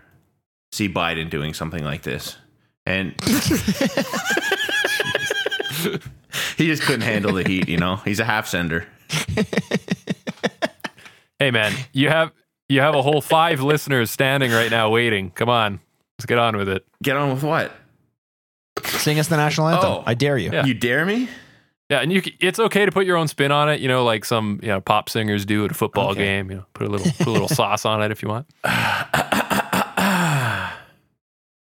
see 0.72 0.88
Biden 0.88 1.30
doing 1.30 1.54
something 1.54 1.84
like 1.84 2.02
this, 2.02 2.38
and 2.86 3.14
he 6.57 6.66
just 6.66 6.82
couldn't 6.82 7.02
handle 7.02 7.34
the 7.34 7.44
heat. 7.46 7.68
You 7.68 7.76
know, 7.76 7.96
he's 7.96 8.18
a 8.18 8.24
half 8.24 8.48
sender. 8.48 8.86
Hey 11.38 11.50
man, 11.50 11.74
you 11.92 12.09
have 12.09 12.32
you 12.68 12.80
have 12.80 12.94
a 12.94 13.02
whole 13.02 13.20
five 13.20 13.61
listeners 13.61 14.11
standing 14.11 14.50
right 14.52 14.70
now 14.70 14.88
waiting. 14.88 15.30
Come 15.32 15.50
on, 15.50 15.80
let's 16.18 16.24
get 16.24 16.38
on 16.38 16.57
with 16.57 16.68
it. 16.68 16.86
Get 17.02 17.14
on 17.14 17.30
with 17.30 17.42
what? 17.42 17.72
Sing 18.84 19.18
us 19.18 19.28
the 19.28 19.36
national 19.36 19.68
anthem. 19.68 19.90
Oh. 19.90 20.02
I 20.07 20.14
dare 20.14 20.38
you. 20.38 20.50
Yeah. 20.50 20.64
You 20.64 20.72
dare 20.72 21.04
me? 21.04 21.28
Yeah, 21.89 22.01
and 22.01 22.12
you 22.12 22.20
c- 22.20 22.37
it's 22.41 22.59
okay 22.59 22.84
to 22.84 22.91
put 22.91 23.07
your 23.07 23.16
own 23.16 23.28
spin 23.28 23.53
on 23.53 23.68
it. 23.70 23.80
You 23.80 23.87
know, 23.89 24.05
like 24.05 24.24
some 24.24 24.59
you 24.62 24.68
know 24.68 24.80
pop 24.80 25.09
singers 25.09 25.45
do 25.45 25.64
at 25.64 25.70
a 25.70 25.74
football 25.74 26.11
Okay. 26.11 26.20
game. 26.24 26.51
You 26.51 26.57
know, 26.59 26.66
put 26.74 26.87
a 26.89 26.91
little 26.91 27.11
put 27.18 27.26
a 27.26 27.30
little 27.30 27.49
sauce 27.61 27.84
on 27.84 28.03
it 28.03 28.11
if 28.11 28.22
you 28.22 28.28
want. 28.28 28.47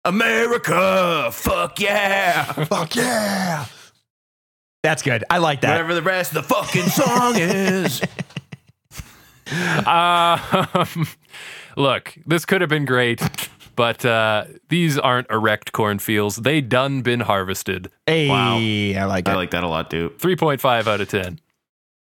America, 0.05 1.29
fuck 1.31 1.79
yeah! 1.79 2.43
Fuck 2.43 2.95
yeah. 2.95 3.65
That's 4.81 5.03
good. 5.03 5.23
I 5.29 5.39
like 5.39 5.61
that. 5.61 5.71
Whatever 5.71 5.93
the 5.93 6.01
rest 6.01 6.33
of 6.35 6.47
the 6.47 6.53
fucking 6.55 6.87
song 6.87 7.33
is. 7.37 8.01
Um, 9.87 11.07
look, 11.75 12.15
this 12.27 12.45
could 12.45 12.61
have 12.61 12.69
been 12.69 12.85
great, 12.85 13.19
but 13.79 14.03
uh, 14.03 14.43
these 14.67 14.99
aren't 14.99 15.31
erect 15.31 15.71
cornfields. 15.71 16.35
They 16.35 16.59
done 16.59 17.01
been 17.01 17.21
harvested. 17.21 17.89
Hey, 18.05 18.27
Wow. 18.27 18.57
I 18.57 19.05
like 19.05 19.25
it. 19.25 19.31
I 19.31 19.35
like 19.35 19.51
that 19.51 19.63
a 19.63 19.69
lot, 19.69 19.89
dude. 19.89 20.19
Three 20.19 20.35
point 20.35 20.59
five 20.59 20.89
out 20.89 20.99
of 20.99 21.07
ten. 21.07 21.39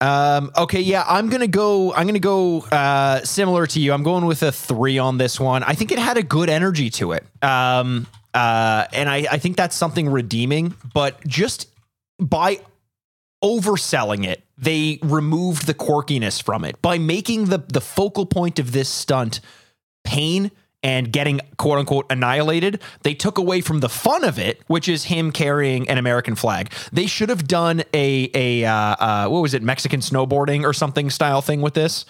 Um, 0.00 0.52
okay, 0.56 0.80
yeah, 0.80 1.04
I'm 1.06 1.28
gonna 1.28 1.46
go. 1.46 1.92
I'm 1.92 2.06
gonna 2.06 2.18
go 2.18 2.62
uh, 2.62 3.20
similar 3.24 3.66
to 3.66 3.78
you. 3.78 3.92
I'm 3.92 4.02
going 4.04 4.24
with 4.24 4.42
a 4.42 4.52
three 4.52 4.96
on 4.96 5.18
this 5.18 5.38
one. 5.38 5.64
I 5.64 5.74
think 5.74 5.92
it 5.92 5.98
had 5.98 6.16
a 6.16 6.22
good 6.22 6.48
energy 6.48 6.88
to 6.92 7.12
it, 7.12 7.26
um, 7.42 8.06
uh, 8.32 8.86
and 8.94 9.10
I, 9.10 9.26
I 9.30 9.36
think 9.36 9.58
that's 9.58 9.76
something 9.76 10.08
redeeming. 10.08 10.74
But 10.94 11.26
just 11.26 11.68
by 12.18 12.60
overselling 13.44 14.26
it, 14.26 14.42
they 14.56 14.98
removed 15.02 15.66
the 15.66 15.74
quirkiness 15.74 16.42
from 16.42 16.64
it 16.64 16.80
by 16.80 16.96
making 16.96 17.46
the 17.46 17.58
the 17.68 17.82
focal 17.82 18.24
point 18.24 18.58
of 18.58 18.72
this 18.72 18.88
stunt 18.88 19.40
pain 20.04 20.50
and 20.82 21.12
getting 21.12 21.40
quote 21.56 21.78
unquote 21.78 22.06
annihilated, 22.10 22.80
they 23.02 23.14
took 23.14 23.38
away 23.38 23.60
from 23.60 23.80
the 23.80 23.88
fun 23.88 24.24
of 24.24 24.38
it, 24.38 24.60
which 24.66 24.88
is 24.88 25.04
him 25.04 25.32
carrying 25.32 25.88
an 25.88 25.98
American 25.98 26.34
flag. 26.34 26.72
They 26.92 27.06
should 27.06 27.28
have 27.28 27.48
done 27.48 27.82
a 27.92 28.30
a 28.34 28.64
uh, 28.64 28.72
uh, 28.72 29.28
what 29.28 29.40
was 29.40 29.54
it, 29.54 29.62
Mexican 29.62 30.00
snowboarding 30.00 30.64
or 30.64 30.72
something 30.72 31.10
style 31.10 31.42
thing 31.42 31.60
with 31.60 31.74
this. 31.74 32.04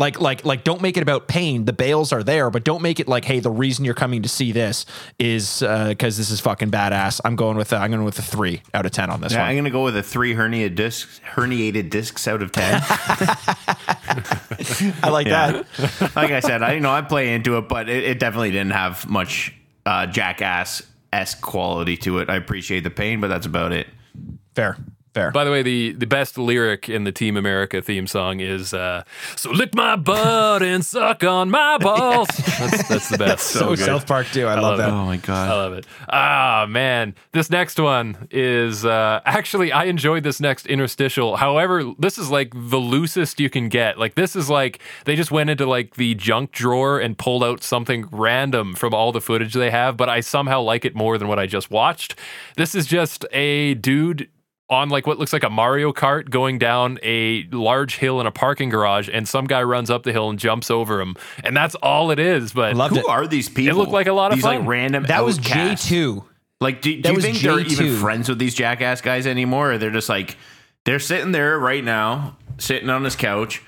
Like 0.00 0.20
like 0.20 0.44
like 0.44 0.62
don't 0.62 0.80
make 0.80 0.96
it 0.96 1.02
about 1.02 1.26
pain. 1.26 1.64
The 1.64 1.72
bales 1.72 2.12
are 2.12 2.22
there, 2.22 2.50
but 2.50 2.62
don't 2.62 2.82
make 2.82 3.00
it 3.00 3.08
like, 3.08 3.24
hey, 3.24 3.40
the 3.40 3.50
reason 3.50 3.84
you're 3.84 3.94
coming 3.94 4.22
to 4.22 4.28
see 4.28 4.52
this 4.52 4.86
is 5.18 5.58
because 5.60 6.16
this 6.16 6.30
is 6.30 6.38
fucking 6.38 6.70
badass. 6.70 7.20
I'm 7.24 7.34
going 7.34 7.56
with 7.56 7.72
uh, 7.72 7.78
I'm 7.78 7.90
going 7.90 8.04
with 8.04 8.16
a 8.18 8.22
three 8.22 8.62
out 8.72 8.86
of 8.86 8.92
ten 8.92 9.10
on 9.10 9.20
this 9.20 9.32
Yeah, 9.32 9.40
one. 9.40 9.50
I'm 9.50 9.56
gonna 9.56 9.70
go 9.70 9.82
with 9.82 9.96
a 9.96 10.02
three 10.04 10.34
herniated 10.34 10.76
discs, 10.76 11.20
herniated 11.34 11.90
discs 11.90 12.28
out 12.28 12.42
of 12.42 12.52
ten. 12.52 12.80
I 15.02 15.08
like 15.10 15.26
that. 15.28 15.66
like 16.14 16.30
I 16.30 16.40
said, 16.40 16.62
I 16.62 16.74
you 16.74 16.80
know 16.80 16.92
I 16.92 17.02
play 17.02 17.34
into 17.34 17.58
it, 17.58 17.68
but 17.68 17.88
it, 17.88 18.04
it 18.04 18.20
definitely 18.20 18.52
didn't 18.52 18.72
have 18.72 19.08
much 19.08 19.52
uh, 19.84 20.06
jackass 20.06 20.82
esque 21.12 21.40
quality 21.40 21.96
to 21.96 22.18
it. 22.18 22.30
I 22.30 22.36
appreciate 22.36 22.84
the 22.84 22.90
pain, 22.90 23.20
but 23.20 23.28
that's 23.28 23.46
about 23.46 23.72
it. 23.72 23.88
Fair, 24.54 24.76
fair. 25.14 25.30
By 25.30 25.44
the 25.44 25.50
way, 25.50 25.62
the, 25.62 25.92
the 25.92 26.06
best 26.06 26.38
lyric 26.38 26.88
in 26.88 27.04
the 27.04 27.12
Team 27.12 27.36
America 27.36 27.80
theme 27.82 28.06
song 28.06 28.40
is 28.40 28.72
uh, 28.74 29.04
"So 29.36 29.50
lick 29.50 29.74
my 29.74 29.96
butt 29.96 30.62
and 30.62 30.84
suck 30.84 31.24
on 31.24 31.50
my 31.50 31.78
balls." 31.80 32.28
that's, 32.28 32.88
that's 32.88 33.08
the 33.08 33.18
best. 33.18 33.46
so 33.46 33.70
good. 33.70 33.80
South 33.80 34.06
Park 34.06 34.26
too. 34.28 34.46
I, 34.46 34.54
love 34.54 34.62
love 34.62 34.78
that. 34.78 34.88
it. 34.88 34.92
Oh 34.92 35.04
my 35.04 35.16
god, 35.16 35.48
I 35.50 35.54
love 35.54 35.72
it. 35.74 35.86
Ah, 36.08 36.66
man. 36.68 37.14
This 37.32 37.50
next 37.50 37.78
one 37.80 38.28
is 38.30 38.84
uh, 38.84 39.20
actually, 39.24 39.72
I 39.72 39.84
enjoyed 39.84 40.22
this 40.22 40.40
next 40.40 40.66
interstitial. 40.66 41.36
However, 41.36 41.92
this 41.98 42.18
is 42.18 42.30
like 42.30 42.52
the 42.54 42.78
loosest 42.78 43.40
you 43.40 43.50
can 43.50 43.68
get. 43.68 43.98
Like, 43.98 44.14
this 44.14 44.36
is 44.36 44.48
like 44.50 44.80
they 45.04 45.16
just 45.16 45.30
went 45.30 45.50
into 45.50 45.66
like 45.66 45.94
the 45.94 46.14
junk 46.14 46.52
drawer 46.52 46.98
and 46.98 47.16
pulled 47.16 47.44
out 47.44 47.62
something 47.62 48.08
random 48.10 48.74
from 48.74 48.94
all 48.94 49.12
the 49.12 49.20
footage 49.20 49.54
they 49.54 49.70
have, 49.70 49.96
but 49.96 50.08
I 50.08 50.20
somehow 50.20 50.60
like 50.62 50.84
it 50.84 50.94
more 50.94 51.18
than 51.18 51.28
what 51.28 51.38
I 51.38 51.46
just 51.46 51.70
watched. 51.70 52.14
This 52.56 52.74
is 52.74 52.86
just 52.86 53.24
a 53.32 53.74
dude 53.74 54.28
on 54.70 54.88
like 54.90 55.06
what 55.06 55.18
looks 55.18 55.32
like 55.32 55.44
a 55.44 55.50
Mario 55.50 55.92
Kart 55.92 56.28
going 56.28 56.58
down 56.58 56.98
a 57.02 57.44
large 57.50 57.96
hill 57.96 58.20
in 58.20 58.26
a 58.26 58.30
parking 58.30 58.68
garage, 58.68 59.08
and 59.12 59.26
some 59.28 59.46
guy 59.46 59.62
runs 59.62 59.90
up 59.90 60.02
the 60.02 60.12
hill 60.12 60.28
and 60.30 60.38
jumps 60.38 60.70
over 60.70 61.00
him, 61.00 61.16
and 61.42 61.56
that's 61.56 61.74
all 61.76 62.10
it 62.10 62.18
is. 62.18 62.52
But 62.52 62.76
Loved 62.76 62.94
Who 62.96 63.00
it. 63.00 63.08
are 63.08 63.26
these 63.26 63.48
people? 63.48 63.76
It 63.76 63.78
looked 63.78 63.92
like 63.92 64.06
a 64.06 64.12
lot 64.12 64.30
of 64.32 64.36
these 64.36 64.44
fun. 64.44 64.58
like 64.60 64.68
random. 64.68 65.04
That 65.04 65.24
was. 65.24 65.38
J 65.38 65.74
two. 65.76 66.24
Like, 66.60 66.82
do, 66.82 66.94
do 66.96 67.02
That 67.02 67.08
you 67.10 67.14
was 67.14 67.24
think 67.24 67.38
they're 67.38 67.60
even 67.60 67.96
friends 67.98 68.28
with 68.28 68.38
these 68.40 68.54
jackass 68.54 69.00
guys 69.00 69.26
anymore? 69.26 69.72
Or 69.72 69.78
they're 69.78 69.90
just 69.92 70.08
like 70.08 70.36
they're 70.84 70.98
sitting 70.98 71.32
there 71.32 71.58
right 71.58 71.84
now, 71.84 72.36
sitting 72.58 72.90
on 72.90 73.04
his 73.04 73.14
couch, 73.16 73.62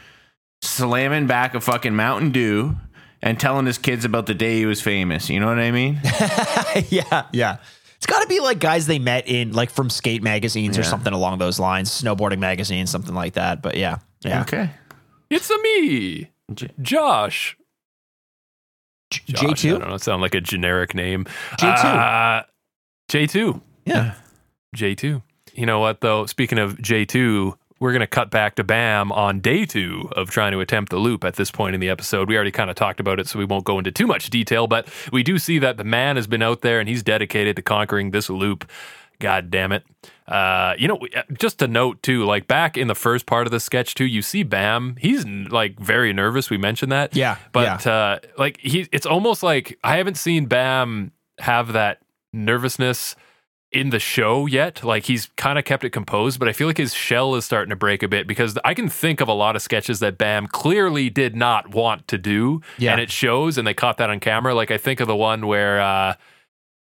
slamming 0.62 1.26
back 1.26 1.54
a 1.54 1.60
fucking 1.60 1.94
Mountain 1.94 2.32
Dew. 2.32 2.76
And 3.22 3.38
telling 3.38 3.66
his 3.66 3.76
kids 3.76 4.06
about 4.06 4.24
the 4.24 4.32
day 4.32 4.56
he 4.56 4.64
was 4.64 4.80
famous. 4.80 5.28
You 5.28 5.40
know 5.40 5.46
what 5.48 5.58
I 5.58 5.70
mean? 5.72 6.00
yeah, 6.88 7.26
yeah. 7.32 7.58
It's 8.00 8.06
got 8.06 8.22
to 8.22 8.28
be 8.28 8.40
like 8.40 8.58
guys 8.58 8.86
they 8.86 8.98
met 8.98 9.28
in 9.28 9.52
like 9.52 9.68
from 9.68 9.90
skate 9.90 10.22
magazines 10.22 10.78
or 10.78 10.82
something 10.82 11.12
along 11.12 11.36
those 11.38 11.60
lines, 11.60 11.90
snowboarding 11.90 12.38
magazines, 12.38 12.90
something 12.90 13.14
like 13.14 13.34
that. 13.34 13.60
But 13.60 13.76
yeah, 13.76 13.98
yeah. 14.22 14.40
Okay. 14.40 14.70
It's 15.28 15.50
a 15.50 15.58
me, 15.58 16.30
J- 16.54 16.70
Josh. 16.80 17.58
J 19.10 19.20
Josh, 19.26 19.64
I 19.66 19.68
don't 19.70 19.88
know. 19.88 19.94
It 19.94 20.02
sound 20.02 20.22
like 20.22 20.34
a 20.34 20.40
generic 20.40 20.94
name. 20.94 21.26
J2. 21.58 21.84
Uh, 21.84 22.42
J2. 23.10 23.60
Yeah. 23.84 24.14
J2. 24.76 25.22
You 25.52 25.66
know 25.66 25.80
what, 25.80 26.00
though? 26.00 26.24
Speaking 26.26 26.58
of 26.58 26.76
J2, 26.78 27.54
we're 27.80 27.92
going 27.92 28.00
to 28.00 28.06
cut 28.06 28.30
back 28.30 28.54
to 28.56 28.64
Bam 28.64 29.10
on 29.10 29.40
day 29.40 29.64
two 29.64 30.08
of 30.12 30.30
trying 30.30 30.52
to 30.52 30.60
attempt 30.60 30.90
the 30.90 30.98
loop 30.98 31.24
at 31.24 31.34
this 31.36 31.50
point 31.50 31.74
in 31.74 31.80
the 31.80 31.88
episode. 31.88 32.28
We 32.28 32.36
already 32.36 32.50
kind 32.50 32.68
of 32.68 32.76
talked 32.76 33.00
about 33.00 33.18
it, 33.18 33.26
so 33.26 33.38
we 33.38 33.46
won't 33.46 33.64
go 33.64 33.78
into 33.78 33.90
too 33.90 34.06
much 34.06 34.28
detail, 34.28 34.66
but 34.66 34.86
we 35.10 35.22
do 35.22 35.38
see 35.38 35.58
that 35.58 35.78
the 35.78 35.84
man 35.84 36.16
has 36.16 36.26
been 36.26 36.42
out 36.42 36.60
there 36.60 36.78
and 36.78 36.88
he's 36.88 37.02
dedicated 37.02 37.56
to 37.56 37.62
conquering 37.62 38.10
this 38.10 38.28
loop. 38.28 38.70
God 39.18 39.50
damn 39.50 39.72
it. 39.72 39.84
Uh, 40.28 40.74
you 40.78 40.88
know, 40.88 40.98
just 41.38 41.58
to 41.58 41.68
note 41.68 42.02
too, 42.02 42.24
like 42.24 42.46
back 42.46 42.76
in 42.76 42.86
the 42.86 42.94
first 42.94 43.26
part 43.26 43.46
of 43.46 43.50
the 43.50 43.60
sketch 43.60 43.94
too, 43.94 44.04
you 44.04 44.22
see 44.22 44.42
Bam. 44.42 44.96
He's 44.98 45.24
like 45.26 45.78
very 45.80 46.12
nervous. 46.12 46.50
We 46.50 46.58
mentioned 46.58 46.92
that. 46.92 47.16
Yeah, 47.16 47.36
But 47.52 47.86
uh, 47.86 48.20
like 48.38 48.58
he, 48.60 48.88
it's 48.92 49.06
almost 49.06 49.42
like 49.42 49.78
I 49.82 49.96
haven't 49.96 50.16
seen 50.16 50.46
Bam 50.46 51.12
have 51.38 51.72
that 51.72 52.00
nervousness 52.32 53.16
in 53.72 53.90
the 53.90 53.98
show 54.00 54.46
yet. 54.46 54.82
Like 54.82 55.04
he's 55.04 55.30
kind 55.36 55.58
of 55.58 55.64
kept 55.64 55.84
it 55.84 55.90
composed, 55.90 56.38
but 56.38 56.48
I 56.48 56.52
feel 56.52 56.66
like 56.66 56.76
his 56.78 56.92
shell 56.94 57.34
is 57.36 57.44
starting 57.44 57.70
to 57.70 57.76
break 57.76 58.02
a 58.02 58.08
bit 58.08 58.26
because 58.26 58.58
I 58.64 58.74
can 58.74 58.88
think 58.88 59.20
of 59.20 59.28
a 59.28 59.32
lot 59.32 59.54
of 59.56 59.62
sketches 59.62 60.00
that 60.00 60.18
Bam 60.18 60.46
clearly 60.48 61.08
did 61.10 61.36
not 61.36 61.70
want 61.74 62.08
to 62.08 62.18
do, 62.18 62.62
Yeah. 62.78 62.92
and 62.92 63.00
it 63.00 63.10
shows, 63.10 63.56
and 63.58 63.66
they 63.66 63.74
caught 63.74 63.96
that 63.98 64.10
on 64.10 64.18
camera. 64.20 64.54
Like 64.54 64.70
I 64.70 64.78
think 64.78 65.00
of 65.00 65.06
the 65.08 65.16
one 65.16 65.46
where. 65.46 65.80
uh 65.80 66.14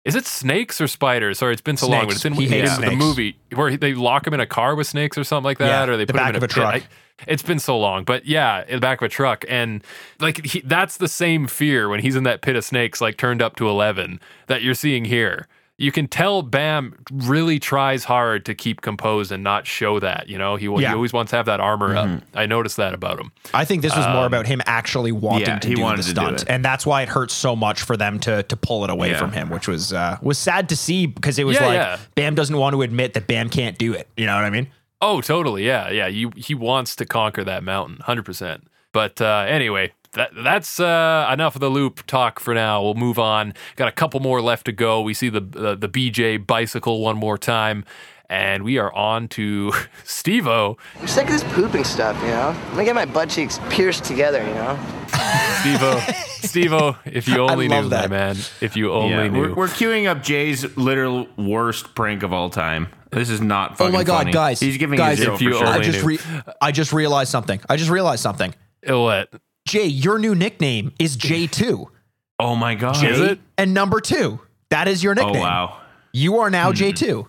is 0.05 0.15
it 0.15 0.25
snakes 0.25 0.79
or 0.79 0.87
spiders? 0.87 1.39
Sorry, 1.39 1.51
it's 1.51 1.61
been 1.61 1.75
so 1.75 1.87
long, 1.87 2.05
but 2.05 2.15
it's 2.15 2.23
in, 2.25 2.33
Snakes. 2.33 2.77
In 2.79 2.85
the 2.85 2.91
movie 2.95 3.37
where 3.53 3.75
they 3.75 3.93
lock 3.93 4.25
him 4.25 4.33
in 4.33 4.39
a 4.39 4.45
car 4.47 4.73
with 4.73 4.87
snakes 4.87 5.17
or 5.17 5.25
something 5.25 5.43
like 5.43 5.57
that, 5.57 5.87
Yeah, 5.87 5.93
or 5.93 5.97
they 5.97 6.05
the 6.05 6.13
put 6.13 6.21
him 6.21 6.29
in 6.29 6.35
of 6.37 6.43
a 6.43 6.47
pit. 6.47 6.55
truck. 6.55 6.73
I- 6.75 6.83
it's 7.27 7.43
been 7.43 7.59
so 7.59 7.77
long, 7.77 8.05
but 8.05 8.25
yeah, 8.25 8.63
in 8.65 8.75
the 8.75 8.79
back 8.79 9.01
of 9.01 9.05
a 9.05 9.09
truck, 9.09 9.43
and 9.49 9.83
like 10.21 10.45
he, 10.45 10.61
that's 10.61 10.95
the 10.97 11.09
same 11.09 11.47
fear 11.47 11.89
when 11.89 11.99
he's 11.99 12.15
in 12.15 12.23
that 12.23 12.41
pit 12.41 12.55
of 12.55 12.63
snakes, 12.63 13.01
like 13.01 13.17
turned 13.17 13.41
up 13.41 13.57
to 13.57 13.67
eleven, 13.67 14.21
that 14.47 14.63
you're 14.63 14.73
seeing 14.73 15.03
here. 15.03 15.47
You 15.79 15.91
can 15.93 16.07
tell 16.07 16.41
Bam 16.41 16.93
really 17.11 17.57
tries 17.57 18.03
hard 18.03 18.45
to 18.47 18.53
keep 18.53 18.81
composed 18.81 19.31
and 19.31 19.43
not 19.43 19.65
show 19.65 19.99
that. 20.01 20.27
You 20.27 20.37
know, 20.37 20.57
he, 20.57 20.65
he 20.65 20.85
always 20.85 21.13
wants 21.13 21.29
to 21.29 21.37
have 21.37 21.45
that 21.45 21.59
armor 21.61 21.95
up. 21.95 22.21
I 22.35 22.45
noticed 22.45 22.75
that 22.77 22.93
about 22.93 23.17
him. 23.19 23.31
I 23.53 23.63
think 23.63 23.81
this 23.81 23.95
was 23.95 24.05
Um, 24.05 24.13
more 24.13 24.25
about 24.25 24.45
him 24.45 24.61
actually 24.65 25.13
wanting 25.13 25.47
yeah, 25.47 25.59
to 25.59 25.67
he 25.67 25.75
do 25.75 25.81
wanted 25.81 25.99
the 26.03 26.09
to 26.09 26.13
do 26.13 26.21
stunt, 26.21 26.41
it. 26.41 26.49
and 26.49 26.65
that's 26.65 26.85
why 26.85 27.01
it 27.01 27.09
hurts 27.09 27.33
so 27.33 27.55
much 27.55 27.81
for 27.81 27.95
them 27.95 28.19
to 28.19 28.43
to 28.43 28.55
pull 28.57 28.83
it 28.83 28.89
away 28.89 29.11
Yeah. 29.11 29.19
from 29.19 29.31
him, 29.31 29.49
which 29.49 29.67
was 29.69 29.93
uh, 29.93 30.17
was 30.21 30.37
sad 30.37 30.67
to 30.69 30.75
see 30.75 31.05
because 31.05 31.39
it 31.39 31.45
was 31.45 31.55
Yeah, 31.55 31.65
like 31.65 31.75
yeah. 31.75 31.97
Bam 32.15 32.35
doesn't 32.35 32.57
want 32.57 32.73
to 32.73 32.81
admit 32.81 33.13
that 33.13 33.25
Bam 33.27 33.49
can't 33.49 33.77
do 33.77 33.93
it. 33.93 34.07
You 34.17 34.25
know 34.25 34.35
what 34.35 34.43
I 34.43 34.49
mean? 34.49 34.67
Oh, 35.01 35.21
totally. 35.21 35.65
Yeah, 35.65 35.89
yeah. 35.91 36.07
You, 36.07 36.31
he 36.35 36.53
wants 36.53 36.93
to 36.97 37.05
conquer 37.05 37.45
that 37.45 37.63
mountain, 37.63 37.99
hundred 38.01 38.25
percent. 38.25 38.67
But 38.91 39.21
uh, 39.21 39.45
anyway, 39.47 39.93
that 40.13 40.31
that's 40.43 40.79
uh, 40.79 41.29
enough 41.31 41.55
of 41.55 41.61
the 41.61 41.69
loop 41.69 42.05
talk 42.07 42.39
for 42.39 42.53
now. 42.53 42.81
We'll 42.81 42.95
move 42.95 43.19
on. 43.19 43.53
Got 43.75 43.87
a 43.87 43.91
couple 43.91 44.19
more 44.19 44.41
left 44.41 44.65
to 44.65 44.71
go. 44.71 45.01
We 45.01 45.13
see 45.13 45.29
the 45.29 45.39
uh, 45.55 45.75
the 45.75 45.89
BJ 45.89 46.45
bicycle 46.45 47.01
one 47.01 47.17
more 47.17 47.37
time, 47.37 47.85
and 48.29 48.63
we 48.63 48.77
are 48.77 48.91
on 48.93 49.27
to 49.29 49.71
Stevo. 50.05 50.77
I'm 50.99 51.07
sick 51.07 51.25
of 51.25 51.31
this 51.31 51.43
pooping 51.53 51.83
stuff, 51.83 52.19
you 52.21 52.27
know? 52.29 52.49
I'm 52.49 52.71
gonna 52.71 52.85
get 52.85 52.95
my 52.95 53.05
butt 53.05 53.29
cheeks 53.29 53.59
pierced 53.69 54.03
together, 54.03 54.39
you 54.39 54.53
know? 54.53 54.79
Stevo, 55.09 55.99
Stevo. 56.41 56.97
If 57.05 57.27
you 57.27 57.39
only 57.39 57.67
knew, 57.67 57.89
that. 57.89 58.09
my 58.09 58.15
man. 58.17 58.35
If 58.61 58.75
you 58.75 58.91
only 58.93 59.09
Yeah, 59.11 59.27
knew. 59.27 59.39
we're, 59.41 59.53
we're 59.55 59.67
queuing 59.67 60.07
up 60.07 60.23
Jay's 60.23 60.75
literal 60.77 61.27
worst 61.37 61.93
prank 61.95 62.23
of 62.23 62.31
all 62.33 62.49
time. 62.49 62.87
This 63.11 63.29
is 63.29 63.41
not 63.41 63.77
fucking 63.77 63.93
oh 63.93 63.97
my 63.97 64.03
god, 64.03 64.17
funny. 64.19 64.31
guys! 64.31 64.59
He's 64.59 64.77
giving 64.77 64.97
guys, 64.97 65.19
a 65.19 65.23
zero 65.23 65.33
if 65.33 65.39
for 65.39 65.43
you 65.43 65.53
sure. 65.57 65.65
I 65.67 65.79
just 65.81 66.03
re- 66.03 66.19
I 66.61 66.71
just 66.71 66.93
realized 66.93 67.31
something. 67.31 67.59
I 67.67 67.75
just 67.75 67.89
realized 67.89 68.21
something. 68.21 68.53
what? 68.87 69.33
Jay, 69.69 69.85
your 69.85 70.17
new 70.17 70.33
nickname 70.33 70.91
is 70.97 71.15
J 71.15 71.45
two. 71.45 71.91
oh 72.39 72.55
my 72.55 72.73
god. 72.73 73.03
Is 73.03 73.19
it? 73.19 73.39
And 73.55 73.71
number 73.73 73.99
two. 74.01 74.39
That 74.71 74.87
is 74.87 75.03
your 75.03 75.13
nickname. 75.13 75.29
Oh 75.29 75.33
nickname. 75.33 75.47
wow. 75.47 75.77
You 76.11 76.39
are 76.39 76.49
now 76.49 76.71
J 76.73 76.91
two. 76.91 77.27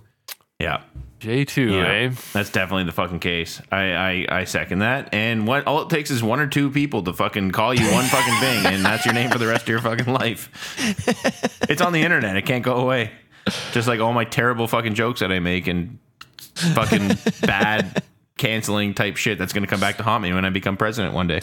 Yeah. 0.58 0.82
J 1.18 1.44
two, 1.44 1.74
Yeah, 1.74 1.84
eh? 1.86 2.10
that's 2.32 2.48
definitely 2.48 2.84
the 2.84 2.92
fucking 2.92 3.18
case. 3.20 3.60
I, 3.70 3.92
I 3.92 4.26
I 4.40 4.44
second 4.44 4.78
that. 4.78 5.12
And 5.12 5.46
what 5.46 5.66
all 5.66 5.82
it 5.82 5.90
takes 5.90 6.10
is 6.10 6.22
one 6.22 6.40
or 6.40 6.46
two 6.46 6.70
people 6.70 7.02
to 7.02 7.12
fucking 7.12 7.50
call 7.50 7.74
you 7.74 7.84
one 7.92 8.06
fucking 8.06 8.34
thing, 8.40 8.64
and 8.72 8.82
that's 8.82 9.04
your 9.04 9.12
name 9.12 9.28
for 9.28 9.36
the 9.36 9.46
rest 9.46 9.64
of 9.64 9.68
your 9.68 9.80
fucking 9.80 10.10
life. 10.10 10.48
It's 11.68 11.82
on 11.82 11.92
the 11.92 12.00
internet. 12.00 12.36
It 12.36 12.46
can't 12.46 12.64
go 12.64 12.76
away. 12.76 13.10
Just 13.72 13.86
like 13.86 14.00
all 14.00 14.14
my 14.14 14.24
terrible 14.24 14.66
fucking 14.66 14.94
jokes 14.94 15.20
that 15.20 15.30
I 15.30 15.40
make 15.40 15.66
and 15.66 15.98
fucking 16.54 17.10
bad 17.42 18.02
canceling 18.38 18.94
type 18.94 19.18
shit 19.18 19.38
that's 19.38 19.52
gonna 19.52 19.66
come 19.66 19.80
back 19.80 19.98
to 19.98 20.02
haunt 20.02 20.22
me 20.22 20.32
when 20.32 20.46
I 20.46 20.50
become 20.50 20.78
president 20.78 21.12
one 21.12 21.26
day. 21.26 21.40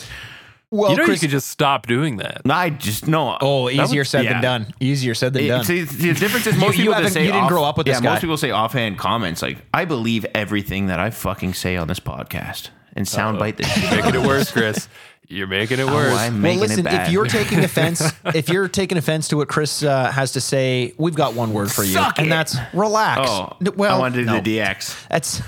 Well, 0.70 0.92
you 0.92 0.98
know, 0.98 1.06
Chris, 1.06 1.22
you 1.22 1.28
could 1.30 1.32
just 1.34 1.48
stop 1.50 1.88
doing 1.88 2.18
that. 2.18 2.42
No, 2.46 2.54
I 2.54 2.70
just 2.72 3.08
no. 3.08 3.38
oh, 3.40 3.70
easier 3.70 4.04
said 4.04 4.26
yeah. 4.26 4.34
than 4.34 4.42
done. 4.42 4.74
Easier 4.82 5.14
said 5.16 5.32
than 5.34 5.46
It- 5.46 5.48
done. 5.48 5.64
see, 5.64 5.84
the 5.84 6.14
difference 6.14 6.46
is 6.46 6.58
most 6.60 6.76
you 6.78 6.84
people 6.84 6.94
that 6.94 6.98
haven't- 6.98 7.12
say 7.14 7.22
you 7.22 7.32
didn't 7.32 7.44
off- 7.44 7.50
grow 7.50 7.64
up 7.64 7.78
with 7.78 7.88
yeah, 7.88 7.94
this 7.94 8.02
guy. 8.02 8.12
most 8.12 8.22
people 8.22 8.36
say 8.38 8.52
offhand 8.52 8.98
comments 8.98 9.42
like, 9.42 9.60
"I 9.74 9.86
believe 9.86 10.26
everything 10.36 10.88
that 10.88 11.00
I 11.00 11.10
fucking 11.12 11.54
say 11.54 11.78
on 11.78 11.88
this 11.88 12.00
podcast." 12.02 12.70
And 12.98 13.06
soundbite 13.06 13.58
this 13.58 13.72
shit. 13.72 13.92
Making 14.04 14.22
it 14.22 14.28
worse, 14.28 14.52
Chris. 14.52 14.90
You're 15.30 15.46
making 15.48 15.80
it 15.80 15.84
Oh, 15.84 15.94
worse. 15.94 16.14
I'm 16.18 16.34
well, 16.34 16.42
making 16.42 16.60
listen. 16.62 16.80
it 16.80 16.84
bad. 16.86 17.08
If 17.08 17.14
you're 17.14 17.26
taking 17.26 17.60
offense, 17.64 18.02
if 18.34 18.48
you're 18.50 18.68
taking 18.70 18.98
offense 18.98 19.28
to 19.28 19.38
what 19.38 19.48
Chris 19.50 19.84
uh, 19.84 20.10
has 20.12 20.32
to 20.32 20.42
say, 20.42 20.94
we've 20.98 21.14
got 21.16 21.34
one 21.34 21.54
word 21.54 21.70
for 21.72 21.84
you, 21.84 21.94
Suck 21.94 22.18
and 22.18 22.28
it. 22.28 22.30
that's 22.30 22.56
relax. 22.74 23.30
oh, 23.30 23.58
well, 23.76 23.98
I 23.98 24.00
want 24.00 24.16
to 24.16 24.22
do 24.22 24.26
no. 24.26 24.40
the 24.40 24.58
DX. 24.60 25.08
That's 25.10 25.40
Yeah. 25.40 25.46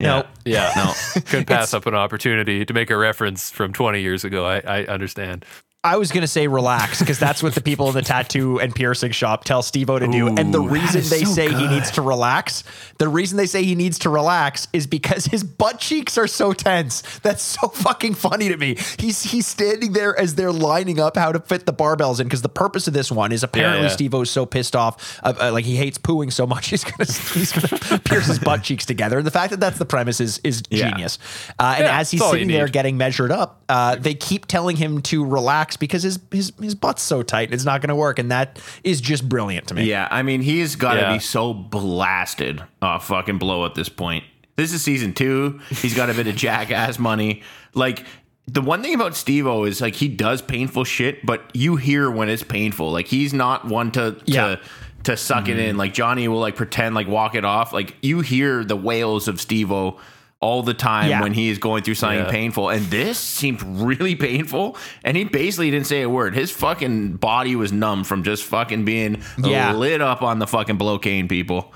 No. 0.00 0.26
Yeah, 0.44 0.72
No, 0.76 1.20
couldn't 1.26 1.46
pass 1.46 1.74
up 1.74 1.86
an 1.86 1.94
opportunity 1.94 2.64
to 2.64 2.74
make 2.74 2.90
a 2.90 2.96
reference 2.96 3.50
from 3.50 3.72
20 3.72 4.00
years 4.00 4.24
ago. 4.24 4.46
I, 4.46 4.60
I 4.60 4.84
understand. 4.86 5.44
I 5.82 5.96
was 5.96 6.12
gonna 6.12 6.26
say 6.26 6.46
relax 6.46 6.98
because 6.98 7.18
that's 7.18 7.42
what 7.42 7.54
the 7.54 7.62
people 7.62 7.88
in 7.88 7.94
the 7.94 8.02
tattoo 8.02 8.60
and 8.60 8.74
piercing 8.74 9.12
shop 9.12 9.44
tell 9.44 9.62
Steve-O 9.62 9.98
to 9.98 10.08
do. 10.08 10.28
And 10.28 10.52
the 10.52 10.60
reason 10.60 11.00
they 11.08 11.24
so 11.24 11.32
say 11.32 11.48
he 11.48 11.66
needs 11.68 11.92
to 11.92 12.02
relax, 12.02 12.64
the 12.98 13.08
reason 13.08 13.38
they 13.38 13.46
say 13.46 13.62
he 13.64 13.74
needs 13.74 13.98
to 14.00 14.10
relax 14.10 14.68
is 14.74 14.86
because 14.86 15.24
his 15.24 15.42
butt 15.42 15.78
cheeks 15.78 16.18
are 16.18 16.26
so 16.26 16.52
tense. 16.52 17.00
That's 17.20 17.42
so 17.42 17.68
fucking 17.68 18.12
funny 18.12 18.50
to 18.50 18.58
me. 18.58 18.76
He's 18.98 19.22
he's 19.22 19.46
standing 19.46 19.94
there 19.94 20.18
as 20.20 20.34
they're 20.34 20.52
lining 20.52 21.00
up 21.00 21.16
how 21.16 21.32
to 21.32 21.40
fit 21.40 21.64
the 21.64 21.72
barbells 21.72 22.20
in 22.20 22.26
because 22.26 22.42
the 22.42 22.50
purpose 22.50 22.86
of 22.86 22.92
this 22.92 23.10
one 23.10 23.32
is 23.32 23.42
apparently 23.42 23.84
yeah. 23.84 23.88
Steve-O's 23.88 24.30
so 24.30 24.44
pissed 24.44 24.76
off, 24.76 25.18
uh, 25.24 25.32
uh, 25.40 25.50
like 25.50 25.64
he 25.64 25.76
hates 25.76 25.96
pooing 25.96 26.30
so 26.30 26.46
much, 26.46 26.66
he's 26.70 26.84
gonna 26.84 27.10
he's 27.10 27.52
gonna 27.52 27.98
pierce 28.00 28.26
his 28.26 28.38
butt 28.38 28.62
cheeks 28.62 28.84
together. 28.84 29.16
And 29.16 29.26
the 29.26 29.30
fact 29.30 29.50
that 29.52 29.60
that's 29.60 29.78
the 29.78 29.86
premise 29.86 30.20
is 30.20 30.42
is 30.44 30.62
Yeah. 30.68 30.90
genius. 30.90 31.18
Uh, 31.58 31.76
and 31.78 31.84
Yeah, 31.86 31.98
as 32.00 32.10
he's 32.10 32.20
that's 32.20 32.28
all 32.28 32.36
you 32.36 32.40
sitting 32.44 32.54
there 32.54 32.68
getting 32.68 32.98
measured 32.98 33.32
up, 33.32 33.62
uh, 33.70 33.96
they 33.96 34.12
keep 34.12 34.44
telling 34.44 34.76
him 34.76 35.00
to 35.02 35.24
relax 35.24 35.69
because 35.76 36.02
his 36.02 36.18
his 36.30 36.52
his 36.60 36.74
butt's 36.74 37.02
so 37.02 37.22
tight 37.22 37.44
and 37.48 37.54
it's 37.54 37.64
not 37.64 37.80
going 37.80 37.88
to 37.88 37.94
work, 37.96 38.18
and 38.18 38.30
that 38.30 38.60
is 38.84 39.00
just 39.00 39.28
brilliant 39.28 39.68
to 39.68 39.74
me. 39.74 39.84
yeah. 39.84 40.08
I 40.10 40.22
mean, 40.22 40.42
he's 40.42 40.76
got 40.76 40.94
to 40.94 41.00
Yeah. 41.00 41.12
be 41.14 41.18
so 41.18 41.52
blasted 41.54 42.62
off 42.82 43.06
fucking 43.08 43.38
blow 43.38 43.64
at 43.66 43.74
this 43.74 43.88
point. 43.88 44.24
This 44.56 44.72
is 44.72 44.82
season 44.82 45.14
two. 45.14 45.60
He's 45.70 45.94
got 45.94 46.10
a 46.10 46.14
bit 46.14 46.26
of 46.26 46.36
jackass 46.36 46.98
money. 46.98 47.42
Like 47.74 48.04
the 48.46 48.60
one 48.60 48.82
thing 48.82 48.94
about 48.94 49.14
Steve-O 49.16 49.64
is 49.64 49.80
like 49.80 49.94
he 49.94 50.08
does 50.08 50.42
painful 50.42 50.84
shit, 50.84 51.24
but 51.24 51.42
you 51.54 51.76
hear 51.76 52.10
when 52.10 52.28
it's 52.28 52.42
painful. 52.42 52.90
Like 52.90 53.06
he's 53.06 53.32
not 53.32 53.66
one 53.66 53.90
to 53.92 54.16
Yeah. 54.26 54.56
Mm-hmm. 54.56 54.62
to 54.62 54.68
to 55.02 55.16
suck 55.16 55.48
it 55.48 55.58
in. 55.58 55.78
Like 55.78 55.94
Johnny 55.94 56.28
will 56.28 56.40
like 56.40 56.56
pretend 56.56 56.94
like 56.94 57.08
walk 57.08 57.34
it 57.34 57.44
off. 57.44 57.72
Like 57.72 57.96
you 58.02 58.20
hear 58.20 58.62
the 58.64 58.76
wails 58.76 59.28
of 59.28 59.40
Steve-O 59.40 59.98
all 60.40 60.62
the 60.62 60.72
time 60.74 61.10
Yeah. 61.10 61.20
when 61.22 61.34
he 61.34 61.50
is 61.50 61.58
going 61.58 61.82
through 61.82 61.94
something 61.96 62.20
Yeah. 62.20 62.30
painful. 62.30 62.70
And 62.70 62.86
this 62.86 63.18
seemed 63.18 63.62
really 63.62 64.14
painful. 64.16 64.76
And 65.04 65.16
he 65.16 65.24
basically 65.24 65.70
didn't 65.70 65.86
say 65.86 66.00
a 66.02 66.08
word. 66.08 66.34
His 66.34 66.50
fucking 66.50 67.16
body 67.16 67.56
was 67.56 67.72
numb 67.72 68.04
from 68.04 68.22
just 68.22 68.44
fucking 68.44 68.84
being 68.86 69.22
Yeah. 69.38 69.72
lit 69.72 70.00
up 70.00 70.22
on 70.22 70.38
the 70.38 70.46
fucking 70.46 70.76
blocaine 70.76 71.28
people. 71.28 71.74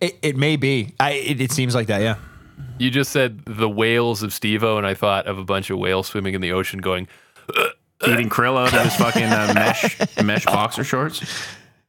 It, 0.00 0.18
it 0.22 0.36
may 0.36 0.56
be. 0.56 0.94
I 0.98 1.10
it, 1.12 1.40
it 1.40 1.52
seems 1.52 1.74
like 1.74 1.88
that. 1.88 2.00
Yeah. 2.00 2.14
You 2.78 2.90
just 2.90 3.12
said 3.12 3.42
the 3.46 3.68
whales 3.68 4.22
of 4.22 4.32
Steve-O, 4.32 4.78
and 4.78 4.86
I 4.86 4.94
thought 4.94 5.26
of 5.26 5.38
a 5.38 5.44
bunch 5.44 5.68
of 5.70 5.78
whales 5.78 6.06
swimming 6.06 6.34
in 6.34 6.40
the 6.40 6.52
ocean 6.52 6.80
going, 6.80 7.06
Eating 8.08 8.28
krill 8.28 8.58
out 8.58 8.74
of 8.74 8.82
his 8.82 8.96
fucking 8.96 9.22
uh, 9.22 9.52
mesh 9.54 9.96
mesh 10.24 10.44
boxer 10.46 10.82
shorts. 10.82 11.22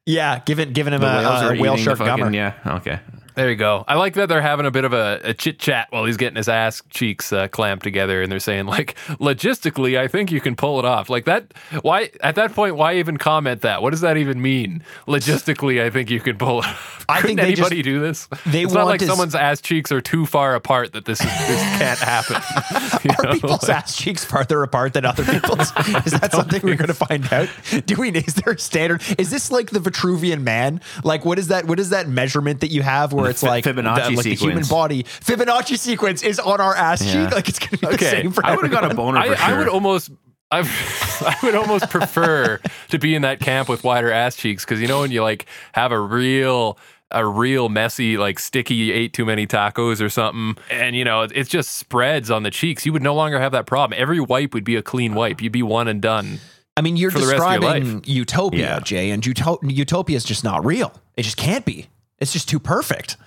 Yeah, 0.06 0.41
giving 0.45 0.74
giving 0.74 0.93
him 0.93 1.01
The 1.01 1.08
a, 1.08 1.22
whales 1.22 1.41
a 1.41 1.62
whale 1.62 1.74
eating 1.74 1.86
shark 1.86 1.97
fucking 1.97 2.24
gummer. 2.26 2.36
yeah. 2.36 2.54
Okay. 2.76 2.99
There 3.36 3.49
you 3.49 3.55
go. 3.55 3.84
I 3.88 3.95
like 3.95 4.13
that 4.15 4.29
they're 4.29 4.41
having 4.41 4.65
a 4.65 4.71
bit 4.71 4.86
of 4.86 4.93
a, 4.93 5.19
a 5.23 5.34
chit 5.34 5.59
chat 5.59 5.88
while 5.89 6.05
he's 6.05 6.17
getting 6.17 6.36
his 6.38 6.47
ass 6.49 6.81
cheeks 6.89 7.34
uh, 7.34 7.47
clamped 7.47 7.84
together, 7.84 8.21
and 8.21 8.31
they're 8.31 8.39
saying 8.39 8.65
like, 8.65 8.95
logistically, 9.19 9.97
I 9.97 10.07
think 10.07 10.31
you 10.31 10.39
can 10.41 10.55
pull 10.55 10.79
it 10.79 10.86
off. 10.86 11.09
Like 11.09 11.25
that. 11.25 11.53
Why 11.81 12.11
at 12.21 12.36
that 12.36 12.53
point? 12.53 12.75
Why 12.75 12.95
even 12.95 13.17
comment 13.17 13.61
that? 13.61 13.81
What 13.81 13.89
does 13.91 14.01
that 14.01 14.17
even 14.17 14.41
mean? 14.41 14.84
Logistically, 15.07 15.81
I 15.81 15.89
think 15.89 16.09
you 16.09 16.19
can 16.19 16.38
pull 16.38 16.59
it. 16.59 16.65
off. 16.65 17.05
I 17.09 17.21
think 17.21 17.39
anybody 17.39 17.75
just- 17.77 17.84
do 17.84 17.99
this? 17.99 18.27
they 18.45 18.63
it's 18.63 18.73
not 18.73 18.86
like 18.86 18.99
to 18.99 19.05
s- 19.05 19.09
someone's 19.11 19.36
ass 19.36 19.59
cheeks 19.61 19.91
are 19.91 20.01
too 20.01 20.25
far 20.25 20.55
apart 20.55 20.93
that 20.93 21.05
this 21.05 21.19
is, 21.19 21.25
this 21.25 21.61
can't 21.77 21.99
happen. 21.99 22.38
You 23.03 23.11
Are 23.19 23.23
know? 23.25 23.34
people's 23.34 23.67
ass 23.67 23.97
cheeks 23.97 24.23
farther 24.23 24.63
apart 24.63 24.93
than 24.93 25.03
other 25.03 25.25
people's? 25.25 25.59
is 26.05 26.13
that 26.19 26.29
something 26.31 26.61
we're 26.63 26.75
going 26.77 26.88
to 26.88 26.93
find 26.93 27.31
out? 27.34 27.49
Do 27.86 27.95
we? 27.99 28.11
Is 28.11 28.36
there 28.36 28.53
a 28.53 28.59
standard? 28.59 29.01
Is 29.17 29.29
this 29.29 29.51
like 29.51 29.71
the 29.71 29.79
Vitruvian 29.79 30.41
man? 30.43 30.79
Like, 31.03 31.25
what 31.25 31.38
is 31.38 31.49
that? 31.49 31.65
What 31.65 31.79
is 31.79 31.89
that 31.89 32.07
measurement 32.07 32.61
that 32.61 32.71
you 32.71 32.81
have 32.81 33.11
where 33.11 33.22
where 33.24 33.32
it's 33.32 33.41
Fi- 33.41 33.47
like 33.49 33.63
the, 33.63 33.74
Fibonacci 33.74 34.15
like 34.15 34.24
the 34.24 34.36
human 34.36 34.63
body 34.65 35.03
Fibonacci 35.03 35.78
sequence 35.78 36.21
is 36.24 36.39
on 36.39 36.61
our 36.61 36.76
ass 36.76 37.03
Yeah. 37.03 37.26
cheek. 37.26 37.34
Like 37.36 37.49
it's 37.49 37.59
gonna 37.59 37.71
be 37.71 37.78
the 37.88 37.93
Okay. 37.93 38.21
same 38.21 38.32
for 38.32 38.45
I 38.45 38.55
would 38.55 38.63
have 38.63 38.71
got 38.71 38.84
a 38.84 38.88
everyone. 38.91 39.15
boner 39.15 39.19
I, 39.19 39.36
sure. 39.36 39.38
I 39.39 39.57
would 39.57 39.67
almost. 39.67 40.11
I, 40.51 40.59
I 41.21 41.36
would 41.45 41.55
almost 41.55 41.89
prefer 41.89 42.59
to 42.89 42.99
be 42.99 43.15
in 43.15 43.24
that 43.24 43.39
camp 43.39 43.67
with 43.69 43.84
wider 43.84 44.11
ass 44.11 44.36
cheeks 44.36 44.63
because 44.63 44.80
you 44.80 44.88
know 44.88 44.99
when 44.99 45.11
you 45.11 45.24
like 45.24 45.47
have 45.74 45.91
a 45.91 45.99
real 45.99 46.78
a 47.09 47.26
real 47.26 47.69
messy 47.69 48.17
like 48.17 48.38
sticky 48.39 48.91
ate 48.91 49.13
too 49.13 49.26
many 49.26 49.47
tacos 49.47 49.99
or 50.01 50.09
something 50.09 50.55
and 50.69 50.95
you 50.95 51.03
know 51.03 51.21
it, 51.21 51.32
it 51.34 51.47
just 51.47 51.71
spreads 51.78 52.30
on 52.30 52.43
the 52.43 52.51
cheeks 52.51 52.86
you 52.86 52.93
would 52.93 53.01
no 53.03 53.15
longer 53.15 53.39
have 53.39 53.51
that 53.51 53.65
problem 53.65 53.99
every 53.99 54.19
wipe 54.19 54.53
would 54.53 54.63
be 54.63 54.76
a 54.76 54.82
clean 54.84 55.13
wipe 55.15 55.41
you'd 55.41 55.51
be 55.51 55.63
one 55.63 55.88
and 55.88 56.01
done 56.01 56.39
I 56.76 56.82
mean, 56.82 56.97
you're 56.97 57.11
for 57.11 57.19
the 57.19 57.28
rest 57.28 57.43
of 57.43 57.51
your 57.51 57.59
describing 57.74 58.03
utopia, 58.07 58.59
Yeah. 58.61 58.80
Jay, 58.80 59.11
and 59.11 59.21
uto- 59.21 59.59
utopia 59.61 60.17
is 60.17 60.24
just 60.24 60.43
not 60.43 60.65
real. 60.65 60.91
It 61.15 61.21
just 61.21 61.38
can't 61.38 61.63
be. 61.65 61.88
It's 62.24 62.34
just 62.34 62.49
too 62.49 62.59
perfect. 62.59 63.17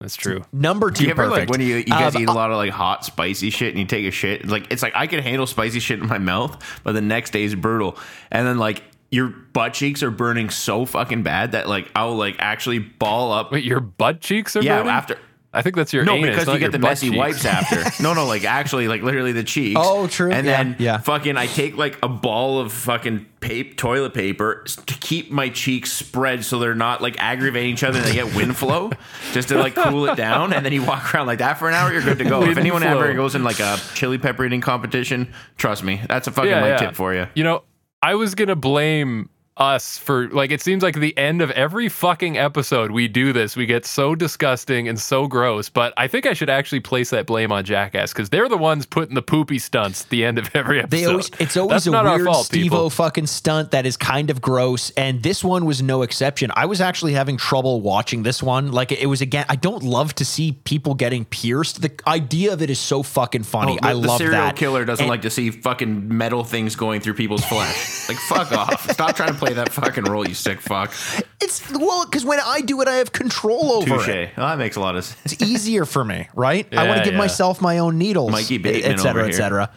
that's 0.00 0.16
true 0.16 0.42
Number 0.52 0.90
two, 0.90 1.04
you 1.04 1.10
ever 1.10 1.28
perfect. 1.28 1.50
like 1.50 1.58
when 1.58 1.60
you, 1.66 1.76
you 1.76 1.84
guys 1.84 2.16
Um, 2.16 2.22
eat 2.22 2.28
a 2.28 2.32
lot 2.32 2.50
of 2.50 2.56
like 2.56 2.70
hot 2.70 3.04
spicy 3.04 3.50
shit 3.50 3.68
and 3.70 3.78
you 3.78 3.84
take 3.84 4.06
a 4.06 4.10
shit 4.10 4.46
like 4.46 4.66
it's 4.70 4.82
like 4.82 4.92
I 4.96 5.06
can 5.06 5.22
handle 5.22 5.46
spicy 5.46 5.80
shit 5.80 6.00
in 6.00 6.06
my 6.08 6.18
mouth 6.18 6.56
but 6.82 6.92
the 6.92 7.00
next 7.02 7.30
day 7.32 7.44
is 7.44 7.54
brutal 7.54 7.96
and 8.30 8.46
then 8.46 8.58
like 8.58 8.82
your 9.10 9.28
butt 9.28 9.74
cheeks 9.74 10.02
are 10.02 10.10
burning 10.10 10.50
so 10.50 10.84
fucking 10.86 11.22
bad 11.22 11.52
that 11.52 11.68
like 11.68 11.88
I'll 11.94 12.16
like 12.16 12.36
actually 12.40 12.80
ball 12.80 13.32
up 13.32 13.52
wait 13.52 13.62
your 13.64 13.78
butt 13.80 14.20
cheeks 14.20 14.56
are 14.56 14.62
yeah 14.62 14.78
burning? 14.78 14.90
after 14.90 15.18
I 15.54 15.62
think 15.62 15.76
that's 15.76 15.92
your 15.92 16.04
no 16.04 16.14
anus, 16.14 16.30
because 16.30 16.46
not 16.48 16.52
you 16.54 16.58
get 16.60 16.72
the 16.72 16.78
messy 16.78 17.06
cheeks. 17.08 17.16
wipes 17.18 17.44
after 17.44 17.84
no 18.02 18.12
no 18.14 18.26
like 18.26 18.44
actually 18.44 18.88
like 18.88 19.02
literally 19.02 19.32
the 19.32 19.44
cheeks 19.44 19.80
Oh, 19.82 20.06
true. 20.06 20.32
and 20.32 20.46
Yeah, 20.46 20.56
then 20.62 20.76
yeah. 20.78 20.98
fucking 20.98 21.36
I 21.36 21.46
take 21.46 21.76
like 21.76 21.98
a 22.02 22.08
ball 22.08 22.58
of 22.60 22.72
fucking 22.72 23.26
paper, 23.40 23.74
toilet 23.74 24.14
paper 24.14 24.64
to 24.86 24.94
keep 24.94 25.30
my 25.30 25.48
cheeks 25.50 25.92
spread 25.92 26.44
so 26.44 26.58
they're 26.58 26.74
not 26.74 27.00
like 27.02 27.16
aggravating 27.18 27.72
each 27.72 27.84
other 27.84 27.98
and 27.98 28.06
they 28.08 28.14
get 28.14 28.34
wind 28.34 28.56
flow 28.64 28.90
just 29.32 29.48
to 29.48 29.58
like 29.58 29.74
cool 29.74 30.06
it 30.06 30.16
down 30.16 30.52
and 30.52 30.64
then 30.64 30.72
you 30.72 30.82
walk 30.82 31.14
around 31.14 31.26
like 31.26 31.38
that 31.38 31.58
for 31.58 31.68
an 31.68 31.74
hour 31.74 31.92
you're 31.92 32.02
good 32.02 32.18
to 32.18 32.24
go 32.24 32.42
if 32.42 32.56
anyone 32.58 32.82
flow. 32.82 32.90
ever 32.90 33.12
goes 33.14 33.34
in 33.34 33.44
like 33.44 33.60
a 33.60 33.78
chili 33.94 34.18
pepper 34.18 34.44
eating 34.44 34.60
competition 34.60 35.32
trust 35.56 35.82
me 35.84 36.00
that's 36.08 36.26
a 36.26 36.32
fucking 36.32 36.50
light 36.50 36.78
tip 36.78 36.94
for 36.94 37.14
you 37.14 37.26
You 37.34 37.44
know, 37.44 37.62
I 38.02 38.14
was 38.16 38.34
gonna 38.34 38.56
blame 38.56 39.28
us 39.56 39.98
for 39.98 40.28
like 40.30 40.50
it 40.50 40.60
seems 40.60 40.82
like 40.82 40.96
the 40.96 41.16
end 41.16 41.40
of 41.40 41.50
every 41.52 41.88
fucking 41.88 42.36
episode 42.36 42.90
we 42.90 43.06
do 43.06 43.32
this. 43.32 43.54
We 43.56 43.66
get 43.66 43.86
so 43.86 44.14
disgusting 44.16 44.88
and 44.88 44.98
so 44.98 45.28
gross. 45.28 45.68
But 45.68 45.94
I 45.96 46.08
think 46.08 46.26
I 46.26 46.32
should 46.32 46.50
actually 46.50 46.80
place 46.80 47.10
that 47.10 47.26
blame 47.26 47.52
on 47.52 47.64
Jackass 47.64 48.12
because 48.12 48.30
they're 48.30 48.48
the 48.48 48.56
ones 48.58 48.84
putting 48.84 49.14
the 49.14 49.22
poopy 49.22 49.60
stunts 49.60 50.02
at 50.02 50.10
the 50.10 50.24
end 50.24 50.38
of 50.38 50.50
every 50.54 50.80
episode. 50.80 50.90
They 50.98 51.06
always, 51.06 51.30
it's 51.38 51.56
always 51.56 51.70
That's 51.70 51.86
a 51.86 51.90
not 51.92 52.04
our 52.06 52.16
weird 52.16 52.26
fault. 52.26 52.46
Steve-O 52.46 52.88
fucking 52.88 53.26
stunt 53.28 53.70
that 53.70 53.86
is 53.86 53.96
kind 53.96 54.28
of 54.30 54.40
gross, 54.40 54.90
and 54.96 55.22
this 55.22 55.44
one 55.44 55.64
was 55.66 55.80
no 55.82 56.02
exception. 56.02 56.50
I 56.56 56.66
was 56.66 56.80
actually 56.80 57.12
having 57.12 57.36
trouble 57.36 57.80
watching 57.80 58.24
this 58.24 58.42
one. 58.42 58.72
Like 58.72 58.90
it 58.90 59.06
was 59.06 59.20
again, 59.20 59.46
I 59.48 59.54
don't 59.56 59.84
love 59.84 60.14
to 60.16 60.24
see 60.24 60.52
people 60.64 60.94
getting 60.94 61.24
pierced. 61.26 61.80
The 61.80 61.92
idea 62.08 62.52
of 62.52 62.60
it 62.60 62.70
is 62.70 62.80
so 62.80 63.02
fucking 63.04 63.44
funny. 63.44 63.74
Oh, 63.74 63.76
the, 63.76 63.86
I 63.86 63.92
the 63.92 63.98
love 64.00 64.18
serial 64.18 64.32
that. 64.42 64.56
killer 64.56 64.84
doesn't 64.84 65.04
And- 65.04 65.10
like 65.10 65.22
to 65.22 65.30
see 65.30 65.50
fucking 65.50 66.08
metal 66.16 66.42
things 66.42 66.74
going 66.74 67.00
through 67.00 67.14
people's 67.14 67.44
flesh. 67.44 68.08
like 68.08 68.18
fuck 68.18 68.50
off. 68.58 68.90
Stop 68.90 69.14
trying 69.14 69.32
to 69.32 69.38
play 69.44 69.54
that 69.54 69.72
fucking 69.72 70.04
role, 70.04 70.26
you 70.26 70.34
sick 70.34 70.60
fuck. 70.60 70.92
It's 71.40 71.70
well 71.70 72.06
because 72.06 72.24
when 72.24 72.40
I 72.40 72.60
do 72.60 72.80
it, 72.80 72.88
I 72.88 72.96
have 72.96 73.12
control 73.12 73.72
over 73.72 73.98
Touche. 73.98 74.08
it. 74.08 74.30
Oh, 74.36 74.42
that 74.42 74.58
makes 74.58 74.76
a 74.76 74.80
lot 74.80 74.96
of 74.96 75.04
sense. 75.04 75.32
It's 75.32 75.42
easier 75.42 75.84
for 75.84 76.04
me, 76.04 76.28
right? 76.34 76.66
I 76.72 76.86
want 76.86 76.98
to 76.98 77.04
give 77.04 77.14
yeah. 77.14 77.18
myself 77.18 77.60
my 77.60 77.78
own 77.78 77.98
needles, 77.98 78.30
Mikey 78.30 78.58
Bateman 78.58 78.92
et 78.92 78.98
cetera, 78.98 79.28
et 79.28 79.32
cetera. 79.32 79.70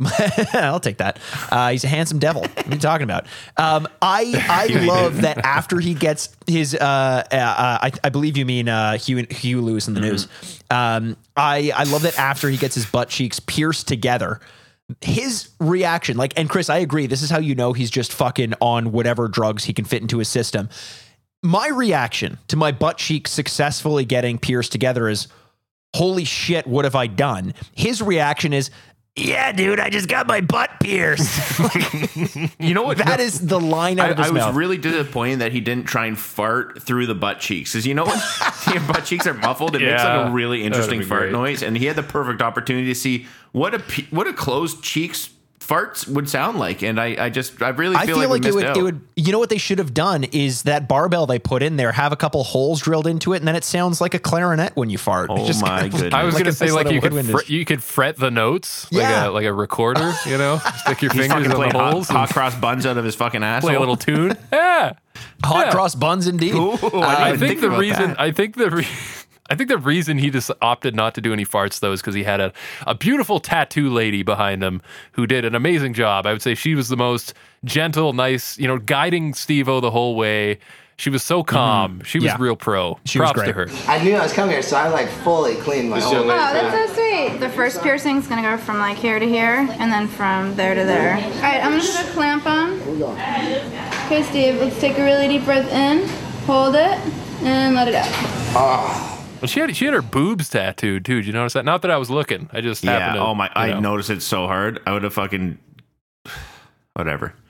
I'll 0.54 0.78
take 0.78 0.98
that. 0.98 1.18
Uh, 1.50 1.72
he's 1.72 1.82
a 1.82 1.88
handsome 1.88 2.20
devil. 2.20 2.42
What 2.42 2.66
are 2.68 2.70
you 2.70 2.78
talking 2.78 3.02
about? 3.02 3.26
Um, 3.56 3.88
I 4.00 4.32
I 4.48 4.84
love 4.84 5.22
that 5.22 5.38
after 5.38 5.80
he 5.80 5.94
gets 5.94 6.36
his, 6.46 6.74
uh, 6.74 6.78
uh, 6.80 7.34
uh, 7.34 7.78
I, 7.82 7.92
I 8.04 8.08
believe 8.08 8.36
you 8.36 8.46
mean 8.46 8.68
uh, 8.68 8.96
Hugh 8.96 9.26
Huey 9.28 9.60
Lewis 9.60 9.88
in 9.88 9.94
the 9.94 10.00
news. 10.00 10.28
Um, 10.70 11.16
I 11.36 11.72
I 11.74 11.82
love 11.84 12.02
that 12.02 12.16
after 12.16 12.48
he 12.48 12.56
gets 12.56 12.76
his 12.76 12.86
butt 12.86 13.08
cheeks 13.08 13.40
pierced 13.40 13.88
together. 13.88 14.40
His 15.02 15.50
reaction, 15.60 16.16
like, 16.16 16.32
and 16.38 16.48
Chris, 16.48 16.70
I 16.70 16.78
agree. 16.78 17.06
This 17.06 17.22
is 17.22 17.30
how 17.30 17.38
you 17.38 17.54
know 17.54 17.72
he's 17.72 17.90
just 17.90 18.12
fucking 18.12 18.54
on 18.60 18.90
whatever 18.92 19.28
drugs 19.28 19.64
he 19.64 19.74
can 19.74 19.84
fit 19.84 20.00
into 20.00 20.18
his 20.18 20.28
system. 20.28 20.70
My 21.42 21.68
reaction 21.68 22.38
to 22.48 22.56
my 22.56 22.72
butt 22.72 22.96
cheek 22.96 23.28
successfully 23.28 24.04
getting 24.04 24.38
pierced 24.38 24.72
together 24.72 25.08
is, 25.08 25.28
holy 25.94 26.24
shit, 26.24 26.66
what 26.66 26.84
have 26.84 26.94
I 26.94 27.06
done? 27.06 27.54
His 27.74 28.00
reaction 28.00 28.52
is, 28.52 28.70
yeah, 29.18 29.52
dude, 29.52 29.80
I 29.80 29.90
just 29.90 30.08
got 30.08 30.26
my 30.26 30.40
butt 30.40 30.70
pierced. 30.80 31.28
You 32.58 32.74
know 32.74 32.82
what? 32.82 32.98
that 32.98 33.20
is 33.20 33.46
the 33.46 33.58
line 33.60 33.98
out 33.98 34.08
I, 34.08 34.10
of 34.12 34.18
his 34.18 34.26
I 34.26 34.30
was 34.30 34.42
mouth. 34.42 34.54
really 34.54 34.78
disappointed 34.78 35.40
that 35.40 35.52
he 35.52 35.60
didn't 35.60 35.84
try 35.86 36.06
and 36.06 36.18
fart 36.18 36.82
through 36.82 37.06
the 37.06 37.14
butt 37.14 37.40
cheeks. 37.40 37.72
Because 37.72 37.86
you 37.86 37.94
know 37.94 38.04
when 38.04 38.18
your 38.72 38.82
butt 38.82 39.04
cheeks 39.04 39.26
are 39.26 39.34
muffled, 39.34 39.76
it 39.76 39.80
makes 39.82 40.02
like 40.02 40.26
a 40.28 40.30
really 40.30 40.64
interesting 40.64 41.00
be 41.00 41.04
fart 41.04 41.22
great. 41.22 41.32
noise. 41.32 41.62
And 41.62 41.76
he 41.76 41.86
had 41.86 41.96
the 41.96 42.02
perfect 42.02 42.42
opportunity 42.42 42.86
to 42.88 42.94
see 42.94 43.26
what 43.52 43.74
a 43.74 43.78
pe- 43.78 44.06
what 44.10 44.26
a 44.26 44.32
closed 44.32 44.82
cheeks 44.82 45.30
farts 45.68 46.08
would 46.08 46.28
sound 46.30 46.58
like. 46.58 46.82
And 46.82 46.98
I, 46.98 47.26
I 47.26 47.28
just 47.30 47.60
I 47.62 47.68
really 47.68 47.94
I 47.94 48.06
feel, 48.06 48.18
feel 48.18 48.28
like, 48.30 48.42
like, 48.42 48.42
we 48.42 48.48
it 48.48 48.54
would, 48.54 48.64
out. 48.64 48.76
it 48.78 48.82
would. 48.82 49.00
You 49.16 49.32
know 49.32 49.38
what 49.38 49.50
they 49.50 49.58
should 49.58 49.78
have 49.78 49.92
done 49.92 50.24
is 50.24 50.62
that 50.62 50.88
barbell 50.88 51.26
they 51.26 51.38
put 51.38 51.62
in 51.62 51.76
there 51.76 51.92
have 51.92 52.10
a 52.12 52.16
couple 52.16 52.42
holes 52.44 52.80
drilled 52.80 53.06
into 53.06 53.32
it, 53.34 53.38
and 53.38 53.46
then 53.48 53.54
it 53.56 53.64
sounds 53.64 54.00
like 54.00 54.14
a 54.14 54.18
clarinet 54.18 54.74
when 54.76 54.88
you 54.90 54.96
fart. 54.98 55.28
Oh 55.30 55.46
just 55.46 55.60
my 55.62 55.68
kind 55.80 55.86
of- 55.86 55.92
goodness. 55.92 56.14
I 56.14 56.24
was 56.24 56.34
like 56.34 56.44
gonna 56.44 56.52
say 56.54 56.70
like 56.72 56.90
you 56.90 57.00
could 57.00 57.26
fr- 57.26 57.52
you 57.52 57.64
could 57.64 57.82
fret 57.82 58.16
the 58.16 58.30
notes 58.30 58.86
Yeah. 58.90 59.26
like 59.26 59.28
a 59.28 59.30
like 59.30 59.44
a 59.46 59.52
recorder, 59.52 60.12
you 60.26 60.38
know, 60.38 60.58
stick 60.78 61.02
your 61.02 61.10
fingers 61.10 61.44
in 61.46 61.50
on 61.52 61.56
playing 61.56 61.72
the 61.72 61.78
hot, 61.78 61.92
holes 61.92 62.08
hot 62.08 62.22
and 62.28 62.30
cross 62.34 62.54
buns 62.54 62.86
out 62.86 62.96
of 62.96 63.04
his 63.04 63.14
fucking 63.14 63.42
ass. 63.42 63.62
play 63.62 63.74
a 63.74 63.80
little 63.80 63.96
tune. 63.96 64.36
Yeah, 64.52 64.92
hot 65.44 65.66
Yeah. 65.66 65.72
cross 65.72 65.94
buns 65.94 66.26
indeed. 66.28 66.54
Ooh, 66.54 66.72
I 66.72 66.74
Uh, 66.74 66.78
didn't 66.78 66.94
I 66.94 67.28
even 67.28 67.38
think 67.40 67.48
think 67.48 67.60
the 67.60 67.70
reason 67.70 68.08
that. 68.10 68.20
I 68.20 68.30
think 68.32 68.54
the 68.56 68.70
re- 68.70 68.86
I 69.48 69.54
think 69.54 69.68
the 69.68 69.78
reason 69.78 70.18
he 70.18 70.30
just 70.30 70.50
opted 70.60 70.94
not 70.94 71.14
to 71.14 71.20
do 71.20 71.32
any 71.32 71.44
farts 71.44 71.80
though 71.80 71.92
is 71.92 72.00
because 72.00 72.14
he 72.14 72.24
had 72.24 72.40
a, 72.40 72.52
a 72.86 72.94
beautiful 72.94 73.40
tattoo 73.40 73.88
lady 73.90 74.22
behind 74.22 74.62
him 74.62 74.82
who 75.12 75.26
did 75.26 75.44
an 75.44 75.54
amazing 75.54 75.94
job. 75.94 76.26
I 76.26 76.32
would 76.32 76.42
say 76.42 76.54
she 76.54 76.74
was 76.74 76.88
the 76.88 76.96
most 76.96 77.34
gentle, 77.64 78.12
nice, 78.12 78.58
you 78.58 78.68
know, 78.68 78.78
guiding 78.78 79.34
Steve-O 79.34 79.80
the 79.80 79.90
whole 79.90 80.16
way. 80.16 80.58
She 80.98 81.10
was 81.10 81.22
so 81.22 81.42
mm-hmm. 81.42 81.54
calm. 81.54 82.02
She 82.02 82.18
was 82.18 82.26
Yeah. 82.26 82.36
real 82.40 82.56
pro. 82.56 82.98
She 83.04 83.20
was 83.20 83.32
Props 83.32 83.46
to 83.46 83.52
her. 83.52 83.68
I 83.86 84.02
knew 84.02 84.16
I 84.16 84.22
was 84.22 84.32
coming 84.32 84.50
here, 84.50 84.62
so 84.62 84.76
I 84.76 84.88
like 84.88 85.08
fully 85.08 85.54
cleaned 85.54 85.90
my 85.90 86.00
whole. 86.00 86.16
Oh, 86.16 86.26
that's 86.26 86.90
so 86.90 86.94
sweet. 86.94 87.38
The 87.38 87.48
first 87.50 87.82
piercing's 87.82 88.26
gonna 88.26 88.42
go 88.42 88.56
from 88.58 88.78
like 88.78 88.96
here 88.98 89.18
to 89.18 89.26
here, 89.26 89.66
and 89.78 89.92
then 89.92 90.08
from 90.08 90.56
there 90.56 90.74
to 90.74 90.84
there. 90.84 91.14
All 91.14 91.40
right, 91.40 91.64
I'm 91.64 91.70
gonna 91.70 91.82
put 91.82 92.08
a 92.08 92.12
clamp 92.12 92.46
on. 92.46 92.72
Okay, 94.06 94.24
Steve, 94.24 94.56
let's 94.56 94.80
take 94.80 94.98
a 94.98 95.04
really 95.04 95.28
deep 95.28 95.44
breath 95.44 95.70
in, 95.72 96.06
hold 96.46 96.74
it, 96.74 96.98
and 97.42 97.76
let 97.76 97.86
it 97.86 97.94
out. 97.94 98.08
Ah. 98.56 99.17
Well, 99.40 99.46
she 99.48 99.60
had 99.60 99.76
she 99.76 99.84
had 99.84 99.94
her 99.94 100.02
boobs 100.02 100.48
tattooed 100.50 101.04
too. 101.04 101.16
Did 101.16 101.26
you 101.26 101.32
notice 101.32 101.52
that? 101.52 101.64
Not 101.64 101.82
that 101.82 101.90
I 101.90 101.96
was 101.96 102.10
looking. 102.10 102.48
I 102.52 102.60
just 102.60 102.82
happened 102.84 103.14
Yeah. 103.16 103.22
to. 103.22 103.26
Oh 103.28 103.34
my! 103.34 103.50
I 103.54 103.70
know. 103.70 103.80
noticed 103.80 104.10
it 104.10 104.22
so 104.22 104.46
hard. 104.46 104.80
I 104.86 104.92
would 104.92 105.02
have 105.04 105.14
fucking 105.14 105.58
whatever. 106.94 107.34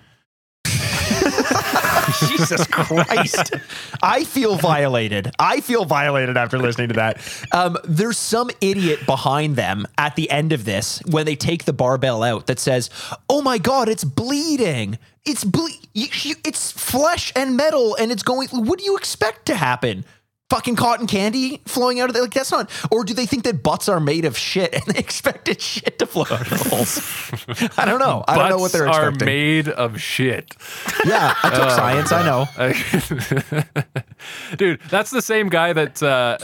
Jesus 2.28 2.66
Christ. 2.66 3.54
I 4.02 4.24
feel 4.24 4.56
violated. 4.56 5.30
I 5.38 5.60
feel 5.60 5.84
violated 5.84 6.36
after 6.36 6.58
listening 6.58 6.88
to 6.88 6.94
that. 6.94 7.20
Um, 7.52 7.76
there's 7.84 8.16
some 8.18 8.50
idiot 8.60 9.00
behind 9.06 9.56
them 9.56 9.86
at 9.98 10.16
the 10.16 10.30
end 10.30 10.52
of 10.52 10.64
this 10.64 11.00
when 11.06 11.26
they 11.26 11.36
take 11.36 11.64
the 11.64 11.72
barbell 11.72 12.22
out 12.22 12.46
that 12.46 12.58
says, 12.58 12.88
"Oh 13.28 13.42
my 13.42 13.58
god, 13.58 13.88
it's 13.88 14.04
bleeding. 14.04 14.98
It's 15.24 15.44
ble- 15.44 15.68
you, 15.94 16.06
you, 16.22 16.34
it's 16.44 16.70
flesh 16.72 17.32
and 17.36 17.56
metal 17.56 17.94
and 17.96 18.10
it's 18.10 18.22
going 18.22 18.48
What 18.48 18.78
do 18.78 18.84
you 18.84 18.96
expect 18.96 19.46
to 19.46 19.54
happen?" 19.54 20.04
Fucking 20.50 20.76
cotton 20.76 21.06
candy 21.06 21.60
flowing 21.66 22.00
out 22.00 22.08
of 22.08 22.14
there. 22.14 22.22
Like 22.22 22.32
that's 22.32 22.50
not. 22.50 22.70
Or 22.90 23.04
do 23.04 23.12
they 23.12 23.26
think 23.26 23.44
that 23.44 23.62
butts 23.62 23.86
are 23.86 24.00
made 24.00 24.24
of 24.24 24.38
shit 24.38 24.72
and 24.72 24.82
they 24.86 24.98
expected 24.98 25.60
shit 25.60 25.98
to 25.98 26.06
flow 26.06 26.22
out 26.22 26.50
of 26.50 26.62
the 26.62 26.68
holes? 26.70 27.72
I 27.78 27.84
don't 27.84 27.98
know. 27.98 28.24
I 28.26 28.38
don't 28.38 28.48
know 28.48 28.58
what 28.58 28.72
they're 28.72 28.88
are 28.88 29.10
expecting. 29.10 29.26
made 29.26 29.68
of 29.68 30.00
shit. 30.00 30.56
yeah, 31.04 31.34
I 31.42 31.50
took 31.50 31.70
science. 31.70 32.12
I 32.12 32.24
know. 32.24 32.46
Dude, 34.56 34.80
that's 34.88 35.10
the 35.10 35.20
same 35.22 35.50
guy 35.50 35.74
that 35.74 36.02
uh, 36.02 36.38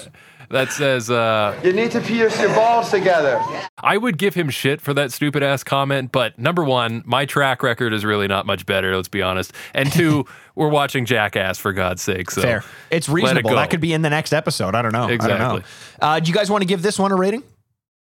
that 0.55 0.71
says 0.71 1.11
uh, 1.11 1.61
You 1.63 1.73
need 1.73 1.91
to 1.91 2.01
pierce 2.01 2.41
your 2.41 2.55
balls 2.55 2.91
together. 2.91 3.43
I 3.79 3.97
would 3.97 4.19
give 4.19 4.35
him 4.35 4.49
shit 4.51 4.81
for 4.81 4.95
that 4.95 5.13
stupid 5.13 5.43
ass 5.43 5.65
comment. 5.65 6.13
But 6.13 6.39
number 6.39 6.65
one, 6.65 7.03
my 7.05 7.27
track 7.27 7.63
record 7.63 7.93
is 7.93 8.05
really 8.05 8.29
not 8.29 8.47
much 8.47 8.65
better. 8.65 8.95
Let's 8.95 9.09
be 9.09 9.21
honest. 9.21 9.53
And 9.75 9.93
two, 9.93 10.27
we're 10.55 10.69
watching 10.69 11.05
Jackass 11.07 11.59
for 11.59 11.73
God's 11.73 12.03
sake. 12.03 12.31
So 12.31 12.41
Fair. 12.41 12.65
It's 12.91 13.09
let 13.09 13.13
it 13.13 13.23
reasonable. 13.23 13.51
That 13.51 13.71
could 13.71 13.81
be 13.81 13.93
in 13.93 14.03
the 14.03 14.11
next 14.11 14.33
episode. 14.33 14.75
I 14.75 14.83
don't 14.83 14.93
know. 14.93 15.05
I 15.05 15.17
don't 15.17 15.29
know. 15.29 15.57
Exactly. 15.57 15.63
Uh, 16.01 16.21
do 16.21 16.29
you 16.29 16.35
guys 16.35 16.51
want 16.51 16.63
to 16.63 16.67
give 16.67 16.83
this 16.83 16.99
one 16.99 17.11
a 17.11 17.17
rating? 17.17 17.43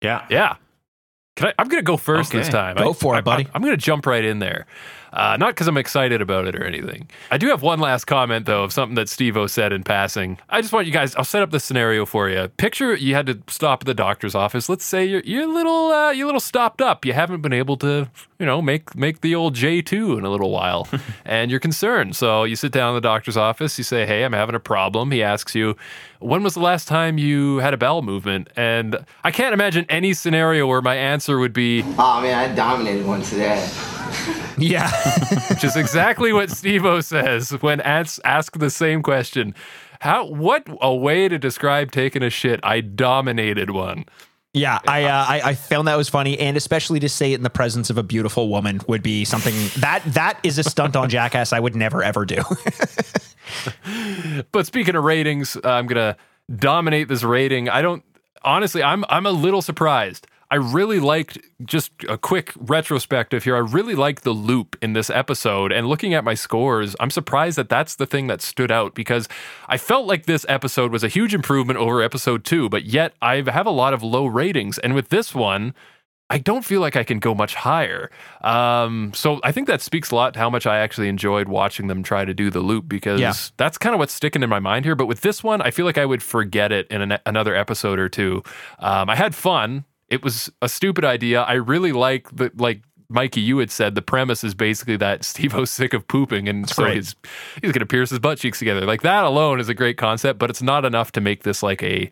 Yeah. 0.00 0.24
Yeah. 0.30 0.56
Can 1.36 1.48
I, 1.48 1.54
I'm 1.58 1.68
going 1.68 1.80
to 1.82 1.86
go 1.86 1.96
first 1.96 2.30
Okay. 2.30 2.38
this 2.38 2.48
time. 2.48 2.76
Go 2.76 2.90
I- 2.90 2.92
for 2.94 3.14
it, 3.14 3.18
I- 3.18 3.22
buddy. 3.22 3.46
I, 3.52 3.56
am 3.56 3.62
going 3.62 3.76
to 3.76 3.76
jump 3.76 4.06
right 4.06 4.24
in 4.24 4.38
there. 4.38 4.66
Uh, 5.12 5.36
not 5.38 5.54
because 5.54 5.68
I'm 5.68 5.76
excited 5.76 6.20
about 6.20 6.46
it 6.46 6.54
or 6.54 6.64
anything. 6.64 7.08
I 7.30 7.38
do 7.38 7.48
have 7.48 7.62
one 7.62 7.80
last 7.80 8.04
comment 8.04 8.46
though 8.46 8.64
of 8.64 8.72
something 8.72 8.94
that 8.96 9.08
Steve 9.08 9.36
O 9.36 9.46
said 9.46 9.72
in 9.72 9.82
passing. 9.82 10.38
I 10.48 10.60
just 10.60 10.72
want 10.72 10.86
you 10.86 10.92
guys. 10.92 11.14
I'll 11.16 11.24
set 11.24 11.42
up 11.42 11.50
the 11.50 11.60
scenario 11.60 12.04
for 12.06 12.28
you. 12.28 12.48
Picture 12.56 12.94
you 12.94 13.14
had 13.14 13.26
to 13.26 13.38
stop 13.48 13.82
at 13.82 13.86
the 13.86 13.94
doctor's 13.94 14.34
office. 14.34 14.68
Let's 14.68 14.84
say 14.84 15.04
you're 15.04 15.22
you're 15.24 15.44
a 15.44 15.52
little 15.52 15.88
uh, 15.88 16.10
you're 16.10 16.24
a 16.24 16.28
little 16.28 16.40
stopped 16.40 16.80
up. 16.80 17.04
You 17.04 17.12
haven't 17.12 17.40
been 17.40 17.52
able 17.52 17.76
to 17.78 18.08
you 18.38 18.46
know 18.46 18.60
make 18.62 18.94
make 18.94 19.20
the 19.20 19.34
old 19.34 19.54
J 19.54 19.82
two 19.82 20.18
in 20.18 20.24
a 20.24 20.30
little 20.30 20.50
while, 20.50 20.88
and 21.24 21.50
you're 21.50 21.60
concerned. 21.60 22.16
So 22.16 22.44
you 22.44 22.56
sit 22.56 22.72
down 22.72 22.90
in 22.90 22.94
the 22.94 23.00
doctor's 23.00 23.36
office. 23.36 23.78
You 23.78 23.84
say, 23.84 24.06
"Hey, 24.06 24.24
I'm 24.24 24.32
having 24.32 24.54
a 24.54 24.60
problem." 24.60 25.10
He 25.10 25.22
asks 25.22 25.54
you, 25.54 25.76
"When 26.20 26.42
was 26.42 26.54
the 26.54 26.60
last 26.60 26.88
time 26.88 27.18
you 27.18 27.58
had 27.58 27.74
a 27.74 27.78
bowel 27.78 28.02
movement?" 28.02 28.48
And 28.56 29.04
I 29.24 29.30
can't 29.30 29.52
imagine 29.54 29.86
any 29.88 30.12
scenario 30.14 30.66
where 30.66 30.82
my 30.82 30.96
answer 30.96 31.38
would 31.38 31.52
be, 31.52 31.82
Oh 31.98 32.20
man, 32.20 32.50
I 32.50 32.54
dominated 32.54 33.06
one 33.06 33.22
today. 33.22 33.68
Yeah. 34.58 34.90
which 35.50 35.62
is 35.62 35.76
exactly 35.76 36.32
what 36.32 36.50
Steve-O 36.50 37.00
says 37.00 37.52
when 37.60 37.80
asked 37.80 38.20
ask 38.24 38.58
the 38.58 38.70
same 38.70 39.02
question. 39.02 39.54
How 40.00 40.26
what 40.26 40.66
a 40.80 40.94
way 40.94 41.28
to 41.28 41.38
describe 41.38 41.92
taking 41.92 42.22
a 42.22 42.30
shit. 42.30 42.58
I 42.62 42.80
dominated 42.80 43.70
one. 43.70 44.04
Yeah, 44.54 44.78
I, 44.88 45.04
uh, 45.04 45.24
I 45.28 45.40
I 45.50 45.54
found 45.54 45.86
that 45.86 45.96
was 45.96 46.08
funny, 46.08 46.38
and 46.38 46.56
especially 46.56 46.98
to 47.00 47.08
say 47.08 47.32
it 47.32 47.36
in 47.36 47.42
the 47.42 47.50
presence 47.50 47.90
of 47.90 47.98
a 47.98 48.02
beautiful 48.02 48.48
woman 48.48 48.80
would 48.88 49.02
be 49.02 49.24
something 49.24 49.54
that 49.80 50.02
that 50.06 50.40
is 50.42 50.58
a 50.58 50.64
stunt 50.64 50.96
on 50.96 51.08
Jackass 51.08 51.52
I 51.52 51.60
would 51.60 51.76
never 51.76 52.02
ever 52.02 52.24
do. 52.24 52.42
But 54.52 54.66
speaking 54.66 54.94
of 54.96 55.04
ratings, 55.04 55.56
I'm 55.64 55.86
gonna 55.86 56.16
dominate 56.54 57.08
this 57.08 57.22
rating. 57.22 57.68
I 57.68 57.82
don't 57.82 58.04
honestly. 58.42 58.82
I'm 58.82 59.04
I'm 59.08 59.26
a 59.26 59.30
little 59.30 59.62
surprised. 59.62 60.26
I 60.50 60.56
really 60.56 60.98
liked 60.98 61.36
just 61.64 61.92
a 62.08 62.16
quick 62.16 62.52
retrospective 62.56 63.44
here. 63.44 63.54
I 63.54 63.58
really 63.58 63.94
liked 63.94 64.24
the 64.24 64.32
loop 64.32 64.76
in 64.80 64.94
this 64.94 65.10
episode, 65.10 65.72
and 65.72 65.86
looking 65.86 66.14
at 66.14 66.24
my 66.24 66.34
scores, 66.34 66.96
I'm 67.00 67.10
surprised 67.10 67.58
that 67.58 67.68
that's 67.68 67.96
the 67.96 68.06
thing 68.06 68.28
that 68.28 68.40
stood 68.40 68.70
out 68.70 68.94
because 68.94 69.28
I 69.68 69.76
felt 69.76 70.06
like 70.06 70.24
this 70.24 70.46
episode 70.48 70.90
was 70.90 71.04
a 71.04 71.08
huge 71.08 71.34
improvement 71.34 71.78
over 71.78 72.00
episode 72.02 72.44
two, 72.46 72.68
but 72.70 72.84
yet 72.84 73.12
I 73.20 73.42
have 73.50 73.66
a 73.66 73.70
lot 73.70 73.92
of 73.92 74.02
low 74.02 74.26
ratings, 74.26 74.78
and 74.78 74.94
with 74.94 75.10
this 75.10 75.34
one. 75.34 75.74
I 76.30 76.36
don't 76.36 76.62
feel 76.62 76.82
like 76.82 76.94
I 76.94 77.04
can 77.04 77.20
go 77.20 77.34
much 77.34 77.54
higher. 77.54 78.10
Um, 78.42 79.12
so 79.14 79.40
I 79.42 79.50
think 79.50 79.66
that 79.66 79.80
speaks 79.80 80.10
a 80.10 80.14
lot 80.14 80.34
to 80.34 80.38
how 80.40 80.50
much 80.50 80.66
I 80.66 80.76
actually 80.80 81.08
enjoyed 81.08 81.48
watching 81.48 81.86
them 81.86 82.02
try 82.02 82.26
to 82.26 82.34
do 82.34 82.50
the 82.50 82.60
loop 82.60 82.86
because 82.86 83.18
Yeah. 83.18 83.32
that's 83.56 83.78
kind 83.78 83.94
of 83.94 83.98
what's 83.98 84.12
sticking 84.12 84.42
in 84.42 84.50
my 84.50 84.58
mind 84.58 84.84
here. 84.84 84.94
But 84.94 85.06
with 85.06 85.22
this 85.22 85.42
one, 85.42 85.62
I 85.62 85.70
feel 85.70 85.86
like 85.86 85.96
I 85.96 86.04
would 86.04 86.22
forget 86.22 86.70
it 86.70 86.86
in 86.88 87.00
an, 87.00 87.18
another 87.24 87.54
episode 87.54 87.98
or 87.98 88.10
two. 88.10 88.42
Um, 88.78 89.08
I 89.08 89.16
had 89.16 89.34
fun. 89.34 89.86
It 90.08 90.22
was 90.22 90.50
a 90.62 90.68
stupid 90.68 91.04
idea. 91.04 91.42
I 91.42 91.54
really 91.54 91.92
like 91.92 92.34
the 92.34 92.50
like 92.56 92.82
Mikey, 93.10 93.40
you 93.40 93.58
had 93.58 93.70
said 93.70 93.94
the 93.94 94.02
premise 94.02 94.44
is 94.44 94.54
basically 94.54 94.96
that 94.96 95.24
Steve 95.32 95.54
O's 95.54 95.70
sick 95.70 95.94
of 95.94 96.06
pooping, 96.08 96.48
and 96.48 96.68
so 96.68 96.84
right. 96.84 96.96
he's 96.96 97.14
he's 97.62 97.72
going 97.72 97.80
to 97.80 97.86
pierce 97.86 98.10
his 98.10 98.18
butt 98.18 98.38
cheeks 98.38 98.58
together. 98.58 98.82
Like 98.86 99.02
that 99.02 99.24
alone 99.24 99.60
is 99.60 99.68
a 99.68 99.74
great 99.74 99.96
concept, 99.96 100.38
but 100.38 100.50
it's 100.50 100.62
not 100.62 100.84
enough 100.84 101.12
to 101.12 101.20
make 101.20 101.42
this 101.42 101.62
like 101.62 101.82
a 101.82 102.10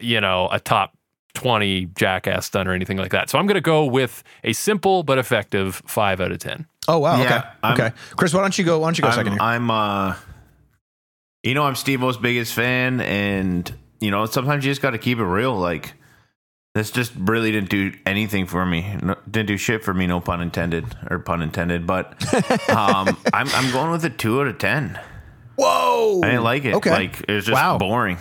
you 0.00 0.20
know 0.20 0.48
a 0.50 0.58
top 0.58 0.96
20 1.34 1.86
jackass 1.96 2.46
stunt 2.46 2.68
or 2.68 2.72
anything 2.72 2.96
like 2.96 3.10
that. 3.10 3.28
So 3.28 3.38
I'm 3.38 3.46
going 3.46 3.56
to 3.56 3.60
go 3.60 3.84
with 3.84 4.22
a 4.44 4.52
simple 4.52 5.02
but 5.02 5.18
effective 5.18 5.82
5 5.86 6.20
out 6.20 6.30
of 6.30 6.38
10. 6.38 6.66
oh 6.88 6.98
wow, 6.98 7.20
Yeah, 7.20 7.24
okay, 7.24 7.48
I'm- 7.62 7.74
okay. 7.74 7.92
Chris, 8.16 8.32
why 8.32 8.40
don't 8.40 8.56
you 8.56 8.64
go? 8.64 8.78
Why 8.78 8.86
don't 8.86 8.98
you 8.98 9.02
go 9.02 9.10
second 9.10 9.32
I'm, 9.32 9.32
here? 9.32 9.40
I'm 9.42 9.70
uh 9.70 10.16
you 11.42 11.54
know 11.54 11.64
I'm 11.64 11.74
Steve-O's 11.74 12.16
biggest 12.16 12.54
fan 12.54 13.00
and 13.00 13.72
you 14.00 14.10
know 14.10 14.26
sometimes 14.26 14.64
you 14.64 14.70
just 14.70 14.80
got 14.82 14.90
to 14.90 14.98
keep 14.98 15.18
it 15.18 15.24
real 15.24 15.56
like 15.56 15.94
this 16.74 16.90
just 16.90 17.12
really 17.16 17.52
didn't 17.52 17.70
do 17.70 17.92
anything 18.04 18.46
for 18.46 18.66
me 18.66 18.96
no, 19.02 19.14
didn't 19.30 19.46
do 19.48 19.56
shit 19.56 19.84
for 19.84 19.94
me 19.94 20.06
no 20.06 20.20
pun 20.20 20.40
intended 20.40 20.84
or 21.10 21.18
pun 21.18 21.40
intended 21.42 21.86
but 21.86 22.12
um 22.70 23.16
I'm 23.32 23.48
I'm 23.54 23.70
going 23.72 23.90
with 23.92 24.04
a 24.04 24.10
2 24.10 24.40
out 24.40 24.46
of 24.48 24.58
10 24.58 24.98
Whoa, 25.56 26.20
I 26.22 26.30
didn't 26.30 26.42
like 26.44 26.64
it 26.64 26.74
Okay. 26.74 26.90
like 26.90 27.20
it 27.28 27.32
was 27.32 27.44
just 27.46 27.54
Wow. 27.54 27.78
boring 27.78 28.18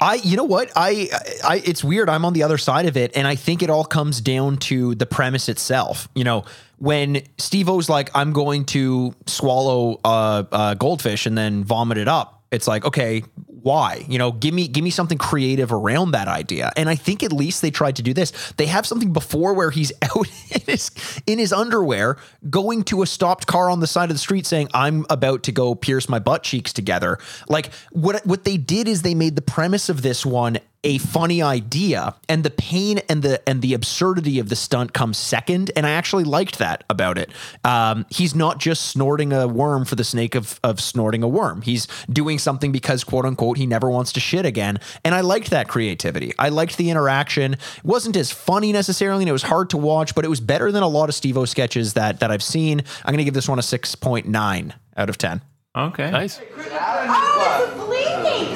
I, 0.00 0.14
you 0.16 0.36
know 0.36 0.44
what? 0.44 0.70
I, 0.76 1.08
I, 1.44 1.62
it's 1.64 1.82
weird. 1.84 2.08
I'm 2.10 2.24
on 2.24 2.32
the 2.32 2.42
other 2.42 2.58
side 2.58 2.86
of 2.86 2.96
it, 2.96 3.16
and 3.16 3.26
I 3.26 3.36
think 3.36 3.62
it 3.62 3.70
all 3.70 3.84
comes 3.84 4.20
down 4.20 4.56
to 4.58 4.94
the 4.96 5.06
premise 5.06 5.48
itself. 5.48 6.08
You 6.14 6.24
know, 6.24 6.44
when 6.78 7.22
Steve 7.38 7.68
O's 7.68 7.88
like, 7.88 8.10
"I'm 8.14 8.32
going 8.32 8.64
to 8.66 9.14
swallow 9.26 10.00
a, 10.04 10.46
a 10.52 10.76
goldfish 10.78 11.26
and 11.26 11.38
then 11.38 11.64
vomit 11.64 11.96
it 11.96 12.08
up," 12.08 12.42
it's 12.50 12.66
like, 12.66 12.84
okay, 12.84 13.22
why? 13.62 14.04
You 14.08 14.18
know, 14.18 14.32
give 14.32 14.52
me, 14.52 14.68
give 14.68 14.82
me 14.82 14.90
something 14.90 15.18
creative 15.18 15.72
around 15.72 16.12
that 16.12 16.28
idea. 16.28 16.72
And 16.76 16.88
I 16.88 16.94
think 16.94 17.22
at 17.22 17.32
least 17.32 17.62
they 17.62 17.70
tried 17.70 17.96
to 17.96 18.02
do 18.02 18.12
this. 18.12 18.32
They 18.56 18.66
have 18.66 18.86
something 18.86 19.12
before 19.12 19.54
where 19.54 19.70
he's 19.70 19.92
out 20.02 20.26
in 20.50 20.60
his 20.66 20.90
in 21.26 21.38
his 21.38 21.52
underwear, 21.52 22.16
going 22.50 22.82
to 22.84 23.02
a 23.02 23.06
stopped 23.06 23.46
car 23.46 23.70
on 23.70 23.80
the 23.80 23.86
side 23.86 24.10
of 24.10 24.14
the 24.16 24.20
street, 24.20 24.46
saying, 24.46 24.68
"I'm 24.74 25.06
about 25.08 25.44
to 25.44 25.52
go 25.52 25.74
pierce 25.74 26.08
my 26.08 26.18
butt 26.18 26.42
cheeks 26.42 26.72
together." 26.72 27.18
Like 27.48 27.72
what 27.90 28.26
what 28.26 28.44
they 28.44 28.56
did 28.56 28.88
is 28.88 29.02
they 29.02 29.14
made 29.14 29.36
the 29.36 29.42
premise 29.42 29.88
of 29.88 30.02
this 30.02 30.26
one 30.26 30.58
a 30.84 30.98
funny 30.98 31.40
idea 31.42 32.14
and 32.28 32.42
the 32.44 32.50
pain 32.50 33.00
and 33.08 33.22
the 33.22 33.46
and 33.48 33.62
the 33.62 33.74
absurdity 33.74 34.38
of 34.38 34.48
the 34.48 34.56
stunt 34.56 34.92
comes 34.92 35.16
second 35.16 35.70
and 35.76 35.86
i 35.86 35.90
actually 35.90 36.24
liked 36.24 36.58
that 36.58 36.84
about 36.90 37.18
it. 37.18 37.30
Um, 37.64 38.06
he's 38.10 38.34
not 38.34 38.58
just 38.58 38.86
snorting 38.88 39.32
a 39.32 39.46
worm 39.46 39.84
for 39.84 39.94
the 39.94 40.04
snake 40.04 40.34
of 40.34 40.58
of 40.64 40.80
snorting 40.80 41.22
a 41.22 41.28
worm. 41.28 41.62
He's 41.62 41.86
doing 42.10 42.38
something 42.38 42.72
because 42.72 43.04
quote 43.04 43.24
unquote 43.24 43.58
he 43.58 43.66
never 43.66 43.88
wants 43.88 44.12
to 44.12 44.20
shit 44.20 44.44
again. 44.44 44.78
And 45.04 45.14
i 45.14 45.20
liked 45.20 45.50
that 45.50 45.68
creativity. 45.68 46.32
I 46.38 46.48
liked 46.48 46.76
the 46.76 46.90
interaction. 46.90 47.54
It 47.54 47.84
wasn't 47.84 48.16
as 48.16 48.32
funny 48.32 48.72
necessarily 48.72 49.22
and 49.22 49.28
it 49.28 49.32
was 49.32 49.44
hard 49.44 49.70
to 49.70 49.76
watch 49.76 50.14
but 50.14 50.24
it 50.24 50.28
was 50.28 50.40
better 50.40 50.72
than 50.72 50.82
a 50.82 50.88
lot 50.88 51.08
of 51.08 51.14
steve-o 51.14 51.44
sketches 51.44 51.94
that 51.94 52.20
that 52.20 52.30
i've 52.30 52.42
seen. 52.42 52.82
I'm 53.04 53.12
going 53.12 53.18
to 53.18 53.24
give 53.24 53.34
this 53.34 53.48
one 53.48 53.58
a 53.58 53.62
6.9 53.62 54.72
out 54.96 55.08
of 55.08 55.18
10 55.18 55.40
okay. 55.76 56.10
Nice. 56.10 56.40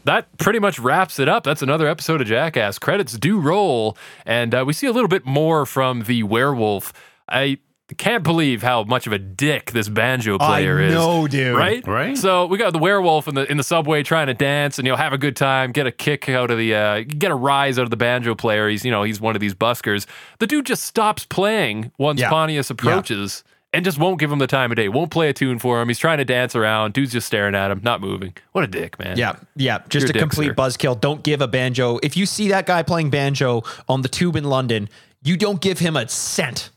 That 0.05 0.35
pretty 0.37 0.59
much 0.59 0.79
wraps 0.79 1.19
it 1.19 1.27
up. 1.27 1.43
That's 1.43 1.61
another 1.61 1.87
episode 1.87 2.21
of 2.21 2.25
Jackass. 2.27 2.79
Credits 2.79 3.13
do 3.17 3.39
roll, 3.39 3.97
and 4.25 4.55
uh, 4.55 4.63
we 4.65 4.73
see 4.73 4.87
a 4.87 4.91
little 4.91 5.09
bit 5.09 5.25
more 5.25 5.65
from 5.67 6.03
the 6.03 6.23
werewolf. 6.23 6.93
I 7.27 7.59
can't 7.97 8.23
believe 8.23 8.63
how 8.63 8.83
much 8.85 9.07
of 9.07 9.13
a 9.13 9.19
dick 9.19 9.71
this 9.71 9.89
banjo 9.89 10.37
player 10.39 10.79
is. 10.79 10.93
know, 10.93 11.27
dude. 11.27 11.55
Right? 11.55 11.85
Right. 11.85 12.17
So 12.17 12.45
we 12.45 12.57
got 12.57 12.71
the 12.73 12.79
werewolf 12.79 13.27
in 13.27 13.35
the 13.35 13.49
in 13.51 13.57
the 13.57 13.63
subway 13.63 14.01
trying 14.01 14.27
to 14.27 14.33
dance 14.33 14.79
and 14.79 14.87
you 14.87 14.93
know 14.93 14.97
have 14.97 15.13
a 15.13 15.17
good 15.17 15.35
time, 15.35 15.73
get 15.73 15.85
a 15.85 15.91
kick 15.91 16.29
out 16.29 16.49
of 16.49 16.57
the 16.57 16.73
uh, 16.73 17.01
get 17.01 17.29
a 17.29 17.35
rise 17.35 17.77
out 17.77 17.83
of 17.83 17.89
the 17.91 17.97
banjo 17.97 18.33
player. 18.35 18.69
He's 18.69 18.85
you 18.85 18.91
know 18.91 19.03
he's 19.03 19.19
one 19.19 19.35
of 19.35 19.41
these 19.41 19.53
buskers. 19.53 20.07
The 20.39 20.47
dude 20.47 20.65
just 20.65 20.83
stops 20.85 21.25
playing 21.25 21.91
once 21.99 22.19
Yeah. 22.21 22.29
Pontius 22.29 22.69
approaches. 22.69 23.43
And 23.71 23.85
just 23.85 23.99
won't 23.99 24.19
give 24.19 24.31
him 24.31 24.39
the 24.39 24.47
time 24.47 24.71
of 24.71 24.77
day. 24.77 24.89
Won't 24.89 25.11
play 25.11 25.29
a 25.29 25.33
tune 25.33 25.59
for 25.59 25.79
him. 25.79 25.89
He's 25.89 25.99
trying 25.99 26.17
to 26.17 26.25
dance 26.25 26.55
around. 26.55 26.93
Dude's 26.93 27.11
just 27.11 27.27
staring 27.27 27.53
at 27.53 27.69
him, 27.69 27.81
not 27.83 28.01
moving. 28.01 28.33
What 28.51 28.63
a 28.63 28.67
dick, 28.67 28.97
man. 28.97 29.15
Yeah, 29.15 29.35
yeah, 29.55 29.83
just 29.89 30.05
You're 30.05 30.07
a 30.07 30.09
a 30.09 30.13
dick, 30.13 30.21
complete 30.21 30.47
sir. 30.47 30.53
buzzkill. 30.55 30.99
Don't 30.99 31.21
give 31.21 31.41
a 31.41 31.47
banjo. 31.47 31.99
If 32.01 32.17
you 32.17 32.25
see 32.25 32.47
that 32.47 32.65
guy 32.65 32.81
playing 32.81 33.11
banjo 33.11 33.61
on 33.87 34.01
the 34.01 34.09
tube 34.09 34.35
in 34.35 34.45
London, 34.45 34.89
you 35.21 35.37
don't 35.37 35.61
give 35.61 35.77
him 35.77 35.95
a 35.95 36.07
cent. 36.09 36.71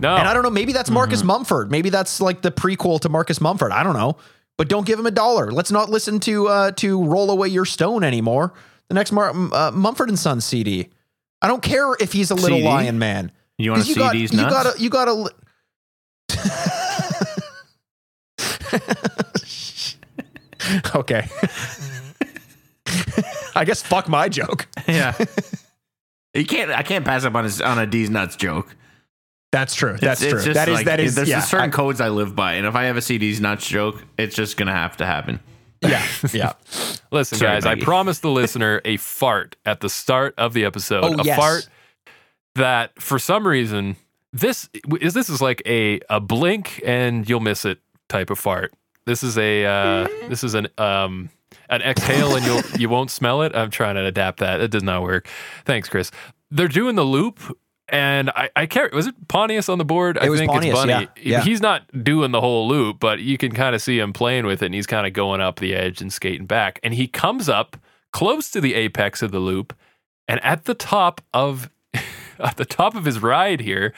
No. 0.00 0.16
And 0.16 0.26
I 0.26 0.34
don't 0.34 0.42
know, 0.42 0.50
maybe 0.50 0.72
that's 0.72 0.90
Marcus 0.90 1.22
Mumford. 1.22 1.70
Maybe 1.70 1.88
that's 1.88 2.20
like 2.20 2.42
the 2.42 2.50
prequel 2.50 2.98
to 3.00 3.08
Marcus 3.08 3.40
Mumford. 3.40 3.70
I 3.70 3.84
don't 3.84 3.94
know. 3.94 4.16
But 4.58 4.68
don't 4.68 4.84
give 4.84 4.98
him 4.98 5.06
a 5.06 5.12
dollar. 5.12 5.52
Let's 5.52 5.70
not 5.70 5.90
listen 5.90 6.18
to 6.20 6.48
uh 6.48 6.70
to 6.72 7.04
Roll 7.04 7.30
Away 7.30 7.48
Your 7.48 7.64
Stone 7.64 8.02
anymore. 8.02 8.52
The 8.88 8.94
next 8.94 9.12
Mar- 9.12 9.30
uh, 9.30 9.70
Mumford 9.70 10.08
and 10.08 10.18
Son 10.18 10.40
CD. 10.40 10.90
I 11.40 11.46
don't 11.46 11.62
care 11.62 11.94
if 12.00 12.12
he's 12.12 12.30
a 12.30 12.34
little 12.34 12.58
CD? 12.58 12.66
lion 12.68 12.98
man. 12.98 13.30
you 13.58 13.70
want 13.70 13.84
to 13.84 13.92
see 13.92 13.98
got, 13.98 14.12
these 14.12 14.32
you 14.32 14.40
gotta 14.40 14.80
you 14.80 14.90
gotta 14.90 15.12
li- 15.12 15.30
okay. 20.94 21.28
I 23.54 23.64
guess 23.64 23.82
fuck 23.82 24.08
my 24.08 24.28
joke. 24.28 24.66
yeah 24.88 25.14
you 26.34 26.44
can't 26.46 26.70
I 26.70 26.82
can't 26.82 27.04
pass 27.04 27.24
up 27.24 27.34
on 27.34 27.46
a, 27.46 27.64
on 27.64 27.78
a 27.78 27.86
D's 27.86 28.10
nuts 28.10 28.36
joke 28.36 28.74
That's 29.50 29.74
true. 29.74 29.96
That's 30.00 30.22
It's- 30.22 30.30
true. 30.30 30.38
it's 30.38 30.44
just 30.46 30.54
that 30.54 30.68
is 30.68 30.74
like- 30.76 30.86
that 30.86 31.00
is 31.00 31.14
There's 31.14 31.28
yeah. 31.28 31.40
certain 31.40 31.70
I- 31.70 31.72
codes 31.72 32.00
I 32.00 32.08
live 32.08 32.34
by, 32.34 32.54
and 32.54 32.66
if 32.66 32.74
I 32.74 32.84
have 32.84 32.96
a 32.96 33.02
CD's 33.02 33.40
nuts 33.40 33.66
joke, 33.68 34.02
it's 34.18 34.34
just 34.34 34.56
gonna 34.56 34.72
have 34.72 34.96
to 34.98 35.06
happen. 35.06 35.40
yeah. 35.82 36.04
Yeah. 36.32 36.52
Listen, 37.10 37.38
Sorry, 37.38 37.52
guys, 37.60 37.66
I 37.66 37.74
promised 37.74 38.22
the 38.22 38.30
listener 38.30 38.80
a 38.84 38.96
fart 38.98 39.56
at 39.66 39.80
the 39.80 39.90
start 39.90 40.34
of 40.38 40.54
the 40.54 40.64
episode. 40.64 41.04
Oh, 41.04 41.18
a 41.20 41.24
yes. 41.24 41.36
fart 41.36 41.68
that, 42.54 42.92
for 43.02 43.18
some 43.18 43.46
reason, 43.46 43.96
this 44.32 44.68
is 45.00 45.14
this 45.14 45.28
is 45.28 45.40
like 45.40 45.62
a 45.66 46.00
a 46.08 46.20
blink 46.20 46.80
and 46.86 47.28
you'll 47.28 47.40
miss 47.40 47.64
it 47.64 47.78
type 48.08 48.30
of 48.30 48.38
fart. 48.38 48.72
This 49.04 49.22
is 49.22 49.36
a 49.38 49.64
uh, 49.66 50.08
this 50.28 50.44
is 50.44 50.54
an 50.54 50.68
um 50.78 51.30
an 51.68 51.82
exhale 51.82 52.34
and 52.36 52.44
you'll 52.46 52.62
you 52.78 52.88
won't 52.88 53.10
smell 53.10 53.42
it. 53.42 53.54
I'm 53.54 53.70
trying 53.70 53.96
to 53.96 54.04
adapt 54.04 54.38
that. 54.40 54.60
It 54.60 54.70
does 54.70 54.82
not 54.82 55.02
work. 55.02 55.28
Thanks, 55.64 55.88
Chris. 55.88 56.10
They're 56.50 56.68
doing 56.68 56.96
the 56.96 57.04
loop. 57.04 57.40
And 57.88 58.30
I, 58.30 58.48
I 58.56 58.64
can't. 58.66 58.90
Was 58.94 59.06
it 59.06 59.28
Pontius 59.28 59.68
on 59.68 59.76
the 59.76 59.84
board? 59.84 60.16
I 60.16 60.26
It 60.26 60.30
was 60.30 60.40
think 60.40 60.50
Pontius, 60.50 60.78
it's 60.78 60.86
Bunny. 60.86 61.08
yeah, 61.16 61.38
yeah. 61.38 61.40
He's 61.42 61.60
not 61.60 61.82
doing 62.02 62.30
the 62.30 62.40
whole 62.40 62.66
loop, 62.66 62.98
but 63.00 63.20
you 63.20 63.36
can 63.36 63.52
kind 63.52 63.74
of 63.74 63.82
see 63.82 63.98
him 63.98 64.14
playing 64.14 64.46
with 64.46 64.62
it, 64.62 64.66
and 64.66 64.74
he's 64.74 64.86
kind 64.86 65.06
of 65.06 65.12
going 65.12 65.42
up 65.42 65.58
the 65.58 65.74
edge 65.74 66.00
and 66.00 66.10
skating 66.10 66.46
back. 66.46 66.80
And 66.82 66.94
he 66.94 67.06
comes 67.06 67.50
up 67.50 67.76
close 68.10 68.50
to 68.52 68.62
the 68.62 68.72
apex 68.74 69.20
of 69.20 69.30
the 69.30 69.40
loop, 69.40 69.74
And 70.26 70.42
at 70.42 70.64
the 70.64 70.72
top 70.74 71.20
of 71.34 71.68
at 72.38 72.56
the 72.56 72.64
top 72.64 72.94
of 72.94 73.04
his 73.04 73.18
ride 73.20 73.60
here, 73.60 73.92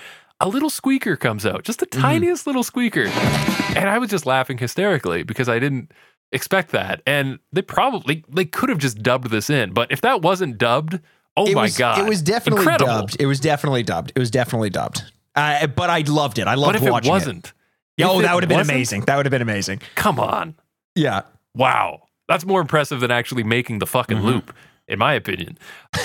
a 0.44 0.48
little 0.48 0.70
squeaker 0.70 1.16
comes 1.16 1.46
out, 1.46 1.64
just 1.64 1.80
the 1.80 1.86
tiniest 1.86 2.46
little 2.46 2.62
squeaker. 2.62 3.06
And 3.76 3.88
I 3.88 3.98
was 3.98 4.10
just 4.10 4.26
laughing 4.26 4.58
hysterically 4.58 5.22
because 5.22 5.48
I 5.48 5.58
didn't 5.58 5.90
expect 6.32 6.70
that. 6.72 7.00
And 7.06 7.38
they 7.52 7.62
probably 7.62 8.24
they 8.28 8.44
could 8.44 8.68
have 8.68 8.78
just 8.78 9.02
dubbed 9.02 9.30
this 9.30 9.48
in, 9.50 9.72
but 9.72 9.90
if 9.90 10.00
that 10.02 10.20
wasn't 10.22 10.58
dubbed, 10.58 11.00
oh 11.36 11.46
it 11.46 11.54
my 11.54 11.62
was, 11.62 11.76
god. 11.78 11.98
It 11.98 12.08
was 12.08 12.20
definitely 12.22 12.60
Incredible. 12.62 12.92
dubbed. 12.92 13.16
It 13.18 13.26
was 13.26 13.40
definitely 13.40 13.82
dubbed. 13.82 14.12
It 14.14 14.18
was 14.18 14.30
definitely 14.30 14.70
dubbed. 14.70 15.02
Uh, 15.34 15.66
but 15.66 15.88
I 15.90 16.00
loved 16.06 16.38
it. 16.38 16.46
I 16.46 16.54
loved 16.54 16.66
What 16.66 16.76
if 16.76 17.04
it 17.04 17.08
wasn't? 17.08 17.52
If 17.96 18.06
oh, 18.06 18.20
that 18.22 18.34
would 18.34 18.42
have 18.42 18.48
been 18.48 18.60
amazing. 18.60 19.02
That 19.02 19.16
would 19.16 19.24
have 19.26 19.30
been 19.30 19.42
amazing. 19.42 19.80
Come 19.94 20.20
on. 20.20 20.54
Yeah. 20.94 21.22
Wow. 21.54 22.02
That's 22.28 22.44
more 22.44 22.60
impressive 22.60 23.00
than 23.00 23.10
actually 23.10 23.42
making 23.44 23.78
the 23.78 23.86
fucking 23.86 24.18
Mm-hmm. 24.18 24.26
loop, 24.26 24.54
in 24.88 24.98
my 24.98 25.14
opinion. 25.14 25.58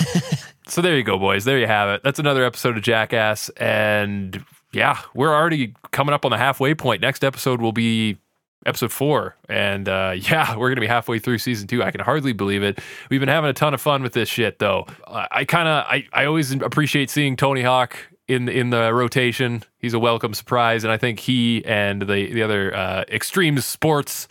so 0.70 0.80
there 0.80 0.96
you 0.96 1.02
go, 1.02 1.18
boys. 1.18 1.44
There 1.44 1.58
you 1.58 1.66
have 1.66 1.88
it. 1.88 2.02
That's 2.04 2.18
another 2.18 2.44
episode 2.44 2.76
of 2.76 2.82
Jackass. 2.82 3.48
And 3.50 4.44
yeah, 4.72 5.00
we're 5.14 5.34
already 5.34 5.74
coming 5.90 6.14
up 6.14 6.24
on 6.24 6.30
the 6.30 6.38
halfway 6.38 6.74
point. 6.74 7.02
Next 7.02 7.24
episode 7.24 7.60
will 7.60 7.72
be 7.72 8.18
episode 8.66 8.92
four. 8.92 9.36
And 9.48 9.88
uh, 9.88 10.14
yeah, 10.16 10.56
we're 10.56 10.68
going 10.68 10.76
to 10.76 10.80
be 10.80 10.86
halfway 10.86 11.18
through 11.18 11.38
season 11.38 11.66
two. 11.66 11.82
I 11.82 11.90
can 11.90 12.00
hardly 12.00 12.32
believe 12.32 12.62
it. 12.62 12.78
We've 13.10 13.20
been 13.20 13.28
having 13.28 13.50
a 13.50 13.54
ton 13.54 13.74
of 13.74 13.80
fun 13.80 14.02
with 14.02 14.12
this 14.12 14.28
shit, 14.28 14.58
though. 14.58 14.86
I, 15.08 15.26
I 15.30 15.44
kind 15.44 15.68
of, 15.68 15.84
I, 15.86 16.06
I 16.12 16.24
always 16.24 16.52
appreciate 16.52 17.10
seeing 17.10 17.36
Tony 17.36 17.62
Hawk 17.62 17.96
in 18.28 18.48
in 18.48 18.70
the 18.70 18.94
rotation. 18.94 19.64
He's 19.78 19.92
a 19.92 19.98
welcome 19.98 20.34
surprise, 20.34 20.84
and 20.84 20.92
I 20.92 20.96
think 20.96 21.18
he 21.18 21.64
and 21.64 22.02
the 22.02 22.32
the 22.32 22.42
other 22.42 22.74
uh, 22.74 23.04
extreme 23.08 23.58
sports 23.58 24.28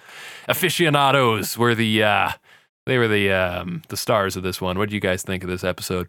aficionados 0.47 1.57
were 1.57 1.75
the 1.75 2.03
uh, 2.03 2.31
they 2.85 2.97
were 2.97 3.09
the 3.09 3.31
um, 3.33 3.81
the 3.89 3.97
stars 3.97 4.37
of 4.37 4.43
this 4.43 4.61
one. 4.61 4.77
What 4.77 4.87
do 4.87 4.95
you 4.95 5.01
guys 5.01 5.21
think 5.21 5.43
of 5.43 5.49
this 5.49 5.65
episode? 5.65 6.07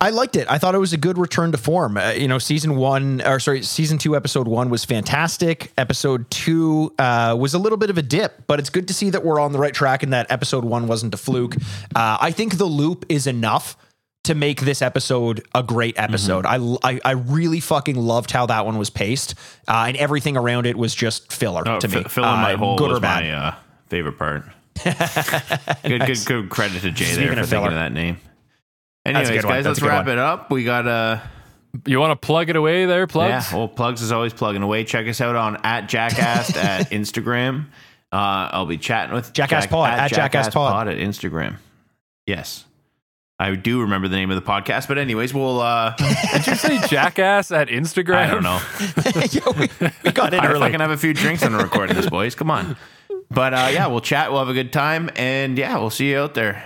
I 0.00 0.10
liked 0.10 0.34
it. 0.34 0.50
I 0.50 0.58
thought 0.58 0.74
it 0.74 0.78
was 0.78 0.92
a 0.92 0.96
good 0.96 1.16
return 1.16 1.52
to 1.52 1.58
form. 1.58 1.96
Uh, 1.96 2.10
you 2.10 2.26
know, 2.26 2.38
season 2.38 2.74
one, 2.74 3.22
or 3.22 3.38
sorry, 3.38 3.62
season 3.62 3.98
two, 3.98 4.16
episode 4.16 4.48
one 4.48 4.68
was 4.68 4.84
fantastic. 4.84 5.70
Episode 5.78 6.28
two 6.28 6.92
uh, 6.98 7.36
was 7.38 7.54
a 7.54 7.58
little 7.58 7.78
bit 7.78 7.88
of 7.88 7.98
a 7.98 8.02
dip, 8.02 8.46
but 8.48 8.58
it's 8.58 8.68
good 8.70 8.88
to 8.88 8.94
see 8.94 9.10
that 9.10 9.24
we're 9.24 9.38
on 9.38 9.52
the 9.52 9.60
right 9.60 9.72
track 9.72 10.02
and 10.02 10.12
that 10.12 10.28
episode 10.32 10.64
one 10.64 10.88
wasn't 10.88 11.14
a 11.14 11.16
fluke. 11.16 11.54
Uh, 11.94 12.18
I 12.20 12.32
think 12.32 12.58
the 12.58 12.64
loop 12.64 13.06
is 13.08 13.28
enough 13.28 13.76
to 14.24 14.34
make 14.34 14.60
this 14.62 14.82
episode 14.82 15.44
a 15.54 15.62
great 15.62 15.96
episode. 15.98 16.46
I, 16.46 16.56
I 16.82 17.00
I 17.04 17.10
really 17.12 17.60
fucking 17.60 17.96
loved 17.96 18.32
how 18.32 18.46
that 18.46 18.66
one 18.66 18.78
was 18.78 18.90
paced, 18.90 19.34
uh, 19.68 19.84
and 19.86 19.96
everything 19.96 20.36
around 20.36 20.66
it 20.66 20.76
was 20.76 20.94
just 20.96 21.32
filler 21.32 21.62
Oh, 21.66 21.78
to 21.78 21.86
me. 21.88 22.02
fi- 22.02 22.08
filling 22.08 22.30
my 22.40 22.54
Uh, 22.54 22.56
hole 22.56 22.76
good 22.78 22.88
was 22.90 22.98
or 22.98 23.00
bad. 23.00 23.22
my 23.24 23.30
uh, 23.32 23.54
favorite 23.88 24.18
part. 24.18 24.44
good, 25.84 26.06
good, 26.06 26.18
good 26.26 26.50
credit 26.50 26.82
to 26.82 26.90
Jay 26.90 27.04
Speaking 27.04 27.34
there 27.34 27.44
for 27.44 27.46
thinking 27.50 27.68
of 27.68 27.74
that 27.74 27.92
name. 27.92 28.18
That's 29.04 29.14
a 29.16 29.18
Anyways, 29.18 29.28
good 29.42 29.44
one. 29.46 29.54
guys, 29.54 29.64
That's 29.64 29.66
let's 29.66 29.78
a 29.78 29.80
good 29.82 29.88
wrap 29.88 30.06
one. 30.06 30.12
it 30.12 30.18
up. 30.18 30.50
We 30.50 30.64
got 30.64 30.86
a. 30.86 31.22
You 31.86 31.98
want 32.00 32.10
to 32.20 32.26
plug 32.26 32.50
it 32.50 32.56
away 32.56 32.84
there, 32.86 33.06
plugs? 33.06 33.50
Yeah, 33.50 33.56
well, 33.58 33.68
plugs 33.68 34.02
is 34.02 34.12
always 34.12 34.32
plugging 34.34 34.62
away. 34.62 34.84
Check 34.84 35.08
us 35.08 35.20
out 35.20 35.36
on 35.36 35.56
at 35.64 35.88
Jackass 35.88 36.54
at 36.56 36.90
Instagram. 36.90 37.66
Uh, 38.12 38.50
I'll 38.52 38.66
be 38.66 38.76
chatting 38.76 39.14
with 39.14 39.32
Jackass 39.32 39.66
Pod, 39.66 39.90
at 39.90 40.12
Jackass 40.12 40.50
Pod. 40.50 40.86
at 40.86 40.98
Instagram. 40.98 41.56
Yes, 42.26 42.66
I 43.38 43.54
do 43.54 43.80
remember 43.80 44.06
the 44.06 44.16
name 44.16 44.30
of 44.30 44.36
the 44.36 44.48
podcast, 44.48 44.86
but 44.86 44.98
anyways, 44.98 45.32
we'll. 45.32 45.60
Uh, 45.60 45.96
Did 46.32 46.46
you 46.46 46.54
say 46.56 46.78
jackass 46.88 47.50
at 47.50 47.68
Instagram? 47.68 48.16
I 48.16 48.26
don't 48.30 48.42
know. 48.42 48.60
Yeah, 49.32 49.58
we, 49.58 49.88
we 50.04 50.12
got 50.12 50.34
in 50.34 50.40
I 50.40 50.46
early. 50.48 50.60
fucking 50.60 50.80
have 50.80 50.90
a 50.90 50.96
few 50.98 51.14
drinks 51.14 51.42
on 51.42 51.54
recording 51.54 51.96
this, 51.96 52.08
boys. 52.08 52.34
Come 52.34 52.50
on. 52.50 52.76
But 53.30 53.54
uh, 53.54 53.70
yeah, 53.72 53.86
we'll 53.86 54.00
chat. 54.02 54.30
We'll 54.30 54.40
have 54.40 54.50
a 54.50 54.54
good 54.54 54.72
time, 54.74 55.08
and 55.16 55.56
yeah, 55.56 55.78
we'll 55.78 55.88
see 55.90 56.10
you 56.10 56.18
out 56.18 56.34
there. 56.34 56.62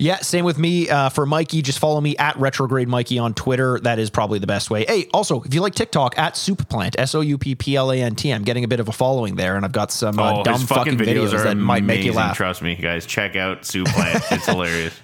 Yeah, 0.00 0.18
same 0.18 0.44
with 0.44 0.58
me. 0.58 0.88
Uh, 0.88 1.08
for 1.08 1.26
Mikey, 1.26 1.60
just 1.60 1.80
follow 1.80 2.00
me 2.00 2.16
at 2.18 2.36
retrograde 2.36 2.86
Mikey 2.86 3.18
on 3.18 3.34
Twitter. 3.34 3.80
That 3.80 3.98
is 3.98 4.10
probably 4.10 4.38
the 4.38 4.46
best 4.46 4.70
way. 4.70 4.84
Hey, 4.86 5.08
also, 5.12 5.42
if 5.42 5.52
you 5.52 5.60
like 5.60 5.74
TikTok, 5.74 6.16
at 6.16 6.36
Soup 6.36 6.68
Plant, 6.68 6.94
S 6.96 7.16
O 7.16 7.20
U 7.20 7.36
P 7.36 7.56
P 7.56 7.74
L 7.74 7.90
A 7.90 8.00
N 8.00 8.14
T. 8.14 8.30
I'm 8.30 8.44
getting 8.44 8.62
a 8.62 8.68
bit 8.68 8.78
of 8.78 8.88
a 8.88 8.92
following 8.92 9.34
there, 9.34 9.56
and 9.56 9.64
I've 9.64 9.72
got 9.72 9.90
some 9.90 10.16
uh, 10.20 10.38
oh, 10.38 10.44
dumb 10.44 10.60
fucking 10.60 10.98
fucking 10.98 10.98
videos, 10.98 11.30
videos 11.30 11.34
are 11.34 11.44
that 11.44 11.56
might 11.56 11.82
make 11.82 12.04
you 12.04 12.12
laugh. 12.12 12.36
Trust 12.36 12.62
me, 12.62 12.76
guys. 12.76 13.06
Check 13.06 13.34
out 13.34 13.64
Soup 13.64 13.88
Plant. 13.88 14.22
it's 14.30 14.46
hilarious. 14.46 14.94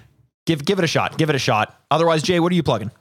Give 0.45 0.63
give 0.63 0.79
it 0.79 0.85
a 0.85 0.87
shot. 0.87 1.17
Give 1.17 1.29
it 1.29 1.35
a 1.35 1.39
shot. 1.39 1.77
Otherwise, 1.91 2.23
Jay, 2.23 2.39
what 2.39 2.53
are 2.53 2.55
you 2.55 2.63
plugging? 2.63 2.91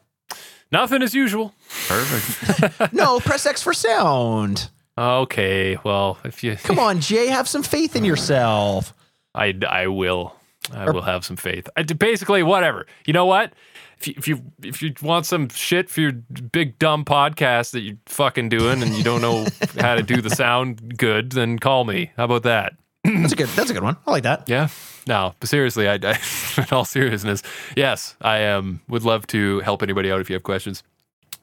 Nothing 0.73 1.01
as 1.01 1.15
usual. 1.15 1.55
Perfect. 1.87 2.93
no, 2.93 3.21
press 3.21 3.47
X 3.47 3.63
for 3.63 3.73
sound. 3.73 4.69
Okay, 4.99 5.79
well, 5.85 6.19
if 6.25 6.43
you 6.43 6.57
Come 6.57 6.81
on, 6.81 7.01
Jay, 7.01 7.29
have 7.29 7.49
some 7.49 7.63
faith 7.63 7.95
in 7.95 8.05
yourself. 8.05 8.93
I, 9.35 9.55
I 9.69 9.87
will. 9.89 10.35
I 10.73 10.91
will 10.91 11.03
have 11.03 11.25
some 11.25 11.37
faith. 11.37 11.69
I, 11.77 11.83
basically, 11.83 12.43
whatever. 12.43 12.87
You 13.07 13.13
know 13.13 13.27
what? 13.27 13.53
If 13.99 14.09
you, 14.09 14.15
if 14.17 14.29
you 14.29 14.43
if 14.63 14.83
you 14.83 14.95
want 15.03 15.27
some 15.27 15.49
shit 15.49 15.89
for 15.89 16.01
your 16.01 16.13
big 16.13 16.79
dumb 16.79 17.05
podcast 17.05 17.71
that 17.73 17.81
you're 17.81 17.97
fucking 18.07 18.49
doing 18.49 18.83
and 18.83 18.93
you 18.95 19.05
don't 19.05 19.21
know 19.23 19.47
how 19.79 19.95
to 19.95 20.03
do 20.03 20.21
the 20.21 20.31
sound 20.31 20.99
good, 20.99 21.33
then 21.33 21.59
call 21.59 21.85
me. 21.85 22.11
How 22.17 22.25
about 22.25 22.43
that? 22.43 22.75
That's 23.05 23.33
a 23.33 23.37
good. 23.37 23.49
That's 23.51 23.71
a 23.71 23.75
good 23.75 23.83
one. 23.83 23.97
I 24.07 24.11
like 24.11 24.23
that. 24.25 24.49
Yeah. 24.49 24.69
No, 25.07 25.35
but 25.39 25.49
seriously, 25.49 25.89
I, 25.89 25.95
I 26.03 26.19
in 26.59 26.67
all 26.73 26.85
seriousness, 26.85 27.43
yes, 27.77 28.17
I 28.21 28.47
um 28.47 28.81
would 28.89 29.03
love 29.03 29.27
to 29.29 29.61
help 29.61 29.83
anybody 29.83 30.11
out 30.11 30.21
if 30.21 30.31
you 30.31 30.35
have 30.35 30.43
questions. 30.43 30.83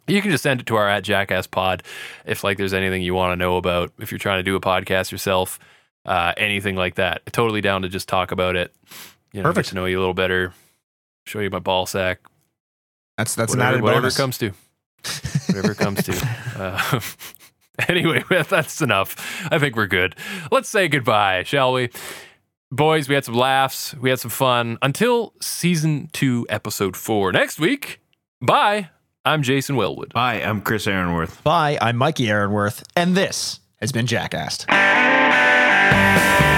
You 0.07 0.21
can 0.21 0.31
just 0.31 0.43
send 0.43 0.59
it 0.59 0.65
to 0.67 0.75
our 0.75 0.89
at 0.89 1.03
Jackass 1.03 1.47
Pod 1.47 1.83
if 2.25 2.43
like 2.43 2.57
there's 2.57 2.73
anything 2.73 3.01
you 3.03 3.13
want 3.13 3.31
to 3.31 3.35
know 3.35 3.57
about. 3.57 3.91
If 3.99 4.11
you're 4.11 4.19
trying 4.19 4.39
to 4.39 4.43
do 4.43 4.55
a 4.55 4.61
podcast 4.61 5.11
yourself, 5.11 5.59
uh, 6.05 6.33
anything 6.37 6.75
like 6.75 6.95
that. 6.95 7.21
Totally 7.31 7.61
down 7.61 7.81
to 7.83 7.89
just 7.89 8.07
talk 8.07 8.31
about 8.31 8.55
it. 8.55 8.73
You 9.33 9.41
know, 9.41 9.49
Perfect. 9.49 9.67
get 9.67 9.69
to 9.69 9.75
know 9.75 9.85
you 9.85 9.97
a 9.97 10.01
little 10.01 10.13
better, 10.13 10.53
show 11.25 11.39
you 11.39 11.49
my 11.49 11.59
ball 11.59 11.85
sack, 11.85 12.19
That's 13.17 13.35
that's 13.35 13.53
an 13.53 13.59
whatever, 13.59 13.75
added 13.75 13.83
whatever 13.83 14.07
it 14.07 14.15
comes 14.15 14.37
to. 14.39 14.51
Whatever 15.47 15.71
it 15.71 15.77
comes 15.79 16.03
to. 16.03 16.27
Uh, 16.55 16.99
anyway, 17.89 18.23
that's 18.49 18.81
enough. 18.81 19.47
I 19.51 19.57
think 19.57 19.75
we're 19.75 19.87
good. 19.87 20.15
Let's 20.51 20.69
say 20.69 20.87
goodbye, 20.87 21.43
shall 21.43 21.73
we? 21.73 21.89
Boys, 22.71 23.09
we 23.09 23.15
had 23.15 23.25
some 23.25 23.33
laughs, 23.35 23.95
we 23.95 24.09
had 24.11 24.19
some 24.19 24.31
fun. 24.31 24.77
Until 24.81 25.33
season 25.41 26.09
two, 26.13 26.45
episode 26.49 26.95
four. 26.95 27.31
Next 27.31 27.59
week, 27.59 27.99
bye. 28.41 28.89
I'm 29.25 29.41
Jason 29.43 29.75
Wellwood. 29.75 30.11
Hi, 30.15 30.35
I'm 30.35 30.61
Chris 30.61 30.87
Aaronworth. 30.87 31.43
Bye. 31.43 31.77
I'm 31.81 31.97
Mikey 31.97 32.29
Aaronworth, 32.29 32.83
and 32.95 33.15
this 33.17 33.59
has 33.81 33.91
been 33.91 34.05
Jackassed. 34.07 34.65
Música 35.91 36.50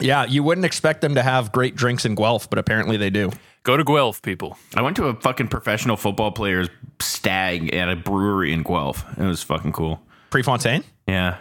Yeah, 0.00 0.24
you 0.24 0.42
wouldn't 0.42 0.64
expect 0.64 1.00
them 1.00 1.14
to 1.14 1.22
have 1.22 1.52
great 1.52 1.76
drinks 1.76 2.04
in 2.04 2.14
Guelph, 2.14 2.48
but 2.48 2.58
apparently 2.58 2.96
they 2.96 3.10
do. 3.10 3.30
Go 3.62 3.76
to 3.76 3.84
Guelph, 3.84 4.22
people. 4.22 4.56
I 4.74 4.82
went 4.82 4.96
to 4.96 5.06
a 5.06 5.14
fucking 5.14 5.48
professional 5.48 5.96
football 5.96 6.32
player's 6.32 6.68
stag 7.00 7.74
at 7.74 7.88
a 7.88 7.96
brewery 7.96 8.52
in 8.52 8.62
Guelph. 8.62 9.04
It 9.18 9.24
was 9.24 9.42
fucking 9.42 9.72
cool. 9.72 10.00
Prefontaine? 10.30 10.84
Yeah. 11.06 11.38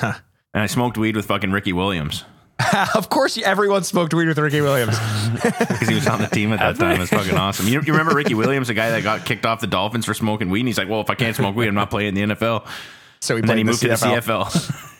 Huh. 0.00 0.14
And 0.54 0.62
I 0.62 0.66
smoked 0.66 0.96
weed 0.96 1.16
with 1.16 1.26
fucking 1.26 1.52
Ricky 1.52 1.72
Williams 1.72 2.24
of 2.94 3.08
course, 3.08 3.38
everyone 3.38 3.84
smoked 3.84 4.12
weed 4.12 4.28
with 4.28 4.38
Ricky 4.38 4.60
Williams. 4.60 4.98
because 5.42 5.88
he 5.88 5.94
was 5.94 6.06
on 6.08 6.20
the 6.20 6.26
team 6.26 6.52
at 6.52 6.58
that 6.58 6.76
time. 6.76 6.96
It 6.96 7.00
was 7.00 7.10
fucking 7.10 7.36
awesome. 7.36 7.68
You, 7.68 7.80
you 7.80 7.92
remember 7.92 8.14
Ricky 8.14 8.34
Williams, 8.34 8.68
the 8.68 8.74
guy 8.74 8.90
that 8.90 9.02
got 9.02 9.24
kicked 9.24 9.46
off 9.46 9.60
the 9.60 9.66
Dolphins 9.66 10.04
for 10.04 10.14
smoking 10.14 10.50
weed? 10.50 10.60
And 10.60 10.68
he's 10.68 10.78
like, 10.78 10.88
well, 10.88 11.00
if 11.00 11.10
I 11.10 11.14
can't 11.14 11.36
smoke 11.36 11.54
weed, 11.54 11.68
I'm 11.68 11.74
not 11.74 11.90
playing 11.90 12.16
in 12.16 12.28
the 12.28 12.34
NFL. 12.34 12.66
So 13.20 13.36
he 13.36 13.40
And 13.40 13.48
then 13.48 13.58
he 13.58 13.64
moved 13.64 13.80
the 13.80 13.88
to 13.88 14.00
the 14.00 14.06
CFL. 14.06 14.44
CFL. 14.46 14.94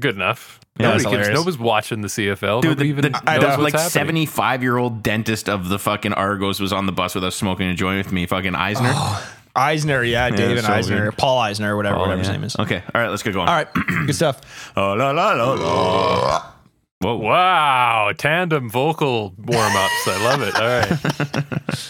Good 0.00 0.14
enough. 0.14 0.60
Yeah, 0.78 0.86
Nobody, 0.86 1.02
that's 1.02 1.10
gives, 1.10 1.26
hilarious. 1.26 1.38
nobody's 1.40 1.58
watching 1.58 2.00
the 2.02 2.08
CFL. 2.08 2.62
Dude, 2.62 2.70
Nobody 2.70 2.92
the, 2.92 2.98
even 2.98 3.12
the, 3.12 3.22
I 3.26 3.38
knows 3.38 3.58
like 3.58 3.76
75 3.78 4.62
year 4.62 4.76
old 4.76 5.02
dentist 5.02 5.48
of 5.48 5.68
the 5.68 5.78
fucking 5.78 6.12
Argos 6.12 6.60
was 6.60 6.72
on 6.72 6.86
the 6.86 6.92
bus 6.92 7.14
with 7.16 7.24
us 7.24 7.34
smoking 7.34 7.68
a 7.68 7.74
joint 7.74 8.04
with 8.04 8.12
me, 8.12 8.26
fucking 8.26 8.54
Eisner. 8.54 8.90
Oh, 8.92 9.34
Eisner, 9.56 10.04
yeah, 10.04 10.30
David 10.30 10.62
so 10.64 10.72
Eisner, 10.72 11.06
good. 11.10 11.18
Paul 11.18 11.38
Eisner, 11.40 11.76
whatever, 11.76 11.96
Oh, 11.96 12.00
whatever 12.02 12.18
his 12.20 12.28
name 12.28 12.44
is. 12.44 12.54
Okay. 12.56 12.82
All 12.94 13.00
right, 13.00 13.08
let's 13.08 13.24
get 13.24 13.34
going. 13.34 13.48
All 13.48 13.54
right, 13.54 13.66
good 14.06 14.14
stuff. 14.14 14.72
Oh, 14.76 14.92
la, 14.94 15.10
la, 15.10 15.32
la, 15.32 15.52
la. 15.54 16.52
Whoa. 17.00 17.16
Wow, 17.16 18.12
tandem 18.16 18.70
vocal 18.70 19.34
warm 19.36 19.72
ups. 19.76 20.06
I 20.08 20.24
love 20.24 20.42
it. 20.42 20.54
All 20.54 20.68
right. 20.68 21.88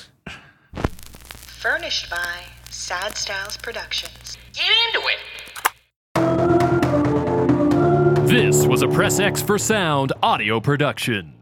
Furnished 1.58 2.10
by 2.10 2.44
Sad 2.70 3.16
Styles 3.16 3.56
Productions. 3.56 4.36
Get 4.54 4.64
into 4.94 5.06
it. 5.08 5.18
This 8.28 8.66
was 8.66 8.82
a 8.82 8.88
Press 8.88 9.20
X 9.20 9.40
for 9.40 9.56
Sound 9.56 10.12
audio 10.22 10.60
production. 10.60 11.37